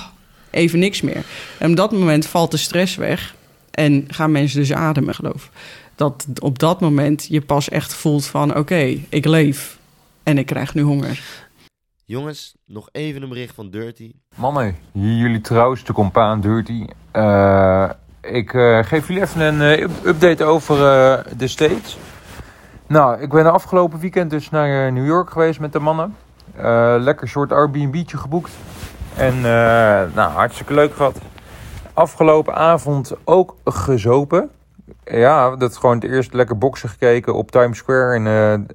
even 0.50 0.78
niks 0.78 1.00
meer. 1.00 1.24
En 1.58 1.70
op 1.70 1.76
dat 1.76 1.92
moment 1.92 2.26
valt 2.26 2.50
de 2.50 2.56
stress 2.56 2.96
weg 2.96 3.34
en 3.70 4.04
gaan 4.08 4.32
mensen 4.32 4.60
dus 4.60 4.72
ademen, 4.72 5.14
geloof 5.14 5.44
ik. 5.44 5.50
Dat 5.94 6.26
op 6.38 6.58
dat 6.58 6.80
moment 6.80 7.26
je 7.28 7.40
pas 7.40 7.68
echt 7.68 7.94
voelt 7.94 8.26
van 8.26 8.56
oké, 8.56 8.98
ik 9.08 9.24
leef 9.24 9.78
en 10.22 10.38
ik 10.38 10.46
krijg 10.46 10.74
nu 10.74 10.82
honger. 10.82 11.20
Jongens, 12.04 12.54
nog 12.66 12.88
even 12.92 13.22
een 13.22 13.28
bericht 13.28 13.54
van 13.54 13.70
Dirty. 13.70 14.12
Mannen, 14.34 14.76
hier 14.92 15.16
jullie 15.16 15.40
trouwste 15.40 15.92
compaan 15.92 16.40
Dirty. 16.40 16.84
Eh, 17.10 17.90
ik 18.22 18.54
eh, 18.54 18.78
geef 18.84 19.08
jullie 19.08 19.22
even 19.22 19.40
een 19.40 19.60
eh, 19.60 19.82
up- 19.82 20.04
update 20.06 20.44
over 20.44 20.76
eh, 20.76 21.24
de 21.36 21.48
States. 21.48 21.96
Nou, 22.88 23.20
ik 23.20 23.28
ben 23.28 23.52
afgelopen 23.52 23.98
weekend 23.98 24.30
dus 24.30 24.50
naar 24.50 24.86
eh, 24.86 24.92
New 24.92 25.06
York 25.06 25.30
geweest 25.30 25.60
met 25.60 25.72
de 25.72 25.78
mannen. 25.78 26.16
Eh, 26.56 26.94
lekker 26.98 27.28
soort 27.28 27.52
Airbnb'tje 27.52 28.16
geboekt. 28.16 28.52
En 29.16 29.34
eh, 29.34 29.42
nou, 30.14 30.32
hartstikke 30.32 30.74
leuk 30.74 30.94
gehad. 30.94 31.18
Afgelopen 31.94 32.54
avond 32.54 33.12
ook 33.24 33.56
gezopen. 33.64 34.50
Ja, 35.04 35.56
dat 35.56 35.70
is 35.70 35.76
gewoon 35.76 35.94
het 35.94 36.04
eerst 36.04 36.32
lekker 36.32 36.58
boksen 36.58 36.88
gekeken 36.88 37.34
op 37.34 37.50
Times 37.50 37.78
Square. 37.78 38.14
En 38.14 38.68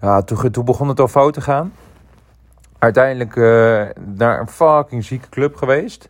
ja, 0.00 0.22
toen, 0.22 0.50
toen 0.50 0.64
begon 0.64 0.88
het 0.88 1.00
al 1.00 1.08
fout 1.08 1.34
te 1.34 1.40
gaan 1.40 1.72
uiteindelijk 2.78 3.36
naar 4.16 4.40
een 4.40 4.48
fucking 4.48 5.04
zieke 5.04 5.28
club 5.28 5.56
geweest. 5.56 6.08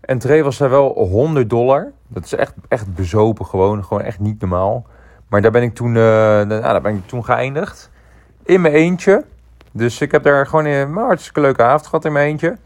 En 0.00 0.18
Trey 0.18 0.44
was 0.44 0.58
daar 0.58 0.70
wel 0.70 0.92
100 0.92 1.50
dollar. 1.50 1.92
Dat 2.08 2.24
is 2.24 2.34
echt, 2.34 2.54
echt 2.68 2.94
bezopen 2.94 3.46
gewoon. 3.46 3.84
Gewoon 3.84 4.02
echt 4.02 4.18
niet 4.18 4.40
normaal. 4.40 4.86
Maar 5.34 5.42
daar 5.42 5.52
ben 5.52 5.62
ik 5.62 5.74
toen, 5.74 5.96
eh, 5.96 6.02
nou, 6.02 6.60
daar 6.60 6.80
ben 6.80 6.94
ik 6.94 7.06
toen 7.06 7.24
geëindigd. 7.24 7.90
In 8.42 8.60
mijn 8.60 8.74
eentje. 8.74 9.24
Dus 9.72 10.00
ik 10.00 10.12
heb 10.12 10.22
daar 10.22 10.46
gewoon 10.46 10.64
een 10.64 10.92
hartstikke 10.92 11.40
leuke 11.40 11.62
avond 11.62 11.86
gehad 11.86 12.04
in 12.04 12.12
mijn 12.12 12.26
eentje. 12.26 12.56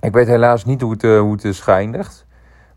Ik 0.00 0.12
weet 0.12 0.26
helaas 0.26 0.64
niet 0.64 0.80
hoe 0.80 0.92
het, 0.92 1.04
eh, 1.04 1.20
hoe 1.20 1.32
het 1.32 1.44
is 1.44 1.60
geëindigd. 1.60 2.26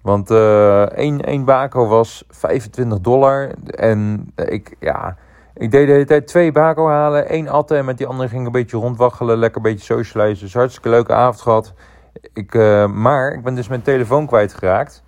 Want 0.01 0.31
eh 0.31 0.81
één, 0.81 1.21
één 1.21 1.45
bako 1.45 1.87
was 1.87 2.23
25 2.29 2.99
dollar. 2.99 3.51
En 3.65 4.31
ik, 4.35 4.75
ja, 4.79 5.15
ik 5.53 5.71
deed 5.71 5.87
de 5.87 5.93
hele 5.93 6.05
tijd 6.05 6.27
twee 6.27 6.51
bako 6.51 6.87
halen. 6.87 7.29
één 7.29 7.47
atten 7.47 7.77
en 7.77 7.85
met 7.85 7.97
die 7.97 8.07
andere 8.07 8.29
ging 8.29 8.41
ik 8.41 8.47
een 8.47 8.61
beetje 8.61 8.77
rondwaggelen. 8.77 9.37
Lekker 9.37 9.57
een 9.57 9.71
beetje 9.71 9.93
socializen. 9.93 10.45
Dus 10.45 10.53
hartstikke 10.53 10.89
leuke 10.89 11.13
avond 11.13 11.41
gehad. 11.41 11.73
Ik, 12.33 12.55
eh, 12.55 12.87
maar 12.87 13.31
ik 13.31 13.43
ben 13.43 13.55
dus 13.55 13.67
mijn 13.67 13.81
telefoon 13.81 14.27
kwijtgeraakt. 14.27 15.03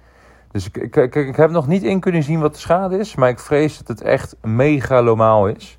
Dus 0.53 0.67
ik, 0.67 0.77
ik, 0.77 0.95
ik, 0.95 1.15
ik 1.15 1.35
heb 1.35 1.49
nog 1.49 1.67
niet 1.67 1.83
in 1.83 1.99
kunnen 1.99 2.23
zien 2.23 2.39
wat 2.39 2.53
de 2.53 2.59
schade 2.59 2.97
is. 2.97 3.15
Maar 3.15 3.29
ik 3.29 3.39
vrees 3.39 3.77
dat 3.77 3.87
het 3.87 4.01
echt 4.01 4.35
megalomaal 4.41 5.47
is. 5.47 5.77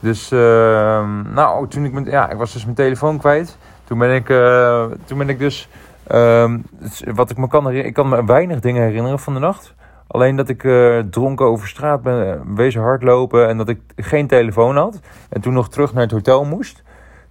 Dus, 0.00 0.30
ehm, 0.30 1.32
nou, 1.32 1.68
toen 1.68 1.84
ik, 1.84 1.92
mijn, 1.92 2.04
ja, 2.04 2.30
ik 2.30 2.36
was 2.36 2.52
dus 2.52 2.64
mijn 2.64 2.76
telefoon 2.76 3.18
kwijt. 3.18 3.58
Toen 3.84 3.98
ben 3.98 4.14
ik, 4.14 4.30
eh, 4.30 4.84
toen 5.04 5.18
ben 5.18 5.28
ik 5.28 5.38
dus, 5.38 5.68
ehm, 6.06 6.58
wat 7.14 7.30
ik 7.30 7.36
me 7.36 7.48
kan 7.48 7.60
herinneren, 7.60 7.88
ik 7.88 7.94
kan 7.94 8.08
me 8.08 8.24
weinig 8.24 8.60
dingen 8.60 8.82
herinneren 8.82 9.18
van 9.18 9.34
de 9.34 9.40
nacht. 9.40 9.74
Alleen 10.06 10.36
dat 10.36 10.48
ik 10.48 10.64
eh, 10.64 10.98
dronken 11.10 11.46
over 11.46 11.68
straat 11.68 12.02
ben 12.02 12.32
eh, 12.32 12.40
wezen 12.54 12.82
hardlopen 12.82 13.48
en 13.48 13.56
dat 13.56 13.68
ik 13.68 13.80
geen 13.96 14.26
telefoon 14.26 14.76
had. 14.76 15.00
En 15.28 15.40
toen 15.40 15.52
nog 15.52 15.68
terug 15.68 15.92
naar 15.92 16.02
het 16.02 16.12
hotel 16.12 16.44
moest. 16.44 16.82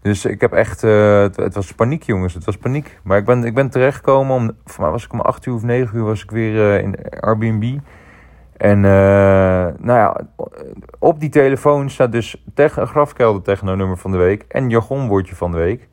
Dus 0.03 0.25
ik 0.25 0.41
heb 0.41 0.51
echt, 0.53 0.83
eh, 0.83 1.21
het, 1.21 1.53
was 1.53 1.73
paniek 1.73 2.03
jongens, 2.03 2.33
het 2.33 2.45
was 2.45 2.57
paniek. 2.57 2.99
Maar 3.03 3.17
ik 3.17 3.25
ben, 3.25 3.43
ik 3.43 3.53
ben 3.53 3.69
terechtgekomen, 3.69 4.35
om, 4.35 4.51
voor 4.65 4.83
mij 4.83 4.91
was 4.91 5.05
ik 5.05 5.13
om 5.13 5.21
8 5.21 5.45
uur 5.45 5.53
of 5.53 5.63
9 5.63 5.97
uur 5.97 6.03
was 6.03 6.23
ik 6.23 6.31
weer 6.31 6.73
eh, 6.73 6.83
in 6.83 6.95
Airbnb. 7.19 7.77
En 8.57 8.85
eh, 8.85 8.91
nou 9.77 9.99
ja, 9.99 10.21
op 10.99 11.19
die 11.19 11.29
telefoon 11.29 11.89
staat 11.89 12.11
dus 12.11 12.43
tech, 12.53 12.71
grafkelder 12.73 13.41
techno-nummer 13.41 13.97
van 13.97 14.11
de 14.11 14.17
week 14.17 14.45
en 14.47 14.69
jargonwoordje 14.69 15.35
van 15.35 15.51
de 15.51 15.57
week. 15.57 15.87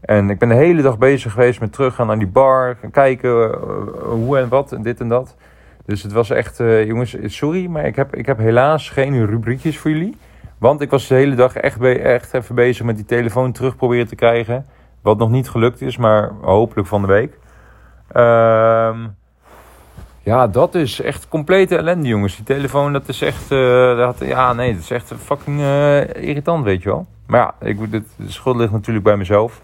En 0.00 0.30
ik 0.30 0.38
ben 0.38 0.48
de 0.48 0.54
hele 0.54 0.82
dag 0.82 0.98
bezig 0.98 1.32
geweest 1.32 1.60
met 1.60 1.72
teruggaan 1.72 2.06
naar 2.06 2.18
die 2.18 2.28
bar, 2.28 2.76
kijken 2.92 3.58
hoe 4.00 4.38
en 4.38 4.48
wat 4.48 4.72
en 4.72 4.82
dit 4.82 5.00
en 5.00 5.08
dat. 5.08 5.36
Dus 5.84 6.02
het 6.02 6.12
was 6.12 6.30
echt, 6.30 6.56
jongens, 6.86 7.16
sorry, 7.22 7.66
maar 7.66 7.86
ik 7.86 7.96
heb, 7.96 8.14
ik 8.14 8.26
heb 8.26 8.38
helaas 8.38 8.90
geen 8.90 9.26
rubriekjes 9.26 9.78
voor 9.78 9.90
jullie. 9.90 10.16
Want 10.58 10.80
ik 10.80 10.90
was 10.90 11.06
de 11.06 11.14
hele 11.14 11.34
dag 11.34 11.54
echt, 11.54 11.80
echt 11.82 12.34
even 12.34 12.54
bezig 12.54 12.86
met 12.86 12.96
die 12.96 13.04
telefoon 13.04 13.52
terug 13.52 13.76
proberen 13.76 14.08
te 14.08 14.14
krijgen. 14.14 14.66
Wat 15.02 15.18
nog 15.18 15.30
niet 15.30 15.48
gelukt 15.48 15.80
is, 15.80 15.96
maar 15.96 16.32
hopelijk 16.40 16.88
van 16.88 17.00
de 17.00 17.06
week. 17.06 17.38
Ehm, 18.12 19.06
ja, 20.22 20.46
dat 20.46 20.74
is 20.74 21.00
echt 21.00 21.28
complete 21.28 21.76
ellende, 21.76 22.08
jongens. 22.08 22.36
Die 22.36 22.44
telefoon, 22.44 22.92
dat 22.92 23.08
is 23.08 23.22
echt... 23.22 23.50
eh, 23.50 23.96
dat, 23.96 24.18
ja, 24.18 24.52
nee, 24.52 24.72
dat 24.72 24.82
is 24.82 24.90
echt 24.90 25.12
fucking 25.18 25.60
eh, 25.60 25.98
irritant, 26.00 26.64
weet 26.64 26.82
je 26.82 26.88
wel. 26.88 27.06
Maar 27.26 27.40
ja, 27.40 27.66
ik, 27.68 27.90
de 27.90 28.02
schuld 28.26 28.56
ligt 28.56 28.72
natuurlijk 28.72 29.04
bij 29.04 29.16
mezelf. 29.16 29.62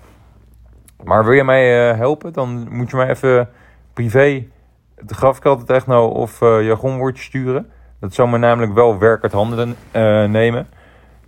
Maar 1.05 1.25
wil 1.25 1.33
je 1.33 1.45
mij 1.45 1.91
eh, 1.91 1.97
helpen, 1.97 2.33
dan 2.33 2.67
moet 2.71 2.91
je 2.91 2.97
mij 2.97 3.09
even 3.09 3.49
privé 3.93 4.45
de 5.01 5.15
grafkelder 5.15 5.67
techno 5.67 6.07
of 6.07 6.41
jargonwoordje 6.41 7.23
sturen. 7.23 7.71
Dat 8.01 8.15
zou 8.15 8.29
me 8.29 8.39
namelijk 8.39 8.75
wel 8.75 8.99
werk 8.99 9.23
uit 9.23 9.33
handen 9.33 9.77
nemen. 10.31 10.67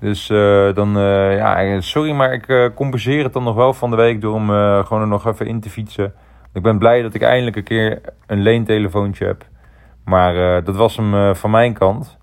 Dus 0.01 0.31
eh, 0.31 0.75
dan, 0.75 0.99
eh, 0.99 1.37
ja, 1.37 1.81
sorry, 1.81 2.13
maar 2.13 2.33
ik 2.33 2.49
eh, 2.49 2.67
compenseer 2.75 3.25
het 3.25 3.33
dan 3.33 3.43
nog 3.45 3.55
wel 3.55 3.73
van 3.75 3.91
de 3.91 3.97
week 3.97 4.21
door 4.21 4.35
hem 4.35 4.51
eh, 4.51 4.87
gewoon 4.87 5.03
er 5.03 5.09
nog 5.09 5.27
even 5.27 5.47
in 5.47 5.61
te 5.61 5.71
fietsen. 5.71 6.15
Ik 6.53 6.63
ben 6.63 6.79
blij 6.79 7.03
dat 7.03 7.15
ik 7.15 7.23
eindelijk 7.23 7.57
een 7.57 7.63
keer 7.65 8.01
een 8.27 8.43
leentelefoontje 8.43 9.27
heb. 9.27 9.45
Maar 10.05 10.57
eh, 10.57 10.65
dat 10.65 10.77
was 10.77 10.97
hem 10.97 11.15
eh, 11.15 11.35
van 11.35 11.51
mijn 11.51 11.73
kant. 11.73 12.19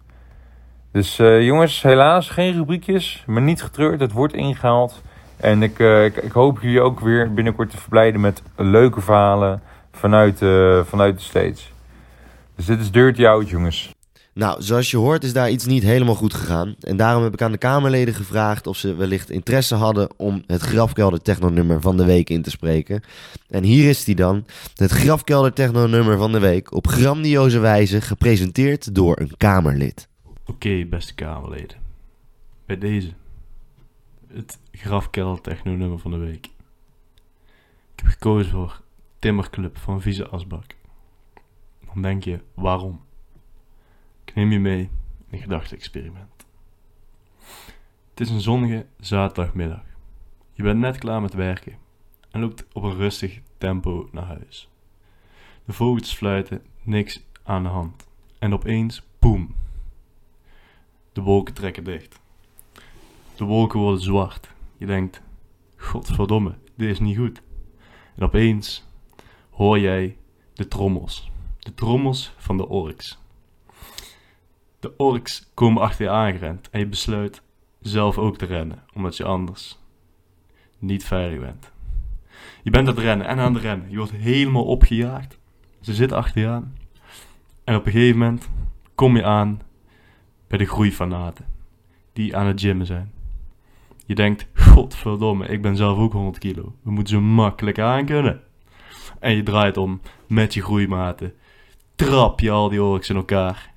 Dus 0.91 1.19
eh, 1.19 1.41
jongens, 1.41 1.81
helaas 1.81 2.29
geen 2.29 2.53
rubriekjes. 2.53 3.23
Maar 3.27 3.41
niet 3.41 3.63
getreurd, 3.63 3.99
het 3.99 4.11
wordt 4.11 4.33
ingehaald. 4.33 5.01
En 5.37 5.63
ik, 5.63 5.79
eh, 5.79 6.05
ik, 6.05 6.31
hoop 6.31 6.61
jullie 6.61 6.81
ook 6.81 6.99
weer 6.99 7.33
binnenkort 7.33 7.69
te 7.69 7.77
verblijden 7.77 8.21
met 8.21 8.43
leuke 8.55 9.01
verhalen 9.01 9.61
vanuit, 9.91 10.41
eh, 10.41 10.79
vanuit 10.83 11.17
de 11.17 11.23
States. 11.23 11.73
Dus 12.55 12.65
dit 12.65 12.79
is 12.79 12.91
Dirty 12.91 13.25
Out, 13.25 13.49
jongens. 13.49 13.93
Nou, 14.33 14.61
zoals 14.61 14.91
je 14.91 14.97
hoort 14.97 15.23
is 15.23 15.33
daar 15.33 15.49
iets 15.49 15.65
niet 15.65 15.83
helemaal 15.83 16.15
goed 16.15 16.33
gegaan. 16.33 16.75
En 16.79 16.97
daarom 16.97 17.23
heb 17.23 17.33
ik 17.33 17.41
aan 17.41 17.51
de 17.51 17.57
Kamerleden 17.57 18.13
gevraagd 18.13 18.67
of 18.67 18.77
ze 18.77 18.95
wellicht 18.95 19.29
interesse 19.29 19.75
hadden 19.75 20.09
om 20.17 20.43
het 20.47 20.61
grafkelder 20.61 21.21
techno-nummer 21.21 21.81
van 21.81 21.97
de 21.97 22.05
week 22.05 22.29
in 22.29 22.41
te 22.41 22.49
spreken. 22.49 23.03
En 23.49 23.63
hier 23.63 23.89
is 23.89 24.03
die 24.03 24.15
dan, 24.15 24.45
het 24.75 24.91
grafkelder 24.91 25.53
techno-nummer 25.53 26.17
van 26.17 26.31
de 26.31 26.39
week, 26.39 26.73
op 26.73 26.87
grandioze 26.87 27.59
wijze 27.59 28.01
gepresenteerd 28.01 28.95
door 28.95 29.19
een 29.19 29.37
Kamerlid. 29.37 30.07
Oké, 30.45 30.85
beste 30.85 31.13
Kamerleden. 31.15 31.77
Bij 32.65 32.77
deze. 32.77 33.09
Het 34.27 34.57
grafkelder 34.71 35.41
techno 35.41 35.71
nummer 35.71 35.99
van 35.99 36.11
de 36.11 36.17
week. 36.17 36.45
Ik 37.95 37.99
heb 38.03 38.07
gekozen 38.07 38.51
voor 38.51 38.81
Timmerclub 39.19 39.77
van 39.77 40.01
Vieze 40.01 40.27
Asbak. 40.27 40.75
Dan 41.93 42.01
denk 42.01 42.23
je, 42.23 42.39
waarom? 42.53 43.01
Ik 44.25 44.35
neem 44.35 44.51
je 44.51 44.59
mee 44.59 44.81
in 44.81 44.89
een 45.29 45.39
gedachte-experiment. 45.39 46.45
Het 48.09 48.19
is 48.19 48.29
een 48.29 48.41
zonnige 48.41 48.85
zaterdagmiddag. 48.99 49.83
Je 50.53 50.63
bent 50.63 50.79
net 50.79 50.97
klaar 50.97 51.21
met 51.21 51.33
werken 51.33 51.77
en 52.31 52.39
loopt 52.39 52.65
op 52.73 52.83
een 52.83 52.95
rustig 52.95 53.41
tempo 53.57 54.09
naar 54.11 54.25
huis. 54.25 54.69
De 55.65 55.73
vogels 55.73 56.13
fluiten, 56.13 56.61
niks 56.81 57.23
aan 57.43 57.63
de 57.63 57.69
hand. 57.69 58.07
En 58.39 58.53
opeens, 58.53 59.03
boem, 59.19 59.55
de 61.13 61.21
wolken 61.21 61.53
trekken 61.53 61.83
dicht. 61.83 62.19
De 63.35 63.43
wolken 63.43 63.79
worden 63.79 64.01
zwart. 64.01 64.53
Je 64.77 64.85
denkt, 64.85 65.21
godverdomme, 65.77 66.55
dit 66.75 66.89
is 66.89 66.99
niet 66.99 67.17
goed. 67.17 67.41
En 68.15 68.23
opeens 68.23 68.87
hoor 69.49 69.79
jij 69.79 70.17
de 70.53 70.67
trommels. 70.67 71.31
De 71.59 71.73
trommels 71.73 72.33
van 72.37 72.57
de 72.57 72.67
orks. 72.67 73.22
De 74.83 74.93
orks 74.97 75.51
komen 75.53 75.81
achter 75.81 76.05
je 76.05 76.11
aangerend 76.11 76.69
en 76.69 76.79
je 76.79 76.87
besluit 76.87 77.41
zelf 77.81 78.17
ook 78.17 78.37
te 78.37 78.45
rennen, 78.45 78.83
omdat 78.93 79.17
je 79.17 79.23
anders 79.23 79.79
niet 80.79 81.03
veilig 81.03 81.39
bent. 81.39 81.71
Je 82.63 82.69
bent 82.69 82.87
aan 82.87 82.93
het 82.93 83.03
rennen 83.03 83.27
en 83.27 83.39
aan 83.39 83.53
het 83.53 83.63
rennen. 83.63 83.89
Je 83.89 83.97
wordt 83.97 84.11
helemaal 84.11 84.65
opgejaagd. 84.65 85.39
Ze 85.81 85.93
zitten 85.93 86.17
achter 86.17 86.41
je 86.41 86.47
aan. 86.47 86.77
En 87.63 87.75
op 87.75 87.85
een 87.85 87.91
gegeven 87.91 88.19
moment 88.19 88.49
kom 88.95 89.15
je 89.15 89.23
aan 89.23 89.61
bij 90.47 90.57
de 90.57 90.65
groeifanaten 90.65 91.45
die 92.13 92.37
aan 92.37 92.45
het 92.45 92.61
gymmen 92.61 92.85
zijn. 92.85 93.11
Je 94.05 94.15
denkt, 94.15 94.47
godverdomme, 94.53 95.47
ik 95.47 95.61
ben 95.61 95.75
zelf 95.75 95.97
ook 95.97 96.13
100 96.13 96.37
kilo. 96.37 96.75
We 96.81 96.91
moeten 96.91 97.13
zo 97.13 97.21
makkelijk 97.21 97.79
aankunnen. 97.79 98.41
En 99.19 99.35
je 99.35 99.43
draait 99.43 99.77
om 99.77 100.01
met 100.27 100.53
je 100.53 100.61
groeimaten. 100.61 101.33
Trap 101.95 102.39
je 102.39 102.51
al 102.51 102.69
die 102.69 102.83
orks 102.83 103.09
in 103.09 103.15
elkaar. 103.15 103.72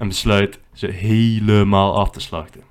En 0.00 0.08
besluit 0.08 0.60
ze 0.72 0.86
helemaal 0.86 1.98
af 1.98 2.10
te 2.10 2.20
slachten. 2.20 2.62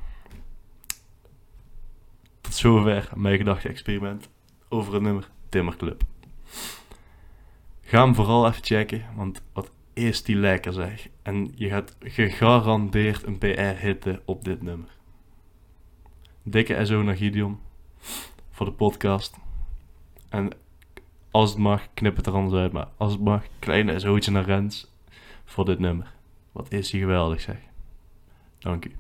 Tot 2.41 2.53
zover 2.53 3.09
mijn 3.15 3.37
gedachte-experiment 3.37 4.29
over 4.69 4.93
het 4.93 5.01
nummer 5.01 5.29
Timmerclub. 5.49 6.01
Ga 7.81 8.03
hem 8.03 8.15
vooral 8.15 8.47
even 8.47 8.63
checken, 8.63 9.05
want 9.15 9.41
wat 9.53 9.71
is 9.93 10.23
die 10.23 10.35
lekker 10.35 10.73
zeg. 10.73 11.07
En 11.21 11.51
je 11.55 11.69
gaat 11.69 11.95
gegarandeerd 11.99 13.23
een 13.23 13.37
PR-hitte 13.37 14.21
op 14.25 14.43
dit 14.43 14.61
nummer. 14.61 14.89
Dikke 16.43 16.85
SO 16.85 17.01
naar 17.01 17.17
Gideon 17.17 17.59
voor 18.51 18.65
de 18.65 18.71
podcast. 18.71 19.37
En 20.29 20.49
als 21.31 21.49
het 21.49 21.59
mag, 21.59 21.87
knip 21.93 22.15
het 22.15 22.25
er 22.25 22.33
anders 22.33 22.61
uit. 22.61 22.71
Maar 22.71 22.87
als 22.97 23.11
het 23.11 23.21
mag, 23.21 23.43
kleine 23.59 23.99
SO'tje 23.99 24.31
naar 24.31 24.45
Rens 24.45 24.91
voor 25.45 25.65
dit 25.65 25.79
nummer. 25.79 26.17
Wat 26.51 26.71
is 26.71 26.91
hij 26.91 26.99
geweldig 26.99 27.41
zeg. 27.41 27.57
Dank 28.59 28.85
u. 28.85 28.91